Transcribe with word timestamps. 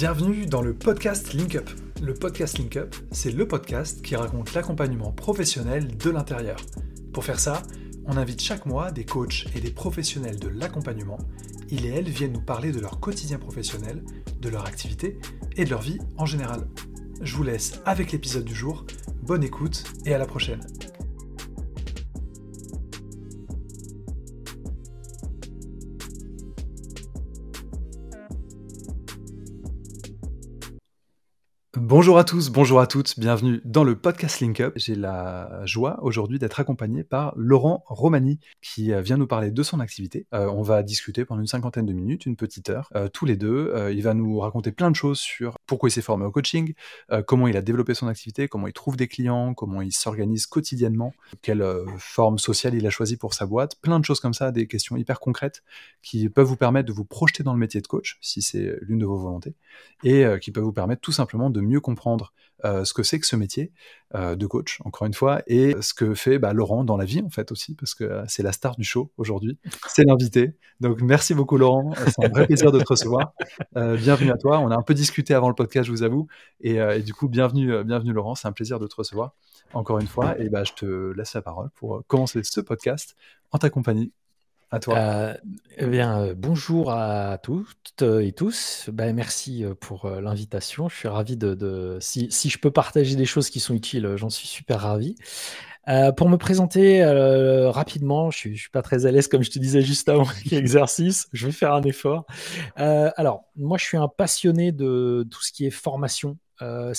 Bienvenue 0.00 0.46
dans 0.46 0.62
le 0.62 0.74
podcast 0.74 1.32
Link 1.32 1.56
Up. 1.56 1.68
Le 2.00 2.14
podcast 2.14 2.56
Link 2.58 2.76
Up, 2.76 2.94
c'est 3.10 3.32
le 3.32 3.48
podcast 3.48 4.00
qui 4.00 4.14
raconte 4.14 4.54
l'accompagnement 4.54 5.10
professionnel 5.10 5.96
de 5.96 6.10
l'intérieur. 6.10 6.60
Pour 7.12 7.24
faire 7.24 7.40
ça, 7.40 7.64
on 8.06 8.16
invite 8.16 8.40
chaque 8.40 8.64
mois 8.64 8.92
des 8.92 9.04
coachs 9.04 9.46
et 9.56 9.60
des 9.60 9.72
professionnels 9.72 10.38
de 10.38 10.46
l'accompagnement. 10.46 11.18
Ils 11.70 11.84
et 11.84 11.88
elles 11.88 12.08
viennent 12.08 12.34
nous 12.34 12.40
parler 12.40 12.70
de 12.70 12.78
leur 12.78 13.00
quotidien 13.00 13.40
professionnel, 13.40 14.04
de 14.40 14.48
leur 14.48 14.66
activité 14.66 15.18
et 15.56 15.64
de 15.64 15.70
leur 15.70 15.82
vie 15.82 15.98
en 16.16 16.26
général. 16.26 16.68
Je 17.20 17.34
vous 17.34 17.42
laisse 17.42 17.80
avec 17.84 18.12
l'épisode 18.12 18.44
du 18.44 18.54
jour. 18.54 18.86
Bonne 19.24 19.42
écoute 19.42 19.82
et 20.06 20.14
à 20.14 20.18
la 20.18 20.26
prochaine. 20.26 20.60
Bonjour 31.88 32.18
à 32.18 32.24
tous, 32.24 32.50
bonjour 32.50 32.80
à 32.80 32.86
toutes, 32.86 33.18
bienvenue 33.18 33.62
dans 33.64 33.82
le 33.82 33.96
podcast 33.96 34.40
Link 34.40 34.60
Up. 34.60 34.74
J'ai 34.76 34.94
la 34.94 35.64
joie 35.64 35.98
aujourd'hui 36.02 36.38
d'être 36.38 36.60
accompagné 36.60 37.02
par 37.02 37.32
Laurent 37.34 37.82
Romani 37.86 38.40
qui 38.60 38.92
euh, 38.92 39.00
vient 39.00 39.16
nous 39.16 39.26
parler 39.26 39.50
de 39.50 39.62
son 39.62 39.80
activité. 39.80 40.26
Euh, 40.34 40.50
on 40.50 40.60
va 40.60 40.82
discuter 40.82 41.24
pendant 41.24 41.40
une 41.40 41.46
cinquantaine 41.46 41.86
de 41.86 41.94
minutes, 41.94 42.26
une 42.26 42.36
petite 42.36 42.68
heure, 42.68 42.90
euh, 42.94 43.08
tous 43.08 43.24
les 43.24 43.36
deux. 43.36 43.72
il 43.90 44.02
va 44.02 44.12
nous 44.12 44.38
raconter 44.38 44.70
plein 44.70 44.90
de 44.90 44.96
choses 44.96 45.18
sur 45.18 45.56
pourquoi 45.64 45.88
il 45.88 45.92
s'est 45.92 46.02
formé 46.02 46.26
au 46.26 46.30
coaching, 46.30 46.74
comment 47.26 47.48
il 47.48 47.56
a 47.56 47.62
développé 47.62 47.94
son 47.94 48.06
activité, 48.06 48.48
comment 48.48 48.66
il 48.66 48.74
trouve 48.74 48.96
des 48.98 49.08
clients, 49.08 49.54
comment 49.54 49.80
il 49.80 49.92
s'organise 49.92 50.46
quotidiennement, 50.46 51.14
quelle 51.40 51.64
forme 51.98 52.38
sociale 52.38 52.74
il 52.74 52.86
a 52.86 52.90
choisi 52.90 53.16
pour 53.16 53.32
sa 53.32 53.46
boîte, 53.46 53.76
plein 53.80 53.98
de 53.98 54.04
choses 54.04 54.20
comme 54.20 54.34
ça, 54.34 54.52
des 54.52 54.66
questions 54.66 54.96
hyper 54.96 55.20
concrètes 55.20 55.62
qui 56.02 56.28
peuvent 56.28 56.46
vous 56.46 56.56
permettre 56.56 56.88
de 56.88 56.92
vous 56.92 57.04
projeter 57.04 57.42
dans 57.42 57.54
le 57.54 57.58
métier 57.58 57.80
de 57.80 57.86
coach 57.86 58.18
si 58.20 58.42
c'est 58.42 58.78
l'une 58.82 58.98
de 58.98 59.06
vos 59.06 59.16
volontés 59.16 59.54
et 60.04 60.24
qui 60.40 60.50
peuvent 60.50 60.64
vous 60.64 60.72
permettre 60.72 61.00
tout 61.00 61.12
simplement 61.12 61.48
de 61.48 61.60
mieux 61.60 61.77
comprendre 61.78 62.32
euh, 62.64 62.84
ce 62.84 62.92
que 62.92 63.04
c'est 63.04 63.20
que 63.20 63.26
ce 63.26 63.36
métier 63.36 63.72
euh, 64.16 64.34
de 64.34 64.46
coach, 64.46 64.80
encore 64.84 65.06
une 65.06 65.14
fois, 65.14 65.42
et 65.46 65.76
ce 65.80 65.94
que 65.94 66.14
fait 66.14 66.38
bah, 66.38 66.52
Laurent 66.52 66.82
dans 66.82 66.96
la 66.96 67.04
vie, 67.04 67.22
en 67.24 67.30
fait, 67.30 67.52
aussi, 67.52 67.74
parce 67.74 67.94
que 67.94 68.04
euh, 68.04 68.24
c'est 68.26 68.42
la 68.42 68.50
star 68.52 68.74
du 68.76 68.82
show 68.82 69.12
aujourd'hui. 69.16 69.58
C'est 69.86 70.04
l'invité. 70.04 70.56
Donc, 70.80 71.00
merci 71.00 71.34
beaucoup, 71.34 71.56
Laurent. 71.56 71.92
C'est 72.06 72.24
un 72.24 72.28
vrai 72.28 72.46
plaisir 72.46 72.72
de 72.72 72.80
te 72.80 72.86
recevoir. 72.88 73.32
bienvenue 73.74 74.32
à 74.32 74.36
toi. 74.36 74.58
On 74.58 74.70
a 74.70 74.76
un 74.76 74.82
peu 74.82 74.94
discuté 74.94 75.34
avant 75.34 75.48
le 75.48 75.54
podcast, 75.54 75.86
je 75.86 75.92
vous 75.92 76.02
avoue. 76.02 76.26
Et, 76.60 76.78
du 77.02 77.14
coup, 77.14 77.28
bienvenue, 77.28 77.84
bienvenue, 77.84 78.12
Laurent. 78.12 78.34
C'est 78.34 78.48
un 78.48 78.52
plaisir 78.52 78.80
de 78.80 78.86
te 78.86 78.96
recevoir, 78.96 79.34
encore 79.72 79.98
une 79.98 80.06
fois. 80.08 80.38
Et 80.40 80.48
bah, 80.48 80.64
je 80.64 80.72
te 80.72 81.12
laisse 81.16 81.34
la 81.34 81.42
parole 81.42 81.70
pour 81.76 82.02
commencer 82.06 82.40
ce 82.42 82.60
podcast 82.60 83.16
en 83.52 83.58
ta 83.58 83.70
compagnie. 83.70 84.12
À 84.70 84.80
toi. 84.80 84.98
Euh, 84.98 85.34
eh 85.78 85.86
bien, 85.86 86.20
euh, 86.20 86.34
bonjour 86.36 86.92
à 86.92 87.38
toutes 87.38 88.02
et 88.02 88.32
tous. 88.32 88.90
Ben, 88.92 89.14
merci 89.14 89.64
euh, 89.64 89.74
pour 89.74 90.10
l'invitation. 90.10 90.90
Je 90.90 90.96
suis 90.96 91.08
ravi 91.08 91.38
de, 91.38 91.96
si, 92.00 92.28
si, 92.30 92.50
je 92.50 92.58
peux 92.58 92.70
partager 92.70 93.16
des 93.16 93.24
choses 93.24 93.48
qui 93.48 93.60
sont 93.60 93.74
utiles, 93.74 94.16
j'en 94.16 94.28
suis 94.28 94.46
super 94.46 94.80
ravi. 94.80 95.16
pour 96.18 96.28
me 96.28 96.36
présenter 96.36 97.02
rapidement, 97.70 98.30
je 98.30 98.50
ne 98.50 98.54
suis, 98.54 98.68
pas 98.68 98.82
très 98.82 99.06
à 99.06 99.10
l'aise, 99.10 99.26
comme 99.28 99.42
je 99.42 99.50
te 99.50 99.58
disais 99.58 99.80
juste 99.80 100.08
avant 100.10 100.26
l'exercice. 100.50 101.28
Je 101.32 101.46
vais 101.46 101.52
faire 101.52 101.72
un 101.72 101.82
effort. 101.82 102.26
alors, 102.76 103.44
moi, 103.56 103.78
je 103.78 103.84
suis 103.84 103.96
un 103.96 104.08
passionné 104.08 104.70
de 104.70 105.26
tout 105.30 105.42
ce 105.42 105.50
qui 105.50 105.64
est 105.64 105.70
formation 105.70 106.36
euh, 106.62 106.92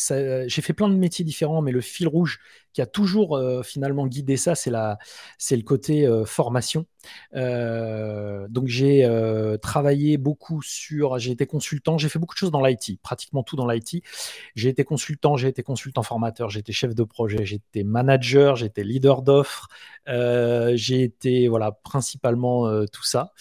j'ai 0.48 0.62
fait 0.62 0.74
plein 0.74 0.90
de 0.90 0.96
métiers 0.96 1.26
différents, 1.26 1.62
mais 1.62 1.72
le 1.72 1.82
fil 1.82 2.08
rouge 2.08 2.40
qui 2.72 2.82
a 2.82 2.86
toujours 2.86 3.36
euh, 3.36 3.64
finalement 3.64 4.08
guidé 4.08 4.38
ça, 4.38 4.56
c'est 4.56 4.70
le 4.72 5.64
côté 5.64 6.06
euh, 6.06 6.26
formation. 6.26 6.86
donc 7.34 8.68
j'ai 8.68 9.08
travaillé 9.62 10.18
beaucoup 10.18 10.62
sur, 10.62 11.18
j'ai 11.20 11.32
été 11.32 11.46
consultant, 11.46 11.98
j'ai 11.98 12.10
fait 12.10 12.20
beaucoup 12.20 12.36
de 12.36 12.40
choses 12.40 12.52
dans 12.52 12.66
l'IT, 12.66 13.02
pratiquement 13.02 13.44
tout 13.44 13.56
dans 13.56 13.68
l'IT. 13.68 14.04
J'ai 14.56 14.70
été 14.70 14.84
consultant, 14.84 15.36
j'ai 15.36 15.50
été 15.50 15.64
consultant 15.64 16.04
formateur, 16.04 16.50
j'ai 16.50 16.60
été 16.60 16.72
chef 16.72 16.96
de 16.96 17.04
projet, 17.04 17.44
été 17.56 17.84
manager, 17.84 18.64
été 18.64 18.84
leader 18.84 19.22
d'offres, 19.22 19.68
j'ai 20.08 21.04
été 21.04 21.48
voilà 21.48 21.72
principalement 21.72 22.86
tout 22.88 23.04
ça, 23.06 23.34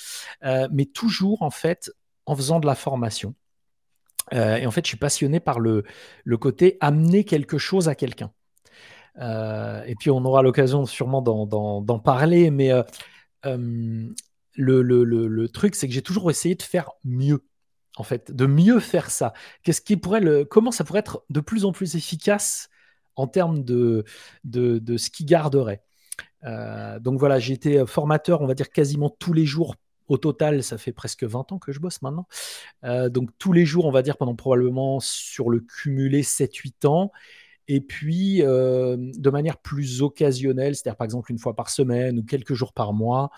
mais 0.43 0.87
toujours 0.87 1.43
en 1.43 1.50
fait 1.50 1.91
en 2.27 2.37
faisant 2.37 2.61
de 2.61 2.67
la 2.67 2.75
formation. 2.75 3.35
Euh, 4.34 4.56
et 4.56 4.66
en 4.66 4.71
fait, 4.71 4.84
je 4.84 4.89
suis 4.89 4.97
passionné 4.97 5.41
par 5.41 5.61
le, 5.61 5.84
côté 6.41 6.77
amener 6.81 7.25
quelque 7.25 7.59
chose 7.59 7.89
à 7.89 7.94
quelqu'un. 7.94 8.33
Euh, 9.21 9.83
et 9.84 9.94
puis, 9.94 10.11
on 10.11 10.25
aura 10.25 10.43
l'occasion 10.43 10.87
sûrement 10.87 11.22
d'en 11.22 11.99
parler, 11.99 12.50
mais 12.50 12.72
euh, 12.72 12.83
le, 14.55 15.47
truc, 15.47 15.75
c'est 15.75 15.88
que 15.88 15.94
j'ai 15.94 16.03
toujours 16.03 16.31
essayé 16.31 16.55
de 16.55 16.62
faire 16.62 16.91
mieux, 17.05 17.44
en 17.97 18.05
fait, 18.05 18.31
de 18.31 18.47
mieux 18.47 18.81
faire 18.81 19.11
ça. 19.11 19.33
Qu'est-ce 19.62 19.81
qui 19.81 19.97
pourrait 19.97 20.47
comment 20.50 20.71
ça 20.71 20.84
pourrait 20.84 21.00
être 21.00 21.25
de 21.31 21.41
plus 21.41 21.65
en 21.65 21.72
plus 21.72 21.97
efficace 21.97 22.69
en 23.17 23.27
termes 23.27 23.65
de, 23.65 24.05
de 24.44 24.97
ce 24.97 25.11
qui 25.11 25.25
garderait? 25.25 25.83
donc 27.00 27.19
voilà, 27.19 27.41
j'ai 27.41 27.55
été 27.55 27.84
formateur, 27.84 28.43
on 28.43 28.47
va 28.47 28.55
dire 28.55 28.71
quasiment 28.71 29.11
tous 29.11 29.33
les 29.33 29.44
jours 29.44 29.75
au 30.09 30.19
total, 30.19 30.63
ça 30.63 30.79
fait 30.79 30.93
presque 30.93 31.25
20 31.25 31.53
ans 31.53 31.59
que 31.59 31.73
je 31.73 31.81
bosse 31.81 32.03
maintenant. 32.03 32.27
Euh, 32.85 33.09
donc 33.09 33.31
tous 33.39 33.53
les 33.53 33.65
jours, 33.65 33.87
on 33.87 33.91
va 33.91 34.03
dire 34.03 34.17
pendant 34.17 34.35
probablement 34.35 35.01
sur 35.01 35.51
le 35.51 35.61
cumulé 35.61 36.23
7-8 36.23 36.87
ans. 36.87 37.13
Et 37.71 37.83
puis, 37.83 38.43
euh, 38.43 38.97
de 38.99 39.31
manière 39.31 39.59
plus 39.59 40.03
occasionnelle, 40.03 40.75
c'est-à-dire 40.75 40.97
par 40.97 41.05
exemple 41.05 41.31
une 41.31 41.39
fois 41.39 41.55
par 41.55 41.69
semaine 41.69 42.19
ou 42.19 42.25
quelques 42.25 42.55
jours 42.55 42.73
par 42.73 42.95
mois, 42.95 43.31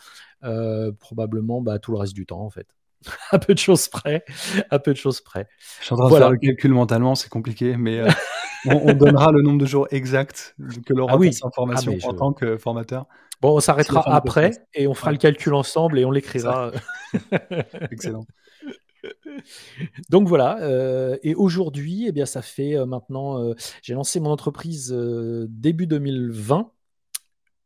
euh, 0.45 0.93
probablement 1.01 1.61
bah, 1.61 1.81
tout 1.81 1.91
le 1.91 1.99
reste 1.99 2.15
du 2.15 2.27
temps 2.27 2.41
en 2.41 2.51
fait. 2.51 2.69
à 3.33 3.39
peu 3.39 3.55
de 3.55 3.59
choses 3.59 3.89
près, 3.89 4.25
à 4.69 4.79
peu 4.79 4.93
de 4.93 4.99
choses 4.99 5.21
près. 5.21 5.49
Je 5.81 5.87
suis 5.87 5.95
en 5.95 5.97
train 5.97 6.11
de 6.11 6.17
faire 6.17 6.31
le 6.31 6.37
calcul 6.37 6.73
mentalement, 6.73 7.15
c'est 7.15 7.31
compliqué, 7.31 7.77
mais 7.77 8.03
on, 8.67 8.93
donnera 8.93 9.33
le 9.33 9.43
nombre 9.43 9.59
de 9.59 9.67
jours 9.67 9.89
exact 9.91 10.55
que 10.87 10.93
Laurent 10.93 11.15
ah 11.15 11.17
oui. 11.17 11.31
en 11.43 11.51
formation 11.51 11.97
ah, 12.03 12.07
en 12.09 12.13
tant 12.13 12.33
que 12.33 12.59
formateur. 12.59 13.07
Bon, 13.41 13.57
on 13.57 13.61
s'arrêtera 13.61 14.15
après 14.15 14.53
et 14.75 14.87
on 14.87 14.95
fera 14.95 15.13
le 15.13 15.19
calcul 15.19 15.55
ensemble 15.55 15.99
et 15.99 16.05
on 16.05 16.11
l'écrira. 16.11 16.73
Excellent. 17.91 18.27
Donc 20.09 20.29
voilà, 20.29 20.59
euh, 20.63 21.17
et 21.23 21.35
aujourd'hui, 21.35 22.07
eh 22.09 22.13
bien, 22.13 22.27
ça 22.27 22.43
fait 22.43 22.77
euh, 22.77 22.87
maintenant, 22.87 23.43
euh, 23.43 23.55
j'ai 23.83 23.95
lancé 23.95 24.21
mon 24.21 24.31
entreprise 24.31 24.93
début 25.49 25.87
2020, 25.87 26.71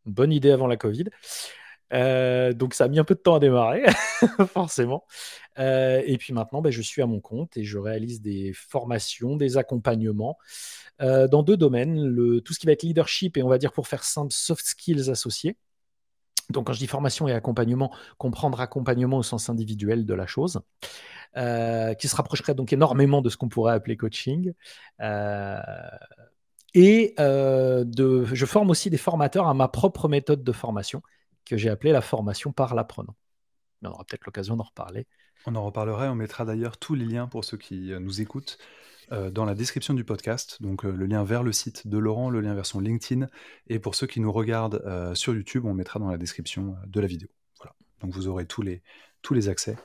bonne 0.06 0.32
idée 0.32 0.50
avant 0.50 0.66
la 0.66 0.76
Covid. 0.76 1.04
donc 1.90 2.74
ça 2.74 2.84
a 2.84 2.88
mis 2.88 2.98
un 2.98 3.04
peu 3.04 3.14
de 3.14 3.20
temps 3.20 3.34
à 3.36 3.40
démarrer, 3.40 3.84
forcément. 4.52 5.04
et 5.58 6.16
puis 6.18 6.32
maintenant, 6.32 6.62
ben, 6.62 6.70
je 6.70 6.82
suis 6.82 7.02
à 7.02 7.06
mon 7.06 7.20
compte 7.20 7.56
et 7.56 7.64
je 7.64 7.78
réalise 7.78 8.20
des 8.20 8.52
formations, 8.54 9.36
des 9.36 9.56
accompagnements 9.56 10.38
dans 11.00 11.42
deux 11.42 11.56
domaines, 11.56 12.04
le, 12.04 12.40
tout 12.40 12.52
ce 12.52 12.60
qui 12.60 12.66
va 12.66 12.72
être 12.72 12.82
leadership 12.82 13.36
et 13.36 13.42
on 13.42 13.48
va 13.48 13.58
dire 13.58 13.72
pour 13.72 13.88
faire 13.88 14.04
simple, 14.04 14.32
soft 14.32 14.64
skills 14.64 15.10
associés. 15.10 15.56
Donc, 16.50 16.66
quand 16.66 16.72
je 16.72 16.78
dis 16.78 16.86
formation 16.86 17.28
et 17.28 17.32
accompagnement, 17.32 17.92
comprendre 18.18 18.60
accompagnement 18.60 19.18
au 19.18 19.22
sens 19.22 19.48
individuel 19.48 20.04
de 20.04 20.14
la 20.14 20.26
chose, 20.26 20.60
euh, 21.36 21.94
qui 21.94 22.08
se 22.08 22.16
rapprocherait 22.16 22.54
donc 22.54 22.72
énormément 22.72 23.22
de 23.22 23.28
ce 23.28 23.36
qu'on 23.36 23.48
pourrait 23.48 23.74
appeler 23.74 23.96
coaching. 23.96 24.52
Euh, 25.00 25.58
et 26.74 27.14
euh, 27.18 27.84
de, 27.84 28.24
je 28.24 28.46
forme 28.46 28.70
aussi 28.70 28.90
des 28.90 28.98
formateurs 28.98 29.48
à 29.48 29.54
ma 29.54 29.68
propre 29.68 30.08
méthode 30.08 30.44
de 30.44 30.52
formation, 30.52 31.02
que 31.44 31.56
j'ai 31.56 31.70
appelée 31.70 31.92
la 31.92 32.00
formation 32.00 32.52
par 32.52 32.74
l'apprenant. 32.74 33.16
on 33.82 33.90
aura 33.90 34.04
peut-être 34.04 34.26
l'occasion 34.26 34.56
d'en 34.56 34.64
reparler. 34.64 35.06
On 35.46 35.54
en 35.56 35.64
reparlerait, 35.64 36.08
on 36.08 36.14
mettra 36.14 36.44
d'ailleurs 36.44 36.78
tous 36.78 36.94
les 36.94 37.04
liens 37.04 37.26
pour 37.26 37.44
ceux 37.44 37.58
qui 37.58 37.92
nous 38.00 38.20
écoutent 38.20 38.58
euh, 39.12 39.30
dans 39.30 39.44
la 39.44 39.54
description 39.54 39.94
du 39.94 40.04
podcast, 40.04 40.58
donc 40.60 40.84
euh, 40.84 40.92
le 40.92 41.06
lien 41.06 41.24
vers 41.24 41.42
le 41.42 41.52
site 41.52 41.86
de 41.86 41.98
Laurent, 41.98 42.30
le 42.30 42.40
lien 42.40 42.54
vers 42.54 42.66
son 42.66 42.80
LinkedIn, 42.80 43.28
et 43.68 43.78
pour 43.78 43.94
ceux 43.94 44.06
qui 44.06 44.20
nous 44.20 44.32
regardent 44.32 44.82
euh, 44.86 45.14
sur 45.14 45.34
YouTube, 45.34 45.64
on 45.64 45.74
mettra 45.74 45.98
dans 46.00 46.08
la 46.08 46.16
description 46.16 46.76
de 46.86 47.00
la 47.00 47.06
vidéo. 47.06 47.28
Voilà. 47.58 47.74
Donc 48.00 48.12
vous 48.12 48.28
aurez 48.28 48.46
tous 48.46 48.62
les, 48.62 48.82
tous 49.22 49.34
les 49.34 49.48
accès 49.48 49.76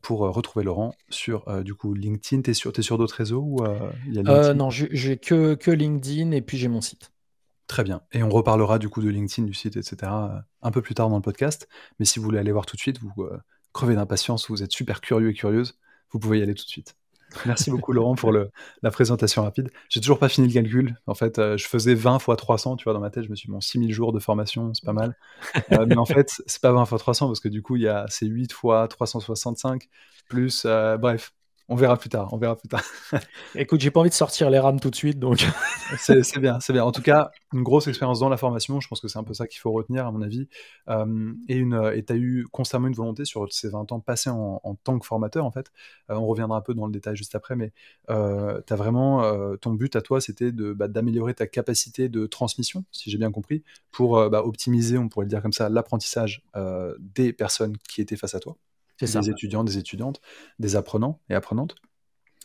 pour 0.00 0.20
retrouver 0.20 0.64
Laurent 0.64 0.94
sur 1.10 1.62
du 1.62 1.74
coup 1.74 1.92
LinkedIn. 1.92 2.40
T'es 2.40 2.54
sur, 2.54 2.72
es 2.74 2.80
sur 2.80 2.96
d'autres 2.96 3.16
réseaux 3.16 3.42
ou 3.42 3.62
Non, 4.54 4.70
j'ai 4.70 5.18
que, 5.18 5.54
que 5.54 5.70
LinkedIn 5.70 6.30
et 6.30 6.40
puis 6.40 6.56
j'ai 6.56 6.68
mon 6.68 6.80
site. 6.80 7.12
Très 7.66 7.84
bien. 7.84 8.00
Et 8.12 8.22
on 8.22 8.30
reparlera 8.30 8.78
du 8.78 8.88
coup 8.88 9.02
de 9.02 9.10
LinkedIn, 9.10 9.46
du 9.46 9.52
site, 9.52 9.76
etc. 9.76 10.10
un 10.62 10.70
peu 10.70 10.80
plus 10.80 10.94
tard 10.94 11.10
dans 11.10 11.16
le 11.16 11.22
podcast. 11.22 11.68
Mais 11.98 12.06
si 12.06 12.18
vous 12.18 12.24
voulez 12.24 12.38
aller 12.38 12.52
voir 12.52 12.64
tout 12.64 12.76
de 12.76 12.80
suite, 12.80 12.98
vous 13.00 13.12
crevez 13.74 13.96
d'impatience, 13.96 14.48
vous 14.48 14.62
êtes 14.62 14.72
super 14.72 15.02
curieux 15.02 15.28
et 15.28 15.34
curieuse, 15.34 15.78
vous 16.10 16.18
pouvez 16.18 16.38
y 16.38 16.42
aller 16.42 16.54
tout 16.54 16.64
de 16.64 16.70
suite. 16.70 16.96
Merci 17.46 17.70
beaucoup 17.70 17.92
Laurent 17.92 18.14
pour 18.14 18.32
le, 18.32 18.50
la 18.82 18.90
présentation 18.90 19.42
rapide. 19.42 19.70
J'ai 19.88 20.00
toujours 20.00 20.18
pas 20.18 20.28
fini 20.28 20.46
le 20.46 20.52
calcul. 20.52 20.96
En 21.06 21.14
fait, 21.14 21.38
euh, 21.38 21.56
je 21.56 21.66
faisais 21.66 21.94
20 21.94 22.18
fois 22.18 22.36
300, 22.36 22.76
tu 22.76 22.84
vois, 22.84 22.92
dans 22.92 23.00
ma 23.00 23.10
tête, 23.10 23.24
je 23.24 23.30
me 23.30 23.34
suis 23.34 23.46
dit, 23.46 23.52
bon, 23.52 23.60
6000 23.60 23.92
jours 23.92 24.12
de 24.12 24.20
formation, 24.20 24.72
c'est 24.74 24.84
pas 24.84 24.92
mal. 24.92 25.16
Euh, 25.72 25.84
mais 25.86 25.96
en 25.96 26.04
fait, 26.04 26.30
c'est 26.46 26.60
pas 26.60 26.70
20 26.70 26.84
fois 26.84 26.98
300 26.98 27.26
parce 27.26 27.40
que 27.40 27.48
du 27.48 27.60
coup, 27.60 27.76
il 27.76 27.82
y 27.82 27.88
a, 27.88 28.06
c'est 28.08 28.26
8 28.26 28.52
fois 28.52 28.86
365 28.86 29.88
plus, 30.28 30.64
euh, 30.64 30.96
bref, 30.96 31.32
On 31.68 31.74
verra 31.74 31.96
plus 31.96 32.08
tard, 32.08 32.32
on 32.32 32.36
verra 32.36 32.54
plus 32.54 32.68
tard. 32.68 32.84
Écoute, 33.56 33.80
j'ai 33.80 33.90
pas 33.90 33.98
envie 33.98 34.08
de 34.08 34.14
sortir 34.14 34.50
les 34.50 34.58
rames 34.60 34.78
tout 34.78 34.90
de 34.90 34.94
suite, 34.94 35.18
donc. 35.18 35.44
c'est 35.98 36.38
bien, 36.38 36.60
c'est 36.60 36.72
bien. 36.72 36.84
En 36.84 36.92
tout 36.92 37.02
cas, 37.02 37.32
une 37.52 37.64
grosse 37.64 37.88
expérience 37.88 38.20
dans 38.20 38.28
la 38.28 38.36
formation, 38.36 38.78
je 38.78 38.86
pense 38.86 39.00
que 39.00 39.08
c'est 39.08 39.18
un 39.18 39.24
peu 39.24 39.34
ça 39.34 39.48
qu'il 39.48 39.58
faut 39.58 39.72
retenir, 39.72 40.06
à 40.06 40.12
mon 40.12 40.22
avis. 40.22 40.48
Euh, 40.88 41.34
et 41.48 42.04
tu 42.04 42.12
as 42.12 42.16
eu 42.16 42.46
constamment 42.52 42.86
une 42.86 42.94
volonté 42.94 43.24
sur 43.24 43.52
ces 43.52 43.68
20 43.68 43.90
ans 43.90 43.98
passés 43.98 44.30
en, 44.30 44.60
tant 44.84 44.96
que 45.00 45.06
formateur, 45.06 45.44
en 45.44 45.50
fait. 45.50 45.72
Euh, 46.10 46.14
on 46.14 46.26
reviendra 46.26 46.56
un 46.56 46.60
peu 46.60 46.72
dans 46.72 46.86
le 46.86 46.92
détail 46.92 47.16
juste 47.16 47.34
après, 47.34 47.56
mais 47.56 47.72
euh, 48.10 48.60
tu 48.64 48.72
as 48.72 48.76
vraiment, 48.76 49.24
ton 49.56 49.72
but 49.72 49.96
à 49.96 50.02
toi, 50.02 50.20
c'était 50.20 50.52
bah, 50.52 50.86
d'améliorer 50.86 51.34
ta 51.34 51.48
capacité 51.48 52.08
de 52.08 52.26
transmission, 52.26 52.84
si 52.92 53.10
j'ai 53.10 53.18
bien 53.18 53.32
compris, 53.32 53.64
pour 53.90 54.30
bah, 54.30 54.44
optimiser, 54.44 54.98
on 54.98 55.08
pourrait 55.08 55.24
le 55.24 55.30
dire 55.30 55.42
comme 55.42 55.52
ça, 55.52 55.68
l'apprentissage 55.68 56.44
des 57.00 57.32
personnes 57.32 57.76
qui 57.88 58.00
étaient 58.00 58.16
face 58.16 58.36
à 58.36 58.40
toi 58.40 58.56
des 59.00 59.30
étudiants, 59.30 59.64
des 59.64 59.78
étudiantes, 59.78 60.20
des 60.58 60.76
apprenants 60.76 61.20
et 61.28 61.34
apprenantes. 61.34 61.76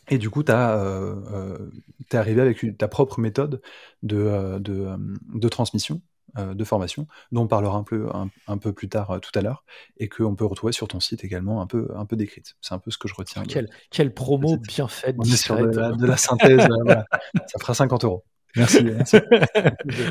Et 0.08 0.18
du 0.18 0.30
coup, 0.30 0.42
tu 0.42 0.52
euh, 0.52 1.14
euh, 1.32 1.70
es 2.10 2.16
arrivé 2.16 2.40
avec 2.40 2.76
ta 2.76 2.88
propre 2.88 3.20
méthode 3.20 3.62
de, 4.02 4.16
euh, 4.16 4.58
de, 4.58 5.48
transmission, 5.48 6.00
de 6.36 6.64
formation, 6.64 7.06
dont 7.30 7.42
on 7.42 7.46
parlera 7.46 7.76
un 7.76 7.84
peu, 7.84 8.08
un, 8.46 8.58
peu 8.58 8.72
plus 8.72 8.88
tard 8.88 9.20
tout 9.20 9.30
à 9.38 9.42
l'heure, 9.42 9.64
et 9.98 10.08
qu'on 10.08 10.34
peut 10.34 10.44
retrouver 10.44 10.72
sur 10.72 10.88
ton 10.88 10.98
site 10.98 11.24
également 11.24 11.62
un 11.62 11.66
peu, 11.66 11.88
un 11.94 12.04
peu 12.04 12.16
décrite. 12.16 12.54
C'est 12.60 12.74
un 12.74 12.78
peu 12.78 12.90
ce 12.90 12.98
que 12.98 13.06
je 13.06 13.14
retiens. 13.14 13.44
Quelle, 13.44 13.68
quelle 13.90 14.12
promo 14.12 14.56
bien 14.56 14.88
faite. 14.88 15.16
On 15.18 15.24
est 15.24 15.36
sur 15.36 15.56
de 15.56 16.06
la, 16.06 16.16
synthèse, 16.16 16.66
ça 17.46 17.58
fera 17.60 17.74
50 17.74 18.04
euros. 18.04 18.24
Merci. 18.56 19.16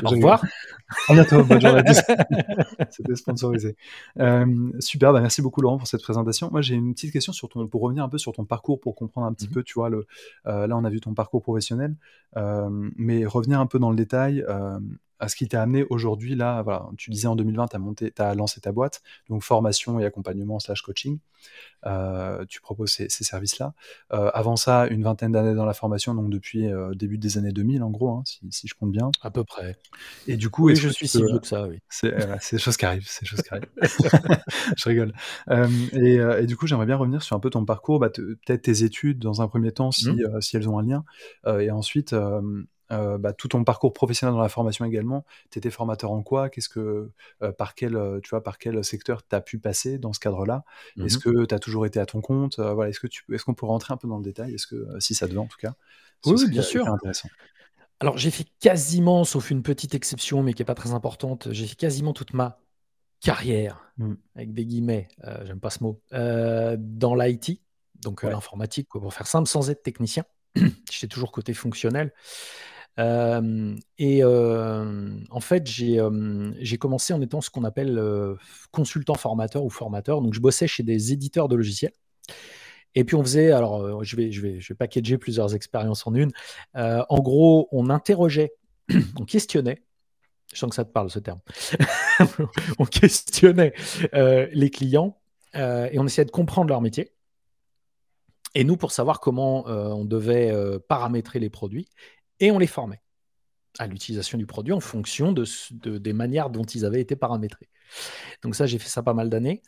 Au 0.04 0.08
revoir. 0.08 0.42
À 1.08 1.14
bientôt. 1.14 1.44
Bonne 1.44 1.60
journée 1.60 1.82
C'était 2.90 3.14
sponsorisé. 3.14 3.76
Euh, 4.18 4.72
super. 4.80 5.12
Bah, 5.12 5.20
merci 5.20 5.42
beaucoup, 5.42 5.60
Laurent, 5.60 5.78
pour 5.78 5.86
cette 5.86 6.02
présentation. 6.02 6.48
Moi, 6.50 6.60
j'ai 6.60 6.74
une 6.74 6.92
petite 6.92 7.12
question 7.12 7.32
sur 7.32 7.48
ton, 7.48 7.68
pour 7.68 7.82
revenir 7.82 8.02
un 8.02 8.08
peu 8.08 8.18
sur 8.18 8.32
ton 8.32 8.44
parcours, 8.44 8.80
pour 8.80 8.96
comprendre 8.96 9.28
un 9.28 9.32
petit 9.32 9.46
mhm. 9.46 9.54
peu, 9.54 9.62
tu 9.62 9.74
vois, 9.74 9.90
le, 9.90 10.06
euh, 10.46 10.66
là, 10.66 10.76
on 10.76 10.84
a 10.84 10.90
vu 10.90 11.00
ton 11.00 11.14
parcours 11.14 11.42
professionnel, 11.42 11.94
euh, 12.36 12.68
mais 12.96 13.24
revenir 13.26 13.60
un 13.60 13.66
peu 13.66 13.78
dans 13.78 13.90
le 13.90 13.96
détail 13.96 14.44
à 15.22 15.28
ce 15.28 15.36
qui 15.36 15.46
t'a 15.46 15.62
amené 15.62 15.86
aujourd'hui, 15.88 16.34
là, 16.34 16.62
voilà, 16.62 16.88
tu 16.98 17.12
disais 17.12 17.28
en 17.28 17.36
2020, 17.36 17.68
tu 17.68 17.76
as, 17.76 17.78
monté, 17.78 18.12
as 18.18 18.34
lancé 18.34 18.60
ta 18.60 18.72
boîte, 18.72 19.02
donc 19.28 19.44
formation 19.44 20.00
et 20.00 20.04
accompagnement 20.04 20.58
slash 20.58 20.82
coaching. 20.82 21.20
Euh, 21.86 22.44
tu 22.48 22.60
proposes 22.60 22.90
ces, 22.90 23.08
services-là. 23.08 23.72
Euh, 24.12 24.32
avant 24.34 24.56
ça, 24.56 24.88
une 24.88 25.04
vingtaine 25.04 25.30
d'années 25.30 25.54
dans 25.54 25.64
la 25.64 25.74
formation, 25.74 26.16
donc 26.16 26.28
depuis 26.28 26.66
euh, 26.66 26.92
début 26.94 27.18
des 27.18 27.38
années 27.38 27.52
2000, 27.52 27.84
en 27.84 27.90
gros, 27.90 28.10
hein, 28.10 28.22
si, 28.50 28.66
je 28.66 28.74
compte 28.74 28.90
bien. 28.90 29.12
À 29.22 29.30
peu 29.30 29.44
près. 29.44 29.76
Et 30.26 30.36
du 30.36 30.50
coup, 30.50 30.66
oui, 30.66 30.74
je 30.74 30.88
suis 30.88 31.06
si 31.06 31.18
vieux 31.18 31.38
que 31.38 31.46
ça, 31.46 31.68
oui. 31.68 31.78
C'est 31.88 32.10
des 32.50 32.58
choses 32.58 32.76
qui 32.76 32.84
arrivent, 32.84 33.06
c'est 33.06 33.24
choses 33.24 33.42
qui 33.42 33.54
arrivent. 33.54 33.70
je 34.76 34.88
rigole. 34.88 35.12
Et, 35.92 36.46
du 36.46 36.56
coup, 36.56 36.66
j'aimerais 36.66 36.86
bien 36.86 36.96
revenir 36.96 37.22
sur 37.22 37.36
un 37.36 37.40
peu 37.40 37.50
ton 37.50 37.64
parcours, 37.64 38.00
bah, 38.00 38.10
peut-être 38.10 38.62
tes 38.62 38.82
études 38.82 39.20
dans 39.20 39.40
un 39.40 39.46
premier 39.46 39.70
temps, 39.70 39.92
si, 39.92 40.10
mmh. 40.10 40.40
si 40.40 40.56
elles 40.56 40.68
ont 40.68 40.80
un 40.80 40.82
lien, 40.82 41.04
et 41.46 41.70
ensuite 41.70 42.12
euh, 42.92 43.16
bah, 43.16 43.32
tout 43.32 43.48
ton 43.48 43.64
parcours 43.64 43.92
professionnel 43.92 44.34
dans 44.34 44.42
la 44.42 44.48
formation 44.48 44.84
également. 44.84 45.24
Tu 45.50 45.58
étais 45.58 45.70
formateur 45.70 46.10
en 46.10 46.22
quoi? 46.22 46.50
Qu'est-ce 46.50 46.68
que, 46.68 47.10
euh, 47.42 47.52
par 47.52 47.74
quel, 47.74 47.96
euh, 47.96 48.20
tu 48.22 48.30
vois, 48.30 48.42
par 48.42 48.58
quel 48.58 48.84
secteur 48.84 49.26
tu 49.26 49.34
as 49.34 49.40
pu 49.40 49.58
passer 49.58 49.98
dans 49.98 50.12
ce 50.12 50.20
cadre-là? 50.20 50.64
Est-ce 51.02 51.16
mmh 51.16 51.20
que 51.20 51.44
tu 51.46 51.54
as 51.54 51.58
toujours 51.58 51.86
été 51.86 52.00
à 52.00 52.06
ton 52.06 52.20
compte? 52.20 52.58
Voilà, 52.58 52.90
Est-ce 52.90 53.00
que 53.00 53.06
tu, 53.06 53.24
est-ce 53.32 53.44
qu'on 53.44 53.54
peut 53.54 53.66
rentrer 53.66 53.94
un 53.94 53.96
peu 53.96 54.08
dans 54.08 54.18
le 54.18 54.24
détail? 54.24 54.54
Est-ce 54.54 54.66
que, 54.66 54.86
si 55.00 55.14
ça 55.14 55.26
te 55.26 55.32
va 55.32 55.40
en 55.40 55.46
tout 55.46 55.58
cas 55.58 55.74
Oui, 56.26 56.48
bien 56.48 56.62
sûr. 56.62 56.86
Intéressant. 56.88 57.28
Alors 58.00 58.18
j'ai 58.18 58.32
fait 58.32 58.46
quasiment, 58.58 59.22
sauf 59.22 59.50
une 59.50 59.62
petite 59.62 59.94
exception, 59.94 60.42
mais 60.42 60.54
qui 60.54 60.62
n'est 60.62 60.66
pas 60.66 60.74
très 60.74 60.92
importante, 60.92 61.48
j'ai 61.52 61.66
fait 61.68 61.76
quasiment 61.76 62.12
toute 62.12 62.34
ma 62.34 62.58
carrière, 63.20 63.92
mmh. 63.98 64.14
avec 64.34 64.52
des 64.52 64.66
guillemets, 64.66 65.06
j'aime 65.44 65.60
pas 65.60 65.70
ce 65.70 65.84
mot, 65.84 66.02
dans 66.10 67.14
l'IT, 67.14 67.62
donc 68.00 68.24
l'informatique, 68.24 68.88
pour 68.88 69.14
faire 69.14 69.28
simple, 69.28 69.48
sans 69.48 69.70
être 69.70 69.84
technicien. 69.84 70.24
J'étais 70.90 71.06
toujours 71.06 71.30
côté 71.30 71.54
fonctionnel 71.54 72.12
et 72.98 74.24
en 74.24 75.40
fait, 75.40 75.66
j'ai 75.66 76.78
commencé 76.78 77.12
en 77.12 77.20
étant 77.20 77.40
ce 77.40 77.50
qu'on 77.50 77.64
appelle 77.64 78.00
consultant 78.70 79.14
formateur 79.14 79.64
ou 79.64 79.70
formateur. 79.70 80.20
Donc, 80.20 80.34
je 80.34 80.40
bossais 80.40 80.66
chez 80.66 80.82
des 80.82 81.12
éditeurs 81.12 81.48
de 81.48 81.56
logiciels. 81.56 81.92
Et 82.94 83.04
puis 83.04 83.16
on 83.16 83.22
faisait, 83.22 83.52
alors 83.52 84.04
je 84.04 84.16
vais, 84.16 84.30
je 84.30 84.42
vais, 84.42 84.60
je 84.60 84.68
vais 84.68 84.76
packager 84.76 85.16
plusieurs 85.16 85.54
expériences 85.54 86.06
en 86.06 86.14
une. 86.14 86.30
en 86.74 87.20
gros, 87.20 87.68
on 87.72 87.90
interrogeait, 87.90 88.52
on 89.18 89.24
questionnait. 89.24 89.82
Je 90.52 90.58
sens 90.58 90.68
que 90.68 90.76
ça 90.76 90.84
te 90.84 90.92
parle 90.92 91.08
ce 91.08 91.18
terme. 91.18 91.40
on 92.78 92.84
questionnait 92.84 93.72
les 94.12 94.70
clients 94.70 95.18
et 95.54 95.98
on 95.98 96.06
essayait 96.06 96.26
de 96.26 96.30
comprendre 96.30 96.68
leur 96.68 96.82
métier. 96.82 97.12
Et 98.54 98.64
nous, 98.64 98.76
pour 98.76 98.92
savoir 98.92 99.20
comment 99.20 99.64
on 99.66 100.04
devait 100.04 100.52
paramétrer 100.88 101.38
les 101.38 101.48
produits 101.48 101.88
et 102.42 102.50
on 102.50 102.58
les 102.58 102.66
formait 102.66 103.00
à 103.78 103.86
l'utilisation 103.86 104.36
du 104.36 104.46
produit 104.46 104.74
en 104.74 104.80
fonction 104.80 105.32
de, 105.32 105.46
des 105.98 106.12
manières 106.12 106.50
dont 106.50 106.64
ils 106.64 106.84
avaient 106.84 107.00
été 107.00 107.16
paramétrés. 107.16 107.70
Donc 108.42 108.54
ça, 108.54 108.66
j'ai 108.66 108.78
fait 108.78 108.88
ça 108.88 109.02
pas 109.02 109.14
mal 109.14 109.30
d'années. 109.30 109.62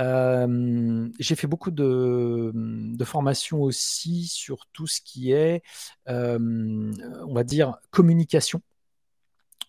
Euh, 0.00 1.08
j'ai 1.18 1.36
fait 1.36 1.46
beaucoup 1.46 1.70
de, 1.70 2.52
de, 2.54 3.04
formations 3.04 3.62
aussi 3.62 4.26
sur 4.26 4.66
tout 4.74 4.86
ce 4.86 5.00
qui 5.00 5.32
est, 5.32 5.62
euh, 6.08 6.92
on 7.26 7.32
va 7.32 7.44
dire, 7.44 7.76
communication. 7.90 8.60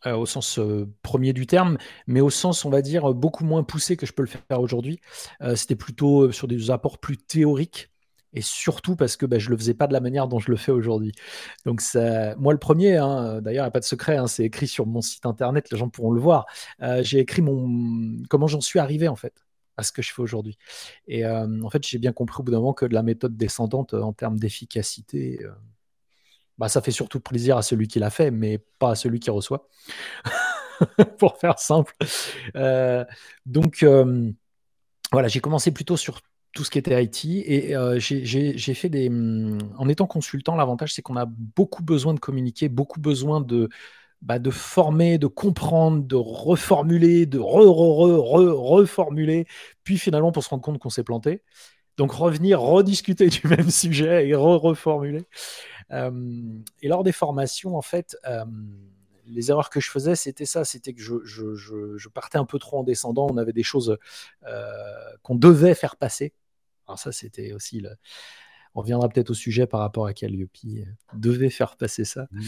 Euh, 0.06 0.16
au 0.16 0.28
sens 0.28 0.60
premier 1.02 1.34
du 1.34 1.48
terme, 1.48 1.78
mais 2.06 2.22
au 2.22 2.30
sens, 2.30 2.66
on 2.66 2.70
va 2.70 2.82
dire, 2.82 3.14
beaucoup 3.16 3.44
moins 3.46 3.64
poussé 3.64 3.98
que 3.98 4.06
je 4.06 4.14
peux 4.14 4.22
le 4.22 4.28
faire 4.28 4.60
aujourd'hui. 4.62 5.00
C'était 5.56 5.76
plutôt 5.76 6.32
sur 6.32 6.48
des 6.48 6.70
apports 6.70 7.00
plus 7.00 7.18
théoriques 7.18 7.90
et 8.38 8.42
surtout 8.42 8.96
parce 8.96 9.18
que 9.18 9.26
bah, 9.26 9.40
je 9.40 9.50
le 9.50 9.58
faisais 9.58 9.74
pas 9.74 9.88
de 9.88 9.94
la 9.94 10.00
manière 10.00 10.28
dont 10.28 10.38
je 10.38 10.52
le 10.52 10.58
fais 10.58 10.72
aujourd'hui. 10.72 11.12
Donc 11.66 11.82
ça, 11.82 12.36
moi 12.36 12.54
le 12.54 12.60
premier, 12.60 12.98
hein, 12.98 13.42
d'ailleurs 13.42 13.64
il 13.64 13.66
n'y 13.66 13.70
a 13.70 13.72
pas 13.72 13.80
de 13.80 13.86
secret, 13.86 14.18
hein, 14.18 14.28
c'est 14.28 14.44
écrit 14.44 14.68
sur 14.68 14.86
mon 14.86 15.02
site 15.02 15.26
internet, 15.26 15.72
les 15.72 15.78
gens 15.78 15.90
pourront 15.90 16.12
le 16.12 16.22
voir. 16.22 16.46
Euh, 16.84 17.02
j'ai 17.02 17.18
écrit 17.18 17.42
mon 17.42 18.16
comment 18.30 18.46
j'en 18.46 18.62
suis 18.62 18.78
arrivé 18.78 19.08
en 19.08 19.16
fait 19.16 19.34
à 19.76 19.82
ce 19.82 19.92
que 19.92 20.04
je 20.04 20.14
fais 20.14 20.22
aujourd'hui. 20.22 20.56
Et 21.08 21.26
euh, 21.26 21.48
en 21.64 21.70
fait 21.72 21.84
j'ai 21.88 21.98
bien 21.98 22.14
compris 22.14 22.42
au 22.42 22.44
bout 22.44 22.52
d'un 22.52 22.60
moment 22.60 22.74
que 22.74 22.86
de 22.86 22.94
la 22.94 23.02
méthode 23.02 23.36
descendante 23.36 23.96
euh, 23.96 24.02
en 24.02 24.14
termes 24.14 24.38
d'efficacité, 24.38 25.40
bah, 26.60 26.70
ça 26.70 26.82
fait 26.82 26.92
surtout 26.92 27.20
plaisir 27.20 27.58
à 27.58 27.64
celui 27.64 27.88
qui 27.88 27.98
l'a 27.98 28.12
fait, 28.12 28.30
mais 28.30 28.60
pas 28.78 28.92
à 28.92 28.96
celui 28.96 29.20
qui 29.20 29.32
reçoit. 29.32 29.68
Pour 31.18 31.40
faire 31.40 31.58
simple. 31.58 31.96
donc 33.48 33.84
voilà, 35.12 35.28
j'ai 35.28 35.40
commencé 35.40 35.72
plutôt 35.72 35.98
sur 35.98 36.22
tout 36.54 36.64
ce 36.64 36.72
qui 36.72 36.80
était 36.80 37.04
IT. 37.04 37.26
Et 37.26 37.76
euh, 37.76 38.00
j'ai 38.00 38.74
fait 38.74 38.90
des. 38.90 39.10
Hum, 39.10 39.60
en 39.78 39.90
étant 39.90 40.08
consultant, 40.08 40.56
l'avantage, 40.56 40.94
c'est 40.94 41.02
qu'on 41.02 41.18
a 41.18 41.26
beaucoup 41.28 41.84
besoin 41.84 42.14
de 42.14 42.20
communiquer, 42.20 42.70
beaucoup 42.70 43.00
besoin 43.00 43.42
de, 43.42 43.70
bah, 44.22 44.40
de 44.40 44.52
former, 44.52 45.18
de 45.18 45.28
comprendre, 45.28 46.04
de 46.04 46.16
reformuler, 46.16 47.26
de 47.26 47.40
re, 47.40 47.66
re, 47.70 48.20
re, 48.20 48.54
reformuler, 48.56 49.48
puis 49.84 49.98
finalement 49.98 50.32
pour 50.32 50.44
se 50.44 50.50
rendre 50.50 50.64
compte 50.64 50.80
qu'on 50.80 50.90
s'est 50.90 51.04
planté. 51.04 51.44
Donc 51.98 52.12
revenir, 52.14 52.62
rediscuter 52.62 53.28
du 53.30 53.48
même 53.48 53.72
sujet 53.72 54.28
et 54.28 54.36
re-reformuler. 54.36 55.26
Hum, 55.92 56.64
et 56.82 56.88
lors 56.88 57.04
des 57.04 57.12
formations, 57.14 57.78
en 57.78 57.82
fait, 57.82 58.18
hum, 58.26 58.78
les 59.28 59.52
erreurs 59.52 59.70
que 59.70 59.80
je 59.80 59.90
faisais, 59.90 60.16
c'était 60.16 60.46
ça, 60.46 60.66
c'était 60.66 60.94
que 60.94 61.02
je, 61.02 61.16
je, 61.24 61.56
je, 61.56 62.10
partais 62.10 62.38
un 62.38 62.46
peu 62.46 62.60
trop 62.60 62.80
en 62.80 62.84
descendant. 62.84 63.28
On 63.30 63.38
avait 63.38 63.54
des 63.54 63.64
choses 63.64 63.98
euh, 64.46 64.72
qu'on 65.22 65.36
devait 65.36 65.76
faire 65.76 65.96
passer 65.96 66.34
alors 66.88 67.00
ça, 67.00 67.12
c'était 67.12 67.52
aussi 67.54 67.80
le... 67.80 67.90
On 68.76 68.82
reviendra 68.82 69.10
peut-être 69.10 69.32
au 69.32 69.34
sujet 69.34 69.66
par 69.66 69.80
rapport 69.80 70.06
à 70.06 70.14
Calliope 70.14 70.52
euh, 70.66 70.84
devait 71.14 71.50
faire 71.50 71.78
passer 71.78 72.06
ça. 72.06 72.28
Mmh. 72.32 72.42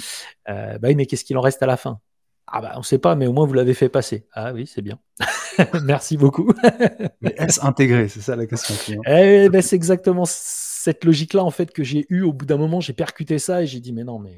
Euh, 0.50 0.78
bah 0.78 0.88
oui, 0.90 0.96
mais 0.96 1.06
qu'est-ce 1.06 1.26
qu'il 1.26 1.38
en 1.38 1.42
reste 1.42 1.64
à 1.64 1.66
la 1.66 1.76
fin? 1.76 2.00
Ah 2.46 2.62
bah 2.62 2.72
on 2.76 2.80
ne 2.80 2.84
sait 2.84 2.98
pas, 2.98 3.16
mais 3.16 3.28
au 3.28 3.34
moins 3.34 3.46
vous 3.46 3.54
l'avez 3.54 3.74
fait 3.74 3.90
passer. 3.90 4.28
Ah 4.34 4.54
oui, 4.54 4.66
c'est 4.66 4.82
bien. 4.82 5.00
Merci 5.84 6.18
beaucoup. 6.18 6.52
mais 7.22 7.36
est-ce 7.38 7.64
intégré? 7.64 8.08
C'est 8.08 8.22
ça 8.22 8.36
la 8.36 8.46
question. 8.46 8.76
Eh 9.06 9.50
ben, 9.50 9.62
c'est 9.62 9.76
exactement 9.76 10.24
cette 10.26 11.04
logique-là 11.04 11.44
en 11.44 11.52
fait 11.52 11.72
que 11.72 11.84
j'ai 11.84 12.06
eu 12.10 12.22
au 12.22 12.34
bout 12.34 12.46
d'un 12.46 12.58
moment. 12.58 12.80
J'ai 12.80 12.94
percuté 12.94 13.38
ça 13.38 13.64
et 13.64 13.68
j'ai 13.68 13.80
dit 13.80 13.94
mais 13.94 14.04
non, 14.04 14.20
mais 14.20 14.38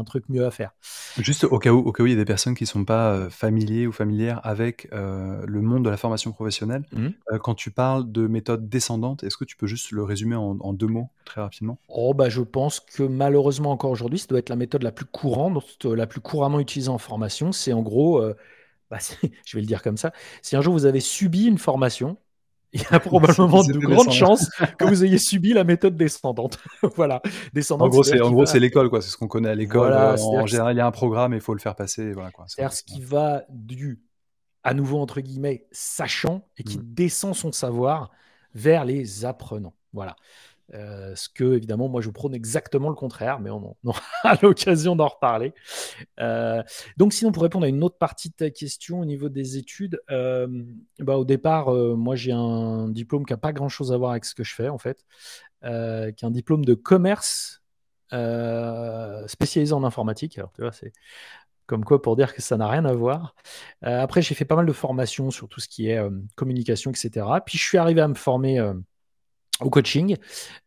un 0.00 0.04
truc 0.04 0.24
mieux 0.28 0.44
à 0.44 0.50
faire. 0.50 0.72
Juste 1.18 1.44
au 1.44 1.58
cas 1.58 1.70
où, 1.70 1.78
au 1.78 1.92
cas 1.92 2.02
où 2.02 2.06
il 2.06 2.10
y 2.10 2.14
a 2.14 2.18
des 2.18 2.24
personnes 2.24 2.54
qui 2.54 2.64
ne 2.64 2.68
sont 2.68 2.84
pas 2.84 3.12
euh, 3.12 3.30
familiers 3.30 3.86
ou 3.86 3.92
familières 3.92 4.40
avec 4.42 4.88
euh, 4.92 5.44
le 5.46 5.60
monde 5.60 5.84
de 5.84 5.90
la 5.90 5.96
formation 5.96 6.32
professionnelle, 6.32 6.84
mmh. 6.92 7.06
euh, 7.32 7.38
quand 7.38 7.54
tu 7.54 7.70
parles 7.70 8.10
de 8.10 8.26
méthode 8.26 8.68
descendante, 8.68 9.22
est-ce 9.22 9.36
que 9.36 9.44
tu 9.44 9.56
peux 9.56 9.66
juste 9.66 9.92
le 9.92 10.02
résumer 10.02 10.36
en, 10.36 10.72
deux 10.72 10.86
mots 10.86 11.10
très 11.24 11.40
rapidement? 11.40 11.78
Oh 11.88 12.14
bah 12.14 12.28
je 12.28 12.42
pense 12.42 12.80
que 12.80 13.02
malheureusement 13.02 13.70
encore 13.70 13.90
aujourd'hui, 13.90 14.18
ça 14.18 14.26
doit 14.28 14.38
être 14.38 14.48
la 14.48 14.56
méthode 14.56 14.82
la 14.82 14.92
plus 14.92 15.04
courante, 15.04 15.84
la 15.84 16.06
plus 16.06 16.20
couramment 16.20 16.60
utilisée 16.60 16.90
en 16.90 16.98
formation. 16.98 17.52
C'est 17.52 17.72
en 17.72 17.82
gros, 17.82 18.22
bah, 18.90 18.98
je 19.44 19.56
vais 19.56 19.60
le 19.60 19.66
dire 19.66 19.82
comme 19.82 19.96
ça, 19.96 20.12
si 20.42 20.56
un 20.56 20.60
jour 20.60 20.72
vous 20.72 20.86
avez 20.86 21.00
subi 21.00 21.46
une 21.46 21.58
formation, 21.58 22.16
il 22.72 22.82
y 22.82 22.86
a 22.90 23.00
probablement 23.00 23.64
de 23.64 23.78
grandes 23.78 24.12
chances 24.12 24.48
que 24.78 24.84
vous 24.84 25.04
ayez 25.04 25.18
subi 25.18 25.52
la 25.52 25.64
méthode 25.64 25.96
descendante. 25.96 26.58
voilà, 26.96 27.20
descendante. 27.52 27.88
En 27.88 27.90
gros, 27.90 28.02
c'est 28.04 28.20
en 28.20 28.30
gros 28.30 28.46
c'est 28.46 28.60
l'école 28.60 28.90
quoi, 28.90 29.02
c'est 29.02 29.10
ce 29.10 29.16
qu'on 29.16 29.28
connaît 29.28 29.48
à 29.48 29.54
l'école. 29.54 29.92
Euh, 29.92 30.16
en 30.16 30.46
général, 30.46 30.74
il 30.74 30.78
y 30.78 30.80
a 30.80 30.86
un 30.86 30.92
programme 30.92 31.32
et 31.32 31.36
il 31.36 31.42
faut 31.42 31.54
le 31.54 31.60
faire 31.60 31.74
passer. 31.74 32.12
Voilà 32.12 32.30
quoi. 32.30 32.44
C'est 32.48 32.70
ce 32.70 32.82
qui 32.84 33.00
va 33.00 33.42
du 33.48 34.00
à 34.62 34.74
nouveau 34.74 35.00
entre 35.00 35.20
guillemets 35.20 35.66
sachant 35.72 36.46
et 36.58 36.62
qui 36.62 36.78
mm. 36.78 36.82
descend 36.84 37.34
son 37.34 37.50
savoir 37.50 38.10
vers 38.54 38.84
les 38.84 39.24
apprenants. 39.24 39.74
Voilà. 39.92 40.14
Ce 40.72 41.28
que, 41.28 41.54
évidemment, 41.54 41.88
moi, 41.88 42.00
je 42.00 42.10
prône 42.10 42.34
exactement 42.34 42.88
le 42.88 42.94
contraire, 42.94 43.40
mais 43.40 43.50
on, 43.50 43.76
aura 43.84 44.36
l'occasion 44.42 44.96
d'en 44.96 45.08
reparler. 45.08 45.52
donc, 46.96 47.12
sinon, 47.12 47.32
pour 47.32 47.42
répondre 47.42 47.64
à 47.66 47.68
une 47.68 47.82
autre 47.82 47.98
partie 47.98 48.30
de 48.30 48.34
ta 48.34 48.50
question 48.50 49.00
au 49.00 49.04
niveau 49.04 49.28
des 49.28 49.56
études, 49.56 50.00
bah, 50.08 51.16
au 51.16 51.24
départ, 51.24 51.72
moi, 51.72 52.16
j'ai 52.16 52.32
un 52.32 52.88
diplôme 52.88 53.24
qui 53.24 53.32
n'a 53.32 53.38
pas 53.38 53.52
grand-chose 53.52 53.92
à 53.92 53.96
voir 53.96 54.12
avec 54.12 54.24
ce 54.24 54.34
que 54.34 54.44
je 54.44 54.54
fais, 54.54 54.68
en 54.68 54.78
fait, 54.78 55.04
qui 55.62 55.66
est 55.68 56.24
un 56.24 56.30
diplôme 56.30 56.64
de 56.64 56.74
commerce 56.74 57.62
spécialisé 59.26 59.72
en 59.72 59.84
informatique. 59.84 60.38
Alors, 60.38 60.52
tu 60.52 60.62
vois, 60.62 60.72
c'est 60.72 60.92
comme 61.70 61.84
quoi 61.84 62.02
pour 62.02 62.16
dire 62.16 62.34
que 62.34 62.42
ça 62.42 62.56
n'a 62.56 62.68
rien 62.68 62.84
à 62.84 62.92
voir. 62.92 63.36
Euh, 63.84 64.02
après, 64.02 64.22
j'ai 64.22 64.34
fait 64.34 64.44
pas 64.44 64.56
mal 64.56 64.66
de 64.66 64.72
formations 64.72 65.30
sur 65.30 65.48
tout 65.48 65.60
ce 65.60 65.68
qui 65.68 65.88
est 65.88 65.98
euh, 65.98 66.10
communication, 66.34 66.90
etc. 66.90 67.24
Puis 67.46 67.58
je 67.58 67.62
suis 67.64 67.78
arrivé 67.78 68.00
à 68.00 68.08
me 68.08 68.14
former 68.14 68.58
euh, 68.58 68.74
au 69.60 69.70
coaching, 69.70 70.16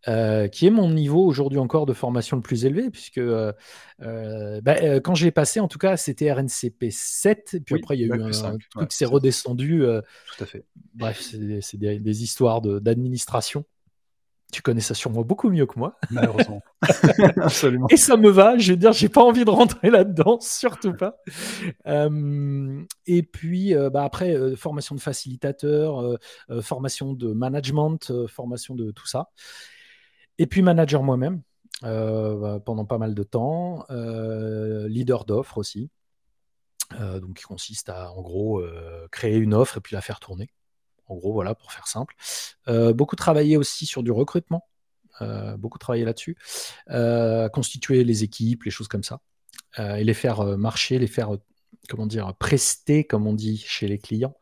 qui 0.06 0.68
est 0.68 0.72
mon 0.72 0.90
niveau 0.90 1.26
aujourd'hui 1.26 1.60
encore 1.60 1.86
de 1.86 1.94
formation 1.94 2.38
le 2.38 2.44
plus 2.44 2.66
élevé, 2.66 2.90
puisque 2.90 3.22
bah, 4.00 5.00
quand 5.00 5.16
j'ai 5.16 5.32
passé, 5.32 5.60
en 5.60 5.68
tout 5.68 5.80
cas, 5.80 5.98
c'était 5.98 6.32
RNCP 6.32 6.90
7, 6.90 7.54
et 7.56 7.60
puis 7.60 7.76
après, 7.76 7.98
il 7.98 8.02
y 8.02 8.12
a 8.12 8.16
eu 8.16 8.22
un, 8.22 8.58
truc 8.70 8.90
qui 8.90 8.98
s'est 8.98 9.06
redescendu. 9.06 9.84
tout 10.38 10.44
à 10.44 10.48
fait. 10.48 10.66
Bref, 10.94 11.22
c'est 11.22 11.78
des, 11.78 12.00
des, 12.00 12.24
histoires 12.24 12.62
d'administration. 12.62 13.66
Tu 14.54 14.62
connais 14.62 14.82
ça 14.82 14.94
sûrement 14.94 15.24
beaucoup 15.24 15.50
mieux 15.50 15.66
que 15.66 15.80
moi. 15.80 15.98
Malheureusement. 16.12 16.62
Absolument. 17.42 17.88
Et 17.90 17.98
ça 17.98 18.18
me 18.18 18.30
va. 18.30 18.56
Je 18.56 18.74
veux 18.74 18.78
dire, 18.78 18.94
j'ai 18.94 19.10
pas 19.10 19.24
envie 19.24 19.46
de 19.46 19.50
rentrer 19.50 19.90
là-dedans, 19.90 20.38
surtout 20.42 20.94
pas. 20.94 21.18
Euh, 21.88 22.84
et 23.08 23.24
puis, 23.24 23.76
euh, 23.76 23.90
bah, 23.90 24.04
après, 24.04 24.38
euh, 24.38 24.56
formation 24.56 24.94
de 24.94 25.02
facilitateur, 25.02 26.20
formation 26.62 27.14
de 27.14 27.34
management, 27.34 28.28
formation 28.28 28.76
de 28.76 28.92
tout 28.92 29.08
ça. 29.08 29.32
Et 30.38 30.46
puis, 30.46 30.62
manager 30.62 31.02
moi-même 31.02 31.42
bah, 31.82 32.60
pendant 32.64 32.86
pas 32.86 33.00
mal 33.00 33.16
de 33.16 33.24
temps. 33.24 33.88
leader 33.90 35.26
d'offres 35.26 35.58
aussi. 35.58 35.90
donc, 36.92 37.38
qui 37.38 37.44
consiste 37.44 37.90
à, 37.90 38.12
en 38.12 38.22
gros, 38.22 38.64
créer 39.12 39.38
une 39.38 39.56
offre 39.56 39.78
et 39.78 39.82
puis 39.82 39.96
la 39.96 40.02
faire 40.02 40.20
tourner. 40.20 40.52
En 41.08 41.16
gros, 41.16 41.34
voilà, 41.34 41.56
pour 41.56 41.72
faire 41.72 41.88
simple. 41.88 42.16
Euh, 42.68 42.94
beaucoup 42.94 43.16
travaillé 43.16 43.58
aussi 43.58 43.86
sur 43.86 44.04
du 44.04 44.12
recrutement. 44.12 44.68
Euh, 45.22 45.58
beaucoup 45.58 45.78
travaillé 45.78 46.06
là-dessus. 46.06 46.38
Euh, 46.90 47.50
constituer 47.50 48.04
les 48.04 48.24
équipes, 48.24 48.64
les 48.64 48.72
choses 48.72 48.88
comme 48.88 49.04
ça. 49.04 49.20
et 49.78 50.04
les 50.04 50.14
faire 50.14 50.46
marcher, 50.58 51.00
les 51.00 51.08
faire 51.08 51.32
comment 51.90 52.08
dire, 52.08 52.34
prester, 52.36 53.04
comme 53.04 53.28
on 53.28 53.34
dit 53.34 53.64
chez 53.66 53.88
les 53.88 53.98
clients. 53.98 54.36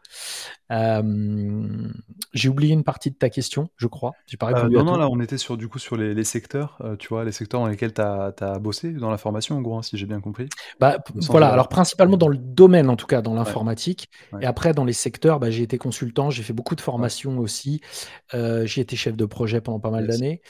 Euh, 0.72 1.88
j'ai 2.34 2.50
oublié 2.50 2.74
une 2.74 2.84
partie 2.84 3.10
de 3.10 3.16
ta 3.16 3.30
question, 3.30 3.70
je 3.78 3.88
crois. 3.88 4.12
Euh, 4.44 4.70
non, 4.70 4.84
non, 4.84 4.98
là, 4.98 5.10
on 5.10 5.20
était 5.20 5.38
sur, 5.38 5.58
du 5.58 5.68
coup, 5.68 5.80
sur 5.80 5.98
les, 5.98 6.24
secteurs, 6.24 6.78
euh, 6.82 6.96
tu 6.96 7.08
vois, 7.10 7.26
les 7.26 7.32
secteurs 7.32 7.62
dans 7.62 7.68
lesquels 7.68 7.94
tu 7.94 8.02
as, 8.02 8.60
bossé 8.60 8.92
dans 8.92 9.10
la 9.10 9.18
formation, 9.18 9.58
en 9.58 9.62
gros, 9.62 9.78
hein, 9.78 9.82
si 9.82 9.98
j'ai 9.98 10.06
bien 10.06 10.22
compris. 10.22 10.50
Bah, 10.80 10.98
voilà, 11.16 11.50
alors 11.50 11.68
principalement 11.68 12.18
dans 12.18 12.28
le 12.28 12.38
domaine, 12.38 12.90
en 12.90 12.96
tout 12.96 13.08
cas, 13.08 13.22
dans 13.22 13.34
l'informatique. 13.34 14.10
Et 14.40 14.46
après, 14.46 14.74
dans 14.74 14.86
les 14.86 14.94
secteurs, 14.94 15.40
bah, 15.40 15.50
j'ai 15.50 15.64
été 15.64 15.78
consultant, 15.78 16.30
j'ai 16.30 16.44
fait 16.44 16.54
beaucoup 16.54 16.76
de 16.76 16.82
formations 16.82 17.40
aussi. 17.40 17.82
j'ai 18.34 18.82
été 18.82 18.96
chef 18.96 19.16
de 19.16 19.26
projet 19.26 19.62
pendant 19.62 19.80
pas 19.80 19.92
mal 19.92 20.08
d'années. 20.08 20.42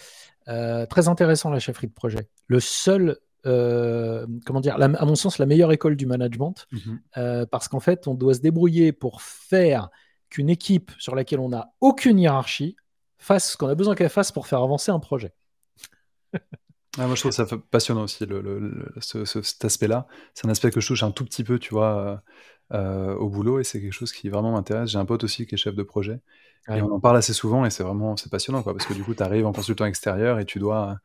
très 0.45 1.07
intéressant, 1.07 1.49
la 1.49 1.59
chefferie 1.59 1.87
de 1.87 1.93
projet. 1.93 2.27
Le 2.47 2.59
seul 2.59 3.17
euh, 3.45 4.27
comment 4.45 4.61
dire, 4.61 4.75
à 4.79 5.05
mon 5.05 5.15
sens, 5.15 5.37
la 5.37 5.45
meilleure 5.45 5.71
école 5.71 5.95
du 5.95 6.05
management, 6.05 6.67
mhm. 6.71 7.01
euh, 7.17 7.45
parce 7.45 7.67
qu'en 7.67 7.79
fait, 7.79 8.07
on 8.07 8.13
doit 8.13 8.35
se 8.35 8.41
débrouiller 8.41 8.91
pour 8.91 9.21
faire 9.21 9.89
qu'une 10.29 10.49
équipe 10.49 10.91
sur 10.97 11.15
laquelle 11.15 11.39
on 11.39 11.49
n'a 11.49 11.73
aucune 11.81 12.19
hiérarchie 12.19 12.75
fasse 13.17 13.51
ce 13.51 13.57
qu'on 13.57 13.67
a 13.67 13.75
besoin 13.75 13.95
qu'elle 13.95 14.09
fasse 14.09 14.31
pour 14.31 14.47
faire 14.47 14.61
avancer 14.61 14.91
un 14.91 14.99
projet. 14.99 15.33
Ah, 16.97 17.07
moi, 17.07 17.15
je 17.15 17.21
trouve 17.21 17.31
ça 17.31 17.45
passionnant 17.69 18.03
aussi, 18.03 18.25
le, 18.25 18.93
cet 18.99 19.63
aspect-là. 19.63 20.07
C'est 20.33 20.45
un 20.45 20.49
aspect 20.49 20.71
que 20.71 20.81
je 20.81 20.87
touche 20.87 21.03
un 21.03 21.11
tout 21.11 21.23
petit 21.23 21.45
peu, 21.45 21.57
tu 21.57 21.73
vois, 21.73 22.21
euh, 22.73 23.15
au 23.15 23.29
boulot, 23.29 23.61
et 23.61 23.63
c'est 23.63 23.79
quelque 23.79 23.93
chose 23.93 24.11
qui 24.11 24.27
vraiment 24.27 24.51
m'intéresse. 24.51 24.89
J'ai 24.89 24.97
un 24.97 25.05
pote 25.05 25.23
aussi 25.23 25.47
qui 25.47 25.55
est 25.55 25.57
chef 25.57 25.73
de 25.73 25.83
projet, 25.83 26.19
et 26.67 26.81
on 26.81 26.91
en 26.91 26.99
parle 26.99 27.15
assez 27.15 27.31
souvent, 27.31 27.63
et 27.63 27.69
c'est 27.69 27.83
vraiment 27.83 28.17
c'est 28.17 28.29
passionnant, 28.29 28.61
quoi, 28.61 28.73
parce 28.73 28.85
que 28.85 28.93
du 28.93 29.05
coup, 29.05 29.15
tu 29.15 29.23
arrives 29.23 29.45
en 29.45 29.53
consultant 29.53 29.85
extérieur 29.85 30.37
et 30.39 30.43
tu 30.43 30.59
dois 30.59 30.97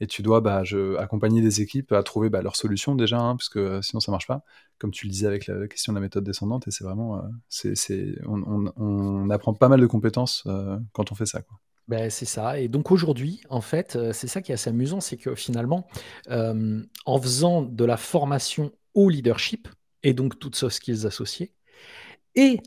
et 0.00 0.06
tu 0.06 0.22
dois 0.22 0.40
bah, 0.40 0.64
je, 0.64 0.96
accompagner 0.96 1.42
des 1.42 1.60
équipes 1.60 1.92
à 1.92 2.02
trouver 2.02 2.30
bah, 2.30 2.40
leur 2.40 2.56
solution 2.56 2.94
déjà, 2.94 3.18
hein, 3.18 3.36
parce 3.36 3.50
que 3.50 3.58
euh, 3.58 3.82
sinon 3.82 4.00
ça 4.00 4.10
marche 4.10 4.26
pas, 4.26 4.42
comme 4.78 4.90
tu 4.90 5.06
le 5.06 5.12
disais 5.12 5.26
avec 5.26 5.46
la 5.46 5.68
question 5.68 5.92
de 5.92 5.98
la 5.98 6.00
méthode 6.00 6.24
descendante, 6.24 6.66
et 6.66 6.70
c'est 6.70 6.84
vraiment, 6.84 7.18
euh, 7.18 7.28
c'est, 7.48 8.16
on, 8.26 9.30
apprend 9.30 9.54
pas 9.54 9.68
mal 9.68 9.80
de 9.80 9.86
compétences 9.86 10.42
euh, 10.46 10.78
quand 10.92 11.12
on 11.12 11.14
fait 11.14 11.26
ça. 11.26 11.42
Quoi. 11.42 11.58
Ben, 11.86 12.08
c'est 12.08 12.24
ça. 12.24 12.58
Et 12.58 12.68
donc 12.68 12.90
aujourd'hui, 12.90 13.42
en 13.50 13.60
fait, 13.60 13.98
c'est 14.12 14.26
ça 14.26 14.40
qui 14.40 14.52
est 14.52 14.54
assez 14.54 14.70
amusant, 14.70 15.00
c'est 15.00 15.16
que 15.16 15.34
finalement, 15.34 15.86
en 16.28 17.20
faisant 17.20 17.62
de 17.62 17.84
la 17.84 17.96
formation 17.96 18.72
au 18.94 19.08
leadership, 19.08 19.68
et 20.02 20.14
donc 20.14 20.38
toutes 20.38 20.56
soft 20.56 20.76
skills 20.76 21.06
associées, 21.06 21.52
et 22.34 22.60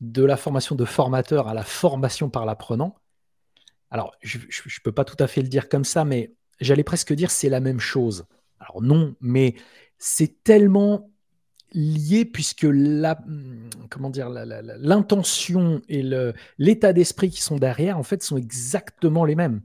de 0.00 0.24
la 0.24 0.36
formation 0.36 0.76
de 0.76 0.84
formateur 0.84 1.48
à 1.48 1.54
la 1.54 1.64
formation 1.64 2.30
par 2.30 2.44
l'apprenant, 2.44 2.96
alors 3.90 4.12
je 4.20 4.38
ne 4.38 4.82
peux 4.84 4.92
pas 4.92 5.04
tout 5.04 5.16
à 5.20 5.26
fait 5.26 5.42
le 5.42 5.48
dire 5.48 5.68
comme 5.68 5.84
ça, 5.84 6.04
mais 6.04 6.34
j'allais 6.60 6.84
presque 6.84 7.12
dire 7.12 7.30
c'est 7.30 7.48
la 7.48 7.60
même 7.60 7.80
chose. 7.80 8.26
Alors 8.58 8.82
non, 8.82 9.14
mais 9.20 9.54
c'est 9.98 10.42
tellement 10.42 11.10
lié 11.72 12.24
puisque 12.24 12.66
la, 12.68 13.18
comment 13.90 14.10
dire, 14.10 14.28
l'intention 14.30 15.82
et 15.88 16.02
l'état 16.58 16.92
d'esprit 16.92 17.30
qui 17.30 17.42
sont 17.42 17.56
derrière, 17.56 17.98
en 17.98 18.02
fait, 18.02 18.22
sont 18.22 18.36
exactement 18.36 19.24
les 19.24 19.34
mêmes. 19.34 19.62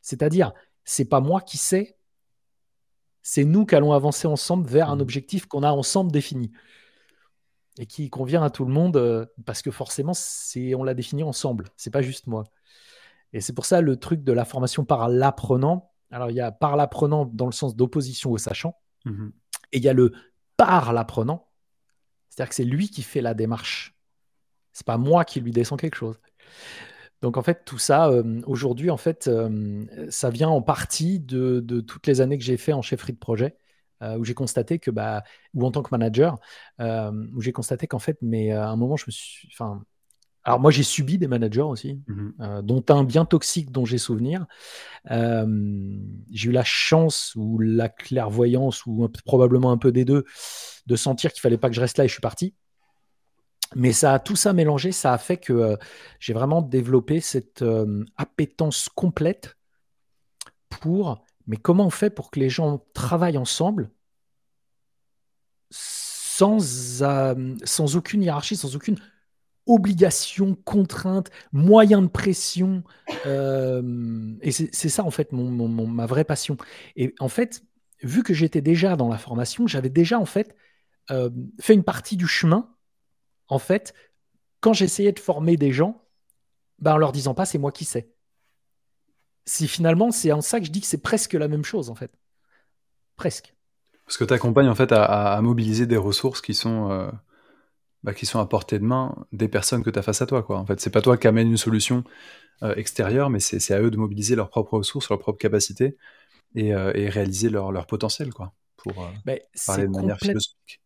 C'est-à-dire, 0.00 0.52
c'est 0.84 1.04
pas 1.04 1.20
moi 1.20 1.40
qui 1.40 1.58
sais, 1.58 1.96
c'est 3.22 3.44
nous 3.44 3.66
qui 3.66 3.74
allons 3.74 3.92
avancer 3.92 4.26
ensemble 4.26 4.68
vers 4.68 4.90
un 4.90 4.96
mmh. 4.96 5.00
objectif 5.00 5.46
qu'on 5.46 5.62
a 5.62 5.70
ensemble 5.70 6.10
défini 6.10 6.50
et 7.78 7.86
qui 7.86 8.10
convient 8.10 8.42
à 8.42 8.50
tout 8.50 8.64
le 8.64 8.72
monde 8.72 8.96
euh, 8.96 9.24
parce 9.46 9.62
que 9.62 9.70
forcément, 9.70 10.12
c'est 10.12 10.74
on 10.74 10.82
l'a 10.82 10.94
défini 10.94 11.22
ensemble. 11.22 11.68
C'est 11.76 11.90
pas 11.90 12.02
juste 12.02 12.26
moi. 12.26 12.44
Et 13.32 13.40
c'est 13.40 13.54
pour 13.54 13.64
ça 13.64 13.80
le 13.80 13.96
truc 13.96 14.24
de 14.24 14.32
la 14.32 14.44
formation 14.44 14.84
par 14.84 15.08
l'apprenant 15.08 15.91
alors, 16.12 16.30
il 16.30 16.36
y 16.36 16.40
a 16.40 16.52
par 16.52 16.76
l'apprenant 16.76 17.24
dans 17.24 17.46
le 17.46 17.52
sens 17.52 17.74
d'opposition 17.74 18.30
au 18.30 18.38
sachant, 18.38 18.76
mhm. 19.04 19.32
et 19.72 19.78
il 19.78 19.82
y 19.82 19.88
a 19.88 19.94
le 19.94 20.12
par 20.56 20.92
l'apprenant, 20.92 21.48
c'est-à-dire 22.28 22.50
que 22.50 22.54
c'est 22.54 22.64
lui 22.64 22.88
qui 22.88 23.02
fait 23.02 23.22
la 23.22 23.34
démarche. 23.34 23.96
C'est 24.72 24.86
pas 24.86 24.98
moi 24.98 25.24
qui 25.24 25.40
lui 25.40 25.52
descends 25.52 25.76
quelque 25.76 25.96
chose. 25.96 26.20
Donc 27.22 27.36
en 27.36 27.42
fait, 27.42 27.64
tout 27.64 27.78
ça, 27.78 28.08
euh, 28.08 28.42
aujourd'hui, 28.46 28.90
en 28.90 28.96
fait, 28.96 29.28
euh, 29.28 29.86
ça 30.10 30.28
vient 30.28 30.48
en 30.48 30.60
partie 30.60 31.20
de, 31.20 31.60
toutes 31.80 32.06
les 32.06 32.20
années 32.20 32.36
que 32.36 32.44
j'ai 32.44 32.56
fait 32.56 32.72
en 32.72 32.82
chefferie 32.82 33.12
de 33.12 33.18
projet, 33.18 33.56
euh, 34.02 34.18
où 34.18 34.24
j'ai 34.24 34.34
constaté 34.34 34.78
que, 34.78 34.90
bah, 34.90 35.22
ou 35.54 35.64
en 35.64 35.70
tant 35.70 35.82
que 35.82 35.90
manager, 35.92 36.38
où 36.78 37.40
j'ai 37.40 37.52
constaté 37.52 37.86
qu'en 37.86 38.00
fait, 38.00 38.18
mais 38.22 38.50
à 38.50 38.68
un 38.68 38.76
moment, 38.76 38.96
je 38.96 39.04
me 39.06 39.12
suis, 39.12 39.48
enfin, 39.52 39.84
alors 40.44 40.58
moi 40.58 40.70
j'ai 40.70 40.82
subi 40.82 41.18
des 41.18 41.28
managers 41.28 41.60
aussi, 41.60 42.02
mmh 42.06 42.30
euh, 42.40 42.62
dont 42.62 42.84
un 42.88 43.04
bien 43.04 43.24
toxique 43.24 43.70
dont 43.70 43.84
j'ai 43.84 43.98
souvenir. 43.98 44.46
Euh, 45.10 45.46
j'ai 46.30 46.50
eu 46.50 46.52
la 46.52 46.64
chance 46.64 47.34
ou 47.36 47.58
la 47.58 47.88
clairvoyance 47.88 48.84
ou 48.86 49.08
probablement 49.24 49.70
un 49.70 49.78
peu 49.78 49.92
des 49.92 50.04
deux 50.04 50.24
de 50.86 50.96
sentir 50.96 51.32
qu'il 51.32 51.40
fallait 51.40 51.58
pas 51.58 51.68
que 51.68 51.74
je 51.76 51.80
reste 51.80 51.98
là 51.98 52.04
et 52.04 52.08
je 52.08 52.12
suis 52.12 52.20
parti. 52.20 52.54
Mais 53.74 53.92
ça 53.92 54.14
a 54.14 54.18
tout 54.18 54.36
ça 54.36 54.52
mélangé, 54.52 54.92
ça 54.92 55.12
a 55.12 55.18
fait 55.18 55.38
que 55.38 55.52
euh, 55.52 55.76
j'ai 56.18 56.32
vraiment 56.32 56.60
développé 56.60 57.20
cette 57.20 57.64
appétence 58.16 58.88
complète 58.88 59.56
pour 60.68 61.24
mais 61.46 61.56
comment 61.56 61.86
on 61.86 61.90
fait 61.90 62.10
pour 62.10 62.30
que 62.30 62.38
les 62.38 62.48
gens 62.48 62.84
travaillent 62.94 63.38
ensemble 63.38 63.90
sans, 65.70 66.60
sans 67.64 67.96
aucune 67.96 68.22
hiérarchie, 68.22 68.56
sans 68.56 68.76
aucune 68.76 68.96
obligation, 69.66 70.56
contrainte, 70.64 71.30
moyen 71.52 72.02
de 72.02 72.08
pression. 72.08 72.82
Euh, 73.26 74.34
et 74.40 74.50
c'est 74.50 74.88
ça, 74.88 75.04
en 75.04 75.10
fait, 75.10 75.32
mon, 75.32 75.68
ma 75.68 76.06
vraie 76.06 76.24
passion. 76.24 76.56
Et 76.96 77.14
en 77.20 77.28
fait, 77.28 77.62
vu 78.02 78.22
que 78.22 78.34
j'étais 78.34 78.60
déjà 78.60 78.96
dans 78.96 79.08
la 79.08 79.18
formation, 79.18 79.66
j'avais 79.66 79.90
déjà, 79.90 80.18
en 80.18 80.26
fait, 80.26 80.56
euh, 81.10 81.30
fait 81.60 81.74
une 81.74 81.84
partie 81.84 82.16
du 82.16 82.26
chemin. 82.26 82.68
En 83.48 83.58
fait, 83.58 83.94
quand 84.60 84.72
j'essayais 84.72 85.12
de 85.12 85.20
former 85.20 85.56
des 85.56 85.72
gens, 85.72 86.02
ben, 86.78 86.94
en 86.94 86.98
leur 86.98 87.12
disant 87.12 87.34
pas, 87.34 87.44
c'est 87.44 87.58
moi 87.58 87.72
qui 87.72 87.84
sais. 87.84 88.12
Si 89.44 89.66
finalement, 89.68 90.10
c'est 90.10 90.32
en 90.32 90.40
ça 90.40 90.60
que 90.60 90.66
je 90.66 90.70
dis 90.70 90.80
que 90.80 90.86
c'est 90.86 91.02
presque 91.02 91.34
la 91.34 91.48
même 91.48 91.64
chose, 91.64 91.90
en 91.90 91.94
fait. 91.94 92.12
Presque. 93.16 93.54
Parce 94.06 94.16
que 94.16 94.24
tu 94.24 94.34
accompagnes, 94.34 94.68
en 94.68 94.74
fait, 94.74 94.90
à, 94.92 95.40
mobiliser 95.42 95.86
des 95.86 95.96
ressources 95.96 96.40
qui 96.40 96.54
sont. 96.54 96.90
Euh, 96.90 97.10
bah, 98.02 98.14
qui 98.14 98.26
sont 98.26 98.40
à 98.40 98.46
portée 98.46 98.78
de 98.78 98.84
main 98.84 99.14
des 99.32 99.48
personnes 99.48 99.82
que 99.82 99.90
tu 99.90 99.98
as 99.98 100.02
face 100.02 100.22
à 100.22 100.26
toi. 100.26 100.42
Quoi. 100.42 100.58
En 100.58 100.66
fait, 100.66 100.80
c'est 100.80 100.90
pas 100.90 101.02
toi 101.02 101.16
qui 101.16 101.26
amène 101.26 101.48
une 101.48 101.56
solution 101.56 102.04
euh, 102.62 102.74
extérieure, 102.74 103.30
mais 103.30 103.40
c'est 103.40 103.74
à 103.74 103.80
eux 103.80 103.90
de 103.90 103.96
mobiliser 103.96 104.36
leurs 104.36 104.48
propres 104.50 104.78
ressources, 104.78 105.08
leurs 105.08 105.18
propres 105.18 105.38
capacités 105.38 105.96
et, 106.54 106.74
euh, 106.74 106.92
et 106.94 107.08
réaliser 107.08 107.48
leur, 107.48 107.72
leur, 107.72 107.86
potentiel, 107.86 108.32
quoi, 108.32 108.52
pour 108.76 108.92
euh, 109.02 109.36
parler 109.66 109.84
de 109.84 109.90
manière 109.90 110.18
philosophique. 110.18 110.80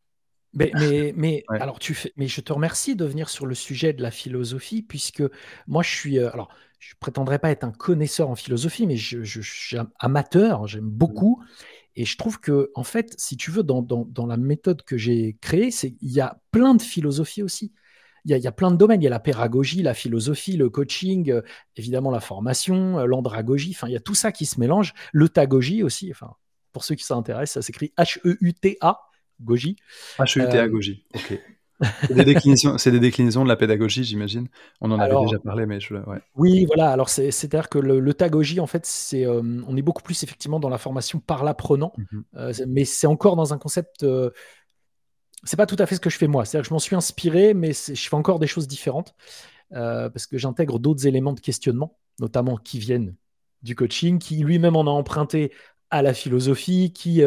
Mais, 0.54 0.70
mais, 0.74 1.12
mais 1.16 1.44
alors 1.48 1.78
tu 1.78 1.94
fais, 1.94 2.12
mais 2.16 2.28
je 2.28 2.40
te 2.40 2.52
remercie 2.52 2.96
de 2.96 3.04
venir 3.04 3.28
sur 3.28 3.46
le 3.46 3.54
sujet 3.54 3.92
de 3.92 4.02
la 4.02 4.10
philosophie, 4.10 4.82
puisque 4.82 5.22
moi 5.66 5.82
je 5.82 5.90
suis, 5.90 6.18
euh, 6.18 6.32
alors 6.32 6.48
je 6.78 6.94
prétendrai 7.00 7.38
pas 7.38 7.50
être 7.50 7.64
un 7.64 7.72
connaisseur 7.72 8.28
en 8.28 8.34
philosophie, 8.34 8.86
mais 8.86 8.96
je, 8.96 9.22
je, 9.22 9.40
suis 9.40 9.76
amateur, 9.98 10.66
j'aime 10.66 10.88
beaucoup, 10.88 11.42
et 11.96 12.04
je 12.04 12.16
trouve 12.16 12.38
que 12.40 12.70
en 12.74 12.84
fait, 12.84 13.14
si 13.18 13.36
tu 13.36 13.50
veux, 13.50 13.62
dans, 13.62 13.82
dans, 13.82 14.04
dans 14.04 14.26
la 14.26 14.36
méthode 14.36 14.82
que 14.82 14.96
j'ai 14.96 15.36
créée, 15.40 15.70
c'est 15.70 15.96
il 16.02 16.12
y 16.12 16.20
a 16.20 16.40
plein 16.50 16.74
de 16.74 16.82
philosophies 16.82 17.42
aussi. 17.42 17.72
Il 18.24 18.32
y, 18.32 18.34
a, 18.34 18.38
il 18.38 18.42
y, 18.42 18.48
a, 18.48 18.52
plein 18.52 18.72
de 18.72 18.76
domaines. 18.76 19.00
Il 19.00 19.04
y 19.04 19.06
a 19.06 19.10
la 19.10 19.20
pédagogie, 19.20 19.82
la 19.82 19.94
philosophie, 19.94 20.56
le 20.56 20.68
coaching, 20.68 21.30
euh, 21.30 21.42
évidemment 21.76 22.10
la 22.10 22.18
formation, 22.18 22.98
euh, 22.98 23.06
l'andragogie. 23.06 23.72
Enfin, 23.72 23.86
il 23.86 23.92
y 23.92 23.96
a 23.96 24.00
tout 24.00 24.16
ça 24.16 24.32
qui 24.32 24.46
se 24.46 24.58
mélange. 24.58 24.94
L'eutagogie 25.12 25.84
aussi. 25.84 26.10
Enfin, 26.10 26.34
pour 26.72 26.84
ceux 26.84 26.96
qui 26.96 27.04
s'intéressent, 27.04 27.54
ça 27.54 27.62
s'écrit 27.62 27.92
H-E-U-T-A 27.96 29.00
Goji. 29.40 29.76
H-E-U-T-A 30.18 30.64
euh, 30.64 30.68
Goji, 30.68 31.04
ok. 31.14 31.40
C'est 32.06 32.14
des, 32.14 32.24
déclinaisons, 33.00 33.44
de 33.44 33.48
la 33.48 33.56
pédagogie, 33.56 34.02
j'imagine. 34.04 34.48
On 34.80 34.90
en 34.90 34.98
avait 34.98 35.20
déjà 35.20 35.38
parlé, 35.38 35.66
mais 35.66 35.80
je, 35.80 35.94
ouais. 35.94 36.20
Oui, 36.34 36.64
voilà. 36.66 36.90
Alors, 36.90 37.08
c'est-à-dire 37.08 37.68
que 37.68 37.78
le, 37.78 38.14
tagogie, 38.14 38.60
en 38.60 38.66
fait, 38.66 38.86
c'est, 38.86 39.26
euh, 39.26 39.42
on 39.66 39.76
est 39.76 39.82
beaucoup 39.82 40.02
plus 40.02 40.22
effectivement 40.22 40.58
dans 40.58 40.68
la 40.68 40.78
formation 40.78 41.20
par 41.20 41.44
l'apprenant, 41.44 41.92
mhm. 41.96 42.24
euh, 42.36 42.52
mais 42.66 42.84
c'est 42.84 43.06
encore 43.06 43.36
dans 43.36 43.52
un 43.52 43.58
concept. 43.58 44.06
c'est 45.44 45.56
pas 45.56 45.66
tout 45.66 45.76
à 45.78 45.86
fait 45.86 45.96
ce 45.96 46.00
que 46.00 46.10
je 46.10 46.16
fais 46.16 46.28
moi. 46.28 46.44
C'est-à-dire 46.44 46.62
que 46.62 46.68
je 46.68 46.74
m'en 46.74 46.80
suis 46.80 46.96
inspiré, 46.96 47.52
mais 47.54 47.72
je 47.72 48.08
fais 48.08 48.16
encore 48.16 48.38
des 48.38 48.46
choses 48.46 48.66
différentes 48.66 49.14
parce 49.70 50.26
que 50.26 50.38
j'intègre 50.38 50.78
d'autres 50.78 51.06
éléments 51.06 51.34
de 51.34 51.40
questionnement, 51.40 51.98
notamment 52.20 52.56
qui 52.56 52.78
viennent 52.78 53.14
du 53.62 53.74
coaching, 53.74 54.18
qui 54.18 54.36
lui-même 54.36 54.76
en 54.76 54.86
a 54.86 54.90
emprunté 54.90 55.52
à 55.90 56.02
la 56.02 56.14
philosophie, 56.14 56.92
qui 56.92 57.22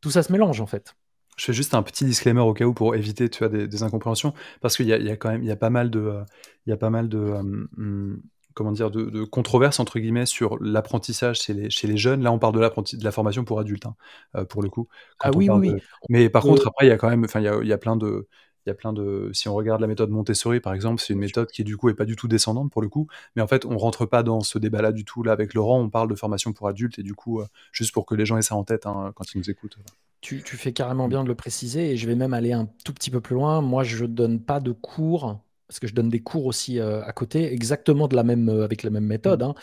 tout 0.00 0.10
ça 0.10 0.22
se 0.22 0.32
mélange 0.32 0.60
en 0.60 0.66
fait. 0.66 0.94
Je 1.38 1.44
fais 1.46 1.52
juste 1.54 1.72
un 1.72 1.82
petit 1.82 2.04
disclaimer 2.04 2.40
au 2.40 2.52
cas 2.52 2.64
où 2.64 2.74
pour 2.74 2.94
éviter 2.94 3.30
tu 3.30 3.38
vois, 3.38 3.48
des, 3.48 3.82
incompréhensions, 3.82 4.34
parce 4.60 4.76
qu'il 4.76 4.86
y, 4.86 4.90
y, 4.90 5.10
a 5.10 5.16
quand 5.16 5.30
même 5.30 5.42
il 5.42 5.48
y 5.48 5.52
a 5.52 5.56
pas 5.56 5.70
mal 5.70 5.90
de, 5.90 6.20
il 6.66 6.70
y 6.70 6.72
a 6.72 6.76
pas 6.76 6.90
mal 6.90 7.08
de, 7.08 7.18
euh, 7.18 7.38
hum, 7.40 8.20
comment 8.58 8.72
dire, 8.72 8.90
de, 8.90 9.24
controverses 9.24 9.78
entre 9.78 10.00
guillemets 10.00 10.26
sur 10.26 10.58
l'apprentissage 10.60 11.40
chez 11.40 11.54
les, 11.54 11.70
chez 11.70 11.86
les 11.86 11.96
jeunes. 11.96 12.22
Là, 12.22 12.32
on 12.32 12.40
parle 12.40 12.54
de 12.54 12.58
de 12.58 13.04
la 13.04 13.12
formation 13.12 13.44
pour 13.44 13.60
adultes, 13.60 13.86
hein, 13.86 13.94
euh, 14.34 14.44
pour 14.44 14.62
le 14.62 14.68
coup. 14.68 14.88
ah 15.20 15.30
oui, 15.34 15.48
oui, 15.48 15.74
Mais 16.08 16.28
par 16.28 16.42
contre, 16.42 16.66
après, 16.66 16.86
il 16.86 16.88
y 16.88 16.92
a 16.92 16.98
quand 16.98 17.08
même, 17.08 17.24
enfin, 17.24 17.38
il 17.38 17.44
y 17.44 17.48
a, 17.48 17.62
y 17.62 17.72
a 17.72 17.78
plein 17.78 17.94
de, 17.94 18.26
il 18.66 18.70
y 18.70 18.72
a 18.72 18.74
plein 18.74 18.92
de. 18.92 19.30
Si 19.32 19.48
on 19.48 19.54
regarde 19.54 19.80
la 19.80 19.86
méthode 19.86 20.10
Montessori, 20.10 20.60
par 20.60 20.74
exemple, 20.74 21.00
c'est 21.00 21.12
une 21.12 21.18
méthode 21.20 21.50
qui, 21.50 21.64
du 21.64 21.76
coup, 21.76 21.88
est 21.88 21.94
pas 21.94 22.04
du 22.04 22.16
tout 22.16 22.28
descendante 22.28 22.70
pour 22.70 22.82
le 22.82 22.88
coup. 22.88 23.06
Mais 23.34 23.42
en 23.42 23.46
fait, 23.46 23.64
on 23.64 23.78
rentre 23.78 24.06
pas 24.06 24.22
dans 24.22 24.40
ce 24.40 24.58
débat-là 24.58 24.92
du 24.92 25.04
tout. 25.04 25.22
Là, 25.22 25.32
avec 25.32 25.54
Laurent, 25.54 25.80
on 25.80 25.88
parle 25.88 26.08
de 26.08 26.14
formation 26.14 26.52
pour 26.52 26.68
adultes 26.68 26.98
et 26.98 27.02
du 27.02 27.14
coup, 27.14 27.40
euh, 27.40 27.46
juste 27.72 27.92
pour 27.92 28.04
que 28.04 28.14
les 28.14 28.26
gens 28.26 28.36
aient 28.36 28.42
ça 28.42 28.56
en 28.56 28.64
tête 28.64 28.86
hein, 28.86 29.12
quand 29.14 29.32
ils 29.34 29.38
nous 29.38 29.50
écoutent. 29.50 29.78
Tu, 30.20 30.40
fais 30.40 30.72
carrément 30.72 31.08
bien 31.08 31.22
de 31.22 31.28
le 31.28 31.34
préciser 31.34 31.92
et 31.92 31.96
je 31.96 32.06
vais 32.06 32.16
même 32.16 32.34
aller 32.34 32.52
un 32.52 32.68
tout 32.84 32.92
petit 32.92 33.10
peu 33.10 33.20
plus 33.20 33.34
loin. 33.34 33.60
Moi, 33.60 33.84
je 33.84 34.04
donne 34.04 34.40
pas 34.40 34.60
de 34.60 34.72
cours 34.72 35.40
parce 35.68 35.80
que 35.80 35.86
je 35.86 35.94
donne 35.94 36.08
des 36.08 36.20
cours 36.20 36.46
aussi 36.46 36.80
euh, 36.80 37.02
à 37.04 37.12
côté, 37.12 37.52
exactement 37.52 38.08
de 38.08 38.16
la 38.16 38.22
même, 38.24 38.48
euh, 38.48 38.64
avec 38.64 38.82
la 38.82 38.90
même 38.90 39.04
méthode. 39.04 39.42
Hein. 39.42 39.54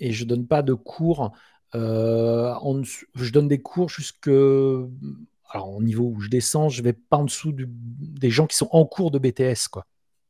Et 0.00 0.12
je 0.12 0.24
donne 0.24 0.46
pas 0.46 0.62
de 0.62 0.74
cours. 0.74 1.32
je 1.72 3.30
donne 3.30 3.48
des 3.48 3.62
cours 3.62 3.88
jusque. 3.88 4.28
Alors, 5.52 5.70
au 5.70 5.82
niveau 5.82 6.12
où 6.14 6.20
je 6.20 6.28
descends, 6.28 6.68
je 6.68 6.82
vais 6.82 6.94
pas 6.94 7.18
en 7.18 7.24
dessous 7.24 7.52
des 7.54 8.30
gens 8.30 8.46
qui 8.46 8.56
sont 8.56 8.68
en 8.72 8.86
cours 8.86 9.10
de 9.10 9.18
BTS, 9.18 9.68
quoi. 9.70 9.86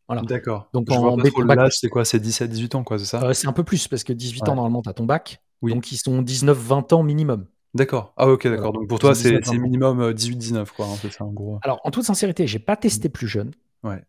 Voilà. 0.09 0.23
D'accord. 0.23 0.69
Donc, 0.75 0.89
je 0.91 0.95
en 0.95 1.17
vois 1.17 1.71
c'est 1.71 1.89
quoi? 1.89 2.05
C'est 2.05 2.19
17-18 2.19 2.77
ans, 2.77 2.83
quoi, 2.83 2.99
c'est 2.99 3.05
ça? 3.05 3.33
C'est 3.33 3.47
un 3.47 3.53
peu 3.53 3.63
plus, 3.63 3.87
parce 3.87 4.03
que 4.03 4.13
18 4.13 4.49
ans, 4.49 4.57
normalement, 4.57 4.83
tu 4.83 4.91
as 4.91 4.95
ton 4.95 5.07
bac. 5.07 5.41
Oui. 5.63 5.73
Donc, 5.73 5.93
ils 5.93 5.97
sont 5.97 6.23
19-20 6.23 6.93
ans 6.95 7.03
minimum. 7.05 7.47
D'accord. 7.75 8.13
Ah 8.17 8.29
ok, 8.29 8.49
d'accord. 8.49 8.73
Donc 8.73 8.87
pour 8.87 8.99
toi, 8.99 9.15
c'est 9.15 9.41
minimum 9.53 10.13
18-19, 10.13 10.57
euh, 10.57 10.65
quoi, 10.77 10.87
c'est 11.01 11.13
ça, 11.13 11.25
en 11.25 11.33
gros. 11.33 11.59
Alors, 11.63 11.81
en 11.85 11.91
toute 11.91 12.05
sincérité, 12.05 12.47
j'ai 12.47 12.59
pas 12.59 12.77
testé 12.77 13.09
plus 13.09 13.29
jeune. 13.29 13.53
Ouais. 13.83 14.03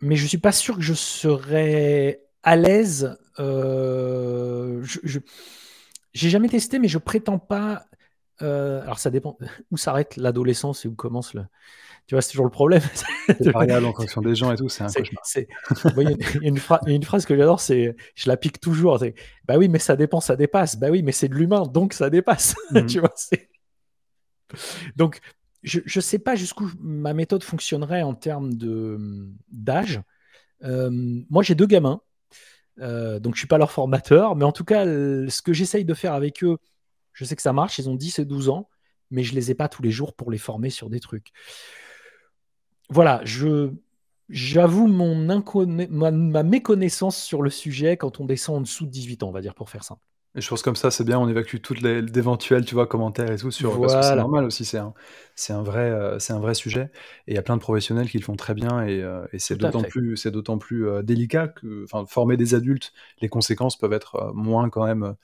Mais 0.00 0.14
je 0.14 0.26
suis 0.26 0.38
pas 0.38 0.52
sûr 0.52 0.76
que 0.76 0.82
je 0.82 0.94
serais 0.94 2.22
à 2.44 2.54
l'aise. 2.54 3.18
Euh, 3.40 4.80
je, 4.82 5.18
j'ai 6.12 6.30
jamais 6.30 6.48
testé, 6.48 6.78
mais 6.78 6.88
je 6.88 6.98
prétends 6.98 7.38
pas. 7.38 7.84
Euh, 8.42 8.82
alors 8.82 8.98
ça 8.98 9.10
dépend 9.10 9.36
où 9.70 9.76
s'arrête 9.76 10.16
l'adolescence 10.16 10.84
et 10.84 10.88
où 10.88 10.94
commence 10.94 11.34
le. 11.34 11.44
Tu 12.06 12.14
vois, 12.14 12.22
c'est 12.22 12.30
toujours 12.30 12.46
le 12.46 12.50
problème. 12.50 12.80
C'est 13.26 13.50
variable 13.50 13.84
en 13.84 13.92
fonction 13.94 14.22
des 14.22 14.34
gens 14.34 14.50
et 14.50 14.56
tout, 14.56 14.70
c'est 14.70 14.82
un 14.82 14.86
cauchemar. 14.86 15.22
Il 15.98 16.02
y, 16.02 16.06
a 16.06 16.48
une, 16.48 16.58
une, 16.86 17.02
phrase 17.02 17.26
que 17.26 17.36
j'adore, 17.36 17.60
c'est, 17.60 17.94
je 18.14 18.28
la 18.28 18.38
pique 18.38 18.60
toujours, 18.60 18.98
c'est, 18.98 19.14
bah 19.44 19.58
oui, 19.58 19.68
mais 19.68 19.78
ça 19.78 19.94
dépend, 19.94 20.18
ça 20.20 20.34
dépasse. 20.34 20.78
Bah 20.78 20.88
oui, 20.90 21.02
mais 21.02 21.12
c'est 21.12 21.28
de 21.28 21.34
l'humain, 21.34 21.64
donc 21.64 21.92
ça 21.92 22.08
dépasse. 22.08 22.54
Mhm. 22.70 22.86
tu 22.86 23.00
vois, 23.00 23.12
donc, 24.96 25.20
je 25.62 25.80
ne 25.80 26.00
sais 26.00 26.18
pas 26.18 26.34
jusqu'où 26.34 26.70
ma 26.80 27.12
méthode 27.12 27.42
fonctionnerait 27.42 28.02
en 28.02 28.14
termes 28.14 28.54
de, 28.54 29.28
d'âge. 29.50 30.00
Euh, 30.64 30.90
moi, 31.28 31.42
j'ai 31.42 31.54
deux 31.54 31.66
gamins, 31.66 32.00
euh, 32.80 33.18
donc 33.18 33.34
je 33.34 33.40
suis 33.40 33.48
pas 33.48 33.58
leur 33.58 33.70
formateur, 33.70 34.36
mais 34.36 34.44
en 34.44 34.52
tout 34.52 34.64
cas, 34.64 34.84
ce 34.84 35.42
que 35.42 35.52
j'essaye 35.52 35.84
de 35.84 35.94
faire 35.94 36.14
avec 36.14 36.42
eux, 36.42 36.58
je 37.18 37.24
sais 37.24 37.34
que 37.34 37.42
ça 37.42 37.52
marche, 37.52 37.80
ils 37.80 37.88
ont 37.88 37.96
10 37.96 38.20
et 38.20 38.24
12 38.24 38.48
ans, 38.48 38.68
mais 39.10 39.24
je 39.24 39.34
les 39.34 39.50
ai 39.50 39.54
pas 39.54 39.68
tous 39.68 39.82
les 39.82 39.90
jours 39.90 40.14
pour 40.14 40.30
les 40.30 40.38
former 40.38 40.70
sur 40.70 40.88
des 40.88 41.00
trucs. 41.00 41.32
Voilà, 42.90 43.20
je 43.24 43.72
j'avoue 44.28 44.86
mon 44.86 45.16
ma, 45.16 46.42
méconnaissance 46.44 47.20
sur 47.20 47.42
le 47.42 47.50
sujet 47.50 47.96
quand 47.96 48.20
on 48.20 48.24
descend 48.24 48.58
en 48.58 48.60
dessous 48.60 48.86
de 48.86 48.90
18 48.90 49.24
ans, 49.24 49.30
on 49.30 49.32
va 49.32 49.40
dire 49.40 49.54
pour 49.56 49.68
faire 49.68 49.82
simple. 49.82 50.02
Les 50.36 50.42
choses 50.42 50.62
comme 50.62 50.76
ça, 50.76 50.92
c'est 50.92 51.02
bien, 51.02 51.18
on 51.18 51.28
évacue 51.28 51.56
toutes 51.60 51.80
les 51.80 52.02
d'éventuels, 52.02 52.64
tu 52.64 52.76
vois, 52.76 52.86
commentaires 52.86 53.32
et 53.32 53.38
tout 53.38 53.50
sur 53.50 53.80
parce 53.80 53.94
que 53.96 54.02
c'est 54.02 54.14
normal 54.14 54.44
aussi, 54.44 54.64
c'est 54.64 54.78
un 54.78 54.94
c'est 55.34 55.54
un 55.54 55.62
vrai 55.62 55.90
euh, 55.90 56.20
c'est 56.20 56.34
un 56.34 56.38
vrai 56.38 56.54
sujet. 56.54 56.92
Et 57.26 57.32
il 57.32 57.34
y 57.34 57.38
a 57.38 57.42
plein 57.42 57.56
de 57.56 57.62
professionnels 57.62 58.08
qui 58.08 58.18
le 58.18 58.22
font 58.22 58.36
très 58.36 58.54
bien 58.54 58.86
et, 58.86 59.02
euh, 59.02 59.26
et 59.32 59.40
c'est 59.40 59.56
d'autant 59.56 59.82
plus 59.82 60.16
c'est 60.16 60.30
d'autant 60.30 60.58
plus 60.58 60.86
euh, 60.86 61.02
délicat 61.02 61.48
que 61.48 61.82
enfin 61.82 62.06
former 62.06 62.36
des 62.36 62.54
adultes, 62.54 62.92
les 63.20 63.28
conséquences 63.28 63.76
peuvent 63.76 63.94
être 63.94 64.30
moins 64.34 64.70
quand 64.70 64.86
même 64.86 65.16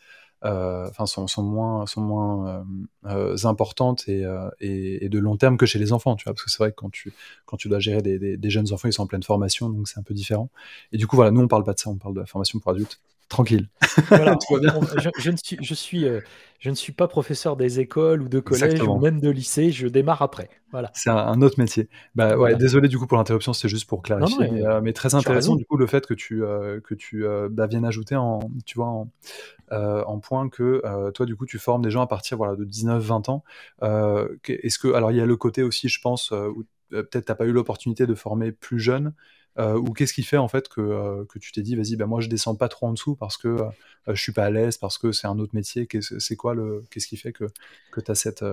enfin 0.45 1.07
sont, 1.07 1.43
moins, 1.43 1.87
sont 1.87 2.01
moins 2.01 2.49
euh, 2.49 2.63
euh, 3.07 3.45
importantes 3.45 4.09
et, 4.09 4.25
et, 4.61 5.09
de 5.09 5.19
long 5.19 5.37
terme 5.37 5.57
que 5.57 5.67
chez 5.67 5.79
les 5.79 5.93
enfants, 5.93 6.17
tu 6.17 6.25
vois, 6.25 6.35
parce 6.35 6.45
que 6.45 6.51
c'est 6.51 6.59
vrai 6.59 6.71
que 6.71 6.77
quand 6.77 6.91
tu, 6.91 7.13
quand 7.47 7.57
tu 7.57 7.69
dois 7.69 7.79
gérer 7.79 8.03
des, 8.03 8.19
des, 8.19 8.37
des, 8.37 8.51
jeunes 8.51 8.73
enfants, 8.73 8.89
ils 8.89 8.93
sont 8.93 9.03
en 9.03 9.07
pleine 9.07 9.23
formation, 9.23 9.71
donc 9.71 9.89
c'est 9.89 9.99
un 9.99 10.03
peu 10.03 10.15
différent. 10.15 10.51
Et 10.93 10.99
du 10.99 11.07
coup, 11.07 11.17
voilà, 11.17 11.31
nous 11.31 11.41
on 11.41 11.49
parle 11.49 11.65
pas 11.65 11.73
de 11.73 11.79
ça, 11.79 11.91
on 11.91 11.97
parle 11.97 12.15
de 12.15 12.21
la 12.21 12.27
formation 12.27 12.59
pour 12.59 12.73
adultes 12.73 13.01
tranquille. 13.29 13.69
Voilà, 14.09 14.37
je, 15.19 15.31
ne 15.31 15.37
suis, 15.37 15.57
je, 15.61 15.75
suis, 15.75 16.05
euh, 16.05 16.21
je 16.59 16.69
ne 16.69 16.75
suis 16.75 16.93
pas 16.93 17.07
professeur 17.07 17.57
des 17.57 17.79
écoles 17.79 18.23
ou 18.23 18.29
de 18.29 18.41
collège 18.41 18.83
ou 18.83 18.99
même 18.99 19.21
de 19.21 19.31
lycée, 19.31 19.71
je 19.71 19.87
démarre 19.87 20.21
après. 20.21 20.51
Voilà. 20.73 20.91
C'est 20.95 21.11
un, 21.11 21.41
autre 21.43 21.61
métier. 21.61 21.89
Bah, 22.17 22.37
ouais, 22.37 22.57
désolé 22.57 22.89
du 22.89 22.99
coup 22.99 23.07
pour 23.07 23.17
l'interruption, 23.17 23.53
c'est 23.53 23.69
juste 23.69 23.89
pour 23.89 24.03
clarifier, 24.03 24.51
mais, 24.51 24.67
euh, 24.67 24.93
très 24.93 25.15
intéressant 25.15 25.55
du 25.55 25.65
coup 25.65 25.77
le 25.77 25.87
fait 25.87 26.07
que 26.07 26.15
tu, 26.15 26.43
euh, 26.43 26.81
que 26.81 26.95
tu 26.95 27.25
bah, 27.51 27.69
viennes 27.69 27.85
ajouter 27.85 28.17
en, 28.17 28.41
tu 28.67 28.77
vois, 28.77 28.89
en, 28.89 29.09
en 29.71 30.19
point 30.19 30.49
que 30.49 30.83
toi 31.11 31.27
du 31.27 31.37
coup 31.37 31.47
tu 31.47 31.59
formes 31.59 31.83
des 31.83 31.91
gens 31.91 32.03
à 32.03 32.09
partir 32.09 32.37
voilà, 32.37 32.57
de 32.57 32.65
19-20 32.65 33.31
ans. 33.31 33.45
Est-ce 34.49 34.79
que, 34.79 34.93
alors 34.93 35.13
il 35.13 35.19
y 35.19 35.21
a 35.21 35.27
le 35.27 35.37
côté 35.37 35.63
aussi, 35.63 35.89
je 35.89 36.01
pense, 36.01 36.33
où 36.33 36.65
peut-être 36.91 37.27
tu 37.27 37.31
n'as 37.31 37.37
pas 37.37 37.47
eu 37.47 37.53
l'opportunité 37.53 38.07
de 38.07 38.15
former 38.15 38.53
plus 38.53 38.81
jeune. 38.81 39.15
Euh, 39.59 39.79
ou 39.79 39.93
qu'est-ce 39.93 40.12
qui 40.12 40.25
fait 40.25 40.37
en 40.37 40.49
fait 40.49 40.69
que, 40.69 40.81
euh, 40.81 41.25
que 41.27 41.38
tu 41.38 41.53
t'es 41.53 41.62
dit 41.62 41.77
vas-y 41.77 41.95
bah 41.95 42.07
moi 42.07 42.21
je 42.21 42.29
descends 42.29 42.57
pas 42.57 42.69
trop 42.69 42.88
en 42.88 42.93
dessous 42.93 43.14
parce 43.14 43.37
que 43.37 43.49
euh, 43.49 43.71
je 44.09 44.21
suis 44.21 44.33
pas 44.33 44.47
à 44.47 44.51
l'aise 44.51 44.79
parce 44.79 44.99
que 44.99 45.12
c'est 45.12 45.29
un 45.29 45.38
autre 45.38 45.55
métier. 45.55 45.88
C'est 46.01 46.35
quoi 46.35 46.55
le 46.55 46.83
qu'est-ce 46.90 47.07
qui 47.07 47.17
fait 47.17 47.33
que 47.33 47.45
que 47.93 48.01
tu 48.01 48.11
as 48.11 48.17
cette 48.17 48.45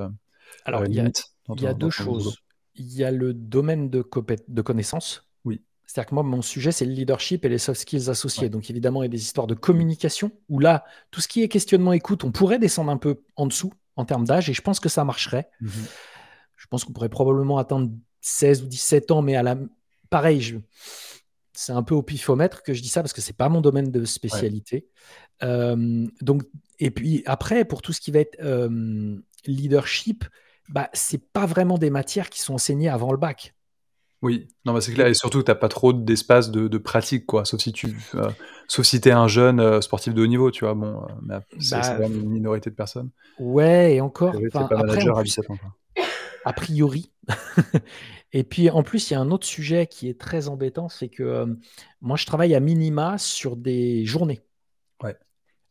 alors 0.65 0.85
il 0.85 0.93
y 0.93 0.99
a, 0.99 1.09
y 1.57 1.65
a 1.65 1.73
deux 1.73 1.89
choses. 1.89 2.37
Il 2.75 2.93
y 2.93 3.03
a 3.03 3.11
le 3.11 3.33
domaine 3.33 3.89
de, 3.89 4.07
de 4.47 4.61
connaissances 4.61 5.27
oui. 5.43 5.63
C'est-à-dire 5.87 6.09
que 6.09 6.13
moi 6.13 6.23
mon 6.23 6.43
sujet 6.43 6.71
c'est 6.71 6.85
le 6.85 6.93
leadership 6.93 7.45
et 7.45 7.49
les 7.49 7.57
soft 7.57 7.81
skills 7.81 8.09
associés. 8.09 8.49
Donc 8.49 8.69
évidemment 8.69 9.01
il 9.01 9.05
y 9.05 9.09
a 9.09 9.11
des 9.11 9.21
histoires 9.21 9.47
de 9.47 9.55
communication 9.55 10.31
où 10.49 10.59
là 10.59 10.85
tout 11.09 11.19
ce 11.19 11.27
qui 11.27 11.41
est 11.41 11.49
questionnement 11.49 11.93
écoute 11.93 12.23
on 12.23 12.31
pourrait 12.31 12.59
descendre 12.59 12.91
un 12.91 12.97
peu 12.97 13.23
en 13.35 13.47
dessous 13.47 13.73
en 13.95 14.05
termes 14.05 14.25
d'âge 14.25 14.51
et 14.51 14.53
je 14.53 14.61
pense 14.61 14.79
que 14.79 14.89
ça 14.89 15.03
marcherait. 15.03 15.49
Mmh 15.61 15.69
je 16.57 16.67
pense 16.67 16.85
qu'on 16.85 16.93
pourrait 16.93 17.09
probablement 17.09 17.57
atteindre 17.57 17.89
16 18.21 18.61
ou 18.61 18.67
17 18.67 19.09
ans 19.09 19.23
mais 19.23 19.35
à 19.35 19.41
la 19.41 19.57
pareil, 20.11 20.61
c'est 21.53 21.71
un 21.71 21.81
peu 21.81 21.95
au 21.95 22.03
pifomètre 22.03 22.61
que 22.61 22.73
je 22.73 22.81
dis 22.83 22.89
ça 22.89 23.01
parce 23.01 23.13
que 23.13 23.21
c'est 23.21 23.35
pas 23.35 23.49
mon 23.49 23.61
domaine 23.61 23.89
de 23.89 24.05
spécialité. 24.05 24.87
Euh, 25.41 26.05
donc, 26.21 26.43
et 26.77 26.91
puis 26.91 27.23
après, 27.25 27.65
pour 27.65 27.81
tout 27.81 27.93
ce 27.93 28.01
qui 28.01 28.11
va 28.11 28.19
être 28.19 28.37
euh, 28.41 29.17
leadership, 29.47 30.25
bah, 30.69 30.89
c'est 30.93 31.31
pas 31.31 31.47
vraiment 31.47 31.79
des 31.79 31.89
matières 31.89 32.29
qui 32.29 32.39
sont 32.39 32.53
enseignées 32.53 32.89
avant 32.89 33.11
le 33.11 33.17
bac. 33.17 33.55
Oui, 34.21 34.47
non, 34.65 34.79
c'est 34.79 34.93
clair. 34.93 35.07
Et 35.07 35.15
surtout, 35.15 35.41
tu 35.41 35.49
n'as 35.49 35.55
pas 35.55 35.67
trop 35.67 35.93
d'espace 35.93 36.51
de, 36.51 36.77
pratique, 36.77 37.25
quoi. 37.25 37.43
Sauf 37.43 37.59
si 37.59 37.73
tu 37.73 37.87
euh, 38.13 38.29
sauf 38.67 38.85
si 38.85 38.97
es 38.97 39.09
un 39.09 39.27
jeune 39.27 39.81
sportif 39.81 40.13
de 40.13 40.21
haut 40.21 40.27
niveau, 40.27 40.51
tu 40.51 40.63
vois. 40.63 40.75
Bon, 40.75 41.07
c'est 41.59 41.75
bah, 41.75 42.05
une 42.05 42.29
minorité 42.29 42.69
de 42.69 42.75
personnes. 42.75 43.09
Ouais, 43.39 43.95
et 43.95 44.01
encore. 44.01 44.35
Pas 44.51 44.67
manager 44.69 45.17
à 45.17 45.23
17 45.23 45.49
ans. 45.49 45.57
A 46.45 46.53
priori. 46.53 47.11
Et 48.33 48.43
puis 48.43 48.69
en 48.69 48.83
plus, 48.83 49.09
il 49.09 49.13
y 49.13 49.15
a 49.15 49.19
un 49.19 49.31
autre 49.31 49.45
sujet 49.45 49.87
qui 49.87 50.07
est 50.07 50.19
très 50.19 50.47
embêtant, 50.47 50.89
c'est 50.89 51.09
que 51.09 51.23
euh, 51.23 51.45
moi 51.99 52.15
je 52.15 52.25
travaille 52.25 52.55
à 52.55 52.59
minima 52.59 53.17
sur 53.17 53.57
des 53.57 54.05
journées. 54.05 54.41
Ouais. 55.03 55.17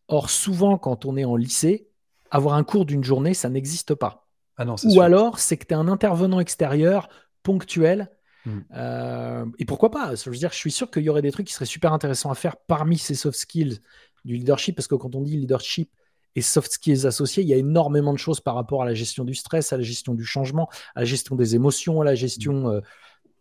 Or, 0.09 0.29
souvent, 0.29 0.77
quand 0.77 1.07
on 1.07 1.17
est 1.17 1.25
en 1.25 1.37
lycée, 1.37 1.89
avoir 2.31 2.55
un 2.55 2.65
cours 2.65 2.85
d'une 2.85 3.05
journée, 3.05 3.35
ça 3.35 3.49
n'existe 3.49 3.95
pas. 3.95 4.29
Ah 4.57 4.65
non, 4.67 4.77
Ou 4.85 5.01
alors, 5.01 5.39
c'est 5.39 5.57
que 5.57 5.65
tu 5.65 5.73
es 5.73 5.77
un 5.77 5.89
intervenant 5.89 6.39
extérieur 6.41 7.09
ponctuelles. 7.43 8.11
Mmh. 8.47 9.53
et 9.59 9.67
pourquoi 9.67 9.91
pas? 9.91 10.15
Je 10.15 10.31
veux 10.31 10.37
dire, 10.37 10.51
je 10.51 10.57
suis 10.57 10.71
sûr 10.71 10.91
qu'il 10.91 11.03
y 11.03 11.11
aurait 11.11 11.21
des 11.21 11.31
trucs 11.31 11.47
qui 11.47 11.53
seraient 11.53 11.67
super 11.67 11.93
intéressants 11.93 12.31
à 12.31 12.35
faire 12.35 12.57
parmi 12.57 12.97
ces 12.97 13.15
soft 13.15 13.39
skills 13.39 13.81
du 14.25 14.37
leadership, 14.37 14.77
parce 14.77 14.89
que 14.89 14.95
quand 14.95 15.15
on 15.15 15.21
dit 15.21 15.37
leadership 15.37 15.91
et 16.37 16.43
soft 16.43 16.73
skills 16.73 17.07
associés, 17.07 17.43
il 17.43 17.49
y 17.49 17.55
a 17.55 17.57
énormément 17.57 18.13
de 18.13 18.19
choses 18.19 18.41
par 18.41 18.55
rapport 18.55 18.83
à 18.83 18.85
la 18.85 18.95
gestion 18.95 19.25
du 19.25 19.35
stress, 19.35 19.73
à 19.73 19.77
la 19.77 19.83
gestion 19.83 20.15
du 20.15 20.25
changement, 20.25 20.69
à 20.95 21.01
la 21.01 21.05
gestion 21.05 21.35
des 21.37 21.55
émotions, 21.55 22.01
à 22.01 22.05
la 22.05 22.15
gestion. 22.15 22.81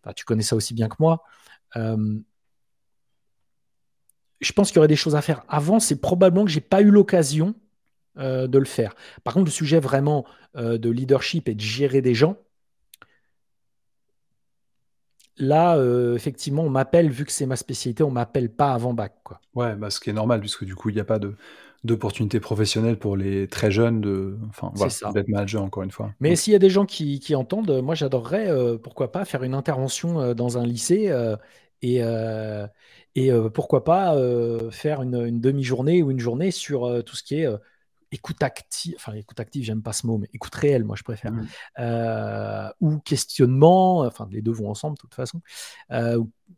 Mmh. 0.06 0.14
tu 0.16 0.26
connais 0.26 0.44
ça 0.44 0.56
aussi 0.56 0.74
bien 0.74 0.90
que 0.90 0.96
moi 1.00 1.24
je 4.42 4.54
pense 4.54 4.70
qu'il 4.70 4.78
y 4.78 4.80
aurait 4.80 4.88
des 4.88 4.96
choses 4.96 5.16
à 5.16 5.22
faire 5.22 5.44
avant. 5.48 5.80
C'est 5.80 6.00
probablement 6.00 6.46
que 6.46 6.52
j'ai 6.52 6.62
pas 6.62 6.82
eu 6.82 6.90
l'occasion 6.90 7.56
euh, 8.18 8.48
de 8.48 8.58
le 8.58 8.66
faire. 8.66 8.96
Par 9.24 9.34
contre, 9.34 9.46
le 9.46 9.52
sujet 9.52 9.80
vraiment 9.80 10.26
euh, 10.56 10.78
de 10.78 10.90
leadership 10.90 11.50
et 11.50 11.56
de 11.56 11.62
gérer 11.62 12.02
des 12.02 12.14
gens, 12.14 12.38
là, 15.40 15.78
euh, 15.78 16.16
effectivement, 16.16 16.64
on 16.64 16.70
m'appelle, 16.70 17.10
vu 17.10 17.26
que 17.26 17.32
c'est 17.32 17.46
ma 17.46 17.56
spécialité, 17.56 18.04
on 18.04 18.12
m'appelle 18.12 18.50
pas 18.50 18.74
avant 18.74 18.94
bac. 18.94 19.14
Quoi. 19.24 19.40
Ouais, 19.56 19.76
bah, 19.76 19.90
ce 19.90 20.00
qui 20.00 20.10
est 20.10 20.14
normal, 20.14 20.40
puisque 20.40 20.66
du 20.66 20.76
coup, 20.76 20.90
il 20.90 20.96
n'y 20.96 21.02
a 21.02 21.06
pas 21.06 21.20
de 21.20 21.34
d'opportunités 21.86 22.42
professionnelles 22.42 23.00
pour 23.00 23.16
les 23.16 23.48
très 23.48 23.72
jeunes 23.72 24.02
de 24.02 24.38
enfin 24.50 24.74
d'être 25.14 25.30
manager 25.30 25.64
encore 25.64 25.84
une 25.84 25.92
fois. 25.92 26.12
Mais 26.20 26.36
s'il 26.36 26.52
y 26.52 26.56
a 26.58 26.60
des 26.60 26.70
gens 26.70 26.86
qui, 26.86 27.22
qui 27.22 27.36
entendent, 27.36 27.82
moi 27.82 27.96
j'adorerais 27.96 28.50
pourquoi 28.84 29.14
pas 29.14 29.24
faire 29.24 29.44
une 29.44 29.54
intervention 29.54 30.34
dans 30.34 30.58
un 30.58 30.66
lycée 30.66 31.10
et, 31.82 32.02
et 33.16 33.32
pourquoi 33.54 33.86
pas 33.86 34.14
faire 34.72 35.02
une, 35.04 35.40
demi-journée 35.40 36.04
ou 36.04 36.12
une 36.12 36.20
journée 36.20 36.52
sur 36.52 37.02
tout 37.06 37.16
ce 37.16 37.24
qui 37.24 37.36
est 37.36 37.48
écoute 38.12 38.42
active, 38.44 38.96
enfin 38.96 39.14
écoute 39.14 39.40
active, 39.40 39.64
j'aime 39.64 39.82
pas 39.82 39.94
ce 39.94 40.08
mot, 40.08 40.18
mais 40.18 40.30
écoute 40.34 40.54
réelle, 40.56 40.84
moi 40.84 40.96
je 40.96 41.04
préfère, 41.04 41.32
mmh. 41.32 42.72
ou 42.80 43.00
questionnement, 43.00 44.00
enfin 44.00 44.28
les 44.32 44.42
deux 44.42 44.52
vont 44.52 44.70
ensemble 44.70 44.96
de 44.98 45.02
toute 45.02 45.16
façon, 45.16 45.42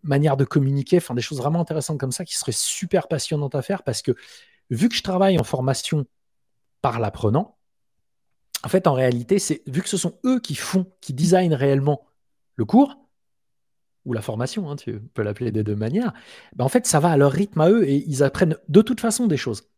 manière 0.04 0.38
de 0.38 0.46
communiquer, 0.46 0.98
enfin 0.98 1.14
des 1.14 1.22
choses 1.22 1.40
vraiment 1.40 1.62
intéressantes 1.62 2.00
comme 2.00 2.12
ça 2.12 2.26
qui 2.26 2.36
seraient 2.36 2.52
super 2.52 3.08
passionnantes 3.08 3.56
à 3.56 3.62
faire 3.62 3.84
parce 3.84 4.02
que 4.02 4.14
vu 4.70 4.90
que 4.90 4.96
je 4.96 5.04
travaille 5.04 5.40
en 5.40 5.44
formation 5.44 6.06
par 6.82 7.00
l'apprenant, 7.00 7.58
en 8.64 8.70
fait 8.70 8.88
en 8.88 8.94
réalité, 8.94 9.40
c'est 9.40 9.62
vu 9.68 9.82
que 9.82 9.90
ce 9.90 9.98
sont 9.98 10.18
eux 10.26 10.40
qui 10.40 10.56
font, 10.56 10.86
qui 11.02 11.14
designent 11.14 11.56
réellement 11.56 12.06
le 12.56 12.66
cours, 12.66 12.98
ou 14.06 14.14
la 14.14 14.22
formation, 14.22 14.70
hein, 14.70 14.76
tu 14.76 15.00
peux 15.00 15.22
l'appeler 15.22 15.52
des 15.52 15.64
deux 15.64 15.76
manières, 15.76 16.14
ben 16.56 16.66
en 16.66 16.70
fait, 16.70 16.88
ça 16.88 17.00
va 17.00 17.12
à 17.12 17.18
leur 17.18 17.32
rythme 17.32 17.62
à 17.62 17.70
eux 17.70 17.88
et 17.88 18.04
ils 18.08 18.24
apprennent 18.24 18.58
de 18.68 18.82
toute 18.82 19.00
façon 19.00 19.28
des 19.28 19.38
choses. 19.38 19.71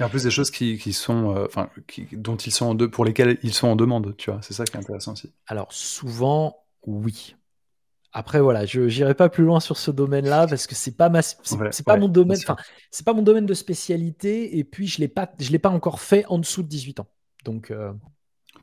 Et 0.00 0.02
en 0.02 0.08
plus, 0.08 0.24
des 0.24 0.30
choses 0.30 0.50
qui, 0.50 0.78
qui 0.78 0.92
sont, 0.92 1.36
euh, 1.36 1.46
enfin, 1.46 1.70
dont 2.12 2.36
ils 2.36 2.52
sont 2.52 2.66
en 2.66 2.74
deux, 2.74 2.90
pour 2.90 3.04
lesquelles 3.04 3.38
ils 3.42 3.54
sont 3.54 3.68
en 3.68 3.76
demande, 3.76 4.16
tu 4.16 4.30
vois. 4.30 4.40
C'est 4.42 4.54
ça 4.54 4.64
qui 4.64 4.76
est 4.76 4.80
intéressant 4.80 5.12
aussi. 5.12 5.32
Alors, 5.46 5.72
souvent, 5.72 6.64
oui. 6.86 7.36
Après, 8.12 8.40
voilà, 8.40 8.64
je 8.64 8.80
n'irai 8.82 9.14
pas 9.14 9.28
plus 9.28 9.44
loin 9.44 9.58
sur 9.58 9.76
ce 9.76 9.90
domaine-là 9.90 10.46
parce 10.46 10.68
que 10.68 10.76
c'est 10.76 10.96
pas 10.96 11.08
ma, 11.08 11.20
c'est 11.20 11.84
pas 11.84 11.96
mon 11.96 12.06
domaine, 12.06 12.38
enfin, 12.38 12.54
c'est 12.92 13.04
pas 13.04 13.12
mon 13.12 13.22
domaine 13.22 13.44
de 13.44 13.54
spécialité 13.54 14.56
et 14.56 14.62
puis 14.62 14.86
je 14.86 15.00
l'ai 15.00 15.08
pas, 15.08 15.28
je 15.40 15.50
l'ai 15.50 15.58
pas 15.58 15.70
encore 15.70 15.98
fait 15.98 16.24
en 16.26 16.38
dessous 16.38 16.62
de 16.62 16.68
18 16.68 17.00
ans. 17.00 17.08
Donc, 17.44 17.72
euh, 17.72 17.92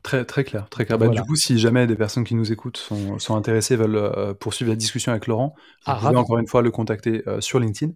Très, 0.02 0.24
très 0.24 0.42
clair, 0.42 0.68
très 0.68 0.84
clair. 0.84 0.98
Bah, 0.98 1.08
du 1.08 1.22
coup, 1.22 1.36
si 1.36 1.58
jamais 1.58 1.86
des 1.86 1.94
personnes 1.94 2.24
qui 2.24 2.34
nous 2.34 2.50
écoutent 2.50 2.76
sont, 2.76 3.20
sont 3.20 3.36
intéressées, 3.36 3.76
veulent 3.76 3.94
euh, 3.94 4.34
poursuivre 4.34 4.70
la 4.70 4.76
discussion 4.76 5.12
avec 5.12 5.28
Laurent, 5.28 5.54
vous 5.56 5.92
ah, 5.92 5.98
pouvez 6.00 6.16
encore 6.16 6.38
une 6.38 6.48
fois 6.48 6.60
le 6.60 6.72
contacter 6.72 7.22
euh, 7.28 7.40
sur 7.40 7.60
LinkedIn 7.60 7.92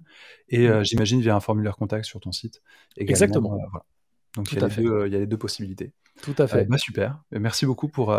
et 0.49 0.69
euh, 0.69 0.85
j'imagine 0.85 1.21
via 1.21 1.35
un 1.35 1.41
formulaire 1.41 1.77
contact 1.77 2.05
sur 2.05 2.21
ton 2.21 2.31
site. 2.31 2.63
Exactement. 2.97 3.59
Donc 4.37 4.53
il 4.53 4.61
y, 4.61 4.63
a 4.63 4.69
les 4.69 4.77
deux, 4.77 5.07
il 5.07 5.13
y, 5.13 5.17
a 5.17 5.19
les 5.19 5.27
deux 5.27 5.39
possibilités. 5.39 5.93
Tout 6.23 6.35
à 6.39 6.47
fait. 6.47 6.67
Bah, 6.67 6.79
super. 6.79 7.19
merci 7.33 7.67
beaucoup 7.67 7.89
pour, 7.89 8.17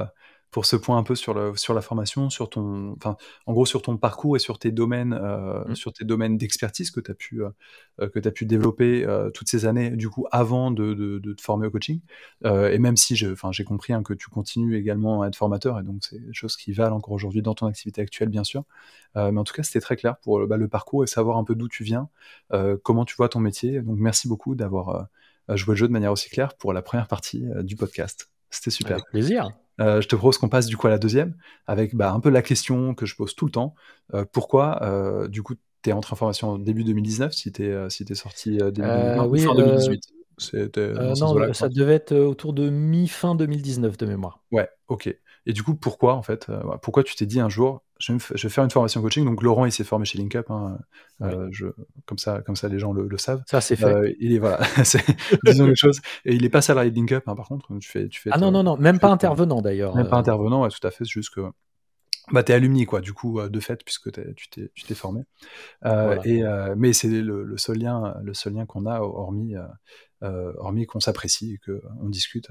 pour 0.52 0.66
ce 0.66 0.76
point 0.76 0.98
un 0.98 1.04
peu 1.04 1.16
sur, 1.16 1.34
le, 1.34 1.56
sur 1.56 1.74
la 1.74 1.82
formation, 1.82 2.30
sur 2.30 2.50
ton, 2.50 2.94
enfin, 2.94 3.18
en 3.46 3.54
gros 3.54 3.66
sur 3.66 3.82
ton 3.82 3.98
parcours 3.98 4.38
et 4.38 4.40
sur 4.40 4.60
tes 4.60 4.72
domaines, 4.72 5.14
euh, 5.14 5.64
mmh. 5.68 5.76
sur 5.76 5.94
tes 5.94 6.06
domaines 6.06 6.38
d'expertise 6.38 6.90
que 6.92 7.00
tu 7.00 7.12
as 7.12 7.14
pu, 7.14 7.44
euh, 7.44 8.10
que 8.10 8.26
as 8.26 8.32
pu 8.32 8.46
développer 8.46 9.06
euh, 9.06 9.30
toutes 9.30 9.50
ces 9.50 9.66
années, 9.66 9.92
du 9.92 10.10
coup, 10.10 10.26
avant 10.32 10.72
de, 10.72 10.94
de, 10.94 11.20
de 11.20 11.34
te 11.34 11.42
former 11.42 11.68
au 11.68 11.72
coaching. 11.72 12.00
et 12.44 12.80
même 12.80 12.98
si 12.98 13.16
j'ai 13.16 13.64
compris 13.66 13.94
hein, 13.94 14.04
que 14.04 14.14
tu 14.14 14.30
continues 14.30 14.78
également 14.78 15.22
à 15.22 15.28
être 15.28 15.36
formateur, 15.36 15.80
et 15.80 15.84
donc 15.84 16.04
c'est 16.04 16.20
des 16.20 16.34
choses 16.34 16.56
qui 16.56 16.72
valent 16.72 16.96
encore 16.96 17.14
aujourd'hui 17.14 17.42
dans 17.42 17.54
ton 17.54 17.68
activité 17.68 18.02
actuelle, 18.02 18.30
bien 18.30 18.44
sûr. 18.44 18.64
mais 19.16 19.38
en 19.38 19.44
tout 19.44 19.54
cas, 19.54 19.64
c'était 19.64 19.82
très 19.82 19.96
clair 19.96 20.18
pour 20.18 20.46
bah, 20.48 20.58
le 20.58 20.68
parcours 20.68 21.04
et 21.04 21.08
savoir 21.08 21.38
un 21.38 21.44
peu 21.44 21.56
d'où 21.56 21.68
tu 21.68 21.84
viens, 21.84 22.10
comment 22.84 23.06
tu 23.06 23.16
vois 23.16 23.30
ton 23.30 23.40
métier. 23.40 23.82
Donc, 23.82 23.98
merci 24.00 24.28
beaucoup 24.28 24.56
d'avoir 24.56 25.08
joué 25.50 25.74
le 25.74 25.78
jeu 25.78 25.88
de 25.88 25.94
manière 25.94 26.12
aussi 26.12 26.30
claire 26.30 26.56
pour 26.56 26.74
la 26.74 26.82
première 26.82 27.08
partie 27.08 27.44
du 27.64 27.76
podcast. 27.76 28.30
C'était 28.50 28.72
super. 28.72 28.96
Avec 28.96 29.06
plaisir. 29.12 29.52
Euh, 29.80 30.02
je 30.02 30.08
te 30.08 30.16
propose 30.16 30.38
qu'on 30.38 30.50
passe 30.50 30.66
du 30.66 30.78
coup 30.78 30.88
à 30.88 30.90
la 30.90 30.98
deuxième, 30.98 31.36
avec 31.68 31.96
bah, 31.96 32.12
un 32.12 32.20
peu 32.20 32.30
la 32.30 32.42
question 32.42 32.96
que 32.96 33.06
je 33.06 33.16
pose 33.16 33.36
tout 33.36 33.46
le 33.46 33.52
temps. 33.52 33.76
Euh, 34.14 34.26
pourquoi, 34.32 34.84
euh, 34.84 35.28
du 35.28 35.44
coup, 35.44 35.56
tu 35.84 35.90
es 35.90 35.94
entré 35.94 36.14
en 36.14 36.16
formation 36.16 36.58
début 36.58 36.84
2019, 36.84 37.34
si 37.34 37.52
tu 37.52 37.66
es, 37.66 37.90
si 37.90 38.06
es 38.10 38.16
sorti 38.16 38.58
début 38.58 38.82
2018 38.82 40.04
non, 41.20 41.54
ça 41.54 41.68
devait 41.68 41.96
être 41.96 42.16
autour 42.16 42.54
de 42.54 42.70
mi-fin 42.70 43.34
2019 43.34 43.98
de 43.98 44.06
mémoire. 44.06 44.44
Ouais, 44.52 44.70
ok. 44.88 45.16
Et 45.48 45.54
du 45.54 45.64
coup, 45.64 45.76
pourquoi 45.76 46.16
en 46.16 46.22
fait 46.22 46.52
Pourquoi 46.82 47.04
tu 47.04 47.16
t'es 47.16 47.26
dit 47.26 47.40
un 47.40 47.48
jour, 47.48 47.82
je 48.00 48.14
vais, 48.14 48.50
faire 48.50 48.64
une 48.66 48.70
formation 48.70 49.02
coaching. 49.02 49.26
Donc 49.26 49.42
Laurent, 49.42 49.66
il 49.66 49.72
s'est 49.72 49.86
formé 49.86 50.04
chez 50.06 50.18
LinkUp. 50.18 50.52
Hein, 50.52 50.78
euh, 51.22 51.48
je, 51.52 51.68
comme 52.06 52.18
ça, 52.18 52.42
comme 52.42 52.58
ça, 52.58 52.68
les 52.68 52.80
gens 52.80 52.92
le, 52.92 53.18
savent. 53.18 53.44
Ça, 53.48 53.62
c'est 53.62 53.78
fait. 53.78 53.86
Euh, 53.86 54.14
il 54.20 54.34
est 54.34 54.40
voilà, 54.40 54.60
disons 55.46 55.66
les 55.66 55.76
choses. 55.76 56.02
Et 56.26 56.36
il 56.36 56.42
n'est 56.42 56.50
pas 56.50 56.62
salarié 56.62 56.92
de 56.92 56.96
LinkUp, 56.96 57.24
hein, 57.28 57.36
par 57.36 57.48
contre. 57.48 57.68
Tu 57.80 57.90
fais, 57.90 58.10
tu 58.10 58.22
fais. 58.22 58.30
Ah 58.34 58.38
non, 58.38 58.52
non, 58.52 58.62
non, 58.62 58.78
même 58.78 59.00
pas 59.00 59.10
intervenant 59.10 59.62
d'ailleurs. 59.62 59.96
Même 59.96 60.10
pas 60.10 60.18
euh. 60.18 60.20
intervenant, 60.20 60.68
tout 60.68 60.86
à 60.86 60.92
fait. 60.92 61.06
C'est 61.06 61.12
juste 61.12 61.34
que 61.34 61.42
bah, 62.34 62.44
es 62.46 62.52
alumni, 62.52 62.86
quoi, 62.86 63.00
du 63.00 63.14
coup, 63.14 63.42
de 63.42 63.60
fait, 63.62 63.84
puisque 63.86 64.12
tu 64.36 64.50
t'es, 64.50 64.70
tu 64.76 64.96
formé. 64.96 65.22
et, 66.26 66.44
mais 66.76 66.92
c'est 66.92 67.08
le, 67.08 67.58
seul 67.58 67.80
lien, 67.80 68.18
le 68.22 68.34
seul 68.34 68.54
lien 68.54 68.66
qu'on 68.66 68.86
a, 68.86 69.00
hormis, 69.00 69.56
hormis 70.22 70.86
qu'on 70.86 71.00
s'apprécie 71.00 71.54
et 71.54 71.60
qu'on 71.66 72.10
discute 72.10 72.50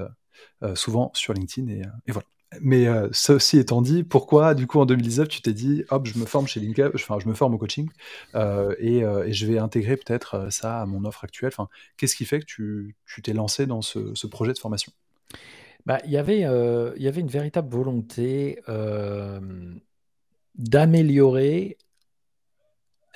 souvent 0.75 1.11
sur 1.15 1.35
LinkedIn. 1.35 1.69
Et, 1.69 1.83
et 2.07 2.13
voilà. 2.13 2.27
Mais 2.61 2.87
euh, 2.87 3.09
ceci 3.13 3.59
étant 3.59 3.83
dit, 3.83 4.05
pourquoi 4.05 4.55
du 4.55 4.67
coup 4.67 4.79
en 4.79 4.87
2019 4.87 5.29
tu 5.29 5.43
t'es 5.43 5.53
dit 5.53 5.85
hop 5.91 6.07
je 6.07 6.19
me 6.19 6.25
forme 6.25 6.47
chez 6.47 6.61
LinkUp, 6.61 6.93
enfin 6.95 7.19
je 7.19 7.29
me 7.29 7.35
forme 7.35 7.55
au 7.55 7.59
coaching 7.59 7.89
euh, 8.35 8.75
euh, 8.81 9.25
et, 9.25 9.33
je 9.33 9.47
vais 9.47 9.59
intégrer 9.59 9.97
peut-être 9.97 10.51
ça 10.51 10.81
à 10.81 10.87
mon 10.87 11.05
offre 11.05 11.25
actuelle? 11.25 11.51
Enfin, 11.53 11.69
qu'est-ce 11.97 12.15
qui 12.15 12.25
fait 12.25 12.41
que 12.41 12.45
tu 12.45 12.95
t'es 13.23 13.33
lancé 13.33 13.67
dans 13.67 13.83
ce, 13.83 14.27
projet 14.27 14.53
de 14.53 14.59
formation? 14.59 14.93
Bah, 15.87 15.99
il 16.05 16.11
y 16.13 16.17
avait 16.17 16.41
il 16.41 17.03
y 17.03 17.09
avait 17.09 17.21
une 17.21 17.29
véritable 17.29 17.69
volonté 17.69 18.61
d'améliorer 20.55 21.79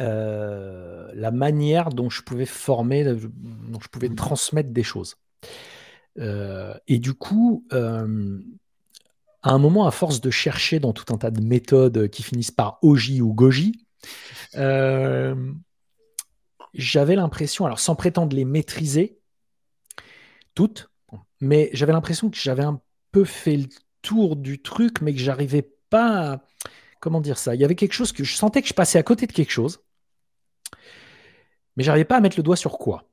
la 0.01 1.31
manière 1.31 1.91
dont 1.91 2.11
je 2.11 2.23
pouvais 2.23 2.47
former, 2.47 3.05
dont 3.05 3.81
je 3.81 3.89
pouvais 3.89 4.09
transmettre 4.09 4.71
des 4.71 4.83
choses. 4.83 5.17
et 6.19 6.99
du 6.99 7.15
coup, 7.15 7.65
à 9.43 9.53
un 9.53 9.59
moment, 9.59 9.87
à 9.87 9.91
force 9.91 10.21
de 10.21 10.31
chercher 10.31 10.81
dans 10.81 10.93
tout 10.93 11.13
un 11.13 11.19
tas 11.19 11.31
de 11.31 11.41
méthodes 11.41 12.09
qui 12.09 12.23
finissent 12.23 12.51
par 12.51 12.79
Oji 12.83 13.23
ou 13.23 13.33
Goji, 13.33 13.87
euh, 14.57 15.53
j'avais 16.75 17.17
l'impression, 17.17 17.65
alors 17.65 17.81
sans 17.81 17.95
prétendre 17.95 18.37
les 18.37 18.45
maîtriser 18.45 19.19
toutes, 20.55 20.91
mais 21.41 21.71
j'avais 21.73 21.93
l'impression 21.93 22.31
que 22.31 22.37
j'avais 22.37 22.65
un 22.65 22.81
peu 23.13 23.25
fait 23.25 23.57
le 23.57 23.67
tour 24.03 24.37
du 24.37 24.61
truc, 24.61 25.01
mais 25.01 25.13
que 25.13 25.21
j'arrivais 25.21 25.69
pas 25.89 26.33
à, 26.33 26.45
comment 27.01 27.21
dire 27.21 27.39
ça. 27.39 27.55
Il 27.55 27.61
y 27.61 27.65
avait 27.65 27.75
quelque 27.75 27.93
chose 27.93 28.13
que 28.13 28.25
je 28.25 28.35
sentais 28.35 28.63
que 28.63 28.69
je 28.69 28.75
passais 28.75 28.99
à 28.99 29.03
côté 29.03 29.27
de 29.27 29.33
quelque 29.33 29.51
chose, 29.51 29.81
mais 31.77 31.83
j'arrivais 31.83 32.05
pas 32.05 32.17
à 32.17 32.21
mettre 32.21 32.39
le 32.39 32.43
doigt 32.43 32.57
sur 32.57 32.79
quoi. 32.79 33.10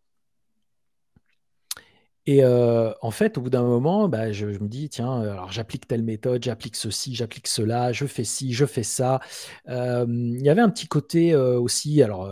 Et 2.27 2.43
euh, 2.43 2.91
en 3.01 3.09
fait, 3.09 3.37
au 3.37 3.41
bout 3.41 3.49
d'un 3.49 3.63
moment, 3.63 4.09
bah, 4.09 4.33
je, 4.33 4.45
me 4.47 4.67
dis, 4.67 4.89
tiens, 4.89 5.23
euh, 5.23 5.31
alors 5.31 5.49
j'applique 5.49 5.87
telle 5.87 6.03
méthode, 6.03 6.43
j'applique 6.43 6.75
ceci, 6.75 7.15
j'applique 7.15 7.47
cela, 7.47 7.93
je 7.93 8.05
fais 8.05 8.25
ci, 8.25 8.51
je 8.53 8.65
fais 8.65 8.83
ça. 8.83 9.21
Euh, 9.69 10.05
il 10.09 10.41
y 10.41 10.49
avait 10.49 10.61
un 10.61 10.69
petit 10.69 10.89
côté 10.89 11.33
aussi, 11.35 12.03
alors 12.03 12.29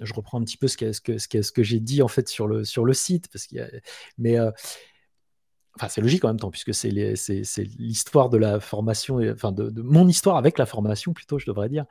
je 0.00 0.14
reprends 0.14 0.40
un 0.40 0.44
petit 0.44 0.56
peu 0.56 0.68
ce 0.68 0.76
que, 0.76 1.62
j'ai 1.62 1.80
dit 1.80 2.02
en 2.02 2.08
fait 2.08 2.28
sur 2.28 2.46
le, 2.46 2.64
site, 2.94 3.28
parce 3.32 3.46
qu'il 3.46 3.68
mais 4.16 4.38
enfin 5.76 5.88
c'est 5.88 6.00
logique 6.00 6.24
en 6.24 6.28
même 6.28 6.38
temps, 6.38 6.52
puisque 6.52 6.72
c'est 6.72 6.90
l'histoire 6.90 8.30
de 8.30 8.38
la 8.38 8.60
formation, 8.60 9.18
enfin 9.32 9.50
de, 9.50 9.82
mon 9.82 10.06
histoire 10.06 10.36
avec 10.36 10.56
la 10.56 10.66
formation 10.66 11.12
plutôt, 11.12 11.40
je 11.40 11.46
devrais 11.46 11.68
dire 11.68 11.84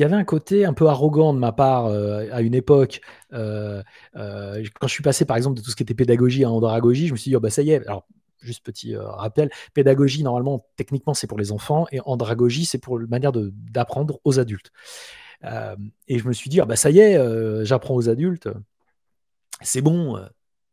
il 0.00 0.02
y 0.02 0.06
avait 0.06 0.16
un 0.16 0.24
côté 0.24 0.64
un 0.64 0.72
peu 0.72 0.86
arrogant 0.86 1.34
de 1.34 1.38
ma 1.38 1.52
part 1.52 1.84
euh, 1.84 2.26
à 2.32 2.40
une 2.40 2.54
époque. 2.54 3.02
Euh, 3.34 3.82
euh, 4.16 4.64
quand 4.80 4.86
je 4.86 4.94
suis 4.94 5.02
passé, 5.02 5.26
par 5.26 5.36
exemple, 5.36 5.58
de 5.58 5.62
tout 5.62 5.70
ce 5.70 5.76
qui 5.76 5.82
était 5.82 5.92
pédagogie 5.92 6.42
à 6.42 6.50
andragogie, 6.50 7.06
je 7.06 7.12
me 7.12 7.18
suis 7.18 7.28
dit, 7.28 7.36
oh, 7.36 7.40
bah, 7.40 7.50
ça 7.50 7.60
y 7.60 7.72
est. 7.72 7.86
Alors, 7.86 8.06
juste 8.40 8.64
petit 8.64 8.96
rappel, 8.96 9.50
pédagogie, 9.74 10.22
normalement, 10.22 10.66
techniquement, 10.76 11.12
c'est 11.12 11.26
pour 11.26 11.38
les 11.38 11.52
enfants, 11.52 11.86
et 11.92 12.00
andragogie, 12.06 12.64
c'est 12.64 12.78
pour 12.78 12.98
une 12.98 13.08
manière 13.08 13.30
d'apprendre 13.34 14.20
aux 14.24 14.40
adultes. 14.40 14.72
et 16.08 16.18
je 16.18 16.26
me 16.26 16.32
suis 16.32 16.48
dit, 16.48 16.62
oh, 16.62 16.64
bah, 16.64 16.76
ça 16.76 16.90
y 16.90 17.00
est, 17.00 17.66
j'apprends 17.66 17.94
aux 17.94 18.08
adultes. 18.08 18.48
C'est 19.60 19.82
bon. 19.82 20.18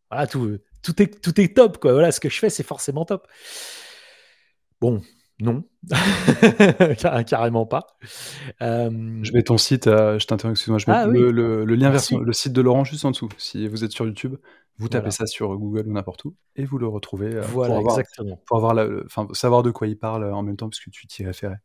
voilà, 0.09 0.27
tout, 0.27 0.57
tout, 0.81 1.01
est, 1.01 1.21
tout 1.21 1.41
est 1.41 1.53
top. 1.53 1.79
Quoi. 1.79 1.91
Voilà, 1.91 2.13
ce 2.13 2.21
que 2.21 2.29
je 2.29 2.39
fais, 2.39 2.49
c'est 2.49 2.63
forcément 2.63 3.03
top. 3.03 3.27
Bon, 4.79 5.01
non, 5.39 5.63
carrément 7.27 7.65
pas. 7.65 7.97
Je 8.59 9.33
mets 9.33 9.43
ton 9.43 9.57
site, 9.57 9.85
je 9.85 10.25
t'interromps, 10.25 10.59
excuse-moi, 10.59 10.79
je 10.79 10.89
mets 10.89 10.97
ah 10.97 11.07
le, 11.07 11.65
lien 11.65 11.89
vers 11.89 12.01
le 12.19 12.33
site 12.33 12.53
de 12.53 12.61
Laurent 12.61 12.83
juste 12.83 13.05
en 13.05 13.11
dessous. 13.11 13.29
Si 13.37 13.67
vous 13.67 13.83
êtes 13.83 13.91
sur 13.91 14.05
YouTube, 14.05 14.35
vous 14.77 14.89
tapez 14.89 15.11
ça 15.11 15.25
sur 15.27 15.55
Google 15.57 15.87
ou 15.87 15.93
n'importe 15.93 16.25
où 16.25 16.35
et 16.55 16.65
vous 16.65 16.77
le 16.77 16.87
retrouvez 16.87 17.39
voilà, 17.39 17.75
pour, 17.75 17.79
avoir, 17.79 17.99
exactement. 17.99 18.41
pour 18.45 18.57
avoir 18.57 18.85
savoir 19.33 19.63
de 19.63 19.71
quoi 19.71 19.87
il 19.87 19.97
parle 19.97 20.31
en 20.31 20.43
même 20.43 20.57
temps 20.57 20.69
puisque 20.69 20.89
tu 20.91 21.07
t'y 21.07 21.23
référais. 21.25 21.59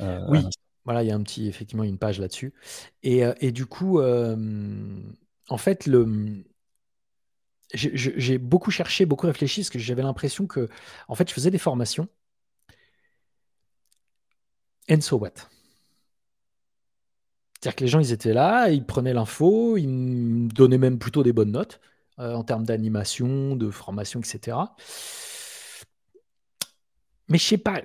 oui, 0.00 0.40
voilà, 0.84 1.04
il 1.04 1.08
y 1.08 1.12
a 1.12 1.14
un 1.14 1.22
petit, 1.22 1.46
effectivement, 1.48 1.84
une 1.84 1.98
page 1.98 2.18
là-dessus. 2.18 2.52
Et, 3.04 3.22
et, 3.40 3.52
du 3.52 3.66
coup, 3.66 4.00
en 4.00 5.58
fait, 5.58 5.86
le, 5.86 6.44
j'ai 7.74 8.38
beaucoup 8.38 8.70
cherché, 8.70 9.06
beaucoup 9.06 9.26
réfléchi, 9.26 9.60
parce 9.60 9.70
que 9.70 9.78
j'avais 9.78 10.02
l'impression 10.02 10.46
que, 10.46 10.68
en 11.08 11.14
fait, 11.14 11.28
je 11.28 11.34
faisais 11.34 11.50
des 11.50 11.58
formations. 11.58 12.08
And 14.90 15.00
so 15.00 15.16
what? 15.16 15.32
C'est-à-dire 17.54 17.76
que 17.76 17.84
les 17.84 17.90
gens, 17.90 18.00
ils 18.00 18.12
étaient 18.12 18.32
là, 18.32 18.70
ils 18.70 18.84
prenaient 18.84 19.14
l'info, 19.14 19.76
ils 19.76 20.48
donnaient 20.48 20.78
même 20.78 20.98
plutôt 20.98 21.22
des 21.22 21.32
bonnes 21.32 21.52
notes 21.52 21.80
euh, 22.18 22.34
en 22.34 22.42
termes 22.42 22.64
d'animation, 22.64 23.54
de 23.54 23.70
formation, 23.70 24.20
etc. 24.20 24.56
Mais 27.28 27.38
je 27.38 27.44
sais 27.44 27.58
pas, 27.58 27.82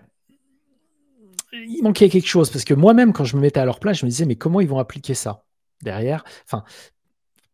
il 1.54 1.82
manquait 1.84 2.10
quelque 2.10 2.28
chose, 2.28 2.50
parce 2.50 2.66
que 2.66 2.74
moi-même, 2.74 3.14
quand 3.14 3.24
je 3.24 3.36
me 3.36 3.42
mettais 3.42 3.60
à 3.60 3.66
leur 3.66 3.80
place, 3.80 4.00
je 4.00 4.06
me 4.06 4.10
disais, 4.10 4.26
mais 4.26 4.36
comment 4.36 4.62
ils 4.62 4.68
vont 4.68 4.80
appliquer 4.80 5.14
ça 5.14 5.46
derrière? 5.82 6.24
Enfin, 6.46 6.64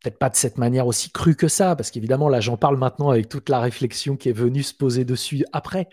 peut-être 0.02 0.18
pas 0.18 0.30
de 0.30 0.36
cette 0.36 0.58
manière 0.58 0.88
aussi 0.88 1.12
crue 1.12 1.36
que 1.36 1.48
ça, 1.48 1.76
parce 1.76 1.92
qu'évidemment, 1.92 2.30
là, 2.30 2.40
j'en 2.40 2.58
parle 2.58 2.78
maintenant 2.78 3.10
avec 3.10 3.30
toute 3.30 3.50
la 3.50 3.60
réflexion 3.60 4.18
qui 4.18 4.30
est 4.30 4.34
venue 4.34 4.64
se 4.64 4.74
poser 4.74 5.06
dessus 5.06 5.46
après. 5.52 5.90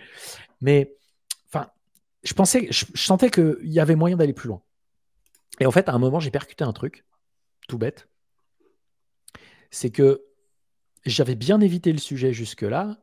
Mais, 0.60 0.96
je 2.22 2.34
pensais, 2.34 2.68
je, 2.70 2.84
sentais 2.94 3.30
qu'il 3.30 3.58
y 3.62 3.80
avait 3.80 3.96
moyen 3.96 4.16
d'aller 4.16 4.32
plus 4.32 4.48
loin. 4.48 4.62
Et 5.58 5.66
en 5.66 5.70
fait, 5.70 5.88
à 5.88 5.92
un 5.92 5.98
moment, 5.98 6.20
j'ai 6.20 6.30
percuté 6.30 6.64
un 6.64 6.72
truc, 6.72 7.04
tout 7.68 7.78
bête. 7.78 8.08
C'est 9.70 9.90
que 9.90 10.24
j'avais 11.04 11.34
bien 11.34 11.60
évité 11.60 11.92
le 11.92 11.98
sujet 11.98 12.32
jusque-là, 12.32 13.00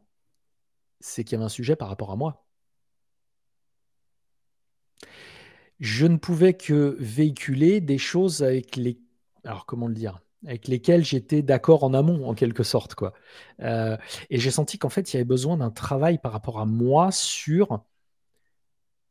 c'est 0.99 1.23
qu'il 1.23 1.33
y 1.33 1.35
avait 1.35 1.45
un 1.45 1.49
sujet 1.49 1.75
par 1.75 1.89
rapport 1.89 2.11
à 2.11 2.15
moi. 2.15 2.45
Je 5.79 6.07
ne 6.07 6.17
pouvais 6.17 6.55
que 6.55 6.95
véhiculer 6.99 7.81
des 7.81 7.99
choses 7.99 8.41
avec 8.43 8.75
les. 8.75 8.99
Alors, 9.43 9.65
comment 9.65 9.87
le 9.87 9.93
dire 9.93 10.19
avec 10.45 10.67
lesquels 10.67 11.03
j'étais 11.03 11.41
d'accord 11.41 11.83
en 11.83 11.93
amont, 11.93 12.27
en 12.27 12.33
quelque 12.33 12.63
sorte. 12.63 12.95
Quoi. 12.95 13.13
Euh, 13.61 13.97
et 14.29 14.39
j'ai 14.39 14.51
senti 14.51 14.77
qu'en 14.77 14.89
fait, 14.89 15.11
il 15.11 15.15
y 15.15 15.17
avait 15.17 15.25
besoin 15.25 15.57
d'un 15.57 15.71
travail 15.71 16.19
par 16.19 16.31
rapport 16.31 16.59
à 16.59 16.65
moi 16.65 17.11
sur 17.11 17.83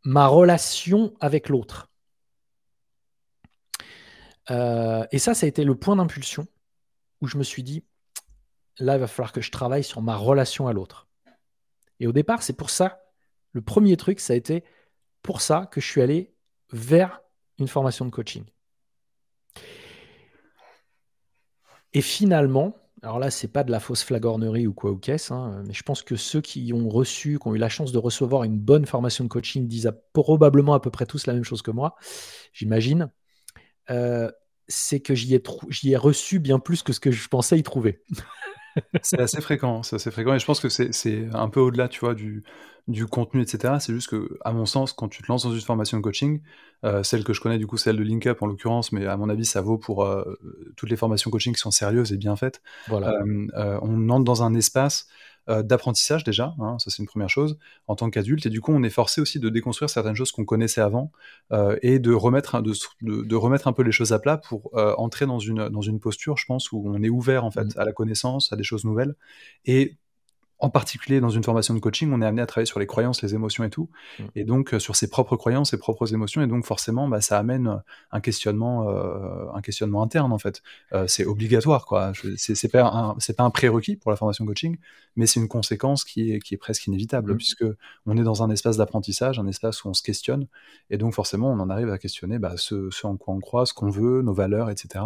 ma 0.07 0.29
relation 0.29 1.15
avec 1.21 1.49
l'autre. 1.49 1.91
Euh, 4.51 5.05
et 5.11 5.19
ça, 5.19 5.35
ça 5.35 5.47
a 5.47 5.49
été 5.49 5.65
le 5.65 5.75
point 5.75 5.97
d'impulsion 5.97 6.47
où 7.21 7.27
je 7.27 7.37
me 7.37 7.43
suis 7.43 7.65
dit, 7.65 7.85
là, 8.79 8.95
il 8.95 9.01
va 9.01 9.09
falloir 9.09 9.33
que 9.33 9.41
je 9.41 9.51
travaille 9.51 9.83
sur 9.83 10.01
ma 10.03 10.17
relation 10.17 10.69
à 10.69 10.73
l'autre. 10.73 11.09
Et 11.99 12.07
au 12.07 12.13
départ, 12.13 12.45
c'est 12.45 12.57
pour 12.57 12.71
ça, 12.71 13.01
le 13.51 13.61
premier 13.63 13.97
truc, 13.97 14.21
ça 14.21 14.35
a 14.35 14.37
été 14.37 14.65
pour 15.23 15.41
ça 15.41 15.67
que 15.67 15.81
je 15.81 15.87
suis 15.87 16.01
allé 16.01 16.33
vers 16.71 17.21
une 17.59 17.69
formation 17.69 18.05
de 18.05 18.11
coaching. 18.11 18.45
Et 21.95 22.03
finalement, 22.03 22.77
alors 23.03 23.19
là, 23.19 23.31
c'est 23.31 23.49
pas 23.49 23.63
de 23.63 23.71
la 23.71 23.79
fausse 23.79 24.03
flagornerie 24.03 24.67
ou 24.67 24.73
quoi 24.73 24.91
ou 24.91 24.97
qu'est-ce, 24.97 25.33
hein, 25.33 25.63
mais 25.67 25.75
je 25.75 25.83
pense 25.83 26.03
que 26.03 26.17
ceux 26.17 26.41
qui 26.41 26.73
ont 26.73 26.89
reçu, 26.89 27.39
qui 27.39 27.49
ont 27.49 27.55
eu 27.55 27.59
la 27.59 27.69
chance 27.69 27.93
de 27.93 27.99
recevoir 27.99 28.45
une 28.45 28.59
bonne 28.59 28.87
formation 28.87 29.23
de 29.25 29.29
coaching 29.29 29.69
disent 29.69 29.93
probablement 30.15 30.73
à 30.73 30.81
peu 30.81 30.91
près 30.91 31.05
tous 31.05 31.27
la 31.27 31.35
même 31.35 31.45
chose 31.45 31.63
que 31.63 31.71
moi, 31.71 31.97
j'imagine. 32.53 33.11
Euh, 33.91 34.31
c'est 34.67 35.01
que 35.01 35.15
j'y 35.15 35.35
ai, 35.35 35.43
ai, 35.85 35.97
reçu 35.97 36.41
bien 36.41 36.59
plus 36.59 36.83
que 36.83 36.93
ce 36.93 37.01
que 37.01 37.11
je 37.11 37.29
pensais 37.29 37.59
y 37.59 37.63
trouver. 37.63 38.03
C'est 39.03 39.21
assez 39.21 39.41
fréquent, 39.41 39.83
c'est 39.83 39.97
assez 39.97 40.11
fréquent, 40.11 40.35
et 40.35 40.39
je 40.39 40.47
pense 40.47 40.61
que 40.61 40.69
c'est 40.69 41.29
un 41.33 41.49
peu 41.49 41.61
au-delà, 41.61 41.89
tu 41.89 42.01
vois, 42.01 42.15
du, 42.15 42.45
du 42.89 43.07
contenu, 43.07 43.43
etc. 43.43 43.75
C'est 43.81 43.93
juste 43.93 44.09
que, 44.09 44.39
à 44.45 44.53
mon 44.53 44.67
sens, 44.67 44.93
quand 44.93 45.09
tu 45.09 45.23
te 45.23 45.29
lances 45.29 45.45
dans 45.45 45.53
une 45.53 45.61
formation 45.61 45.97
de 45.97 46.03
coaching, 46.03 46.41
euh, 46.85 47.03
celle 47.03 47.25
que 47.25 47.33
je 47.33 47.41
connais, 47.41 47.59
du 47.59 47.67
coup, 47.67 47.77
celle 47.77 47.97
de 47.97 48.03
LinkUp 48.03 48.43
en 48.43 48.47
l'occurrence, 48.47 48.93
mais 48.93 49.07
à 49.07 49.17
mon 49.17 49.29
avis, 49.29 49.45
ça 49.45 49.61
vaut 49.61 49.79
pour 49.79 50.05
euh, 50.05 50.39
toutes 50.77 50.91
les 50.91 50.97
formations 50.97 51.31
coaching 51.31 51.55
qui 51.55 51.61
sont 51.61 51.71
sérieuses 51.71 52.13
et 52.13 52.17
bien 52.17 52.37
faites. 52.37 52.63
Voilà. 52.89 53.13
Euh, 53.13 53.79
on 53.83 54.09
entre 54.11 54.25
dans 54.25 54.43
un 54.43 54.55
espace 54.55 55.09
d'apprentissage 55.49 56.25
déjà, 56.25 56.55
hein, 56.61 56.77
ça 56.79 56.91
c'est 56.91 56.99
une 57.03 57.07
première 57.07 57.31
chose, 57.31 57.59
en 57.87 57.97
tant 57.97 58.11
qu'adulte, 58.11 58.47
et 58.47 58.51
du 58.51 58.61
coup, 58.61 58.73
on 58.73 58.83
est 58.83 58.91
forcé 58.91 59.21
aussi 59.21 59.39
de 59.39 59.49
déconstruire 59.49 59.89
certaines 59.89 60.17
choses 60.17 60.33
qu'on 60.33 60.45
connaissait 60.45 60.81
avant 60.81 61.13
et 61.83 61.99
de 61.99 62.13
remettre, 62.13 62.61
de, 62.63 62.73
de, 63.03 63.37
remettre 63.37 63.69
un 63.69 63.73
peu 63.73 63.83
les 63.83 63.93
choses 63.93 64.13
à 64.13 64.19
plat 64.19 64.37
pour 64.37 64.71
entrer 64.99 65.27
dans 65.27 65.39
une, 65.39 65.69
dans 65.69 65.83
une 65.83 66.01
posture, 66.01 66.37
je 66.37 66.47
pense, 66.47 66.73
où 66.73 66.83
on 66.87 67.03
est 67.03 67.09
ouvert 67.09 67.45
en 67.45 67.51
fait 67.51 67.65
mmh. 67.65 67.79
à 67.79 67.85
la 67.85 67.93
connaissance, 67.93 68.53
à 68.53 68.57
des 68.57 68.65
choses 68.65 68.85
nouvelles, 68.85 69.15
et 69.65 69.97
en 70.59 70.71
particulier 70.71 71.21
dans 71.21 71.29
une 71.29 71.43
formation 71.43 71.75
de 71.75 71.81
coaching, 71.81 72.11
on 72.13 72.23
est 72.23 72.27
amené 72.27 72.41
à 72.41 72.47
travailler 72.47 72.67
sur 72.67 72.81
les 72.81 72.87
croyances, 72.87 73.21
les 73.23 73.35
émotions 73.35 73.63
et 73.65 73.71
tout, 73.71 73.91
mm. 74.19 74.25
et 74.37 74.45
donc 74.45 74.73
euh, 74.73 74.79
sur 74.79 74.97
ses 74.97 75.09
propres 75.09 75.37
croyances, 75.37 75.71
ses 75.71 75.79
propres 75.79 76.15
émotions, 76.15 76.41
et 76.43 76.47
donc 76.47 76.65
forcément, 76.65 77.09
bah, 77.09 77.21
ça 77.21 77.39
amène 77.39 77.67
euh, 77.67 77.77
un 78.11 78.21
questionnement, 78.21 78.89
euh, 78.89 79.47
un 79.55 79.61
questionnement 79.61 80.03
interne 80.03 80.33
en 80.33 80.39
fait. 80.39 80.63
c'est 81.07 81.27
obligatoire, 81.27 81.85
quoi. 81.85 82.13
C'est 82.37 82.69
pas 82.69 82.85
un, 82.85 83.17
c'est 83.19 83.37
pas 83.37 83.45
un 83.45 83.51
prérequis 83.51 83.97
pour 83.97 84.11
la 84.11 84.17
formation 84.17 84.47
coaching, 84.47 84.79
mais 85.17 85.27
c'est 85.27 85.41
une 85.41 85.49
conséquence 85.49 86.05
qui 86.05 86.33
est, 86.33 86.41
qui 86.41 86.55
est 86.55 86.59
presque 86.59 86.87
inévitable, 86.87 87.35
mm. 87.35 87.37
puisque 87.37 87.65
on 88.07 88.17
est 88.17 88.25
dans 88.25 88.43
un 88.43 88.51
espace 88.51 88.79
d'apprentissage, 88.79 89.39
un 89.39 89.47
espace 89.47 89.85
où 89.85 89.89
on 89.89 89.95
se 89.95 90.03
questionne, 90.03 90.47
et 90.89 90.97
donc 90.97 91.13
forcément, 91.13 91.51
on 91.51 91.61
en 91.61 91.69
arrive 91.69 91.91
à 91.91 91.99
questionner 91.99 92.39
bah, 92.39 92.55
ce, 92.57 92.91
ce 92.91 93.07
en 93.07 93.17
quoi 93.17 93.35
on 93.35 93.41
croit, 93.41 93.67
ce 93.67 93.75
qu'on 93.75 93.91
veut, 93.91 94.23
nos 94.23 94.33
valeurs, 94.33 94.71
etc. 94.71 95.05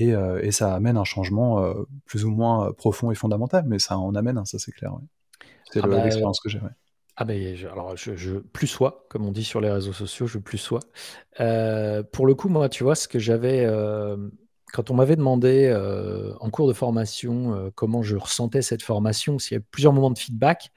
Euh, 0.00 0.40
et, 0.42 0.50
ça 0.50 0.74
amène 0.74 0.96
un 0.96 1.04
changement 1.04 1.62
euh, 1.62 1.74
plus 2.04 2.24
ou 2.24 2.30
moins 2.30 2.68
euh, 2.68 2.72
profond 2.72 3.10
et 3.10 3.14
fondamental, 3.14 3.64
mais 3.66 3.78
ça 3.78 3.98
en 3.98 4.14
amène, 4.14 4.44
ça 4.44 4.58
c'est 4.58 4.72
clair. 4.72 4.92
C'est 5.70 5.80
ah 5.82 5.86
bah, 5.86 6.02
l'expérience 6.02 6.40
que 6.40 6.48
j'ai. 6.48 6.60
Ah 7.16 7.24
ben, 7.24 7.56
alors 7.70 7.96
je, 7.96 8.38
plus 8.38 8.66
sois, 8.66 9.06
comme 9.08 9.24
on 9.24 9.30
dit 9.30 9.44
sur 9.44 9.60
les 9.60 9.70
réseaux 9.70 9.92
sociaux, 9.92 10.26
je 10.26 10.38
plus 10.38 10.58
sois. 10.58 10.80
pour 12.12 12.26
le 12.26 12.34
coup, 12.34 12.48
moi, 12.48 12.68
tu 12.68 12.82
vois, 12.82 12.96
ce 12.96 13.06
que 13.06 13.20
j'avais, 13.20 13.64
quand 14.72 14.90
on 14.90 14.94
m'avait 14.94 15.14
demandé 15.14 15.72
en 16.40 16.50
cours 16.50 16.66
de 16.66 16.72
formation 16.72 17.70
comment 17.76 18.02
je 18.02 18.16
ressentais 18.16 18.62
cette 18.62 18.82
formation, 18.82 19.38
s'il 19.38 19.56
y 19.56 19.58
a 19.58 19.62
plusieurs 19.70 19.92
moments 19.92 20.10
de 20.10 20.18
feedback, 20.18 20.72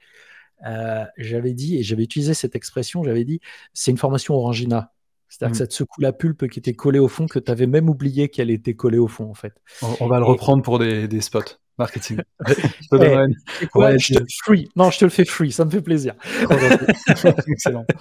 j'avais 1.16 1.54
dit, 1.54 1.78
et 1.78 1.82
j'avais 1.82 2.04
utilisé 2.04 2.34
cette 2.34 2.54
expression, 2.54 3.02
j'avais 3.02 3.24
dit, 3.24 3.40
c'est 3.72 3.90
une 3.90 3.98
formation 3.98 4.34
Orangina. 4.34 4.92
C'est-à-dire 5.28 5.52
que 5.52 5.56
mm. 5.56 5.60
ça 5.60 5.66
te 5.66 5.74
secoue 5.74 6.00
la 6.00 6.12
pulpe 6.12 6.48
qui 6.48 6.58
était 6.58 6.74
collée 6.74 6.98
au 6.98 7.08
fond, 7.08 7.26
que 7.26 7.38
tu 7.38 7.50
avais 7.50 7.66
même 7.66 7.88
oublié 7.88 8.28
qu'elle 8.28 8.50
était 8.50 8.74
collée 8.74 8.98
au 8.98 9.08
fond, 9.08 9.30
en 9.30 9.34
fait. 9.34 9.54
On, 10.00 10.06
va 10.06 10.18
le 10.18 10.24
reprendre 10.24 10.62
pour 10.62 10.78
des, 10.78 11.08
des 11.08 11.20
spots 11.20 11.58
marketing. 11.78 12.18
je 12.46 14.14
te 14.14 14.24
free. 14.42 14.68
Non, 14.76 14.90
je 14.90 14.98
te 14.98 15.04
le 15.04 15.10
fais 15.10 15.24
free, 15.24 15.52
ça 15.52 15.64
me 15.64 15.70
fait 15.70 15.80
plaisir. 15.80 16.14
Excellent. 17.46 17.86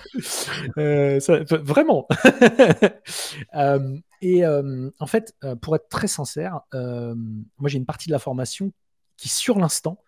Euh, 0.77 1.19
vraiment. 1.49 2.07
Euh, 3.55 3.97
et 4.21 4.45
euh, 4.45 4.89
en 4.99 5.05
fait, 5.05 5.35
pour 5.61 5.75
être 5.75 5.87
très 5.89 6.07
sincère, 6.07 6.61
moi 6.73 7.67
j'ai 7.67 7.77
une 7.77 7.85
partie 7.85 8.07
de 8.07 8.13
la 8.13 8.19
formation 8.19 8.71
qui, 9.17 9.29
sur 9.29 9.59
l'instant, 9.59 9.99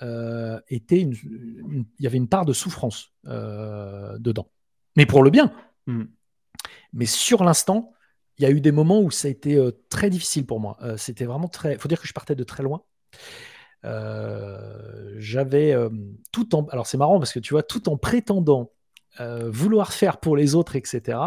était 0.00 1.00
une, 1.00 1.14
il 1.14 2.04
y 2.04 2.06
avait 2.06 2.18
une 2.18 2.28
part 2.28 2.44
de 2.44 2.52
souffrance 2.52 3.12
dedans. 3.24 4.50
Mais 4.96 5.06
pour 5.06 5.22
le 5.22 5.30
bien. 5.30 5.52
Mm. 5.86 6.04
Mais 6.92 7.06
sur 7.06 7.44
l'instant, 7.44 7.92
il 8.38 8.44
y 8.44 8.46
a 8.46 8.50
eu 8.50 8.60
des 8.60 8.72
moments 8.72 9.00
où 9.00 9.10
ça 9.10 9.28
a 9.28 9.30
été 9.30 9.56
euh, 9.56 9.72
très 9.90 10.10
difficile 10.10 10.46
pour 10.46 10.60
moi. 10.60 10.76
Euh, 10.82 10.96
c'était 10.96 11.24
vraiment 11.24 11.48
très. 11.48 11.72
Il 11.72 11.78
faut 11.78 11.88
dire 11.88 12.00
que 12.00 12.06
je 12.06 12.12
partais 12.12 12.36
de 12.36 12.44
très 12.44 12.62
loin. 12.62 12.82
Euh, 13.84 15.14
j'avais 15.18 15.74
tout 16.32 16.54
en. 16.54 16.64
Alors 16.66 16.86
c'est 16.86 16.98
marrant 16.98 17.18
parce 17.18 17.32
que 17.32 17.40
tu 17.40 17.54
vois, 17.54 17.62
tout 17.62 17.88
en 17.88 17.96
prétendant 17.96 18.72
vouloir 19.20 19.92
faire 19.92 20.18
pour 20.18 20.36
les 20.36 20.54
autres, 20.54 20.76
etc. 20.76 21.18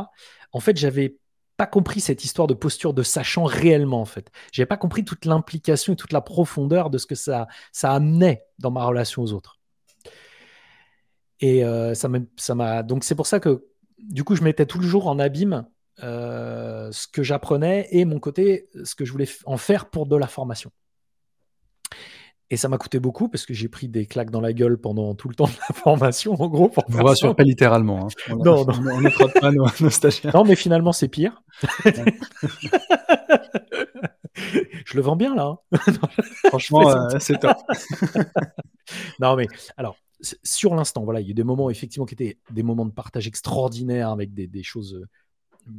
En 0.53 0.61
fait, 0.61 0.77
j'avais 0.77 1.17
pas 1.57 1.65
compris 1.67 1.99
cette 1.99 2.23
histoire 2.23 2.47
de 2.47 2.53
posture 2.53 2.93
de 2.93 3.03
sachant 3.03 3.43
réellement 3.43 3.99
en 3.99 4.05
fait. 4.05 4.31
J'avais 4.53 4.65
pas 4.65 4.77
compris 4.77 5.03
toute 5.03 5.25
l'implication 5.25 5.91
et 5.91 5.95
toute 5.97 6.13
la 6.13 6.21
profondeur 6.21 6.89
de 6.89 6.97
ce 6.97 7.05
que 7.05 7.15
ça, 7.15 7.47
ça 7.73 7.91
amenait 7.91 8.45
dans 8.59 8.71
ma 8.71 8.85
relation 8.85 9.23
aux 9.23 9.33
autres. 9.33 9.59
Et 11.41 11.63
ça 11.93 12.55
m'a 12.55 12.83
donc 12.83 13.03
c'est 13.03 13.15
pour 13.15 13.27
ça 13.27 13.41
que 13.41 13.70
du 14.01 14.23
coup, 14.23 14.35
je 14.35 14.43
mettais 14.43 14.65
toujours 14.65 15.07
en 15.07 15.19
abîme 15.19 15.65
euh, 16.03 16.89
ce 16.91 17.07
que 17.07 17.21
j'apprenais 17.21 17.87
et 17.91 18.05
mon 18.05 18.19
côté, 18.19 18.69
ce 18.83 18.95
que 18.95 19.05
je 19.05 19.11
voulais 19.11 19.27
en 19.45 19.57
faire 19.57 19.89
pour 19.89 20.07
de 20.07 20.15
la 20.15 20.27
formation. 20.27 20.71
Et 22.49 22.57
ça 22.57 22.67
m'a 22.67 22.77
coûté 22.77 22.99
beaucoup 22.99 23.29
parce 23.29 23.45
que 23.45 23.53
j'ai 23.53 23.69
pris 23.69 23.87
des 23.87 24.05
claques 24.05 24.29
dans 24.29 24.41
la 24.41 24.51
gueule 24.51 24.77
pendant 24.77 25.15
tout 25.15 25.29
le 25.29 25.35
temps 25.37 25.45
de 25.45 25.53
la 25.69 25.75
formation, 25.75 26.33
en 26.33 26.47
gros. 26.47 26.69
Pour 26.69 26.83
vous 26.87 27.03
rassure 27.03 27.35
pas 27.35 27.43
littéralement. 27.43 28.07
Hein. 28.07 28.09
non, 28.29 28.65
non. 28.65 28.73
On 28.91 29.01
ne 29.01 29.39
pas 29.39 29.51
nos, 29.51 29.89
stagiaires. 29.89 30.35
Non, 30.35 30.43
mais 30.43 30.55
finalement, 30.55 30.91
c'est 30.91 31.07
pire. 31.07 31.43
je 34.35 34.95
le 34.95 35.01
vends 35.01 35.15
bien 35.15 35.35
là. 35.35 35.43
Hein. 35.43 35.57
Franchement, 36.47 36.89
euh, 36.89 37.19
c'est 37.19 37.39
top. 37.39 37.57
non, 39.19 39.35
mais 39.35 39.47
alors, 39.77 39.95
sur 40.21 40.75
l'instant. 40.75 41.03
Voilà, 41.03 41.21
il 41.21 41.25
y 41.25 41.27
a 41.27 41.31
eu 41.31 41.35
des 41.35 41.43
moments 41.43 41.69
effectivement 41.69 42.05
qui 42.05 42.13
étaient 42.13 42.37
des 42.51 42.63
moments 42.63 42.85
de 42.85 42.91
partage 42.91 43.27
extraordinaires 43.27 44.09
avec 44.09 44.33
des, 44.33 44.63
choses. 44.63 44.95
Euh, 44.95 45.71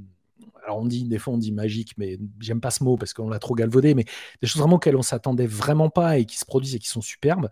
alors 0.64 0.78
on 0.78 0.86
dit 0.86 1.04
des 1.04 1.18
fois 1.18 1.34
on 1.34 1.38
dit 1.38 1.52
magique, 1.52 1.94
mais 1.98 2.18
j'aime 2.40 2.60
pas 2.60 2.70
ce 2.70 2.84
mot 2.84 2.96
parce 2.96 3.12
qu'on 3.14 3.28
l'a 3.28 3.38
trop 3.38 3.54
galvaudé, 3.54 3.94
mais 3.94 4.04
des 4.40 4.46
choses 4.46 4.60
vraiment 4.60 4.76
auxquelles 4.76 4.96
on 4.96 5.02
s'attendait 5.02 5.46
vraiment 5.46 5.90
pas 5.90 6.18
et 6.18 6.24
qui 6.24 6.38
se 6.38 6.44
produisent 6.44 6.74
et 6.74 6.78
qui 6.78 6.88
sont 6.88 7.00
superbes. 7.00 7.48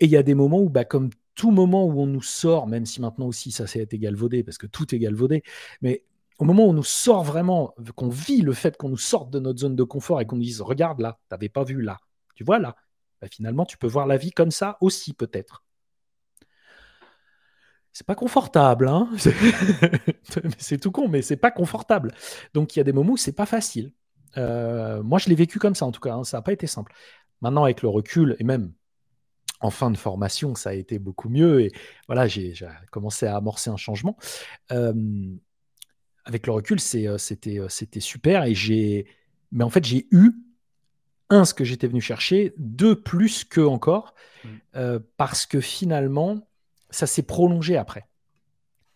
Et 0.00 0.06
il 0.06 0.10
y 0.10 0.16
a 0.16 0.22
des 0.22 0.34
moments 0.34 0.60
où, 0.60 0.68
bah, 0.68 0.84
comme 0.84 1.10
tout 1.34 1.50
moment 1.50 1.84
où 1.86 2.00
on 2.00 2.06
nous 2.06 2.22
sort, 2.22 2.66
même 2.66 2.86
si 2.86 3.00
maintenant 3.00 3.26
aussi 3.26 3.50
ça 3.50 3.66
s'est 3.66 3.80
été 3.80 3.98
galvaudé 3.98 4.42
parce 4.44 4.58
que 4.58 4.66
tout 4.66 4.94
est 4.94 4.98
galvaudé, 4.98 5.42
mais 5.82 6.04
au 6.38 6.44
moment 6.44 6.66
où 6.66 6.70
on 6.70 6.74
nous 6.74 6.84
sort 6.84 7.24
vraiment, 7.24 7.74
qu'on 7.94 8.08
vit 8.08 8.42
le 8.42 8.52
fait 8.52 8.76
qu'on 8.76 8.88
nous 8.88 8.96
sorte 8.96 9.30
de 9.30 9.38
notre 9.38 9.60
zone 9.60 9.76
de 9.76 9.84
confort 9.84 10.20
et 10.20 10.26
qu'on 10.26 10.36
nous 10.36 10.42
dise 10.42 10.60
regarde 10.60 11.00
là, 11.00 11.18
t'avais 11.28 11.48
pas 11.48 11.64
vu 11.64 11.80
là, 11.80 11.98
tu 12.34 12.44
vois 12.44 12.58
là, 12.58 12.76
bah, 13.20 13.28
finalement 13.30 13.64
tu 13.64 13.78
peux 13.78 13.86
voir 13.86 14.06
la 14.06 14.16
vie 14.16 14.32
comme 14.32 14.50
ça 14.50 14.76
aussi 14.80 15.12
peut-être 15.12 15.64
c'est 17.94 18.06
pas 18.06 18.16
confortable, 18.16 18.88
hein 18.88 19.08
c'est 20.58 20.78
tout 20.78 20.90
con, 20.90 21.08
mais 21.08 21.22
c'est 21.22 21.36
pas 21.36 21.52
confortable. 21.52 22.12
Donc 22.52 22.74
il 22.74 22.80
y 22.80 22.82
a 22.82 22.84
des 22.84 22.92
moments 22.92 23.12
où 23.12 23.16
c'est 23.16 23.32
pas 23.32 23.46
facile. 23.46 23.92
Euh, 24.36 25.00
moi, 25.04 25.20
je 25.20 25.28
l'ai 25.28 25.36
vécu 25.36 25.60
comme 25.60 25.76
ça 25.76 25.86
en 25.86 25.92
tout 25.92 26.00
cas, 26.00 26.12
hein, 26.12 26.24
ça 26.24 26.38
n'a 26.38 26.42
pas 26.42 26.52
été 26.52 26.66
simple. 26.66 26.92
Maintenant, 27.40 27.62
avec 27.62 27.82
le 27.82 27.88
recul 27.88 28.34
et 28.40 28.44
même 28.44 28.72
en 29.60 29.70
fin 29.70 29.92
de 29.92 29.96
formation, 29.96 30.56
ça 30.56 30.70
a 30.70 30.72
été 30.72 30.98
beaucoup 30.98 31.28
mieux 31.28 31.60
et 31.60 31.72
voilà, 32.08 32.26
j'ai 32.26 32.52
commencé 32.90 33.26
à 33.26 33.36
amorcer 33.36 33.70
un 33.70 33.76
changement. 33.76 34.16
Euh, 34.72 35.32
avec 36.24 36.48
le 36.48 36.52
recul, 36.52 36.78
euh, 36.96 37.16
c'était 37.18 38.00
super 38.00 38.42
et 38.42 38.56
j'ai, 38.56 39.06
mais 39.52 39.62
en 39.62 39.70
fait, 39.70 39.84
j'ai 39.84 40.08
eu 40.10 40.32
un 41.30 41.44
ce 41.44 41.54
que 41.54 41.62
j'étais 41.62 41.86
venu 41.86 42.00
chercher, 42.00 42.54
deux 42.58 43.00
plus 43.00 43.44
que 43.44 43.60
encore, 43.60 44.14
mmh. 44.44 44.98
parce 45.16 45.46
que 45.46 45.60
finalement 45.60 46.44
ça 46.94 47.06
s'est 47.06 47.22
prolongé 47.22 47.76
après. 47.76 48.06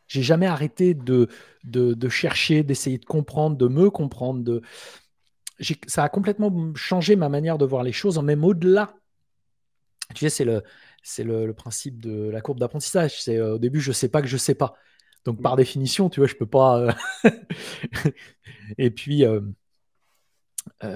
J'ai 0.07 0.23
jamais 0.23 0.47
arrêté 0.47 0.95
de, 0.95 1.29
de, 1.65 2.09
chercher, 2.09 2.63
d'essayer 2.63 2.99
de 2.99 3.05
comprendre, 3.05 3.57
de 3.57 3.69
me 3.69 3.91
comprendre. 3.91 4.43
De... 4.43 4.63
Ça 5.87 6.03
a 6.03 6.09
complètement 6.09 6.75
changé 6.75 7.15
ma 7.15 7.29
manière 7.29 7.59
de 7.59 7.67
voir 7.67 7.83
les 7.83 7.93
choses, 7.93 8.19
même 8.21 8.45
au-delà. 8.45 8.95
Tu 10.15 10.21
sais, 10.21 10.31
c'est 10.31 10.45
le, 10.47 10.63
c'est 11.03 11.25
le, 11.25 11.53
principe 11.53 12.01
de 12.01 12.31
la 12.31 12.41
courbe 12.41 12.59
d'apprentissage. 12.59 13.23
C'est 13.23 13.37
euh, 13.37 13.57
au 13.57 13.59
début, 13.59 13.81
je 13.81 13.93
sais 13.93 14.09
pas 14.09 14.23
que 14.23 14.29
je 14.29 14.39
sais 14.39 14.55
pas. 14.55 14.75
Donc, 15.27 15.43
par 15.43 15.57
définition, 15.57 16.09
tu 16.09 16.21
vois, 16.21 16.27
je 16.27 16.37
peux 16.37 16.47
pas. 16.47 16.95
Euh, 17.25 17.31
et 18.79 18.91
puis, 18.91 19.27
euh, 19.27 19.43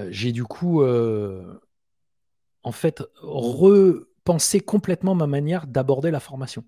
j'ai 0.09 0.33
du 0.33 0.45
coup, 0.45 0.83
en 0.83 2.73
fait, 2.73 3.03
repensé 3.21 4.61
complètement 4.61 5.15
ma 5.15 5.27
manière 5.27 5.67
d'aborder 5.67 6.11
la 6.11 6.21
formation. 6.21 6.65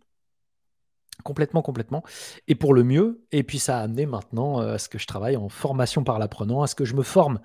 Complètement, 1.23 1.63
complètement. 1.63 2.03
Et 2.49 2.55
pour 2.55 2.75
le 2.75 2.83
mieux. 2.83 3.25
Et 3.33 3.43
puis 3.43 3.59
ça 3.59 3.79
a 3.79 3.83
amené 3.83 4.07
maintenant 4.07 4.61
euh, 4.61 4.75
à 4.75 4.79
ce 4.79 4.89
que 4.89 4.99
je 4.99 5.07
travaille 5.07 5.37
en 5.37 5.49
formation 5.49 6.03
par 6.05 6.19
l'apprenant, 6.19 6.63
à 6.63 6.67
ce 6.67 6.75
que 6.75 6.85
je 6.85 6.95
me 6.95 7.03
forme 7.03 7.41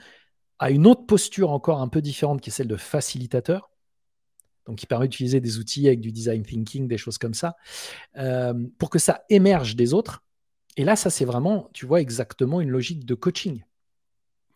à 0.60 0.72
une 0.72 0.86
autre 0.88 1.06
posture 1.06 1.52
encore 1.52 1.82
un 1.82 1.88
peu 1.88 2.02
différente 2.02 2.42
qui 2.42 2.50
est 2.50 2.54
celle 2.54 2.68
de 2.68 2.76
facilitateur. 2.76 3.72
Donc 4.66 4.78
qui 4.78 4.86
permet 4.86 5.08
d'utiliser 5.08 5.40
des 5.40 5.58
outils 5.58 5.88
avec 5.88 6.00
du 6.00 6.12
design 6.12 6.44
thinking, 6.44 6.88
des 6.88 6.98
choses 6.98 7.18
comme 7.18 7.34
ça, 7.34 7.56
euh, 8.18 8.54
pour 8.78 8.92
que 8.92 9.00
ça 9.00 9.24
émerge 9.30 9.76
des 9.76 9.94
autres. 9.94 10.24
Et 10.78 10.84
là, 10.84 10.96
ça 10.96 11.10
c'est 11.10 11.26
vraiment, 11.26 11.70
tu 11.74 11.88
vois, 11.88 12.02
exactement 12.02 12.62
une 12.62 12.70
logique 12.70 13.06
de 13.06 13.16
coaching. 13.16 13.64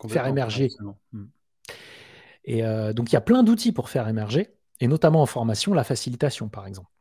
Faire 0.07 0.27
émerger. 0.27 0.69
Hmm. 1.13 1.25
Et 2.43 2.63
euh, 2.63 2.93
donc 2.93 3.11
il 3.11 3.13
y 3.13 3.15
a 3.15 3.21
plein 3.21 3.41
d'outils 3.41 3.71
pour 3.71 3.89
faire 3.89 4.07
émerger, 4.07 4.53
et 4.81 4.87
notamment 4.87 5.21
en 5.21 5.25
formation, 5.25 5.73
la 5.73 5.85
facilitation 5.85 6.49
par 6.49 6.67
exemple. 6.67 6.92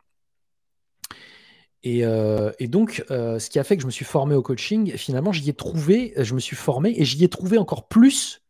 Euh, 1.87 2.53
et, 2.59 2.68
donc, 2.68 3.05
euh, 3.11 3.38
ce 3.38 3.51
qui 3.51 3.59
a 3.59 3.64
fait 3.64 3.77
que 3.77 3.83
je 3.83 3.87
me 3.87 3.92
suis 3.92 4.05
formé 4.05 4.35
au 4.35 4.42
coaching, 4.42 4.92
finalement, 4.97 5.33
j'y 5.33 5.49
ai 5.51 5.55
trouvé, 5.55 6.14
je 6.16 6.35
me 6.35 6.40
suis 6.40 6.57
formé 6.57 6.95
et 6.97 7.05
j'y 7.05 7.23
ai 7.25 7.29
trouvé 7.29 7.59
encore 7.59 7.88
plus 7.88 8.42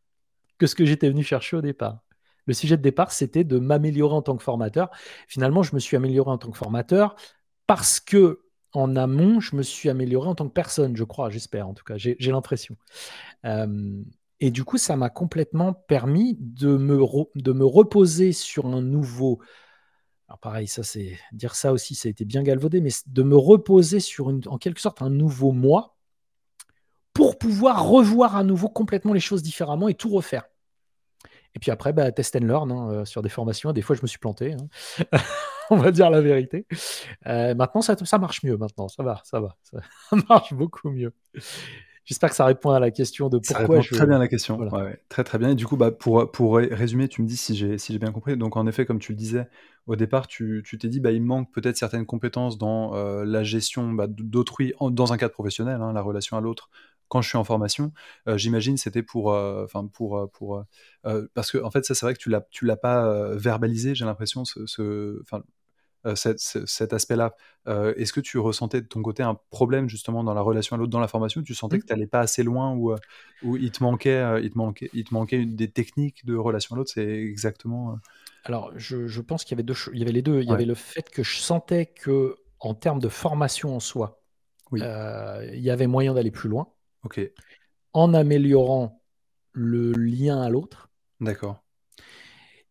que 0.58 0.66
ce 0.66 0.74
que 0.74 0.84
j'étais 0.84 1.08
venu 1.08 1.22
chercher 1.22 1.56
au 1.56 1.62
départ. 1.62 2.00
Le 2.46 2.54
sujet 2.54 2.76
de 2.76 2.82
départ, 2.82 3.12
c'était 3.12 3.44
de 3.44 3.58
m'améliorer 3.58 4.14
en 4.14 4.22
tant 4.22 4.36
que 4.36 4.42
formateur. 4.42 4.90
Finalement, 5.28 5.62
je 5.62 5.74
me 5.74 5.80
suis 5.80 5.96
amélioré 5.96 6.30
en 6.30 6.38
tant 6.38 6.50
que 6.50 6.58
formateur 6.58 7.14
parce 7.66 8.00
que 8.00 8.40
en 8.72 8.96
amont, 8.96 9.40
je 9.40 9.54
me 9.54 9.62
suis 9.62 9.88
amélioré 9.88 10.28
en 10.28 10.34
tant 10.34 10.48
que 10.48 10.52
personne, 10.52 10.96
je 10.96 11.04
crois, 11.04 11.30
j'espère 11.30 11.68
en 11.68 11.74
tout 11.74 11.84
cas, 11.84 11.96
j'ai 11.96 12.16
l'impression. 12.18 12.76
Euh, 13.44 14.02
et 14.40 14.50
du 14.50 14.64
coup, 14.64 14.78
ça 14.78 14.96
m'a 14.96 15.10
complètement 15.10 15.72
permis 15.72 16.36
de 16.40 16.76
me, 16.76 16.98
de 17.36 17.52
me 17.52 17.64
reposer 17.64 18.32
sur 18.32 18.66
un 18.66 18.82
nouveau 18.82 19.40
alors 20.32 20.38
pareil, 20.38 20.66
ça 20.66 20.82
c'est 20.82 21.18
dire 21.32 21.54
ça 21.54 21.74
aussi, 21.74 21.94
ça 21.94 22.08
a 22.08 22.10
été 22.10 22.24
bien 22.24 22.42
galvaudé, 22.42 22.80
mais 22.80 22.88
de 23.06 23.22
me 23.22 23.36
reposer 23.36 24.00
sur 24.00 24.30
une, 24.30 24.40
en 24.46 24.56
quelque 24.56 24.80
sorte 24.80 25.02
un 25.02 25.10
nouveau 25.10 25.52
moi 25.52 25.94
pour 27.12 27.36
pouvoir 27.36 27.86
revoir 27.86 28.34
à 28.34 28.42
nouveau 28.42 28.70
complètement 28.70 29.12
les 29.12 29.20
choses 29.20 29.42
différemment 29.42 29.88
et 29.88 29.94
tout 29.94 30.08
refaire. 30.08 30.44
Et 31.54 31.58
puis 31.58 31.70
après, 31.70 31.92
bah, 31.92 32.10
test 32.12 32.34
and 32.34 32.46
learn 32.46 32.72
hein, 32.72 32.90
euh, 32.90 33.04
sur 33.04 33.20
des 33.20 33.28
formations. 33.28 33.74
Des 33.74 33.82
fois, 33.82 33.94
je 33.94 34.00
me 34.00 34.06
suis 34.06 34.18
planté. 34.18 34.54
Hein. 34.54 35.18
On 35.70 35.76
va 35.76 35.90
dire 35.90 36.08
la 36.08 36.22
vérité. 36.22 36.66
Euh, 37.26 37.54
maintenant, 37.54 37.82
ça, 37.82 37.94
ça 38.02 38.16
marche 38.16 38.42
mieux. 38.42 38.56
Maintenant, 38.56 38.88
ça 38.88 39.02
va, 39.02 39.20
ça 39.24 39.38
va. 39.38 39.58
Ça 39.64 39.80
marche 40.30 40.54
beaucoup 40.54 40.88
mieux. 40.88 41.12
J'espère 42.06 42.30
que 42.30 42.36
ça 42.36 42.46
répond 42.46 42.70
à 42.70 42.80
la 42.80 42.90
question 42.90 43.28
de 43.28 43.38
pourquoi 43.38 43.82
ça 43.82 43.96
Très 43.96 44.06
bien 44.06 44.18
la 44.18 44.28
question. 44.28 44.58
très 45.10 45.24
très 45.24 45.36
bien. 45.36 45.50
Et 45.50 45.54
du 45.54 45.66
coup, 45.66 45.76
bah, 45.76 45.90
pour, 45.90 46.30
pour 46.32 46.56
résumer, 46.56 47.06
tu 47.08 47.20
me 47.20 47.26
dis 47.26 47.36
si 47.36 47.54
j'ai 47.54 47.76
si 47.76 47.98
bien 47.98 48.12
compris. 48.12 48.38
Donc 48.38 48.56
en 48.56 48.66
effet, 48.66 48.86
comme 48.86 48.98
tu 48.98 49.12
le 49.12 49.16
disais 49.18 49.46
au 49.86 49.96
départ, 49.96 50.26
tu 50.28 50.62
t'es 50.80 50.88
dit 50.88 51.00
bah, 51.00 51.12
il 51.12 51.22
manque 51.22 51.52
peut-être 51.52 51.76
certaines 51.76 52.06
compétences 52.06 52.58
dans 52.58 52.94
euh, 52.94 53.24
la 53.24 53.42
gestion 53.42 53.92
bah, 53.92 54.06
d'autrui 54.08 54.72
dans 54.80 55.12
un 55.12 55.16
cadre 55.16 55.32
professionnel, 55.32 55.80
hein, 55.80 55.92
la 55.92 56.02
relation 56.02 56.36
à 56.36 56.40
l'autre. 56.40 56.70
Quand 57.08 57.20
je 57.20 57.28
suis 57.28 57.38
en 57.38 57.44
formation, 57.44 57.92
euh, 58.28 58.38
j'imagine 58.38 58.76
c'était 58.78 59.02
pour, 59.02 59.32
euh, 59.32 59.64
enfin 59.64 59.86
pour 59.86 60.30
pour 60.32 60.64
parce 61.34 61.50
que 61.50 61.58
en 61.58 61.70
fait 61.70 61.84
ça 61.84 61.94
c'est 61.94 62.06
vrai 62.06 62.14
que 62.14 62.20
tu 62.20 62.30
l'as 62.30 62.46
tu 62.50 62.64
l'as 62.64 62.76
pas 62.76 63.34
verbalisé. 63.36 63.94
J'ai 63.94 64.04
l'impression 64.04 64.44
ce, 64.44 64.66
ce 64.66 65.22
euh, 66.04 66.16
cet, 66.16 66.92
aspect-là. 66.92 67.36
Euh, 67.68 67.94
est-ce 67.96 68.12
que 68.12 68.20
tu 68.20 68.36
ressentais 68.38 68.80
de 68.80 68.86
ton 68.86 69.02
côté 69.02 69.22
un 69.22 69.38
problème 69.50 69.88
justement 69.88 70.24
dans 70.24 70.34
la 70.34 70.40
relation 70.40 70.74
à 70.74 70.78
l'autre, 70.78 70.90
dans 70.90 70.98
la 70.98 71.06
formation? 71.06 71.42
Tu 71.42 71.54
sentais 71.54 71.76
mmh. 71.76 71.80
que 71.80 71.86
tu 71.86 71.92
n'allais 71.92 72.08
pas 72.08 72.20
assez 72.20 72.42
loin 72.42 72.74
ou, 72.74 72.90
euh, 72.90 72.96
il, 73.44 73.70
te 73.70 73.84
manquait, 73.84 74.42
il, 74.42 74.50
te 74.50 74.58
manquait, 74.58 74.90
il 74.94 75.04
te 75.04 75.14
manquait 75.14 75.46
des 75.46 75.70
techniques 75.70 76.24
de 76.26 76.34
relation 76.34 76.74
à 76.74 76.78
l'autre? 76.78 76.90
C'est 76.92 77.06
exactement. 77.06 77.98
Alors, 78.44 78.72
je, 78.76 79.20
pense 79.20 79.44
qu'il 79.44 79.52
y 79.52 79.56
avait 79.56 79.62
deux, 79.62 79.76
il 79.92 79.98
y 79.98 80.02
avait 80.02 80.12
les 80.12 80.22
deux. 80.22 80.42
Il 80.42 80.48
y 80.48 80.52
avait 80.52 80.64
le 80.64 80.74
fait 80.74 81.08
que 81.10 81.22
je 81.22 81.38
sentais 81.38 81.86
que 81.86 82.36
en 82.58 82.74
termes 82.74 83.00
de 83.00 83.08
formation 83.08 83.74
en 83.74 83.80
soi, 83.80 84.20
il 84.72 84.80
y 85.60 85.70
avait 85.70 85.86
moyen 85.86 86.14
d'aller 86.14 86.30
plus 86.30 86.48
loin. 86.48 86.68
Ok. 87.04 87.20
En 87.92 88.14
améliorant 88.14 89.02
le 89.52 89.92
lien 89.92 90.40
à 90.40 90.48
l'autre. 90.48 90.90
D'accord. 91.20 91.62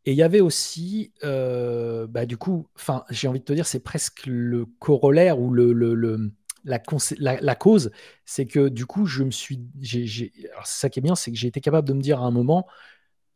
Et 0.06 0.14
il 0.14 0.18
y 0.18 0.24
avait 0.24 0.42
aussi, 0.42 1.14
euh, 1.24 2.08
bah, 2.08 2.26
du 2.26 2.38
coup, 2.38 2.68
enfin, 2.76 3.06
j'ai 3.10 3.28
envie 3.28 3.40
de 3.40 3.46
te 3.46 3.54
dire, 3.54 3.68
c'est 3.68 3.82
presque 3.82 4.26
le 4.26 4.66
corollaire 4.66 5.40
ou 5.40 5.52
le, 5.52 5.74
le, 5.74 6.32
la, 6.64 6.82
la, 7.20 7.56
cause, 7.56 7.92
c'est 8.26 8.48
que 8.48 8.68
du 8.68 8.88
coup, 8.88 9.06
je 9.06 9.24
me 9.24 9.32
suis, 9.32 9.62
j'ai, 9.80 10.32
alors 10.52 10.66
ça 10.66 10.90
qui 10.90 11.00
est 11.00 11.04
bien, 11.04 11.16
c'est 11.16 11.32
que 11.32 11.38
j'ai 11.38 11.48
été 11.48 11.62
capable 11.62 11.88
de 11.88 11.94
me 11.94 12.02
dire 12.02 12.20
à 12.20 12.26
un 12.26 12.32
moment, 12.32 12.68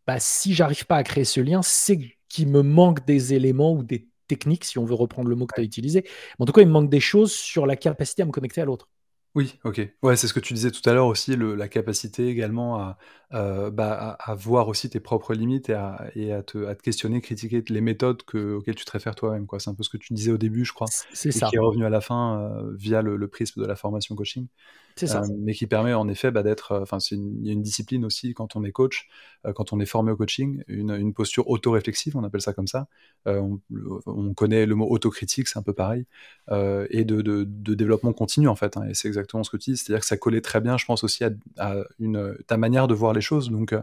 bah, 0.08 0.20
si 0.20 0.56
j'arrive 0.56 0.88
pas 0.88 0.98
à 0.98 1.04
créer 1.04 1.24
ce 1.26 1.40
lien, 1.40 1.62
c'est 1.62 2.00
qu'il 2.30 2.48
me 2.50 2.62
manque 2.62 3.06
des 3.06 3.34
éléments 3.34 3.74
ou 3.74 3.84
des 3.84 4.08
techniques, 4.28 4.66
si 4.66 4.78
on 4.80 4.86
veut 4.86 4.96
reprendre 4.96 5.30
le 5.30 5.36
mot 5.36 5.46
que 5.46 5.56
tu 5.56 5.62
as 5.62 5.64
utilisé. 5.64 6.06
en 6.40 6.46
tout 6.46 6.54
cas, 6.54 6.62
il 6.62 6.68
me 6.68 6.74
manque 6.74 6.90
des 6.90 7.00
choses 7.00 7.32
sur 7.32 7.66
la 7.66 7.76
capacité 7.76 8.24
à 8.24 8.26
me 8.26 8.32
connecter 8.32 8.62
à 8.62 8.66
l'autre. 8.66 8.90
Oui, 9.36 9.60
OK. 9.66 9.82
Ouais, 10.02 10.16
c'est 10.16 10.28
ce 10.28 10.34
que 10.34 10.40
tu 10.40 10.54
disais 10.54 10.72
tout 10.72 10.88
à 10.90 10.94
l'heure 10.94 11.08
aussi, 11.08 11.36
le 11.36 11.56
la 11.56 11.68
capacité 11.68 12.28
également 12.30 12.80
à, 12.80 12.98
euh, 13.34 13.72
bah, 13.72 14.18
à 14.20 14.36
voir 14.36 14.68
aussi 14.68 14.90
tes 14.90 15.00
propres 15.00 15.34
limites 15.34 15.70
et 15.70 15.74
à 15.74 16.10
et 16.16 16.32
à 16.32 16.44
te 16.44 16.66
à 16.68 16.76
te 16.76 16.84
questionner, 16.84 17.22
critiquer 17.22 17.64
les 17.68 17.82
méthodes 17.82 18.22
que 18.24 18.54
auxquelles 18.54 18.76
tu 18.76 18.86
te 18.86 18.92
réfères 18.92 19.16
toi-même. 19.16 19.48
C'est 19.58 19.70
un 19.70 19.74
peu 19.74 19.84
ce 19.84 19.90
que 19.90 19.98
tu 19.98 20.14
disais 20.14 20.32
au 20.32 20.38
début, 20.38 20.64
je 20.64 20.74
crois 20.74 20.88
c'est 21.14 21.30
et 21.30 21.40
qui 21.40 21.56
est 21.56 21.60
revenu 21.60 21.86
à 21.86 21.90
la 21.90 22.02
fin, 22.02 22.40
euh, 22.40 22.74
via 22.76 23.02
le 23.02 23.16
le 23.16 23.28
prisme 23.28 23.62
de 23.62 23.66
la 23.66 23.76
formation 23.76 24.16
coaching. 24.16 24.48
C'est 24.96 25.08
ça. 25.08 25.24
Euh, 25.24 25.28
mais 25.38 25.54
qui 25.54 25.68
permet 25.68 25.94
en 25.94 26.08
effet 26.08 26.32
bah, 26.32 26.44
d'être. 26.44 26.80
Enfin, 26.82 27.00
il 27.12 27.46
y 27.46 27.50
a 27.50 27.54
une 27.54 27.64
discipline 27.64 28.06
aussi 28.06 28.34
quand 28.34 28.56
on 28.56 28.64
est 28.64 28.72
coach, 28.72 29.10
quand 29.54 29.74
on 29.74 29.80
est 29.80 29.86
formé 29.86 30.12
au 30.12 30.16
coaching, 30.16 30.64
une, 30.68 30.92
une 30.92 31.14
posture 31.14 31.50
auto-réflexive, 31.50 32.16
on 32.16 32.24
appelle 32.24 32.42
ça 32.42 32.54
comme 32.54 32.68
ça. 32.68 32.88
On, 33.26 33.60
on, 34.06 34.34
connaît 34.34 34.66
le 34.66 34.76
mot 34.76 34.90
autocritique, 34.90 35.48
c'est 35.48 35.60
un 35.60 35.64
peu 35.64 35.74
pareil, 35.74 36.06
et 36.50 37.04
de, 37.04 37.22
de, 37.22 37.44
de, 37.44 37.74
développement 37.74 38.14
continu 38.14 38.48
en 38.48 38.56
fait. 38.56 38.78
Hein, 38.78 38.88
et 38.90 38.94
c'est 38.94 39.08
exactement 39.08 39.44
ce 39.44 39.50
que 39.50 39.58
tu 39.58 39.72
dis, 39.72 39.78
c'est-à-dire 39.78 40.00
que 40.00 40.06
ça 40.06 40.18
collait 40.18 40.42
très 40.42 40.62
bien, 40.62 40.78
je 40.78 40.86
pense 40.86 41.04
aussi 41.04 41.24
à, 41.24 41.32
à 41.58 41.76
une, 42.00 42.38
ta 42.48 42.58
manière 42.58 42.88
de 42.88 42.94
voir 42.94 43.14
les 43.14 43.22
choses. 43.26 43.50
Donc 43.52 43.74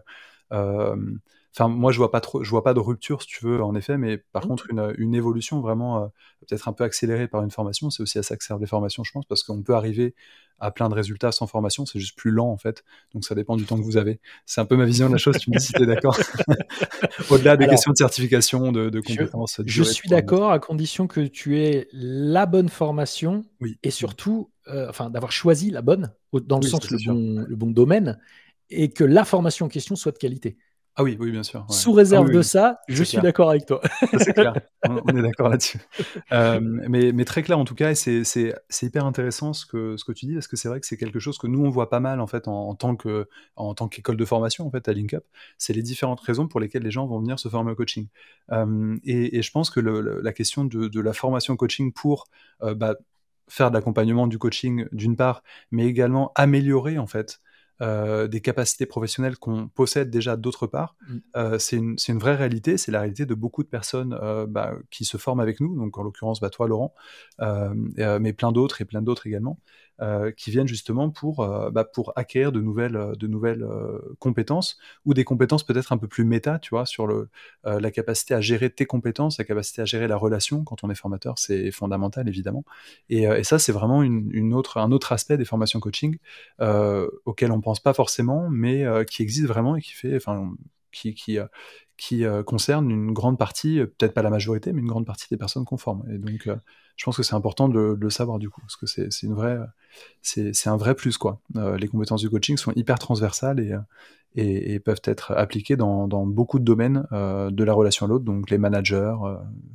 enfin, 1.55 1.68
moi, 1.68 1.93
je 1.93 1.99
vois 1.99 2.11
pas 2.11 2.20
trop, 2.20 2.43
je 2.43 2.51
vois 2.51 2.62
pas 2.64 2.74
de 2.74 2.80
rupture, 2.80 3.22
si 3.22 3.28
tu 3.28 3.45
veux, 3.45 3.62
en 3.62 3.74
effet, 3.74 3.99
mais 3.99 4.18
par 4.18 4.47
Mmh. 4.47 4.49
contre, 4.49 4.70
une, 4.70 4.95
une 4.99 5.14
évolution 5.14 5.61
vraiment 5.61 6.05
euh, 6.05 6.07
peut-être 6.40 6.68
un 6.68 6.72
peu 6.72 6.84
accélérée 6.84 7.28
par 7.28 7.43
une 7.43 7.51
formation, 7.51 7.90
c'est 7.90 8.03
aussi 8.03 8.18
à 8.18 8.22
ça 8.22 8.36
que 8.36 8.45
servent 8.45 8.61
les 8.61 8.66
formations, 8.66 9.05
je 9.05 9.12
pense, 9.12 9.26
parce 9.26 9.43
qu'on 9.43 9.62
peut 9.62 9.74
arriver 9.74 10.14
à 10.59 10.70
plein 10.70 10.88
de 10.88 10.95
résultats 10.95 11.32
sans 11.32 11.47
formation, 11.49 11.84
c'est 11.86 11.99
juste 11.99 12.16
plus 12.16 12.30
lent 12.30 12.49
en 12.49 12.57
fait. 12.57 12.84
Donc 13.14 13.24
ça 13.24 13.34
dépend 13.34 13.57
du 13.57 13.66
temps 13.66 13.76
que 13.78 13.82
vous 13.84 13.97
avez. 13.97 14.20
C'est 14.47 14.61
un 14.61 14.64
peu 14.64 14.76
ma 14.76 14.84
vision 14.84 15.09
de 15.09 15.12
la 15.12 15.18
chose. 15.18 15.36
Tu 15.38 15.51
me 15.51 15.57
dis 15.57 15.64
si 15.64 15.74
tu 15.74 15.82
es 15.82 15.86
d'accord. 15.86 16.16
Au-delà 17.28 17.57
des 17.57 17.66
Alors, 17.66 17.68
questions 17.68 17.93
de 17.93 17.97
certification, 17.97 18.70
de, 18.72 18.88
de 18.90 19.01
Je, 19.01 19.24
compétences. 19.24 19.61
je 19.64 19.82
de 19.82 19.82
suis 19.82 20.09
d'accord 20.09 20.53
à 20.53 20.59
condition 20.59 21.07
que 21.07 21.20
tu 21.20 21.59
aies 21.59 21.88
la 21.93 22.47
bonne 22.47 22.68
formation 22.68 23.45
Oui, 23.61 23.78
et 23.82 23.90
surtout, 23.90 24.51
euh, 24.68 24.88
enfin, 24.88 25.11
d'avoir 25.11 25.32
choisi 25.32 25.70
la 25.70 25.82
bonne, 25.82 26.12
dans 26.32 26.59
le 26.59 26.62
oui, 26.62 26.68
sens 26.68 26.90
le 26.90 26.99
bon, 26.99 27.45
le 27.49 27.57
bon 27.57 27.70
domaine, 27.70 28.20
et 28.72 28.90
que 28.90 29.04
la 29.04 29.24
formation 29.24 29.66
en 29.66 29.68
question 29.68 29.96
soit 29.96 30.12
de 30.12 30.18
qualité. 30.18 30.56
Ah 30.94 31.02
oui, 31.04 31.16
oui, 31.18 31.30
bien 31.30 31.42
sûr. 31.42 31.60
ouais. 31.60 31.74
Sous 31.74 31.94
Ah 31.94 31.96
réserve 31.96 32.26
oui, 32.26 32.32
de 32.34 32.38
oui, 32.38 32.44
ça, 32.44 32.78
je 32.86 33.02
suis 33.02 33.18
d'accord 33.22 33.48
avec 33.48 33.64
toi. 33.64 33.80
C'est 34.18 34.34
clair. 34.34 34.58
On, 34.84 35.00
on 35.06 35.16
est 35.16 35.22
d'accord 35.22 35.48
là-dessus. 35.48 35.78
Euh, 36.32 36.60
mais, 36.62 37.12
mais 37.12 37.24
très 37.24 37.42
clair 37.42 37.58
en 37.58 37.64
tout 37.64 37.74
cas, 37.74 37.90
et 37.90 37.94
c'est, 37.94 38.54
hyper 38.82 39.04
intéressant 39.04 39.52
ce 39.52 39.66
que, 39.66 39.96
ce 39.98 40.04
que 40.04 40.12
tu 40.12 40.26
dis, 40.26 40.34
parce 40.34 40.48
que 40.48 40.56
c'est 40.56 40.68
vrai 40.68 40.80
que 40.80 40.86
c'est 40.86 40.96
quelque 40.96 41.18
chose 41.18 41.36
que 41.38 41.46
nous 41.46 41.62
on 41.64 41.68
voit 41.70 41.90
pas 41.90 42.00
mal 42.00 42.20
en 42.20 42.26
fait 42.26 42.48
en, 42.48 42.70
en 42.70 43.74
tant 43.74 43.88
qu'école 43.88 44.16
de 44.16 44.24
formation 44.24 44.66
en 44.66 44.70
fait 44.70 44.88
à 44.88 44.92
LinkUp. 44.92 45.24
C'est 45.58 45.72
les 45.72 45.82
différentes 45.82 46.20
raisons 46.20 46.48
pour 46.48 46.60
lesquelles 46.60 46.82
les 46.82 46.90
gens 46.90 47.06
vont 47.06 47.20
venir 47.20 47.38
se 47.38 47.48
former 47.48 47.72
au 47.72 47.74
coaching. 47.74 48.08
Euh, 48.50 48.96
et, 49.04 49.38
et 49.38 49.42
je 49.42 49.50
pense 49.50 49.70
que 49.70 49.80
le, 49.80 50.00
le- 50.00 50.20
la 50.20 50.32
question 50.32 50.64
de, 50.64 50.88
de 50.88 51.00
la 51.00 51.12
formation 51.12 51.56
coaching 51.56 51.92
pour 51.92 52.28
euh, 52.62 52.74
bah, 52.74 52.96
faire 53.48 53.70
de 53.70 53.76
l'accompagnement 53.76 54.26
du 54.26 54.38
coaching 54.38 54.86
d'une 54.92 55.16
part, 55.16 55.42
mais 55.70 55.86
également 55.86 56.32
améliorer 56.34 56.98
en 56.98 57.06
fait 57.06 57.40
euh, 57.82 58.28
des 58.28 58.40
capacités 58.40 58.86
professionnelles 58.86 59.36
qu'on 59.38 59.68
possède 59.68 60.08
déjà 60.08 60.36
d'autre 60.36 60.66
part, 60.66 60.94
Mm. 61.08 61.16
euh, 61.36 61.58
c'est 61.58 61.76
une, 61.76 62.18
vraie 62.18 62.36
réalité, 62.36 62.76
c'est 62.76 62.92
la 62.92 63.00
réalité 63.00 63.26
de 63.26 63.34
beaucoup 63.34 63.62
de 63.62 63.68
personnes 63.68 64.16
euh, 64.22 64.46
bah, 64.46 64.74
qui 64.90 65.04
se 65.04 65.16
forment 65.16 65.40
avec 65.40 65.60
nous, 65.60 65.76
donc 65.76 65.98
en 65.98 66.02
l'occurrence 66.02 66.40
bah, 66.40 66.50
toi 66.50 66.68
Laurent, 66.68 66.94
mais 67.40 68.32
plein 68.32 68.52
d'autres 68.52 68.80
et 68.80 68.84
plein 68.84 69.02
d'autres 69.02 69.26
également, 69.26 69.58
qui 70.36 70.50
viennent 70.50 70.66
justement 70.66 71.11
pour, 71.11 71.40
euh, 71.40 71.70
bah, 71.70 71.84
pour 71.84 72.12
acquérir 72.16 72.53
de 72.53 72.61
nouvelles, 72.61 72.96
euh, 72.96 73.14
de 73.14 73.26
nouvelles 73.26 73.62
euh, 73.62 73.98
compétences 74.18 74.78
ou 75.05 75.14
des 75.14 75.24
compétences 75.24 75.64
peut-être 75.64 75.92
un 75.92 75.98
peu 75.98 76.09
plus 76.09 76.24
méta, 76.24 76.59
tu 76.59 76.70
vois, 76.70 76.86
sur 76.86 77.07
le, 77.07 77.28
euh, 77.66 77.80
la 77.80 77.90
capacité 77.90 78.34
à 78.34 78.40
gérer 78.40 78.70
tes 78.70 78.86
compétences, 78.86 79.38
la 79.38 79.44
capacité 79.44 79.82
à 79.82 79.84
gérer 79.84 80.09
la 80.09 80.16
relation 80.16 80.64
quand 80.64 80.82
on 80.84 80.90
est 80.90 80.94
formateur, 80.94 81.38
c'est 81.38 81.70
fondamental 81.70 82.28
évidemment. 82.28 82.64
Et, 83.09 83.26
euh, 83.28 83.42
ça, 83.42 83.59
c'est 83.59 83.72
vraiment 83.72 84.03
une, 84.03 84.55
autre, 84.55 84.78
un 84.78 84.92
autre 84.92 85.12
aspect 85.12 85.36
des 85.36 85.44
formations 85.44 85.80
coaching 85.80 86.18
euh, 86.61 87.09
auquel 87.24 87.53
on 87.53 87.61
pense 87.61 87.80
pas 87.80 87.92
forcément, 87.94 88.48
mais 88.50 88.84
euh, 88.84 89.05
qui 89.05 89.22
existe 89.22 89.46
vraiment 89.46 89.76
et 89.76 89.80
qui 89.82 89.92
fait, 89.92 90.16
enfin, 90.16 90.53
qui, 90.93 91.38
euh, 91.38 91.47
euh, 92.12 92.43
concerne 92.43 92.90
une 92.90 93.12
grande 93.12 93.38
partie, 93.38 93.80
euh, 93.80 93.86
peut-être 93.86 94.14
pas 94.14 94.22
la 94.22 94.30
majorité, 94.30 94.72
mais 94.72 94.80
une 94.80 94.88
grande 94.88 95.07
partie 95.07 95.26
des 95.30 95.36
personnes 95.36 95.64
conformes. 95.64 96.05
Et 96.12 96.18
donc, 96.18 96.49
je 96.97 97.05
pense 97.05 97.16
que 97.16 97.22
c'est 97.22 97.34
important 97.34 97.68
de, 97.68 97.97
le- 97.99 98.11
savoir 98.11 98.38
du 98.38 98.51
coup, 98.51 98.61
parce 98.61 98.76
que 98.76 98.86
c'est 98.86 99.22
une 99.22 99.34
vraie, 99.34 99.59
c'est 100.20 100.68
un 100.68 100.76
vrai 100.76 100.95
plus 100.95 101.16
quoi. 101.16 101.40
Les 101.55 101.88
compétences 101.88 102.20
du 102.20 102.30
coaching 102.30 102.57
sont 102.57 102.72
hyper 102.76 102.99
transversales 102.99 103.61
et, 104.34 104.78
peuvent 104.80 105.01
être 105.05 105.32
appliquées 105.32 105.76
dans, 105.76 106.07
beaucoup 106.26 106.59
de 106.59 106.64
domaines 106.64 107.07
de 107.11 107.64
la 107.64 107.72
relation 107.72 108.07
à 108.07 108.09
l'autre, 108.09 108.24
donc 108.24 108.51
les 108.51 108.59
managers, 108.59 109.14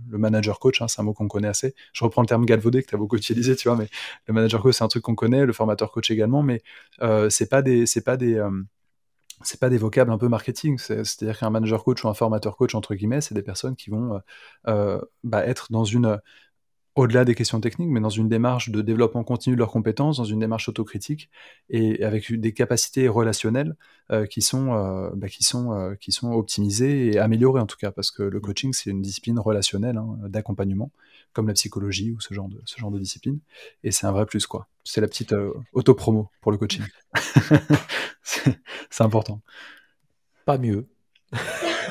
le 0.09 0.17
manager 0.17 0.59
coach, 0.59 0.81
hein, 0.81 0.87
c'est 0.87 1.01
un 1.01 1.03
mot 1.03 1.13
qu'on 1.13 1.27
connaît 1.27 1.47
assez. 1.47 1.73
Je 1.93 2.03
reprends 2.03 2.21
le 2.21 2.27
terme 2.27 2.45
galvaudé 2.45 2.83
que 2.83 2.87
tu 2.87 2.95
as 2.95 2.99
beaucoup 2.99 3.17
utilisé, 3.17 3.55
tu 3.55 3.67
vois, 3.67 3.77
mais 3.77 3.89
le 4.27 4.33
manager 4.33 4.61
coach 4.61 4.75
c'est 4.75 4.83
un 4.83 4.87
truc 4.89 5.03
qu'on 5.03 5.15
connaît, 5.15 5.45
le 5.45 5.53
formateur 5.53 5.91
coach 5.91 6.11
également, 6.11 6.43
mais 6.43 6.61
c'est 7.29 7.49
pas 7.49 7.63
des, 7.63 7.87
c'est 7.87 8.03
pas 8.03 8.17
des, 8.17 8.39
c'est 9.43 9.59
pas 9.59 9.69
des 9.69 9.77
vocables 9.77 10.11
un 10.11 10.17
peu 10.17 10.27
marketing. 10.27 10.77
C'est- 10.77 11.03
C'est-à-dire 11.05 11.39
qu'un 11.39 11.49
manager 11.49 11.83
coach 11.83 12.03
ou 12.03 12.07
un 12.09 12.13
formateur 12.13 12.57
coach 12.57 12.75
entre 12.75 12.95
guillemets, 12.95 13.21
c'est 13.21 13.35
des 13.35 13.43
personnes 13.43 13.75
qui 13.75 13.89
vont 13.89 14.15
euh, 14.15 14.19
euh, 14.67 15.01
bah, 15.23 15.45
être 15.45 15.71
dans 15.71 15.83
une 15.85 16.19
au-delà 16.95 17.25
des 17.25 17.35
questions 17.35 17.61
techniques, 17.61 17.89
mais 17.89 17.99
dans 17.99 18.09
une 18.09 18.27
démarche 18.27 18.69
de 18.71 18.81
développement 18.81 19.23
continu 19.23 19.55
de 19.55 19.59
leurs 19.59 19.71
compétences, 19.71 20.17
dans 20.17 20.23
une 20.23 20.39
démarche 20.39 20.67
autocritique 20.67 21.29
et 21.69 22.03
avec 22.03 22.33
des 22.33 22.53
capacités 22.53 23.07
relationnelles 23.07 23.75
euh, 24.11 24.25
qui 24.25 24.41
sont 24.41 24.73
euh, 24.73 25.11
bah, 25.15 25.27
qui 25.29 25.43
sont 25.43 25.73
euh, 25.73 25.93
qui 25.95 26.11
sont 26.11 26.31
optimisées 26.31 27.07
et 27.13 27.19
améliorées 27.19 27.61
en 27.61 27.67
tout 27.67 27.77
cas, 27.77 27.91
parce 27.91 28.09
que 28.11 28.23
le 28.23 28.39
coaching 28.39 28.73
c'est 28.73 28.89
une 28.89 29.01
discipline 29.03 29.39
relationnelle 29.39 29.97
hein, 29.97 30.17
d'accompagnement, 30.27 30.91
comme 31.37 31.47
la 31.47 31.53
psychologie 31.53 32.11
ou 32.13 32.19
ce 32.19 32.33
genre 32.33 32.49
de 32.49 32.59
ce 32.65 32.79
genre 32.79 32.89
de 32.89 32.97
discipline, 32.97 33.37
et 33.83 33.91
c'est 33.91 34.07
un 34.07 34.11
vrai 34.11 34.25
plus 34.25 34.47
quoi. 34.47 34.67
C'est 34.83 35.01
la 35.01 35.07
petite 35.07 35.33
euh, 35.33 35.53
auto-promo 35.71 36.31
pour 36.41 36.51
le 36.51 36.57
coaching. 36.57 36.81
c'est 38.23 39.03
important. 39.03 39.41
Pas 40.45 40.57
mieux. 40.57 40.87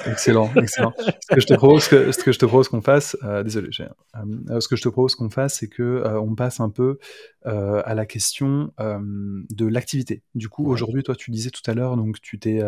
Excellent, 0.07 0.53
excellent. 0.55 0.93
Ce 0.99 1.35
que 1.35 1.41
je 1.41 1.47
te 1.47 1.55
propose, 1.55 1.89
que, 1.89 2.13
ce 2.13 2.23
que 2.23 2.31
je 2.33 2.39
te 2.39 2.47
propose 2.47 2.69
qu'on 2.69 2.81
fasse, 2.81 3.17
euh, 3.25 3.43
désolé, 3.43 3.71
euh, 3.81 4.61
ce 4.61 4.69
que 4.69 4.77
je 4.77 4.83
te 4.83 4.89
propose 4.89 5.15
qu'on 5.17 5.31
fasse, 5.31 5.59
c'est 5.59 5.69
que 5.69 5.83
euh, 5.83 6.21
on 6.21 6.35
passe 6.37 6.61
un 6.61 6.71
peu 6.71 6.99
à 7.45 7.95
la 7.95 8.07
question 8.07 8.73
de 8.79 9.67
l'activité. 9.67 10.23
Du 10.35 10.49
coup, 10.49 10.65
Ouais. 10.65 10.73
aujourd'hui, 10.73 11.03
toi, 11.03 11.15
tu 11.17 11.31
disais 11.31 11.51
tout 11.51 11.69
à 11.71 11.75
l'heure, 11.75 11.97
donc 11.97 12.21
tu 12.21 12.39
t'es 12.39 12.61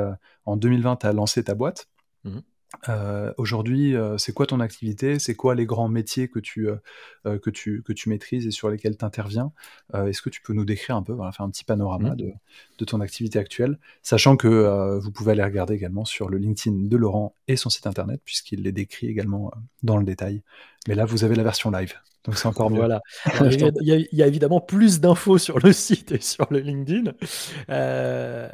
en 0.47 0.57
2020, 0.57 0.97
tu 0.97 1.07
as 1.07 1.13
lancé 1.13 1.43
ta 1.45 1.55
boîte. 1.55 1.89
Mhm. 2.25 2.43
Euh, 2.89 3.33
aujourd'hui, 3.39 3.97
euh, 3.97 4.19
c'est 4.19 4.33
quoi 4.33 4.47
ton 4.47 4.61
activité? 4.61 5.19
C'est 5.19 5.35
quoi 5.35 5.55
les 5.55 5.65
grands 5.65 5.89
métiers 5.89 6.29
que 6.29 6.39
tu, 6.39 6.69
euh, 6.69 7.39
que 7.39 7.51
tu, 7.51 7.83
que 7.83 7.93
tu 7.95 8.09
maîtrises 8.11 8.47
et 8.47 8.51
sur 8.51 8.69
lesquels 8.69 8.97
tu 8.97 9.05
interviens 9.05 9.53
Est-ce 9.95 10.21
que 10.21 10.29
tu 10.31 10.43
peux 10.43 10.53
nous 10.53 10.65
décrire 10.67 10.97
un 10.97 11.03
peu, 11.03 11.13
voilà, 11.15 11.33
faire 11.33 11.47
un 11.47 11.51
petit 11.51 11.65
panorama 11.65 12.11
Mhm. 12.11 12.17
de, 12.17 12.33
de 12.79 12.85
ton 12.85 13.01
activité 13.01 13.39
actuelle? 13.39 13.79
Sachant 14.03 14.37
que 14.37 14.99
vous 14.99 15.11
pouvez 15.11 15.33
aller 15.33 15.43
regarder 15.45 15.75
également 15.75 16.05
sur 16.05 16.29
le 16.29 16.37
LinkedIn 16.39 16.89
de 16.89 16.97
Laurent 16.97 17.35
et 17.49 17.57
son 17.57 17.71
site 17.71 17.87
internet, 17.87 18.21
puisqu'il 18.25 18.63
les 18.63 18.73
décrit 18.73 19.07
également 19.09 19.51
dans 19.83 19.97
le 19.97 20.05
détail. 20.05 20.43
Mais 20.87 20.95
là, 20.95 21.05
vous 21.07 21.25
avez 21.25 21.35
la 21.35 21.43
version 21.43 21.71
live, 21.71 21.95
donc 22.25 22.37
c'est 22.39 22.47
encore 22.49 22.71
mieux. 22.71 22.77
Voilà. 22.79 23.01
Alors, 23.25 23.53
il, 23.53 23.61
y 23.61 23.65
a, 23.65 23.71
il 23.81 23.87
y 23.89 23.93
a- 23.93 23.97
il 24.13 24.19
y 24.19 24.23
a 24.23 24.27
évidemment 24.27 24.61
plus 24.61 25.01
d'infos 25.01 25.39
sur 25.39 25.59
le 25.59 25.73
site 25.73 26.13
et 26.13 26.21
sur 26.21 26.47
le 26.51 26.59
LinkedIn. 26.61 27.13
Euh, 27.71 28.49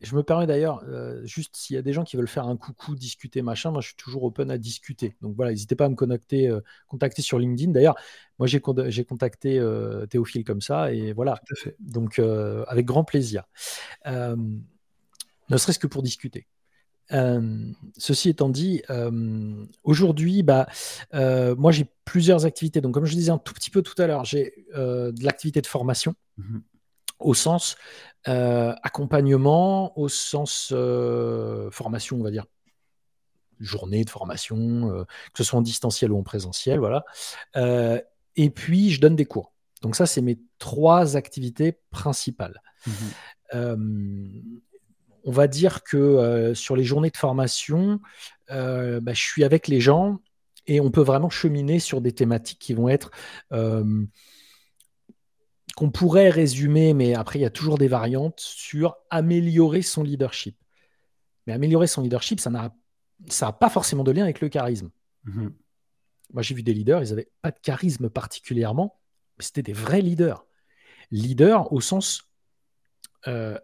je 0.00 0.14
me 0.14 0.22
permets 0.22 0.46
d'ailleurs, 0.46 0.82
euh, 0.88 1.24
juste 1.24 1.56
s'il 1.56 1.74
y 1.74 1.78
a 1.78 1.82
des 1.82 1.92
gens 1.92 2.04
qui 2.04 2.16
veulent 2.16 2.28
faire 2.28 2.46
un 2.46 2.56
coucou, 2.56 2.94
discuter, 2.94 3.40
machin, 3.42 3.70
moi 3.70 3.80
je 3.80 3.88
suis 3.88 3.96
toujours 3.96 4.24
open 4.24 4.50
à 4.50 4.58
discuter. 4.58 5.16
Donc 5.22 5.34
voilà, 5.36 5.52
n'hésitez 5.52 5.74
pas 5.74 5.86
à 5.86 5.88
me 5.88 5.94
connecter, 5.94 6.48
euh, 6.48 6.60
contacter 6.86 7.22
sur 7.22 7.38
LinkedIn. 7.38 7.72
D'ailleurs, 7.72 7.96
moi 8.38 8.46
j'ai 8.46 8.60
con- 8.60 8.84
j'ai 8.88 9.04
contacté 9.04 9.58
euh, 9.58 10.04
Théophile 10.06 10.44
comme 10.44 10.60
ça 10.60 10.92
et 10.92 11.12
voilà. 11.12 11.40
Tout 11.46 11.54
à 11.54 11.56
fait. 11.56 11.76
Donc 11.80 12.18
avec 12.68 12.84
grand 12.86 13.04
plaisir. 13.04 13.44
Ne 15.48 15.56
serait-ce 15.56 15.78
que 15.78 15.86
pour 15.86 16.02
discuter. 16.02 16.46
Ceci 17.96 18.28
étant 18.30 18.48
dit, 18.48 18.82
aujourd'hui, 19.84 20.42
bah, 20.42 20.66
moi 21.12 21.72
j'ai 21.72 21.86
plusieurs 22.04 22.44
activités. 22.46 22.80
Donc, 22.80 22.94
comme 22.94 23.06
je 23.06 23.14
disais 23.14 23.30
un 23.30 23.38
tout 23.38 23.54
petit 23.54 23.70
peu 23.70 23.82
tout 23.82 24.00
à 24.00 24.06
l'heure, 24.06 24.24
j'ai 24.24 24.66
de 24.74 25.24
l'activité 25.24 25.60
de 25.60 25.66
formation 25.66 26.14
Mhm. 26.38 26.62
au 27.18 27.32
sens 27.32 27.76
euh, 28.28 28.74
accompagnement, 28.82 29.96
au 29.98 30.08
sens 30.08 30.70
euh, 30.72 31.70
formation, 31.70 32.16
on 32.18 32.22
va 32.22 32.30
dire 32.30 32.46
journée 33.60 34.04
de 34.04 34.10
formation, 34.10 34.90
euh, 34.90 35.04
que 35.04 35.38
ce 35.38 35.44
soit 35.44 35.58
en 35.58 35.62
distanciel 35.62 36.12
ou 36.12 36.18
en 36.18 36.22
présentiel, 36.22 36.78
voilà. 36.78 37.04
Et 38.38 38.50
puis, 38.50 38.90
je 38.90 39.00
donne 39.00 39.16
des 39.16 39.24
cours. 39.24 39.52
Donc 39.80 39.96
ça, 39.96 40.04
c'est 40.04 40.20
mes 40.20 40.38
trois 40.58 41.16
activités 41.16 41.78
principales. 41.90 42.60
Euh, 43.54 43.76
on 45.24 45.30
va 45.30 45.46
dire 45.46 45.82
que 45.84 46.52
sur 46.54 46.76
les 46.76 46.84
journées 46.84 47.10
de 47.10 47.16
formation, 47.16 48.00
bah, 48.48 49.12
je 49.12 49.22
suis 49.22 49.44
avec 49.44 49.68
les 49.68 49.80
gens 49.80 50.18
et 50.66 50.80
on 50.80 50.90
peut 50.90 51.02
vraiment 51.02 51.30
cheminer 51.30 51.78
sur 51.78 52.00
des 52.00 52.12
thématiques 52.12 52.58
qui 52.58 52.74
vont 52.74 52.88
être 52.88 53.10
qu'on 55.76 55.90
pourrait 55.90 56.30
résumer, 56.30 56.94
mais 56.94 57.14
après 57.14 57.38
il 57.38 57.42
y 57.42 57.46
a 57.46 57.50
toujours 57.50 57.78
des 57.78 57.86
variantes 57.86 58.40
sur 58.40 58.96
améliorer 59.10 59.82
son 59.82 60.02
leadership. 60.02 60.56
Mais 61.46 61.52
améliorer 61.52 61.86
son 61.86 62.02
leadership, 62.02 62.40
ça 62.40 62.50
n'a 62.50 62.74
ça 63.28 63.52
pas 63.52 63.68
forcément 63.70 64.02
de 64.02 64.10
lien 64.10 64.24
avec 64.24 64.40
le 64.40 64.48
charisme. 64.48 64.90
Mhm. 65.24 65.54
Moi, 66.32 66.42
j'ai 66.42 66.54
vu 66.54 66.62
des 66.62 66.74
leaders, 66.74 67.02
ils 67.02 67.10
n'avaient 67.10 67.30
pas 67.40 67.50
de 67.50 67.58
charisme 67.60 68.08
particulièrement, 68.10 69.00
mais 69.38 69.44
c'était 69.44 69.62
des 69.62 69.72
vrais 69.72 70.00
leaders. 70.00 70.44
Leaders 71.10 71.72
au 71.72 71.80
sens, 71.80 72.30
euh, 73.28 73.58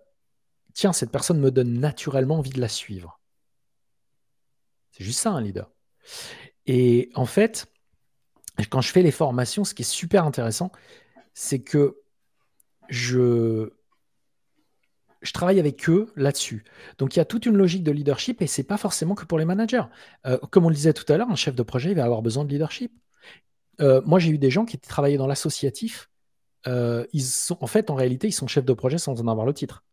tiens, 0.75 0.93
cette 0.93 1.11
personne 1.11 1.41
me 1.41 1.51
donne 1.51 1.81
naturellement 1.81 2.39
envie 2.39 2.51
de 2.51 2.61
la 2.61 2.69
suivre. 2.69 3.21
C'est 4.93 5.05
juste 5.05 5.21
ça, 5.21 5.31
un 5.31 5.41
leader. 5.41 5.73
Et 6.67 7.11
en 7.15 7.27
fait, 7.27 7.67
quand 8.71 8.81
je 8.81 8.93
fais 8.93 9.03
les 9.03 9.11
formations, 9.11 9.65
ce 9.65 9.75
qui 9.75 9.83
est 9.83 9.87
super 9.91 10.25
intéressant, 10.25 10.71
c'est 11.35 11.63
que 11.63 12.02
je, 12.89 13.71
travaille 15.33 15.61
avec 15.61 15.89
eux 15.89 16.13
là-dessus. 16.17 16.65
Donc 16.99 17.17
il 17.17 17.19
y 17.19 17.23
a 17.23 17.25
toute 17.25 17.47
une 17.47 17.57
logique 17.57 17.85
de 17.85 17.93
leadership 17.93 18.43
et 18.43 18.47
c'est 18.47 18.65
pas 18.65 18.77
forcément 18.77 19.15
que 19.15 19.25
pour 19.25 19.39
les 19.39 19.45
managers. 19.45 19.85
Euh, 20.27 20.39
comme 20.51 20.65
on 20.67 20.69
le 20.69 20.75
disait 20.75 20.93
tout 20.93 21.11
à 21.13 21.17
l'heure, 21.17 21.31
un 21.31 21.37
chef 21.37 21.55
de 21.55 21.63
projet 21.63 21.91
il 21.91 21.97
va 21.97 22.05
avoir 22.05 22.23
besoin 22.23 22.45
de 22.45 22.51
leadership. 22.51 22.93
Euh, 23.81 24.01
moi, 24.05 24.19
j'ai 24.19 24.31
eu 24.31 24.39
des 24.39 24.51
gens 24.51 24.65
qui 24.65 24.79
travaillaient 24.79 25.17
dans 25.17 25.27
l'associatif. 25.27 26.11
Euh, 26.67 27.05
ils 27.13 27.23
sont, 27.23 27.59
en 27.61 27.67
fait, 27.67 27.91
en 27.91 27.95
réalité, 27.95 28.29
ils 28.29 28.33
sont 28.33 28.47
chefs 28.47 28.65
de 28.65 28.73
projet 28.73 28.99
sans 28.99 29.21
en 29.21 29.29
avoir 29.29 29.47
le 29.47 29.55
titre. 29.55 29.85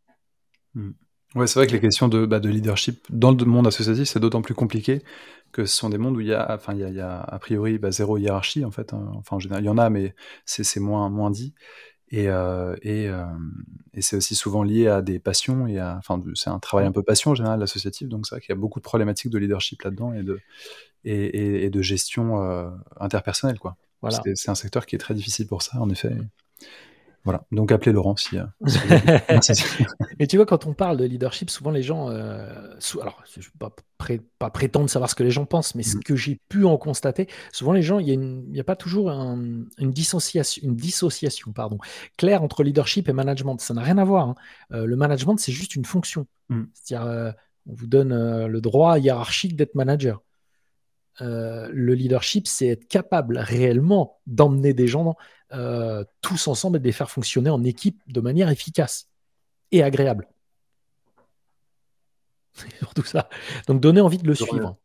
Mm. 0.76 0.92
Ouais, 1.36 1.46
c'est 1.46 1.60
vrai 1.60 1.68
que 1.68 1.74
les 1.74 1.80
questions 1.80 2.08
de, 2.08 2.26
bah, 2.26 2.40
de 2.40 2.50
leadership 2.50 3.06
dans 3.12 3.32
le 3.32 3.46
monde 3.46 3.68
associatif, 3.68 4.08
c'est 4.08 4.20
d'autant 4.20 4.42
plus 4.42 4.56
compliqué 4.56 5.04
que 5.52 5.66
ce 5.66 5.76
sont 5.76 5.90
des 5.90 6.00
mondes 6.00 6.18
où 6.18 6.22
il 6.22 6.28
y 6.28 6.34
a, 6.34 6.56
enfin, 6.56 6.74
il 6.74 6.80
y 6.80 6.84
a, 6.84 6.90
il 6.90 6.96
y 6.96 7.02
a 7.02 7.20
a 7.20 7.40
priori 7.40 7.78
bah, 7.78 7.92
zéro 7.92 8.18
hiérarchie 8.18 8.66
en 8.66 8.72
fait. 8.72 8.94
Hein. 8.94 9.12
Enfin, 9.16 9.36
en 9.36 9.40
général, 9.40 9.64
il 9.64 9.68
y 9.68 9.70
en 9.70 9.78
a, 9.78 9.92
mais 9.92 10.16
c'est 10.46 10.80
moins, 10.80 11.10
moins 11.10 11.30
dit. 11.30 11.54
Et, 12.12 12.28
euh, 12.28 12.76
et, 12.82 13.08
euh, 13.08 13.26
et 13.94 14.02
c'est 14.02 14.16
aussi 14.16 14.34
souvent 14.34 14.64
lié 14.64 14.88
à 14.88 15.02
des 15.02 15.20
passions 15.20 15.68
et 15.68 15.78
à, 15.78 15.96
enfin, 15.98 16.22
c'est 16.34 16.50
un 16.50 16.60
travail 16.60 16.88
un 16.88 16.92
peu 16.92 17.04
passion 17.04 17.32
en 17.32 17.36
général 17.36 17.62
associatif, 17.62 18.08
donc 18.08 18.26
c'est 18.26 18.36
vrai 18.36 18.42
qu'il 18.42 18.50
y 18.50 18.58
a 18.58 18.60
beaucoup 18.60 18.80
de 18.80 18.84
problématiques 18.84 19.32
de 19.32 19.38
leadership 19.38 19.84
là-dedans 19.84 20.14
et 20.14 20.24
de 20.24 20.40
et, 21.06 21.64
et, 21.64 21.70
de 21.70 21.82
gestion 21.82 22.44
euh, 22.44 22.70
interpersonnelle 23.00 23.60
quoi. 23.60 23.78
Voilà. 24.02 24.22
C'est 24.36 24.50
un 24.50 24.56
secteur 24.56 24.86
qui 24.86 24.96
est 24.96 25.00
très 25.00 25.14
difficile 25.14 25.48
pour 25.48 25.62
ça 25.62 25.80
en 25.80 25.90
effet. 25.90 26.12
Voilà, 27.26 27.46
donc 27.52 27.72
appelez 27.72 27.92
Laurent 27.92 28.16
si. 28.16 28.38
Euh, 28.38 28.46
Mais 30.20 30.28
tu 30.28 30.38
vois, 30.38 30.46
quand 30.46 30.66
on 30.66 30.74
parle 30.74 30.98
de 30.98 31.06
leadership, 31.06 31.50
souvent 31.50 31.72
les 31.72 31.84
gens, 31.84 32.10
euh, 32.10 32.76
alors 33.02 33.22
je 33.38 33.40
ne 33.40 33.60
pas, 33.60 33.76
pas, 34.40 34.50
prétendre 34.50 34.90
savoir 34.90 35.10
ce 35.10 35.16
que 35.16 35.24
les 35.24 35.32
gens 35.32 35.46
pensent, 35.46 35.76
mais 35.76 35.84
ce 35.84 35.98
mm. 35.98 36.04
que 36.04 36.16
j'ai 36.16 36.40
pu 36.48 36.64
en 36.66 36.78
constater, 36.78 37.28
souvent 37.52 37.74
les 37.74 37.82
gens, 37.82 38.00
il 38.00 38.20
n'y 38.20 38.58
a, 38.58 38.62
a, 38.62 38.64
pas 38.64 38.78
toujours 38.78 39.10
une 39.10 39.68
dissociation, 39.80 40.62
une 40.66 40.76
dissociation 40.76 41.52
pardon, 41.52 41.78
claire 42.18 42.42
entre 42.42 42.64
leadership 42.64 43.10
et 43.10 43.14
management. 43.14 43.60
Ça 43.60 43.74
n'a 43.74 43.82
rien 43.82 43.98
à 43.98 44.06
voir. 44.06 44.30
Hein. 44.30 44.36
Euh, 44.72 44.86
le 44.86 44.96
management, 44.96 45.38
c'est 45.38 45.52
juste 45.52 45.76
une 45.76 45.86
fonction. 45.86 46.26
Mm. 46.48 46.64
C'est-à-dire, 46.74 47.34
on 47.68 47.74
vous 47.74 47.88
donne 47.88 48.48
le 48.48 48.62
droit 48.62 48.98
hiérarchique 48.98 49.58
d'être 49.58 49.76
manager. 49.76 50.22
le 51.20 51.94
leadership, 51.94 52.48
c'est 52.48 52.68
être 52.68 52.88
capable 52.88 53.38
réellement 53.38 54.20
d'emmener 54.26 54.74
des 54.74 54.88
gens 54.88 55.04
dans, 55.04 55.18
euh, 55.54 56.04
tous 56.22 56.48
ensemble 56.48 56.78
et 56.78 56.80
de 56.80 56.86
les 56.86 56.92
faire 56.92 57.10
fonctionner 57.10 57.50
en 57.50 57.64
équipe 57.64 58.02
de 58.08 58.22
manière 58.22 58.50
efficace 58.50 59.10
et 59.72 59.84
agréable. 59.84 60.28
Surtout 62.80 63.04
ça. 63.04 63.30
Donc 63.68 63.82
donner 63.82 64.02
envie 64.02 64.18
de 64.18 64.28
le 64.28 64.36
suivre. 64.36 64.78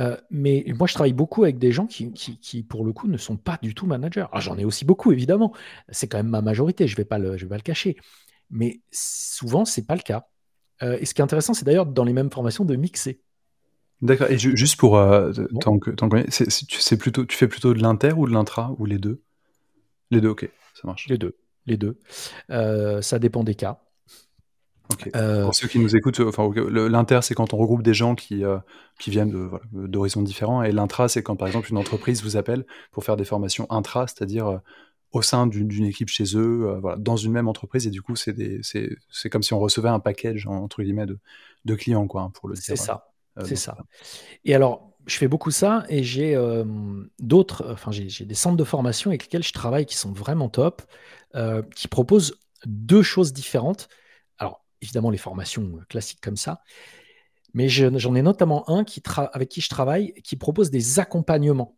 Euh, 0.00 0.16
mais 0.30 0.64
moi, 0.76 0.86
je 0.86 0.94
travaille 0.94 1.12
beaucoup 1.12 1.44
avec 1.44 1.58
des 1.58 1.72
gens 1.72 1.86
qui, 1.86 2.12
qui, 2.12 2.62
pour 2.62 2.84
le 2.84 2.92
coup, 2.92 3.06
ne 3.06 3.16
sont 3.16 3.36
pas 3.36 3.58
du 3.62 3.74
tout 3.74 3.86
managers. 3.86 4.26
Ah, 4.32 4.40
j'en 4.40 4.58
ai 4.58 4.64
aussi 4.64 4.84
beaucoup, 4.84 5.12
évidemment. 5.12 5.52
C'est 5.88 6.08
quand 6.08 6.18
même 6.18 6.28
ma 6.28 6.42
majorité, 6.42 6.88
je 6.88 6.94
ne 6.94 6.96
vais, 6.96 7.04
pas 7.04 7.18
le, 7.18 7.36
je 7.36 7.44
vais 7.44 7.50
pas 7.50 7.56
le 7.56 7.62
cacher. 7.62 7.96
Mais 8.50 8.80
souvent, 8.90 9.64
ce 9.64 9.80
n'est 9.80 9.86
pas 9.86 9.94
le 9.94 10.02
cas. 10.02 10.26
Euh, 10.82 10.98
et 11.00 11.06
ce 11.06 11.14
qui 11.14 11.20
est 11.20 11.24
intéressant, 11.24 11.54
c'est 11.54 11.64
d'ailleurs 11.64 11.86
dans 11.86 12.04
les 12.04 12.12
mêmes 12.12 12.30
formations 12.30 12.64
de 12.64 12.74
mixer. 12.74 13.20
D'accord. 14.00 14.28
Et 14.30 14.38
juste 14.38 14.76
pour 14.76 15.00
tant 15.60 15.78
que, 15.78 15.92
tant 15.92 16.08
que 16.08 16.24
c'est, 16.28 16.96
plutôt, 16.96 17.24
tu 17.24 17.36
fais 17.36 17.46
plutôt 17.46 17.72
de 17.72 17.80
l'inter 17.80 18.12
ou 18.16 18.26
de 18.26 18.32
l'intra 18.32 18.74
ou 18.78 18.84
les 18.84 18.98
deux? 18.98 19.22
Les 20.12 20.20
deux, 20.20 20.28
ok, 20.28 20.48
ça 20.74 20.86
marche. 20.86 21.08
Les 21.08 21.18
deux, 21.18 21.36
les 21.66 21.76
deux. 21.76 21.98
Euh, 22.50 23.02
ça 23.02 23.18
dépend 23.18 23.42
des 23.44 23.54
cas. 23.54 23.80
Euh, 25.16 25.44
Pour 25.44 25.54
ceux 25.54 25.68
qui 25.68 25.78
nous 25.78 25.96
écoutent, 25.96 26.20
enfin, 26.20 26.50
l'inter, 26.68 27.20
c'est 27.22 27.34
quand 27.34 27.54
on 27.54 27.56
regroupe 27.56 27.82
des 27.82 27.94
gens 27.94 28.14
qui, 28.14 28.44
euh, 28.44 28.58
qui 29.00 29.08
viennent 29.10 29.50
d'horizons 29.72 30.20
différents, 30.20 30.62
et 30.62 30.70
l'intra, 30.70 31.08
c'est 31.08 31.22
quand, 31.22 31.34
par 31.34 31.48
exemple, 31.48 31.70
une 31.70 31.78
entreprise 31.78 32.22
vous 32.22 32.36
appelle 32.36 32.66
pour 32.90 33.02
faire 33.02 33.16
des 33.16 33.24
formations 33.24 33.66
intra, 33.70 34.06
c'est-à-dire 34.06 34.60
au 35.12 35.22
sein 35.22 35.46
d'une 35.46 35.84
équipe 35.84 36.08
chez 36.08 36.36
eux, 36.36 36.78
voilà, 36.82 36.98
dans 36.98 37.16
une 37.16 37.32
même 37.32 37.48
entreprise, 37.48 37.86
et 37.86 37.90
du 37.90 38.02
coup, 38.02 38.16
c'est 38.16 39.30
comme 39.30 39.42
si 39.42 39.54
on 39.54 39.60
recevait 39.60 39.88
un 39.88 40.00
package, 40.00 40.46
entre 40.46 40.82
guillemets, 40.82 41.06
de, 41.06 41.18
de 41.64 41.74
clients, 41.74 42.06
quoi, 42.06 42.22
hein, 42.22 42.30
pour 42.34 42.50
le 42.50 42.54
dire. 42.54 42.64
C'est 42.64 42.76
ça. 42.76 43.14
c'est 43.44 43.56
ça. 43.56 43.78
Et 44.44 44.54
alors, 44.54 44.91
je 45.06 45.16
fais 45.16 45.28
beaucoup 45.28 45.50
ça 45.50 45.84
et 45.88 46.02
j'ai 46.02 46.34
euh, 46.34 46.64
d'autres, 47.18 47.70
enfin 47.72 47.90
j'ai 47.90 48.24
des 48.24 48.34
centres 48.34 48.56
de 48.56 48.64
formation 48.64 49.10
avec 49.10 49.22
lesquels 49.22 49.42
je 49.42 49.52
travaille 49.52 49.86
qui 49.86 49.96
sont 49.96 50.12
vraiment 50.12 50.48
top, 50.48 50.82
euh, 51.34 51.62
qui 51.74 51.88
proposent 51.88 52.38
deux 52.66 53.02
choses 53.02 53.32
différentes. 53.32 53.88
Alors 54.38 54.64
évidemment 54.80 55.10
les 55.10 55.18
formations 55.18 55.78
classiques 55.88 56.20
comme 56.20 56.36
ça, 56.36 56.62
mais 57.54 57.68
j'en 57.68 58.14
ai 58.14 58.22
notamment 58.22 58.68
un 58.70 58.84
qui 58.84 59.02
avec 59.32 59.48
qui 59.48 59.60
je 59.60 59.68
travaille 59.68 60.14
qui 60.22 60.36
propose 60.36 60.70
des 60.70 61.00
accompagnements. 61.00 61.76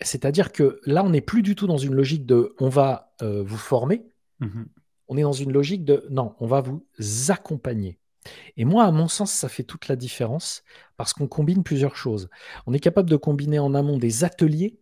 C'est-à-dire 0.00 0.52
que 0.52 0.80
là 0.86 1.04
on 1.04 1.10
n'est 1.10 1.20
plus 1.20 1.42
du 1.42 1.54
tout 1.54 1.66
dans 1.66 1.78
une 1.78 1.94
logique 1.94 2.26
de 2.26 2.54
on 2.58 2.68
va 2.68 3.14
euh, 3.22 3.42
vous 3.42 3.58
former, 3.58 4.06
mmh 4.40 4.64
on 5.06 5.18
est 5.18 5.22
dans 5.22 5.34
une 5.34 5.52
logique 5.52 5.84
de 5.84 6.06
non 6.08 6.34
on 6.40 6.46
va 6.46 6.62
vous 6.62 6.82
accompagner. 7.28 7.98
Et 8.56 8.64
moi, 8.64 8.84
à 8.84 8.90
mon 8.90 9.08
sens, 9.08 9.32
ça 9.32 9.48
fait 9.48 9.64
toute 9.64 9.88
la 9.88 9.96
différence 9.96 10.62
parce 10.96 11.12
qu'on 11.12 11.28
combine 11.28 11.62
plusieurs 11.62 11.96
choses. 11.96 12.28
On 12.66 12.72
est 12.72 12.80
capable 12.80 13.10
de 13.10 13.16
combiner 13.16 13.58
en 13.58 13.74
amont 13.74 13.98
des 13.98 14.24
ateliers 14.24 14.78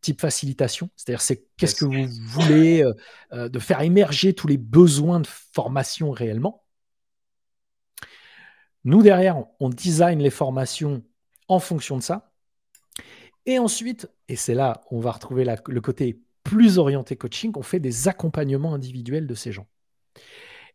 type 0.00 0.20
facilitation, 0.20 0.90
c'est-à-dire 0.96 1.20
c'est 1.20 1.44
qu'est-ce 1.56 1.74
que 1.74 1.84
vous 1.84 2.06
voulez, 2.22 2.82
euh, 2.82 2.94
euh, 3.32 3.48
de 3.48 3.58
faire 3.58 3.80
émerger 3.80 4.32
tous 4.32 4.46
les 4.46 4.56
besoins 4.56 5.20
de 5.20 5.26
formation 5.26 6.10
réellement. 6.12 6.64
Nous, 8.84 9.02
derrière, 9.02 9.44
on 9.60 9.68
design 9.68 10.20
les 10.20 10.30
formations 10.30 11.02
en 11.48 11.58
fonction 11.58 11.96
de 11.96 12.02
ça. 12.02 12.32
Et 13.44 13.58
ensuite, 13.58 14.08
et 14.28 14.36
c'est 14.36 14.54
là 14.54 14.82
où 14.90 14.98
on 14.98 15.00
va 15.00 15.10
retrouver 15.10 15.44
le 15.44 15.80
côté 15.80 16.22
plus 16.44 16.78
orienté 16.78 17.16
coaching, 17.16 17.52
on 17.56 17.62
fait 17.62 17.80
des 17.80 18.08
accompagnements 18.08 18.74
individuels 18.74 19.26
de 19.26 19.34
ces 19.34 19.52
gens. 19.52 19.66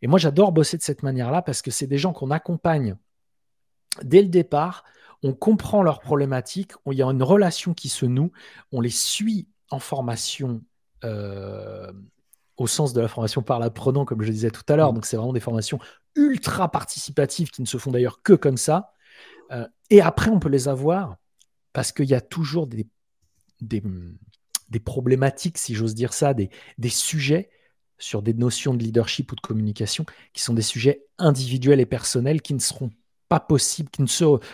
Et 0.04 0.08
moi, 0.08 0.20
j'adore 0.20 0.51
bosser 0.51 0.78
de 0.78 0.84
cette 0.84 1.01
manière-là 1.01 1.41
parce 1.41 1.62
que 1.62 1.72
c'est 1.72 1.88
des 1.88 1.97
gens 1.97 2.12
qu'on 2.12 2.30
accompagne 2.30 2.97
dès 4.01 4.22
le 4.22 4.28
départ. 4.28 4.84
On 5.24 5.32
comprend 5.34 5.82
leurs 5.82 6.01
problématiques, 6.01 6.74
il 6.91 6.97
y 6.97 7.01
a 7.01 7.06
une 7.06 7.24
relation 7.24 7.74
qui 7.74 7.88
se 7.88 8.06
noue, 8.06 8.34
on 8.74 8.82
les 8.82 8.89
suit 8.89 9.47
en 9.72 9.80
formation 9.80 10.62
euh, 11.06 11.89
au 12.58 12.68
sens 12.68 12.91
de 12.91 12.99
la 12.99 13.08
formation 13.08 13.43
par 13.43 13.60
l'apprenant, 13.60 14.04
comme 14.04 14.22
je 14.22 14.32
disais 14.32 14.51
tout 14.51 14.66
à 14.68 14.76
l'heure. 14.76 14.91
Mm. 14.91 14.95
Donc, 14.95 15.06
c'est 15.06 15.16
vraiment 15.16 15.32
des 15.32 15.39
formations 15.39 15.80
ultra 16.16 16.70
participatives 16.70 17.49
qui 17.49 17.62
ne 17.62 17.68
se 17.68 17.78
font 17.78 17.91
d'ailleurs 17.91 18.22
que 18.22 18.34
comme 18.34 18.58
ça. 18.58 18.91
Euh, 19.51 19.66
et 19.89 20.01
après, 20.01 20.32
on 20.32 20.39
peut 20.39 20.49
les 20.49 20.68
avoir 20.68 21.16
parce 21.72 21.93
qu'il 21.93 22.10
y 22.10 22.14
a 22.14 22.20
toujours 22.20 22.68
des, 22.68 22.89
des, 23.62 23.82
problématiques, 24.84 25.58
si 25.58 25.76
j'ose 25.76 25.95
dire 25.95 26.12
ça, 26.12 26.34
des, 26.34 26.49
des 26.78 26.89
sujets 26.89 27.49
sur 28.04 28.22
des 28.22 28.34
notions 28.34 28.74
de 28.74 28.84
leadership 28.84 29.32
ou 29.32 29.36
de 29.36 29.41
communication 29.41 30.06
qui 30.34 30.41
sont 30.41 30.54
des 30.54 30.62
sujets 30.62 31.06
individuels 31.18 31.80
et 31.80 31.86
personnels 31.86 32.41
qui 32.41 32.54
ne 32.54 32.60
seront 32.60 32.91
pas 33.30 33.39
possibles, 33.39 33.89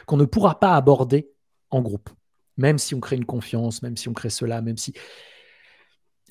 qu'on 0.05 0.17
ne, 0.17 0.25
pourra 0.25 0.59
pas 0.59 0.75
aborder 0.75 1.31
en 1.71 1.81
groupe. 1.81 2.09
Même 2.57 2.77
si 2.77 2.93
on 2.93 2.99
crée 2.99 3.15
une 3.15 3.25
confiance, 3.25 3.81
même 3.81 3.97
si 3.97 4.07
on 4.07 4.13
crée 4.13 4.29
cela, 4.29 4.61
même 4.61 4.77
si. 4.77 4.93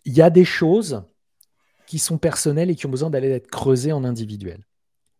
Il 0.04 0.12
y 0.12 0.22
a 0.22 0.30
des 0.30 0.44
choses 0.44 1.02
qui 1.86 1.98
sont 1.98 2.18
personnelles 2.18 2.70
et 2.70 2.76
qui 2.76 2.86
ont 2.86 2.90
besoin 2.90 3.10
d'aller 3.10 3.30
être 3.30 3.50
creusées 3.50 3.92
en 3.92 4.04
individuel. 4.04 4.64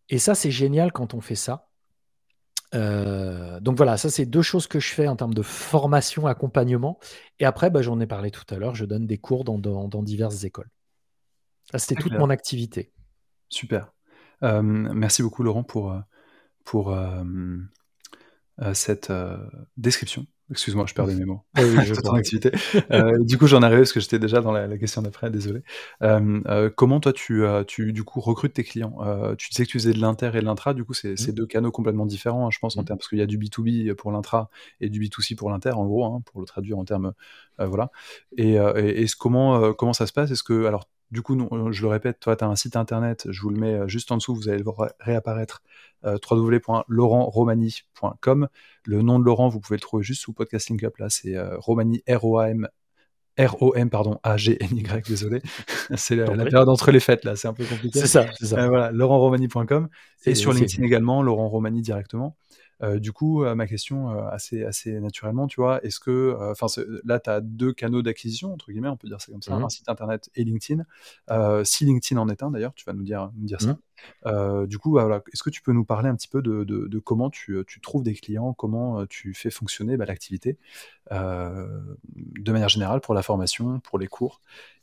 Et 0.09 0.19
ça, 0.19 0.35
c'est 0.35 0.51
génial 0.51 0.93
quand 0.93 1.15
on 1.15 1.21
fait 1.21 1.35
ça. 1.35 1.69
Euh, 2.75 3.61
donc 3.61 3.77
voilà, 3.79 3.97
ça 3.97 4.11
c'est 4.11 4.27
deux 4.27 4.43
choses 4.43 4.67
que 4.67 4.79
je 4.79 4.93
fais 4.93 5.09
en 5.09 5.17
termes 5.17 5.35
de 5.35 5.43
formation, 5.43 6.27
accompagnement. 6.27 6.99
Et 7.41 7.45
après, 7.45 7.71
bah, 7.71 7.83
j'en 7.83 7.99
ai 8.01 8.07
parlé 8.07 8.31
tout 8.31 8.45
à 8.51 8.59
l'heure, 8.59 8.75
je 8.75 8.85
donne 8.85 9.07
des 9.07 9.19
cours 9.19 9.45
dans 9.45 10.03
diverses 10.03 10.45
écoles. 10.45 10.71
Ah, 11.73 11.79
c'était 11.79 12.01
toute 12.01 12.13
mon 12.13 12.31
activité. 12.31 12.93
Super. 13.49 13.93
Euh, 14.43 14.63
merci 14.63 15.23
beaucoup 15.23 15.43
Laurent 15.43 15.65
pour, 15.65 15.93
euh, 15.93 15.99
pour 16.65 16.93
euh, 16.93 17.15
cette 18.73 19.13
description. 19.77 20.27
Excuse-moi, 20.51 20.87
je 20.89 20.95
perdais 20.95 21.15
mes 21.15 21.27
mots. 21.27 21.43
Ah 21.55 21.61
activité. 22.15 22.51
du 23.21 23.37
coup, 23.37 23.47
j'en 23.47 23.61
arrive 23.61 23.81
parce 23.81 23.93
que 23.93 24.01
j'étais 24.01 24.19
déjà 24.19 24.41
dans 24.41 24.51
la, 24.51 24.79
question 24.79 25.03
d'après, 25.03 25.31
désolé. 25.31 25.61
comment 26.75 27.01
toi, 27.01 27.13
tu, 27.13 27.45
tu 27.67 27.93
du 27.93 28.03
coup 28.03 28.21
recrutes 28.21 28.55
tes 28.55 28.65
clients? 28.65 28.97
Tu 29.37 29.51
disais 29.51 29.67
que 29.67 29.71
tu 29.71 29.79
faisais 29.79 29.93
de 29.93 30.01
l'inter 30.01 30.31
et 30.35 30.41
de 30.41 30.47
l'intra, 30.47 30.73
du 30.73 30.85
coup, 30.85 30.95
c'est 30.95 31.13
mmh. 31.21 31.33
deux 31.33 31.47
canaux 31.47 31.71
complètement 31.71 32.07
différents, 32.07 32.47
hein, 32.47 32.51
je 32.51 32.59
pense, 32.61 32.79
en 32.79 32.83
mmh. 32.83 32.85
termes, 32.87 32.99
parce 32.99 33.11
qu'il 33.11 33.19
y 33.19 33.23
a 33.23 33.27
du 33.27 33.37
B2B 33.37 33.93
pour 33.93 34.11
l'intra 34.11 34.49
et 34.81 34.89
du 34.89 35.01
B2C 35.03 35.37
pour 35.37 35.51
l'inter, 35.51 35.73
en 35.73 35.85
gros, 35.85 36.07
hein, 36.07 36.23
pour 36.25 36.41
le 36.41 36.47
traduire 36.47 36.79
en 36.79 36.87
termes. 36.87 37.13
voilà. 37.59 37.91
Et, 38.39 38.55
et, 38.55 39.07
comment, 39.19 39.75
comment 39.75 39.93
ça 39.93 40.07
se 40.07 40.15
passe? 40.15 40.31
Est-ce 40.31 40.43
que, 40.43 40.65
alors, 40.65 40.89
du 41.11 41.23
coup, 41.23 41.35
euh, 41.35 41.73
je 41.73 41.83
le 41.83 41.89
répète, 41.89 42.21
toi, 42.21 42.37
tu 42.37 42.45
as 42.45 42.49
un 42.49 42.57
site 42.57 42.77
internet, 42.77 43.27
je 43.31 43.41
vous 43.41 43.49
le 43.51 43.59
mets 43.59 43.75
euh, 43.75 43.89
juste 43.89 44.13
en 44.13 44.19
dessous, 44.19 44.35
vous 44.35 44.49
allez 44.49 44.59
le 44.59 44.65
voir 44.65 44.91
réapparaître, 45.01 45.63
euh, 46.05 46.19
www.laurentRomani.com. 46.31 48.49
Le 48.85 49.03
nom 49.03 49.19
de 49.19 49.25
Laurent, 49.25 49.49
vous 49.49 49.59
pouvez 49.61 49.77
le 49.77 49.81
trouver 49.81 50.05
juste 50.05 50.21
sous 50.23 50.35
Podcast 50.35 50.69
Link 50.69 50.85
Up, 50.85 50.99
là, 50.99 51.09
c'est 51.09 51.37
euh, 51.37 51.57
Romani, 51.59 52.03
R-O-M, 52.09 52.69
R-O-M, 53.39 53.91
pardon, 53.91 54.19
A-G-N-Y, 54.23 55.09
désolé. 55.09 55.41
c'est 55.97 56.17
la, 56.17 56.27
période 56.27 56.69
entre 56.69 56.91
les 56.91 57.01
fêtes, 57.01 57.25
là, 57.25 57.37
c'est 57.37 57.49
un 57.49 57.55
peu 57.55 57.65
compliqué. 57.65 58.01
C'est 58.01 58.07
ça, 58.07 58.27
c'est 58.39 58.45
ça. 58.47 58.69
voilà, 58.69 58.93
laurentRomani.com. 58.93 59.89
Et 60.27 60.35
sur 60.35 60.53
LinkedIn 60.53 60.85
également, 60.85 61.23
Laurent 61.23 61.49
Romani 61.49 61.81
directement. 61.81 62.37
Euh, 62.83 62.99
du 62.99 63.13
coup, 63.13 63.45
euh, 63.45 63.55
ma 63.55 63.67
question 63.67 64.11
euh, 64.11 64.29
assez, 64.29 64.65
assez 64.65 65.01
naturellement, 65.01 65.47
tu 65.49 65.61
vois, 65.61 65.85
est-ce 65.85 65.99
que, 65.99 66.37
enfin, 66.51 66.67
là, 67.05 67.19
tu 67.19 67.31
as 67.31 67.41
deux 67.41 67.73
canaux 67.73 68.03
d'acquisition, 68.03 68.53
entre 68.53 68.71
guillemets, 68.71 68.89
on 68.89 68.97
peut 68.97 69.09
dire 69.09 69.21
ça 69.21 69.33
comme 69.33 69.43
ça, 69.43 69.57
mmh 69.57 69.65
un 69.65 69.69
site 69.69 69.89
internet 69.89 70.31
et 70.37 70.45
LinkedIn. 70.45 70.85
si 71.65 71.85
LinkedIn 71.85 72.21
en 72.21 72.29
est 72.29 72.43
un, 72.43 72.51
d'ailleurs, 72.51 72.75
tu 72.75 72.85
vas 72.85 72.93
nous 72.93 73.03
dire, 73.03 73.31
nous 73.37 73.47
dire 73.47 73.61
ça. 73.61 73.77
Mmh. 74.25 74.67
du 74.67 74.79
coup, 74.79 74.91
voilà, 74.91 75.23
est-ce 75.33 75.43
que 75.43 75.51
tu 75.51 75.63
peux 75.63 75.73
nous 75.73 75.85
parler 75.85 76.09
un 76.09 76.15
petit 76.15 76.29
peu 76.29 76.41
de, 76.43 76.99
comment 77.01 77.29
tu, 77.31 77.65
trouves 77.83 78.03
des 78.05 78.15
clients, 78.15 78.53
comment 78.55 79.05
tu 79.07 79.35
fais 79.35 79.51
fonctionner 79.51 79.97
bah, 79.97 80.05
l'activité 80.07 80.59
de 81.11 82.53
manière 82.53 82.69
générale 82.69 83.01
pour 83.01 83.15
la 83.15 83.23
formation, 83.23 83.81
pour 83.81 83.99
les 83.99 84.07
cours 84.07 84.41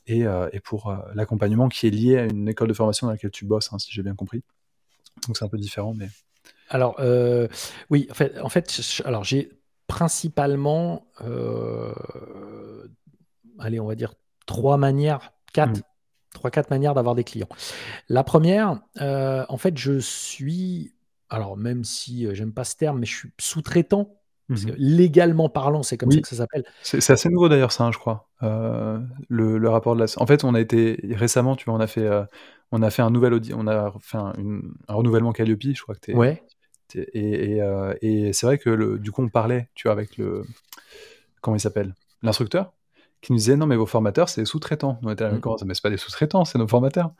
et, 0.07 0.25
pour 0.63 0.95
l'accompagnement 1.13 1.69
qui 1.69 1.87
est 1.87 1.91
lié 1.91 2.17
à 2.17 2.25
une 2.25 2.49
école 2.49 2.67
de 2.67 2.73
formation 2.73 3.07
dans 3.07 3.11
laquelle 3.11 3.31
tu 3.31 3.45
bosses, 3.45 3.71
hein, 3.71 3.79
si 3.79 3.91
j'ai 3.91 4.03
bien 4.03 4.15
compris. 4.15 4.43
Donc 5.27 5.37
c'est 5.37 5.45
un 5.45 5.49
peu 5.49 5.57
différent, 5.57 5.93
mais. 5.93 6.09
Alors, 6.69 6.95
euh, 6.99 7.47
oui, 7.89 8.07
en 8.09 8.13
fait, 8.13 8.39
en 8.39 8.49
fait 8.49 9.01
alors 9.05 9.23
j'ai 9.23 9.51
principalement, 9.87 11.07
euh, 11.21 11.93
allez, 13.59 13.79
on 13.79 13.87
va 13.87 13.95
dire 13.95 14.13
trois 14.45 14.77
manières, 14.77 15.33
quatre, 15.53 15.79
mmh. 15.79 15.83
trois, 16.33 16.51
quatre 16.51 16.69
manières 16.69 16.93
d'avoir 16.93 17.15
des 17.15 17.23
clients. 17.23 17.49
La 18.09 18.23
première, 18.23 18.79
euh, 19.01 19.45
en 19.47 19.57
fait, 19.57 19.77
je 19.77 19.99
suis, 19.99 20.93
alors 21.29 21.55
même 21.57 21.83
si 21.83 22.27
j'aime 22.33 22.53
pas 22.53 22.63
ce 22.63 22.75
terme, 22.75 22.99
mais 22.99 23.05
je 23.05 23.15
suis 23.15 23.31
sous-traitant. 23.39 24.11
Mmh 24.47 24.57
légalement 24.77 25.49
parlant, 25.49 25.81
c'est 25.81 25.97
comme 25.97 26.11
ça 26.11 26.21
que 26.21 26.27
ça 26.27 26.35
s'appelle. 26.35 26.65
C'est 26.83 27.09
assez 27.09 27.29
nouveau 27.29 27.49
d'ailleurs, 27.49 27.71
ça, 27.71 27.85
hein, 27.85 27.91
je 27.91 27.97
crois. 27.97 28.29
le, 28.41 29.67
rapport 29.67 29.95
de 29.95 30.01
la. 30.01 30.05
En 30.17 30.27
fait, 30.27 30.43
on 30.43 30.53
a 30.53 30.61
été 30.61 30.99
récemment, 31.13 31.55
tu 31.55 31.65
vois, 31.65 31.73
on 31.73 31.79
a 31.79 31.87
fait, 31.87 32.07
on 32.71 32.83
a 32.83 32.91
fait 32.91 33.01
un 33.01 33.09
nouvel 33.09 33.33
audit, 33.33 33.55
on 33.55 33.65
a 33.65 33.91
fait 34.01 34.19
un, 34.19 34.33
renouvellement 34.87 35.31
Calliope, 35.31 35.63
je 35.63 35.81
crois 35.81 35.95
que 35.95 36.01
tu 36.01 36.11
es, 36.11 36.15
ouais. 36.15 36.43
Euh, 36.95 37.93
et, 38.01 38.33
c'est 38.33 38.45
vrai 38.45 38.57
que 38.57 38.69
le, 38.69 38.99
du 38.99 39.11
coup, 39.11 39.23
on 39.23 39.29
parlait, 39.29 39.69
tu 39.75 39.87
vois, 39.87 39.93
avec 39.93 40.17
le. 40.17 40.45
Comment 41.41 41.57
il 41.57 41.59
s'appelle 41.59 41.93
L'instructeur, 42.23 42.73
qui 43.21 43.31
nous 43.31 43.37
disait 43.37 43.55
non, 43.55 43.67
mais 43.67 43.75
vos 43.75 43.85
formateurs, 43.85 44.29
c'est 44.29 44.41
des 44.41 44.45
sous-traitants. 44.45 44.99
On 45.03 45.11
était 45.11 45.23
là, 45.23 45.31
mmh. 45.31 45.41
mais 45.65 45.73
c'est 45.73 45.83
pas 45.83 45.89
des 45.89 45.97
sous-traitants, 45.97 46.45
c'est 46.45 46.57
nos 46.57 46.67
formateurs. 46.67 47.11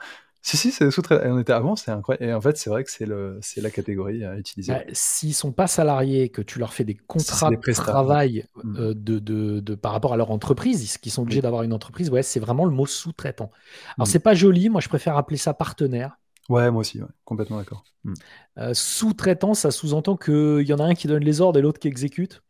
Si, 0.41 0.57
si, 0.57 0.71
c'est 0.71 0.85
des 0.85 0.91
sous-traitants. 0.91 1.23
On 1.25 1.39
était 1.39 1.53
avant, 1.53 1.75
c'est 1.75 1.91
incroyable. 1.91 2.25
Et 2.25 2.33
en 2.33 2.41
fait, 2.41 2.57
c'est 2.57 2.69
vrai 2.69 2.83
que 2.83 2.91
c'est, 2.91 3.05
le, 3.05 3.39
c'est 3.41 3.61
la 3.61 3.71
catégorie 3.71 4.23
à 4.23 4.37
utiliser. 4.37 4.73
Bah, 4.73 4.81
s'ils 4.93 5.33
sont 5.33 5.51
pas 5.51 5.67
salariés, 5.67 6.29
que 6.29 6.41
tu 6.41 6.59
leur 6.59 6.73
fais 6.73 6.83
des 6.83 6.95
contrats 6.95 7.49
de 7.49 7.73
travail 7.73 8.45
mmh. 8.63 8.77
euh, 8.77 8.93
de, 8.95 9.19
de, 9.19 9.59
de, 9.59 9.75
par 9.75 9.91
rapport 9.91 10.13
à 10.13 10.17
leur 10.17 10.31
entreprise, 10.31 10.97
qui 10.97 11.09
sont 11.09 11.23
obligés 11.23 11.41
d'avoir 11.41 11.63
une 11.63 11.73
entreprise, 11.73 12.09
ouais, 12.09 12.23
c'est 12.23 12.39
vraiment 12.39 12.65
le 12.65 12.71
mot 12.71 12.85
sous-traitant. 12.85 13.51
Alors, 13.97 14.07
mmh. 14.07 14.11
c'est 14.11 14.19
pas 14.19 14.33
joli, 14.33 14.69
moi 14.69 14.81
je 14.81 14.89
préfère 14.89 15.17
appeler 15.17 15.37
ça 15.37 15.53
partenaire. 15.53 16.17
Ouais, 16.49 16.69
moi 16.71 16.81
aussi, 16.81 17.01
complètement 17.23 17.57
d'accord. 17.57 17.83
Hmm. 18.03 18.13
Euh, 18.59 18.73
sous-traitant, 18.73 19.53
ça 19.53 19.71
sous-entend 19.71 20.15
qu'il 20.15 20.61
y 20.67 20.73
en 20.73 20.79
a 20.79 20.83
un 20.83 20.93
qui 20.93 21.07
donne 21.07 21.23
les 21.23 21.41
ordres 21.41 21.57
et 21.59 21.61
l'autre 21.61 21.79
qui 21.79 21.87
exécute. 21.87 22.41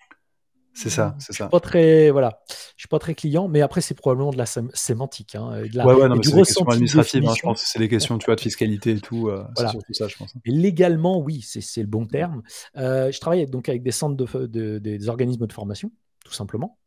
C'est 0.74 0.90
ça, 0.90 1.16
c'est 1.20 1.32
ça. 1.32 1.48
Pas 1.48 1.62
très, 1.62 2.12
voilà, 2.12 2.44
je 2.50 2.82
suis 2.82 2.90
pas 2.90 3.00
très 3.00 3.16
client, 3.16 3.48
mais 3.48 3.62
après 3.62 3.80
c'est 3.80 3.94
probablement 3.94 4.32
de 4.32 4.38
la 4.38 4.46
sémantique, 4.46 5.36
hein, 5.36 5.62
de 5.62 5.78
la, 5.78 5.88
ouais, 5.88 5.94
ouais, 5.94 6.10
non, 6.10 6.22
c'est 6.22 6.32
des 6.32 6.38
questions 6.40 6.68
administratives. 6.68 7.26
Hein, 7.26 7.34
je 7.34 7.42
pense 7.44 7.62
c'est 7.62 7.80
des 7.80 7.88
questions, 7.88 8.18
tu 8.18 8.26
vois, 8.26 8.36
de 8.36 8.42
fiscalité 8.42 8.92
et 8.92 9.00
tout. 9.00 9.30
Euh, 9.30 9.46
voilà. 9.56 9.70
C'est 9.70 9.78
surtout 9.78 9.94
ça, 9.94 10.10
je 10.10 10.18
pense. 10.18 10.36
Hein. 10.36 10.40
légalement, 10.44 11.22
oui, 11.22 11.40
c'est 11.42 11.80
le 11.82 11.88
bon 11.88 12.06
terme. 12.06 12.44
Euh, 12.76 13.10
je 13.10 13.18
travaille 13.22 13.46
donc 13.46 13.70
avec 13.70 13.84
des 13.84 13.92
centres 13.92 14.18
de, 14.18 14.80
des 14.80 15.08
organismes 15.08 15.48
de 15.48 15.54
formation, 15.54 15.94
tout 16.26 16.34
simplement. 16.34 16.78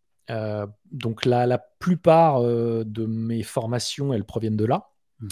donc 0.93 1.25
la, 1.25 1.47
la 1.47 1.57
plupart 1.57 2.43
de 2.43 3.07
mes 3.07 3.43
formations, 3.43 4.13
elles 4.13 4.25
proviennent 4.25 4.59
de 4.59 4.67
là. 4.67 4.91
Mmh 5.21 5.29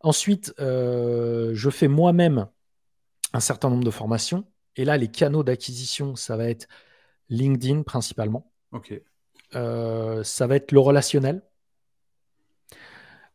Ensuite, 0.00 0.54
euh, 0.60 1.50
je 1.54 1.70
fais 1.70 1.88
moi-même 1.88 2.46
un 3.32 3.40
certain 3.40 3.70
nombre 3.70 3.84
de 3.84 3.90
formations. 3.90 4.44
Et 4.76 4.84
là, 4.84 4.96
les 4.96 5.08
canaux 5.08 5.42
d'acquisition, 5.42 6.16
ça 6.16 6.36
va 6.36 6.48
être 6.48 6.66
LinkedIn 7.28 7.82
principalement. 7.82 8.52
Ok. 8.72 9.00
Euh, 9.54 10.22
ça 10.22 10.46
va 10.46 10.56
être 10.56 10.72
le 10.72 10.80
relationnel. 10.80 11.42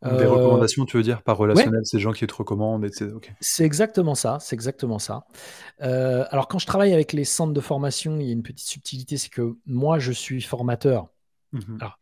Des 0.04 0.10
euh, 0.10 0.30
recommandations, 0.30 0.86
tu 0.86 0.98
veux 0.98 1.04
dire, 1.04 1.22
par 1.22 1.38
relationnel, 1.38 1.82
c'est 1.84 1.98
des 1.98 2.02
gens 2.02 2.12
qui 2.12 2.26
te 2.26 2.34
recommandent, 2.34 2.84
etc. 2.84 3.12
C'est 3.40 3.66
exactement 3.66 4.16
ça, 4.16 4.40
c'est 4.40 4.56
exactement 4.56 4.98
ça. 4.98 5.26
alors 5.80 6.48
quand 6.48 6.58
je 6.58 6.66
travaille 6.66 6.92
avec 6.92 7.14
les 7.14 7.24
centres 7.24 7.54
de 7.54 7.62
formation, 7.62 8.18
il 8.20 8.26
y 8.26 8.30
a 8.30 8.34
une 8.34 8.42
petite 8.42 8.68
subtilité, 8.68 9.18
c'est 9.18 9.30
que 9.30 9.58
moi, 9.68 10.00
je 10.00 10.12
suis 10.12 10.42
formateur. 10.42 11.10
Mmh 11.52 11.78
alors, 11.80 12.00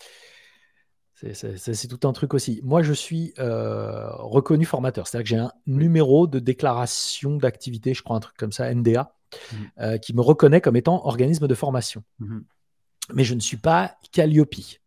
c'est 1.22 1.88
tout 1.88 2.07
un 2.07 2.13
truc 2.13 2.34
aussi. 2.34 2.61
Moi, 2.63 2.82
je 2.82 2.93
suis 2.93 3.34
euh, 3.39 4.09
reconnu 4.13 4.65
formateur. 4.65 5.07
C'est-à-dire 5.07 5.24
que 5.24 5.30
j'ai 5.30 5.38
un 5.38 5.51
numéro 5.67 6.28
de 6.28 6.39
déclaration 6.39 7.36
d'activité, 7.36 7.93
je 7.93 8.03
crois 8.03 8.15
un 8.15 8.22
truc 8.22 8.38
comme 8.38 8.51
ça, 8.51 8.74
NDA, 8.74 9.13
mmh. 9.32 9.55
euh, 9.80 9.97
qui 9.97 10.13
me 10.13 10.22
reconnaît 10.22 10.61
comme 10.61 10.76
étant 10.76 11.05
organisme 11.05 11.47
de 11.47 11.55
formation. 11.55 12.03
Mmh. 12.20 12.39
Mais 13.13 13.24
je 13.24 13.34
ne 13.34 13.39
suis 13.39 13.57
pas 13.57 13.95
Calliope. 14.11 14.80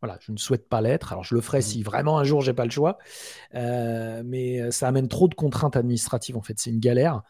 Voilà, 0.00 0.16
je 0.20 0.30
ne 0.30 0.36
souhaite 0.36 0.68
pas 0.68 0.80
l'être. 0.80 1.12
Alors, 1.12 1.24
je 1.24 1.34
le 1.34 1.40
ferai 1.40 1.58
mmh. 1.58 1.62
si 1.62 1.82
vraiment 1.82 2.18
un 2.18 2.24
jour 2.24 2.40
j'ai 2.40 2.52
pas 2.52 2.64
le 2.64 2.70
choix. 2.70 2.98
Euh, 3.56 4.22
mais 4.24 4.60
euh, 4.60 4.70
ça 4.70 4.86
amène 4.86 5.08
trop 5.08 5.26
de 5.26 5.34
contraintes 5.34 5.76
administratives. 5.76 6.36
En 6.36 6.40
fait, 6.40 6.54
c'est 6.56 6.70
une 6.70 6.78
galère. 6.78 7.22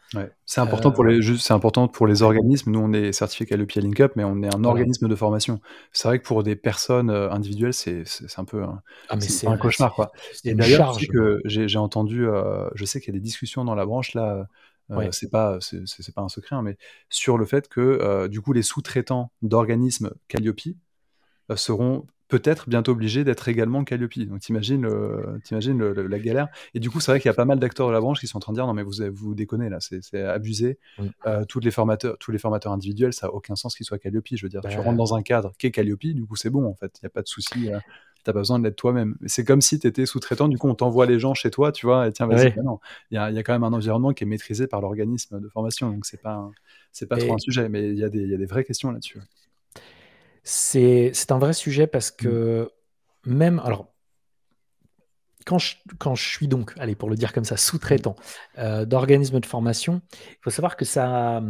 C'est 0.45 0.61
important 0.61 0.91
pour 0.91 1.03
les, 1.03 1.17
euh, 1.17 1.37
c'est 1.37 1.53
important 1.53 1.87
pour 1.87 2.05
les 2.05 2.21
organismes. 2.21 2.71
Nous, 2.71 2.79
on 2.79 2.93
est 2.93 3.11
certifié 3.11 3.47
Calliope 3.47 3.71
Link 3.71 3.99
Up, 3.99 4.11
mais 4.15 4.23
on 4.23 4.43
est 4.43 4.53
un 4.53 4.63
organisme 4.63 5.07
de 5.07 5.15
formation. 5.15 5.59
C'est 5.93 6.07
vrai 6.07 6.19
que 6.19 6.25
pour 6.25 6.43
des 6.43 6.55
personnes 6.55 7.09
individuelles, 7.09 7.73
c'est, 7.73 8.03
un 8.37 8.45
peu 8.45 8.61
un, 8.63 8.81
ah, 9.09 9.17
un 9.47 9.57
cauchemar, 9.57 9.95
quoi. 9.95 10.11
Et 10.45 10.53
d'ailleurs, 10.53 10.95
que 11.11 11.41
j'ai, 11.45 11.77
entendu, 11.77 12.27
je 12.75 12.85
sais 12.85 12.99
qu'il 12.99 13.13
y 13.13 13.17
a 13.17 13.19
des 13.19 13.23
discussions 13.23 13.65
dans 13.65 13.75
la 13.75 13.85
branche 13.85 14.13
là. 14.13 14.47
c'est 15.11 15.31
pas 15.31 15.57
c'est, 15.59 16.13
pas 16.13 16.21
un 16.21 16.29
secret, 16.29 16.55
hein, 16.55 16.61
mais 16.61 16.77
sur 17.09 17.39
le 17.39 17.45
fait 17.45 17.67
que 17.67 18.27
du 18.27 18.41
coup 18.41 18.53
les 18.53 18.61
sous-traitants 18.61 19.31
d'organismes 19.41 20.11
Calliope 20.27 20.59
seront 21.55 22.05
peut-être 22.29 22.69
bientôt 22.69 22.93
obligé 22.93 23.23
d'être 23.23 23.49
également 23.49 23.83
Calliope. 23.83 24.17
Donc 24.19 24.39
t'imagines, 24.39 24.87
t'imagines 25.43 25.83
la 25.83 26.19
galère. 26.19 26.47
Et 26.73 26.79
du 26.79 26.89
coup, 26.89 26.99
c'est 26.99 27.11
vrai 27.11 27.19
qu'il 27.19 27.27
y 27.27 27.31
a 27.31 27.35
pas 27.35 27.45
mal 27.45 27.59
d'acteurs 27.59 27.87
de 27.87 27.91
la 27.91 27.99
branche 27.99 28.19
qui 28.19 28.27
sont 28.27 28.37
en 28.37 28.39
train 28.39 28.53
de 28.53 28.57
dire 28.57 28.67
non 28.67 28.73
mais 28.73 28.83
vous 28.83 28.93
vous 29.11 29.35
déconnez 29.35 29.69
là, 29.69 29.79
c'est 29.79 30.23
abusé. 30.23 30.79
Euh, 31.25 31.43
tous 31.45 31.59
les 31.59 31.71
formateurs, 31.71 32.17
tous 32.19 32.31
les 32.31 32.37
formateurs 32.37 32.71
individuels, 32.71 33.13
ça 33.13 33.27
a 33.27 33.29
aucun 33.29 33.55
sens 33.55 33.75
qu'ils 33.75 33.85
soient 33.85 33.99
Calliope. 33.99 34.27
Je 34.31 34.45
veux 34.45 34.49
dire, 34.49 34.61
tu 34.69 34.77
rentres 34.77 34.97
dans 34.97 35.15
un 35.15 35.21
cadre 35.21 35.53
qui 35.57 35.67
est 35.67 35.71
Calliope, 35.71 35.99
du 35.99 36.25
coup 36.25 36.35
c'est 36.35 36.49
bon 36.49 36.65
en 36.65 36.75
fait. 36.75 36.99
Il 37.01 37.03
y 37.03 37.07
a 37.07 37.09
pas 37.09 37.21
de 37.21 37.27
souci. 37.27 37.49
tu 37.53 37.73
euh, 37.73 37.79
T'as 38.25 38.33
pas 38.33 38.39
besoin 38.39 38.59
de 38.59 38.65
l'être 38.65 38.75
toi-même. 38.75 39.15
C'est 39.27 39.45
comme 39.45 39.61
si 39.61 39.79
tu 39.79 39.87
étais 39.87 40.05
sous-traitant, 40.05 40.49
du 40.49 40.57
coup 40.57 40.67
on 40.67 40.75
t'envoie 40.75 41.05
les 41.05 41.19
gens 41.19 41.33
chez 41.33 41.49
toi, 41.51 41.71
tu 41.71 41.85
vois, 41.85 42.07
et 42.07 42.11
tiens, 42.11 42.27
vas-y, 42.27 42.53
non. 42.61 42.79
Il 43.11 43.15
y 43.15 43.17
a, 43.17 43.31
y 43.31 43.39
a, 43.39 43.43
quand 43.43 43.53
même 43.53 43.63
un 43.63 43.71
environnement 43.71 44.11
qui 44.11 44.25
est 44.25 44.27
maîtrisé 44.27 44.67
par 44.67 44.81
l'organisme 44.81 45.39
de 45.39 45.47
formation, 45.47 45.89
donc 45.89 46.05
c'est 46.05 46.21
pas, 46.21 46.49
c'est 46.91 47.07
pas 47.07 47.15
trop 47.15 47.33
un 47.33 47.37
sujet, 47.37 47.69
mais 47.69 47.89
il 47.89 47.97
y, 47.97 48.03
a 48.03 48.09
des, 48.09 48.27
y 48.27 48.33
a 48.33 48.37
des 48.37 48.45
vraies 48.45 48.65
questions 48.65 48.91
là-dessus. 48.91 49.19
C'est 50.43 51.31
un 51.31 51.39
vrai 51.39 51.53
sujet 51.53 51.87
parce 51.87 52.11
que 52.11 52.71
mmh. 53.25 53.33
même, 53.33 53.59
alors, 53.59 53.87
quand 55.45 55.57
je, 55.57 55.77
quand 55.97 56.15
je, 56.15 56.27
suis 56.27 56.47
donc, 56.47 56.73
allez, 56.77 56.95
pour 56.95 57.09
le 57.09 57.15
dire 57.15 57.33
comme 57.33 57.45
ça, 57.45 57.57
sous-traitant 57.57 58.15
euh, 58.57 58.85
d'organismes 58.85 59.39
de 59.39 59.45
formation, 59.45 60.01
il 60.11 60.37
faut 60.41 60.49
savoir 60.49 60.77
que 60.77 60.85
ça, 60.85 61.41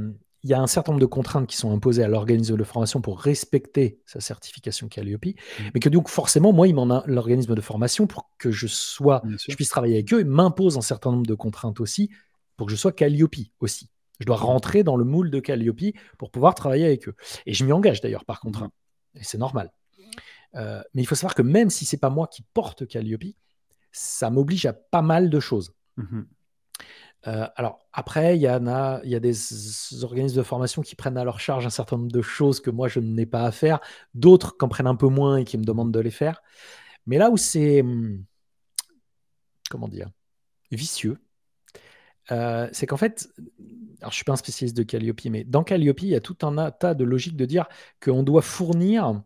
il 0.43 0.49
y 0.49 0.53
a 0.53 0.61
un 0.61 0.67
certain 0.67 0.93
nombre 0.93 1.01
de 1.01 1.05
contraintes 1.05 1.47
qui 1.47 1.57
sont 1.57 1.73
imposées 1.73 2.03
à 2.03 2.07
l'organisme 2.07 2.55
de 2.55 2.63
formation 2.63 3.01
pour 3.01 3.19
respecter 3.19 3.99
sa 4.05 4.21
certification 4.21 4.87
Calliope, 4.87 5.25
mmh. 5.25 5.63
mais 5.73 5.79
que 5.79 5.89
donc 5.89 6.07
forcément, 6.07 6.53
moi, 6.53 6.67
il 6.67 6.75
m'en 6.75 6.89
a 6.89 7.03
l'organisme 7.07 7.55
de 7.55 7.61
formation 7.61 8.07
pour 8.07 8.29
que 8.37 8.51
je 8.51 8.67
sois, 8.67 9.21
je 9.47 9.55
puisse 9.55 9.69
travailler 9.69 9.95
avec 9.95 10.13
eux, 10.13 10.21
et 10.21 10.25
m'impose 10.25 10.77
un 10.77 10.81
certain 10.81 11.11
nombre 11.11 11.27
de 11.27 11.35
contraintes 11.35 11.79
aussi 11.79 12.09
pour 12.55 12.67
que 12.67 12.71
je 12.71 12.77
sois 12.77 12.91
Calliope 12.91 13.35
aussi. 13.59 13.89
Je 14.19 14.25
dois 14.25 14.35
rentrer 14.35 14.83
dans 14.83 14.95
le 14.95 15.05
moule 15.05 15.31
de 15.31 15.39
Calliope 15.39 15.95
pour 16.17 16.31
pouvoir 16.31 16.55
travailler 16.55 16.85
avec 16.85 17.07
eux. 17.07 17.15
Et 17.45 17.53
je 17.53 17.63
m'y 17.65 17.71
engage 17.71 18.01
d'ailleurs 18.01 18.25
par 18.25 18.39
contre. 18.39 18.63
Hein. 18.63 18.71
Et 19.15 19.23
c'est 19.23 19.37
normal. 19.37 19.71
Euh, 20.55 20.81
mais 20.93 21.03
il 21.03 21.05
faut 21.05 21.15
savoir 21.15 21.35
que 21.35 21.41
même 21.41 21.69
si 21.69 21.85
c'est 21.85 21.97
pas 21.97 22.09
moi 22.09 22.27
qui 22.27 22.43
porte 22.53 22.87
Calliope, 22.87 23.35
ça 23.91 24.29
m'oblige 24.29 24.65
à 24.65 24.73
pas 24.73 25.01
mal 25.01 25.29
de 25.29 25.39
choses. 25.39 25.73
Mhm. 25.97 26.27
Euh, 27.27 27.47
alors 27.55 27.79
après, 27.91 28.37
il 28.37 28.41
y 28.41 28.49
en 28.49 28.67
a, 28.67 29.01
il 29.03 29.09
y 29.09 29.15
a 29.15 29.19
des 29.19 29.35
organismes 30.03 30.37
de 30.37 30.43
formation 30.43 30.81
qui 30.81 30.95
prennent 30.95 31.17
à 31.17 31.23
leur 31.23 31.39
charge 31.39 31.65
un 31.65 31.69
certain 31.69 31.97
nombre 31.97 32.11
de 32.11 32.21
choses 32.21 32.61
que 32.61 32.69
moi 32.69 32.87
je 32.87 32.99
n'ai 32.99 33.25
pas 33.25 33.43
à 33.43 33.51
faire, 33.51 33.79
d'autres 34.13 34.57
qui 34.57 34.63
en 34.63 34.69
prennent 34.69 34.87
un 34.87 34.95
peu 34.95 35.07
moins 35.07 35.37
et 35.37 35.43
qui 35.43 35.57
me 35.57 35.65
demandent 35.65 35.91
de 35.91 35.99
les 35.99 36.11
faire. 36.11 36.41
Mais 37.05 37.17
là 37.17 37.29
où 37.29 37.37
c'est, 37.37 37.81
hum, 37.81 38.23
comment 39.69 39.87
dire, 39.87 40.09
vicieux, 40.71 41.17
euh, 42.31 42.67
c'est 42.71 42.85
qu'en 42.85 42.97
fait, 42.97 43.29
alors 44.01 44.11
je 44.11 44.15
suis 44.15 44.23
pas 44.23 44.33
un 44.33 44.37
spécialiste 44.37 44.77
de 44.77 44.83
Calliope, 44.83 45.21
mais 45.25 45.43
dans 45.43 45.63
Calliope, 45.63 46.01
il 46.01 46.09
y 46.09 46.15
a 46.15 46.19
tout 46.19 46.37
un 46.41 46.71
tas 46.71 46.93
de 46.93 47.03
logiques 47.03 47.35
de 47.35 47.45
dire 47.45 47.67
qu'on 48.03 48.23
doit 48.23 48.41
fournir 48.41 49.21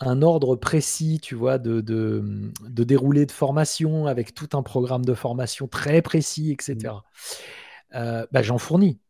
un 0.00 0.22
ordre 0.22 0.56
précis, 0.56 1.18
tu 1.20 1.34
vois, 1.34 1.58
de, 1.58 1.80
de, 1.80 2.52
de, 2.68 2.84
déroulé 2.84 3.26
de 3.26 3.32
formation 3.32 4.06
avec 4.06 4.32
tout 4.34 4.48
un 4.56 4.62
programme 4.62 5.04
de 5.04 5.14
formation 5.14 5.66
très 5.66 6.02
précis, 6.02 6.52
etc. 6.52 6.76
Mmh. 6.76 7.96
Euh, 7.96 8.26
bah, 8.30 8.42
J'en 8.42 8.58
fournis. 8.58 9.00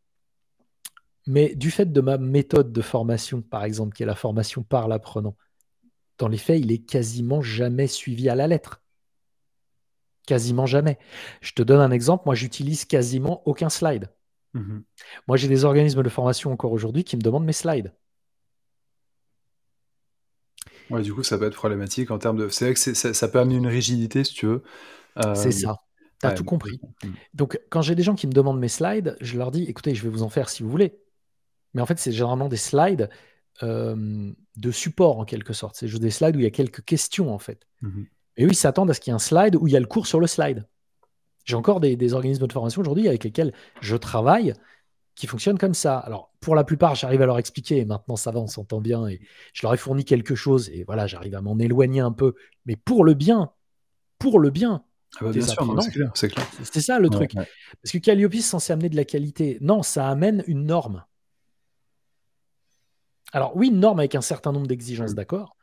Mais 1.27 1.53
du 1.53 1.69
fait 1.69 1.91
de 1.91 2.01
ma 2.01 2.17
méthode 2.17 2.71
de 2.71 2.81
formation, 2.81 3.41
par 3.41 3.63
exemple, 3.63 3.95
qui 3.95 4.01
est 4.01 4.07
la 4.07 4.15
formation 4.15 4.63
par 4.63 4.87
l'apprenant, 4.87 5.35
dans 6.17 6.27
les 6.27 6.37
faits, 6.37 6.59
il 6.59 6.71
est 6.71 6.79
quasiment 6.79 7.41
jamais 7.41 7.87
suivi 7.87 8.29
à 8.29 8.35
la 8.35 8.47
lettre. 8.47 8.81
Quasiment 10.29 10.67
jamais. 10.67 10.99
Je 11.41 11.53
te 11.53 11.63
donne 11.63 11.79
un 11.79 11.89
exemple. 11.89 12.21
Moi, 12.27 12.35
j'utilise 12.35 12.85
quasiment 12.85 13.41
aucun 13.47 13.67
slide. 13.67 14.11
Mhm. 14.53 14.83
Moi, 15.27 15.37
j'ai 15.37 15.47
des 15.47 15.65
organismes 15.65 16.03
de 16.03 16.09
formation 16.09 16.51
encore 16.51 16.71
aujourd'hui 16.71 17.03
qui 17.03 17.17
me 17.17 17.21
demandent 17.23 17.45
mes 17.45 17.51
slides. 17.51 17.91
Ouais, 20.91 21.01
du 21.01 21.15
coup, 21.15 21.23
ça 21.23 21.39
peut 21.39 21.45
être 21.45 21.55
problématique 21.55 22.11
en 22.11 22.19
termes 22.19 22.37
de. 22.37 22.47
C'est 22.49 22.65
vrai 22.65 22.73
que 22.75 22.93
ça, 22.93 23.27
peut 23.27 23.39
amener 23.39 23.55
une 23.55 23.65
rigidité, 23.65 24.23
si 24.23 24.35
tu 24.35 24.45
veux. 24.45 24.61
Euh, 25.17 25.33
c'est 25.33 25.49
ça. 25.49 25.77
Tu 26.21 26.27
as 26.27 26.33
tout 26.33 26.43
compris. 26.43 26.79
Mm. 27.03 27.07
Donc, 27.33 27.59
quand 27.71 27.81
j'ai 27.81 27.95
des 27.95 28.03
gens 28.03 28.13
qui 28.13 28.27
me 28.27 28.31
demandent 28.31 28.59
mes 28.59 28.67
slides, 28.67 29.17
je 29.21 29.35
leur 29.35 29.49
dis 29.49 29.63
écoutez, 29.63 29.95
je 29.95 30.03
vais 30.03 30.09
vous 30.09 30.21
en 30.21 30.29
faire 30.29 30.47
si 30.49 30.61
vous 30.61 30.69
voulez. 30.69 30.99
Mais 31.73 31.81
en 31.81 31.87
fait, 31.87 31.97
c'est 31.97 32.11
généralement 32.11 32.49
des 32.49 32.57
slides 32.57 33.09
euh, 33.63 34.31
de 34.57 34.71
support 34.71 35.17
en 35.17 35.25
quelque 35.25 35.53
sorte. 35.53 35.75
C'est 35.75 35.87
juste 35.87 36.03
des 36.03 36.11
slides 36.11 36.35
où 36.35 36.39
il 36.39 36.43
y 36.43 36.47
a 36.47 36.51
quelques 36.51 36.85
questions 36.85 37.33
en 37.33 37.39
fait. 37.39 37.65
Mhm. 37.81 38.05
Et 38.39 38.45
eux, 38.45 38.49
ils 38.49 38.55
s'attendent 38.55 38.89
à 38.89 38.93
ce 38.93 39.01
qu'il 39.01 39.11
y 39.11 39.13
ait 39.13 39.15
un 39.15 39.19
slide 39.19 39.57
où 39.57 39.67
il 39.67 39.73
y 39.73 39.75
a 39.75 39.79
le 39.81 39.85
cours 39.85 40.07
sur 40.07 40.21
le 40.21 40.25
slide. 40.25 40.65
J'ai 41.43 41.55
encore 41.55 41.81
des, 41.81 42.13
organismes 42.13 42.47
de 42.47 42.53
formation 42.53 42.81
aujourd'hui 42.81 43.07
avec 43.07 43.25
lesquels 43.25 43.53
je 43.81 43.97
travaille 43.97 44.53
qui 45.13 45.27
fonctionnent 45.27 45.57
comme 45.57 45.73
ça. 45.73 45.97
Alors, 45.97 46.31
pour 46.39 46.55
la 46.55 46.63
plupart, 46.63 46.95
j'arrive 46.95 47.21
à 47.21 47.25
leur 47.25 47.37
expliquer, 47.37 47.79
et 47.79 47.85
maintenant 47.85 48.15
ça 48.15 48.31
va, 48.31 48.39
on 48.39 48.47
s'entend 48.47 48.79
bien, 48.79 49.07
et 49.07 49.19
je 49.51 49.63
leur 49.63 49.73
ai 49.73 49.77
fourni 49.77 50.05
quelque 50.05 50.35
chose, 50.35 50.69
et 50.69 50.85
voilà, 50.85 51.05
j'arrive 51.05 51.35
à 51.35 51.41
m'en 51.41 51.59
éloigner 51.59 51.99
un 51.99 52.13
peu, 52.13 52.35
mais 52.65 52.77
pour 52.77 53.03
le 53.03 53.13
bien, 53.13 53.51
pour 54.19 54.39
le 54.39 54.49
bien. 54.51 54.85
Ah 55.17 55.25
bah, 55.25 55.31
bien 55.31 55.45
sûr, 55.45 55.81
c'est 55.81 55.91
clair, 55.91 56.11
c'est 56.13 56.29
clair. 56.29 56.47
C'est 56.63 56.81
ça 56.81 56.99
le 56.99 57.09
truc. 57.09 57.33
Parce 57.33 57.91
que 57.91 57.97
Calliope, 57.97 58.33
c'est 58.35 58.41
censé 58.41 58.71
amener 58.71 58.87
de 58.87 58.95
la 58.95 59.05
qualité. 59.05 59.57
Non, 59.59 59.83
ça 59.83 60.07
amène 60.07 60.43
une 60.47 60.65
norme. 60.65 61.03
Alors 63.33 63.57
oui, 63.57 63.67
une 63.67 63.79
norme 63.79 63.99
avec 63.99 64.15
un 64.15 64.21
certain 64.21 64.53
nombre 64.53 64.67
d'exigences, 64.67 65.13
d'accord. 65.13 65.57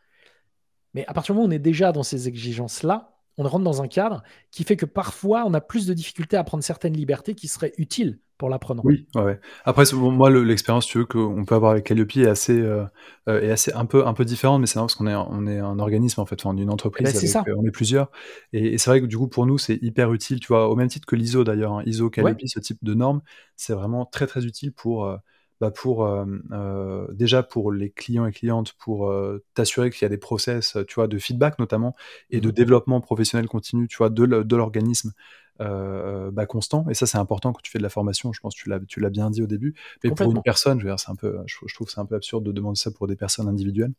Mais 0.96 1.04
à 1.08 1.12
partir 1.12 1.34
du 1.34 1.36
moment 1.36 1.46
où 1.46 1.50
on 1.50 1.54
est 1.54 1.58
déjà 1.58 1.92
dans 1.92 2.02
ces 2.02 2.26
exigences-là, 2.26 3.10
on 3.36 3.42
rentre 3.42 3.64
dans 3.64 3.82
un 3.82 3.86
cadre 3.86 4.22
qui 4.50 4.64
fait 4.64 4.76
que 4.76 4.86
parfois 4.86 5.44
on 5.46 5.52
a 5.52 5.60
plus 5.60 5.86
de 5.86 5.92
difficultés 5.92 6.38
à 6.38 6.42
prendre 6.42 6.64
certaines 6.64 6.94
libertés 6.94 7.34
qui 7.34 7.48
seraient 7.48 7.74
utiles 7.76 8.18
pour 8.38 8.48
l'apprenant. 8.48 8.80
Oui, 8.82 9.06
ouais, 9.14 9.38
Après, 9.66 9.84
moi, 9.92 10.30
l'expérience, 10.30 10.86
tu 10.86 10.98
veux, 10.98 11.04
qu'on 11.04 11.44
peut 11.44 11.54
avoir 11.54 11.72
avec 11.72 11.84
Calliope 11.84 12.16
est 12.16 12.26
assez, 12.26 12.58
euh, 12.58 12.84
euh, 13.28 13.42
est 13.42 13.50
assez 13.50 13.74
un 13.74 13.84
peu, 13.84 14.06
un 14.06 14.14
peu 14.14 14.24
différente, 14.24 14.60
mais 14.60 14.66
c'est 14.66 14.78
parce 14.78 14.94
qu'on 14.94 15.06
est, 15.06 15.14
on 15.14 15.46
est 15.46 15.58
un 15.58 15.78
organisme 15.78 16.20
en 16.22 16.26
fait, 16.26 16.36
enfin, 16.42 16.56
une 16.56 16.70
entreprise. 16.70 17.08
Eh 17.08 17.32
ben, 17.32 17.44
euh, 17.46 17.54
on 17.58 17.66
est 17.66 17.70
plusieurs, 17.70 18.10
et, 18.54 18.78
c'est 18.78 18.88
vrai 18.88 19.02
que 19.02 19.06
du 19.06 19.18
coup, 19.18 19.28
pour 19.28 19.44
nous, 19.44 19.58
c'est 19.58 19.78
hyper 19.82 20.12
utile. 20.14 20.40
Tu 20.40 20.48
vois, 20.48 20.68
au 20.70 20.76
même 20.76 20.88
titre 20.88 21.06
que 21.06 21.16
l'ISO 21.16 21.44
d'ailleurs, 21.44 21.72
hein, 21.72 21.82
ISO, 21.84 22.08
Calliope, 22.08 22.40
ce 22.44 22.60
type 22.60 22.78
de 22.82 22.94
normes, 22.94 23.20
c'est 23.54 23.74
vraiment 23.74 24.06
très 24.06 24.26
très 24.26 24.46
utile 24.46 24.72
pour 24.72 25.10
bah 25.60 25.70
pour 25.70 26.08
déjà 27.12 27.42
pour 27.42 27.72
les 27.72 27.90
clients 27.90 28.26
et 28.26 28.32
clientes, 28.32 28.74
pour 28.74 29.12
t'assurer 29.54 29.90
qu'il 29.90 30.02
y 30.02 30.06
a 30.06 30.08
des 30.08 30.18
process, 30.18 30.76
tu 30.86 30.94
vois, 30.94 31.08
de 31.08 31.18
feedback 31.18 31.58
notamment 31.58 31.94
et 32.30 32.40
de 32.40 32.48
mmh 32.48 32.52
développement 32.52 33.00
professionnel 33.00 33.48
continu, 33.48 33.88
tu 33.88 33.96
vois, 33.96 34.10
de 34.10 34.56
l'organisme 34.56 35.12
bah, 35.58 36.46
constant. 36.46 36.88
Et 36.90 36.94
ça, 36.94 37.06
c'est 37.06 37.18
important 37.18 37.52
quand 37.52 37.62
tu 37.62 37.70
fais 37.70 37.78
de 37.78 37.82
la 37.82 37.88
formation. 37.88 38.32
Je 38.32 38.40
pense 38.40 38.54
que 38.54 38.60
tu 38.60 38.68
l'as, 38.68 38.80
tu 38.80 39.00
l'as 39.00 39.10
bien 39.10 39.30
dit 39.30 39.42
au 39.42 39.46
début. 39.46 39.74
Mais 40.04 40.10
pour 40.10 40.30
une 40.30 40.42
personne, 40.42 40.80
je, 40.80 40.88
c'est 40.96 41.10
un 41.10 41.16
peu, 41.16 41.38
je, 41.46 41.56
je 41.66 41.74
trouve 41.74 41.86
que 41.86 41.92
c'est 41.92 42.00
un 42.00 42.06
peu 42.06 42.16
absurde 42.16 42.44
de 42.44 42.52
demander 42.52 42.78
ça 42.78 42.90
pour 42.90 43.06
des 43.06 43.16
personnes 43.16 43.48
individuelles. 43.48 43.92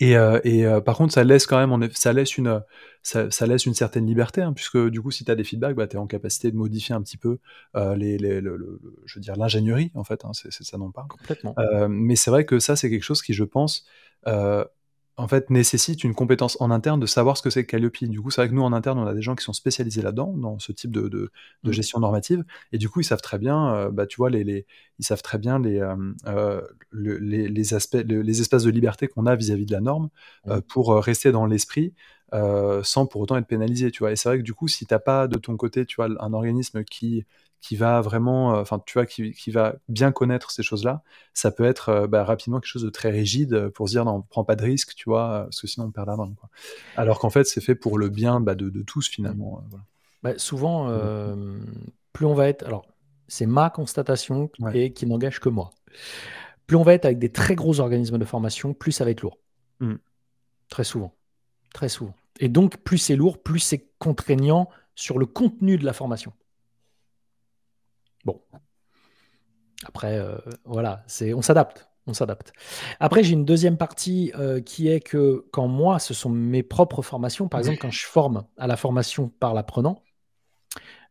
Et, 0.00 0.16
euh, 0.16 0.40
et 0.44 0.66
euh, 0.66 0.80
par 0.80 0.96
contre, 0.96 1.12
ça 1.12 1.24
laisse 1.24 1.46
quand 1.46 1.64
même, 1.64 1.88
ça 1.92 2.12
laisse 2.12 2.36
une, 2.36 2.62
ça, 3.02 3.30
ça 3.30 3.46
laisse 3.46 3.66
une 3.66 3.74
certaine 3.74 4.06
liberté, 4.06 4.42
hein, 4.42 4.52
puisque 4.52 4.78
du 4.88 5.00
coup, 5.00 5.10
si 5.10 5.24
tu 5.24 5.30
as 5.30 5.34
des 5.34 5.44
feedbacks, 5.44 5.76
bah, 5.76 5.86
tu 5.86 5.96
es 5.96 5.98
en 5.98 6.06
capacité 6.06 6.50
de 6.50 6.56
modifier 6.56 6.94
un 6.94 7.02
petit 7.02 7.16
peu 7.16 7.38
euh, 7.76 7.94
les, 7.96 8.18
les 8.18 8.40
le, 8.40 8.80
je 9.04 9.14
veux 9.18 9.20
dire 9.20 9.36
l'ingénierie, 9.36 9.90
en 9.94 10.04
fait, 10.04 10.24
hein, 10.24 10.30
c'est 10.32 10.52
ça 10.52 10.78
non 10.78 10.90
pas. 10.90 11.06
Complètement. 11.08 11.54
mais 11.88 12.16
c'est 12.16 12.30
vrai 12.30 12.44
que 12.44 12.58
ça, 12.58 12.76
c'est 12.76 12.90
quelque 12.90 13.02
chose 13.04 13.22
qui, 13.22 13.32
je 13.32 13.44
pense, 13.44 13.84
en 15.16 15.28
fait, 15.28 15.48
nécessite 15.48 16.02
une 16.02 16.14
compétence 16.14 16.56
en 16.60 16.70
interne 16.72 16.98
de 16.98 17.06
savoir 17.06 17.36
ce 17.36 17.42
que 17.42 17.50
c'est 17.50 17.64
Calliope. 17.64 18.02
Du 18.02 18.20
coup, 18.20 18.30
c'est 18.30 18.40
vrai 18.40 18.48
que 18.48 18.54
nous, 18.54 18.62
en 18.62 18.72
interne, 18.72 18.98
on 18.98 19.06
a 19.06 19.14
des 19.14 19.22
gens 19.22 19.36
qui 19.36 19.44
sont 19.44 19.52
spécialisés 19.52 20.02
là-dedans, 20.02 20.32
dans 20.36 20.58
ce 20.58 20.72
type 20.72 20.90
de, 20.90 21.08
de, 21.08 21.30
mmh. 21.62 21.72
gestion 21.72 22.00
normative, 22.00 22.44
et 22.72 22.78
du 22.78 22.88
coup, 22.88 23.00
ils 23.00 23.04
savent 23.04 23.20
très 23.20 23.38
bien, 23.38 23.74
euh, 23.74 23.90
bah, 23.90 24.06
tu 24.06 24.16
vois, 24.16 24.28
les, 24.28 24.42
les, 24.42 24.66
ils 24.98 25.04
savent 25.04 25.22
très 25.22 25.38
bien 25.38 25.60
les, 25.60 25.78
euh, 25.78 25.94
euh, 26.26 26.62
les, 26.92 27.48
les, 27.48 27.74
aspects, 27.74 28.02
les 28.04 28.40
espaces 28.40 28.64
de 28.64 28.70
liberté 28.70 29.06
qu'on 29.06 29.26
a 29.26 29.36
vis-à-vis 29.36 29.66
de 29.66 29.72
la 29.72 29.80
norme 29.80 30.08
mmh. 30.46 30.60
pour 30.62 30.94
rester 30.96 31.30
dans 31.30 31.46
l'esprit. 31.46 31.94
Sans 32.82 33.06
pour 33.06 33.20
autant 33.20 33.36
être 33.36 33.46
pénalisé, 33.46 33.90
tu 33.90 34.00
vois. 34.00 34.12
Et 34.12 34.16
c'est 34.16 34.28
vrai 34.28 34.38
que 34.38 34.42
du 34.42 34.54
coup, 34.54 34.68
si 34.68 34.86
t'as 34.86 34.98
pas 34.98 35.28
de 35.28 35.38
ton 35.38 35.56
côté, 35.56 35.86
tu 35.86 35.96
vois, 35.96 36.08
un 36.20 36.32
organisme 36.32 36.84
qui 36.84 37.24
qui 37.64 37.76
va 37.76 38.02
vraiment, 38.02 38.54
euh, 38.54 38.60
enfin, 38.60 38.78
tu 38.84 38.92
vois, 38.92 39.06
qui, 39.06 39.32
qui, 39.32 39.50
va 39.50 39.76
bien 39.88 40.12
connaître 40.12 40.50
ces 40.50 40.62
choses-là, 40.62 41.02
ça 41.32 41.50
peut 41.50 41.64
être 41.64 41.88
euh, 41.88 42.06
bah, 42.06 42.22
rapidement 42.22 42.60
quelque 42.60 42.68
chose 42.68 42.82
de 42.84 42.90
très 42.90 43.08
rigide 43.08 43.70
pour 43.70 43.88
se 43.88 43.94
dire 43.94 44.04
non, 44.04 44.16
on 44.16 44.20
prend 44.20 44.44
pas 44.44 44.54
de 44.54 44.62
risque, 44.62 44.94
tu 44.94 45.08
vois, 45.08 45.44
parce 45.44 45.62
que 45.62 45.66
sinon 45.66 45.86
on 45.86 45.90
perd 45.90 46.08
la 46.08 46.16
main. 46.16 46.30
Quoi. 46.38 46.50
Alors 46.94 47.18
qu'en 47.18 47.30
fait, 47.30 47.44
c'est 47.44 47.62
fait 47.62 47.74
pour 47.74 47.96
le 47.96 48.10
bien 48.10 48.38
bah, 48.38 48.54
de, 48.54 48.68
de, 48.68 48.82
tous 48.82 49.08
finalement. 49.08 49.62
Euh, 49.72 49.76
bah, 50.22 50.34
souvent, 50.36 50.94
plus 52.12 52.26
on 52.26 52.34
va 52.34 52.48
être, 52.48 52.66
alors 52.66 52.86
c'est 53.28 53.46
ma 53.46 53.70
constatation 53.70 54.50
et 54.74 54.92
qui 54.92 55.06
n'engage 55.06 55.40
que 55.40 55.48
moi. 55.48 55.70
Plus 56.66 56.76
on 56.76 56.82
va 56.82 56.92
être 56.92 57.06
avec 57.06 57.18
des 57.18 57.30
très 57.30 57.54
gros 57.54 57.80
organismes 57.80 58.18
de 58.18 58.26
formation, 58.26 58.74
plus 58.74 58.92
ça 58.92 59.06
va 59.06 59.10
être 59.10 59.22
lourd. 59.22 59.38
Mmh. 59.80 59.94
Très 60.68 60.84
souvent. 60.84 61.14
Très 61.72 61.88
souvent. 61.88 62.14
Et 62.40 62.48
donc, 62.48 62.78
plus 62.78 62.98
c'est 62.98 63.16
lourd, 63.16 63.42
plus 63.42 63.60
c'est 63.60 63.88
contraignant 63.98 64.68
sur 64.94 65.18
le 65.18 65.26
contenu 65.26 65.78
de 65.78 65.84
la 65.84 65.92
formation. 65.92 66.32
Bon. 68.24 68.40
Après, 69.84 70.18
euh, 70.18 70.36
voilà, 70.64 71.04
c'est, 71.06 71.34
on 71.34 71.42
s'adapte. 71.42 71.88
On 72.06 72.12
s'adapte. 72.12 72.52
Après, 73.00 73.24
j'ai 73.24 73.32
une 73.32 73.46
deuxième 73.46 73.78
partie 73.78 74.30
euh, 74.38 74.60
qui 74.60 74.88
est 74.88 75.00
que 75.00 75.46
quand 75.52 75.68
moi, 75.68 75.98
ce 75.98 76.12
sont 76.12 76.28
mes 76.28 76.62
propres 76.62 77.00
formations, 77.00 77.48
par 77.48 77.60
exemple, 77.60 77.78
quand 77.78 77.90
je 77.90 78.04
forme 78.04 78.44
à 78.58 78.66
la 78.66 78.76
formation 78.76 79.30
par 79.40 79.54
l'apprenant, 79.54 80.02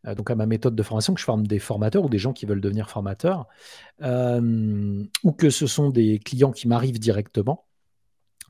euh, 0.06 0.14
donc 0.14 0.30
à 0.30 0.36
ma 0.36 0.46
méthode 0.46 0.76
de 0.76 0.82
formation, 0.84 1.12
que 1.12 1.18
je 1.18 1.24
forme 1.24 1.48
des 1.48 1.58
formateurs 1.58 2.04
ou 2.04 2.08
des 2.08 2.18
gens 2.18 2.32
qui 2.32 2.46
veulent 2.46 2.60
devenir 2.60 2.90
formateurs, 2.90 3.48
ou 4.00 5.32
que 5.32 5.50
ce 5.50 5.66
sont 5.66 5.90
des 5.90 6.20
clients 6.20 6.52
qui 6.52 6.68
m'arrivent 6.68 7.00
directement, 7.00 7.66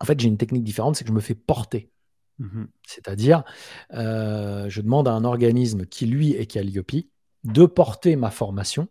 en 0.01 0.05
fait, 0.05 0.20
j'ai 0.20 0.29
une 0.29 0.37
technique 0.37 0.64
différente, 0.64 0.97
c'est 0.97 1.05
que 1.05 1.09
je 1.09 1.14
me 1.14 1.20
fais 1.20 1.35
porter. 1.35 1.91
Mmh 2.39 2.64
C'est-à-dire, 2.87 3.45
je 3.93 4.80
demande 4.80 5.09
à 5.09 5.12
un 5.12 5.24
organisme 5.24 5.87
qui, 5.87 6.07
lui, 6.07 6.32
est 6.32 6.47
Calliope, 6.47 7.07
de 7.45 7.66
porter 7.66 8.16
ma 8.16 8.30
formation. 8.30 8.89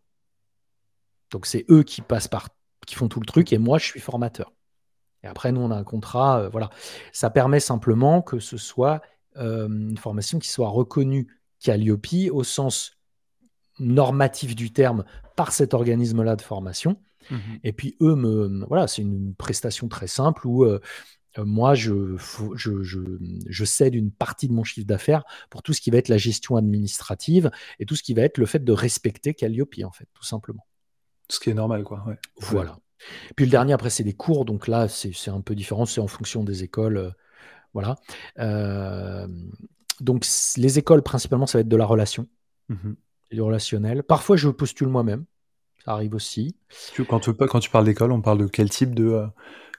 Donc 1.32 1.46
c'est 1.48 1.66
eux 1.70 1.84
qui 1.84 2.02
passent 2.02 2.28
par, 2.28 2.50
qui 2.86 2.96
font 2.96 3.08
tout 3.08 3.20
le 3.20 3.26
truc 3.26 3.52
et 3.52 3.58
moi 3.58 3.80
je 3.80 3.86
suis 3.86 4.00
formateur. 4.00 4.54
Et 5.24 5.28
après 5.28 5.52
nous 5.52 5.62
on 5.62 5.72
a 5.72 5.76
un 5.76 5.84
contrat, 5.84 6.42
euh, 6.42 6.50
voilà. 6.50 6.70
Ça 7.12 7.30
permet 7.30 7.60
simplement 7.60 8.22
que 8.22 8.40
ce 8.40 8.58
soit 8.58 9.02
euh, 9.38 9.68
une 9.68 9.98
formation 9.98 10.40
qui 10.40 10.50
soit 10.50 10.70
reconnue 10.70 11.28
Calliope 11.60 12.32
au 12.32 12.44
sens 12.44 12.98
normatif 13.80 14.56
du 14.56 14.72
terme 14.72 15.04
par 15.36 15.52
cet 15.52 15.74
organisme-là 15.74 16.36
de 16.36 16.42
formation. 16.42 17.02
Mmh 17.32 17.38
et 17.64 17.72
puis 17.72 17.96
eux 18.02 18.16
me, 18.16 18.66
voilà, 18.68 18.88
c'est 18.88 19.02
une 19.02 19.34
prestation 19.34 19.88
très 19.88 20.08
simple 20.08 20.46
où 20.46 20.66
euh, 20.66 20.74
euh, 20.74 20.80
moi, 21.38 21.74
je, 21.74 22.16
je, 22.56 23.66
cède 23.66 23.96
une 23.96 24.12
partie 24.12 24.48
de 24.48 24.54
mon 24.54 24.64
chiffre 24.64 24.86
d'affaires 24.86 25.24
pour 25.50 25.64
tout 25.64 25.74
ce 25.74 25.82
qui 25.82 25.90
va 25.90 25.98
être 25.98 26.10
la 26.10 26.18
gestion 26.18 26.56
administrative 26.56 27.50
et 27.80 27.86
tout 27.86 27.96
ce 27.96 28.04
qui 28.04 28.14
va 28.14 28.22
être 28.22 28.38
le 28.38 28.46
fait 28.46 28.64
de 28.64 28.72
respecter 28.72 29.34
Calliope, 29.34 29.76
en 29.84 29.92
fait, 29.92 30.08
tout 30.14 30.24
simplement. 30.24 30.66
Ce 31.30 31.40
qui 31.40 31.50
est 31.50 31.56
normal, 31.56 31.84
quoi. 31.84 32.06
Voilà. 32.38 32.78
Puis 33.36 33.46
le 33.46 33.52
dernier, 33.52 33.74
après, 33.74 33.90
c'est 33.90 34.04
des 34.04 34.14
cours. 34.14 34.46
Donc 34.46 34.68
là, 34.68 34.88
c'est 34.88 35.30
un 35.30 35.42
peu 35.42 35.56
différent. 35.56 35.86
C'est 35.86 36.02
en 36.02 36.08
fonction 36.08 36.44
des 36.44 36.64
écoles. 36.64 36.98
Euh, 36.98 37.10
voilà. 37.74 37.96
Euh, 38.40 39.28
donc 40.00 40.26
les 40.58 40.80
écoles, 40.80 41.02
principalement, 41.02 41.48
ça 41.48 41.58
va 41.58 41.62
être 41.62 41.68
de 41.68 41.78
la 41.78 41.86
relation. 41.86 42.28
Mmh 42.70 42.94
du 43.34 43.42
relationnel. 43.42 44.04
Parfois, 44.04 44.38
je 44.38 44.48
postule 44.50 44.88
moi-même. 44.88 45.26
Ça 45.84 45.92
arrive 45.92 46.16
aussi. 46.16 46.56
Quand 47.10 47.20
tu, 47.20 47.34
quand 47.34 47.60
tu 47.60 47.70
parles 47.70 47.86
d'école, 47.86 48.12
on 48.12 48.22
parle 48.22 48.38
de 48.38 48.48
quel 48.48 48.70
type 48.70 48.96
de, 48.96 49.26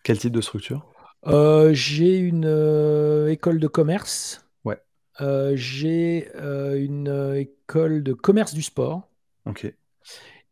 quel 0.03 0.19
type 0.19 0.33
de 0.33 0.41
structure? 0.41 0.85
Euh, 1.27 1.73
j'ai 1.73 2.19
une 2.19 2.47
euh, 2.47 3.29
école 3.29 3.59
de 3.59 3.67
commerce. 3.67 4.47
Ouais. 4.65 4.79
Euh, 5.21 5.53
j'ai 5.57 6.29
une 6.37 7.35
école 7.37 8.03
de 8.03 8.13
commerce 8.13 8.55
du 8.55 8.63
sport. 8.63 9.09
Ok. 9.47 9.73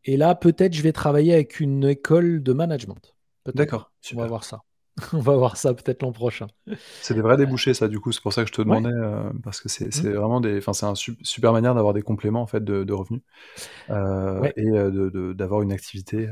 Et 0.05 0.17
là, 0.17 0.35
peut-être, 0.35 0.73
je 0.73 0.83
vais 0.83 0.93
travailler 0.93 1.35
avec 1.35 1.61
une 1.61 1.85
école 1.85 2.43
de 2.43 2.53
management. 2.53 3.15
D'accord. 3.55 3.93
On 4.15 4.19
va 4.19 4.27
voir 4.27 4.45
ça. 4.45 4.61
On 5.15 5.21
va 5.21 5.37
voir 5.37 5.57
ça 5.57 5.73
peut-être 5.73 6.03
l'an 6.03 6.13
prochain. 6.13 6.49
C'est 7.01 7.15
des 7.15 7.23
vrais 7.23 7.39
débouchés, 7.39 7.73
ça, 7.73 7.89
du 7.89 7.99
coup. 7.99 8.13
C'est 8.13 8.21
pour 8.21 8.33
ça 8.33 8.43
que 8.43 8.49
je 8.49 8.53
te 8.53 8.61
demandais, 8.61 8.91
parce 9.43 9.61
que 9.61 9.69
c'est 9.69 9.87
mmh. 9.87 10.11
vraiment 10.11 10.41
des. 10.41 10.59
Enfin, 10.59 10.73
c'est 10.75 10.87
une 10.87 11.17
super 11.23 11.53
manière 11.53 11.75
d'avoir 11.75 11.95
des 11.95 12.03
compléments 12.03 12.43
en 12.43 12.47
fait 12.47 12.63
de, 12.63 12.93
revenus 12.93 13.23
et 13.89 15.35
d'avoir 15.35 15.63
une 15.63 15.73
activité 15.73 16.29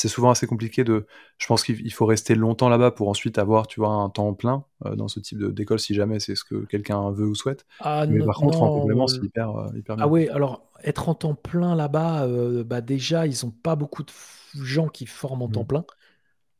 c'est 0.00 0.08
souvent 0.08 0.30
assez 0.30 0.46
compliqué 0.46 0.82
de. 0.82 1.06
Je 1.36 1.46
pense 1.46 1.62
qu'il 1.62 1.92
faut 1.92 2.06
rester 2.06 2.34
longtemps 2.34 2.70
là-bas 2.70 2.90
pour 2.90 3.10
ensuite 3.10 3.36
avoir, 3.36 3.66
tu 3.66 3.80
vois, 3.80 3.90
un 3.90 4.08
temps 4.08 4.32
plein 4.32 4.64
euh, 4.86 4.96
dans 4.96 5.08
ce 5.08 5.20
type 5.20 5.42
d'école 5.42 5.78
si 5.78 5.92
jamais 5.92 6.20
c'est 6.20 6.34
ce 6.36 6.44
que 6.44 6.64
quelqu'un 6.64 7.10
veut 7.10 7.26
ou 7.26 7.34
souhaite. 7.34 7.66
Ah, 7.80 8.06
Mais 8.08 8.24
par 8.24 8.36
contre, 8.36 8.62
en 8.62 8.80
complément, 8.80 9.06
c'est 9.06 9.22
hyper, 9.22 9.54
euh, 9.54 9.68
hyper 9.76 9.96
bien. 9.96 10.04
Ah 10.06 10.08
oui, 10.08 10.28
alors 10.30 10.62
être 10.84 11.10
en 11.10 11.14
temps 11.14 11.34
plein 11.34 11.74
là-bas, 11.74 12.24
euh, 12.24 12.64
bah 12.64 12.80
déjà, 12.80 13.26
ils 13.26 13.44
n'ont 13.44 13.50
pas 13.50 13.76
beaucoup 13.76 14.02
de 14.02 14.10
gens 14.54 14.88
qui 14.88 15.04
forment 15.04 15.42
en 15.42 15.48
temps 15.48 15.64
mmh. 15.64 15.66
plein. 15.66 15.84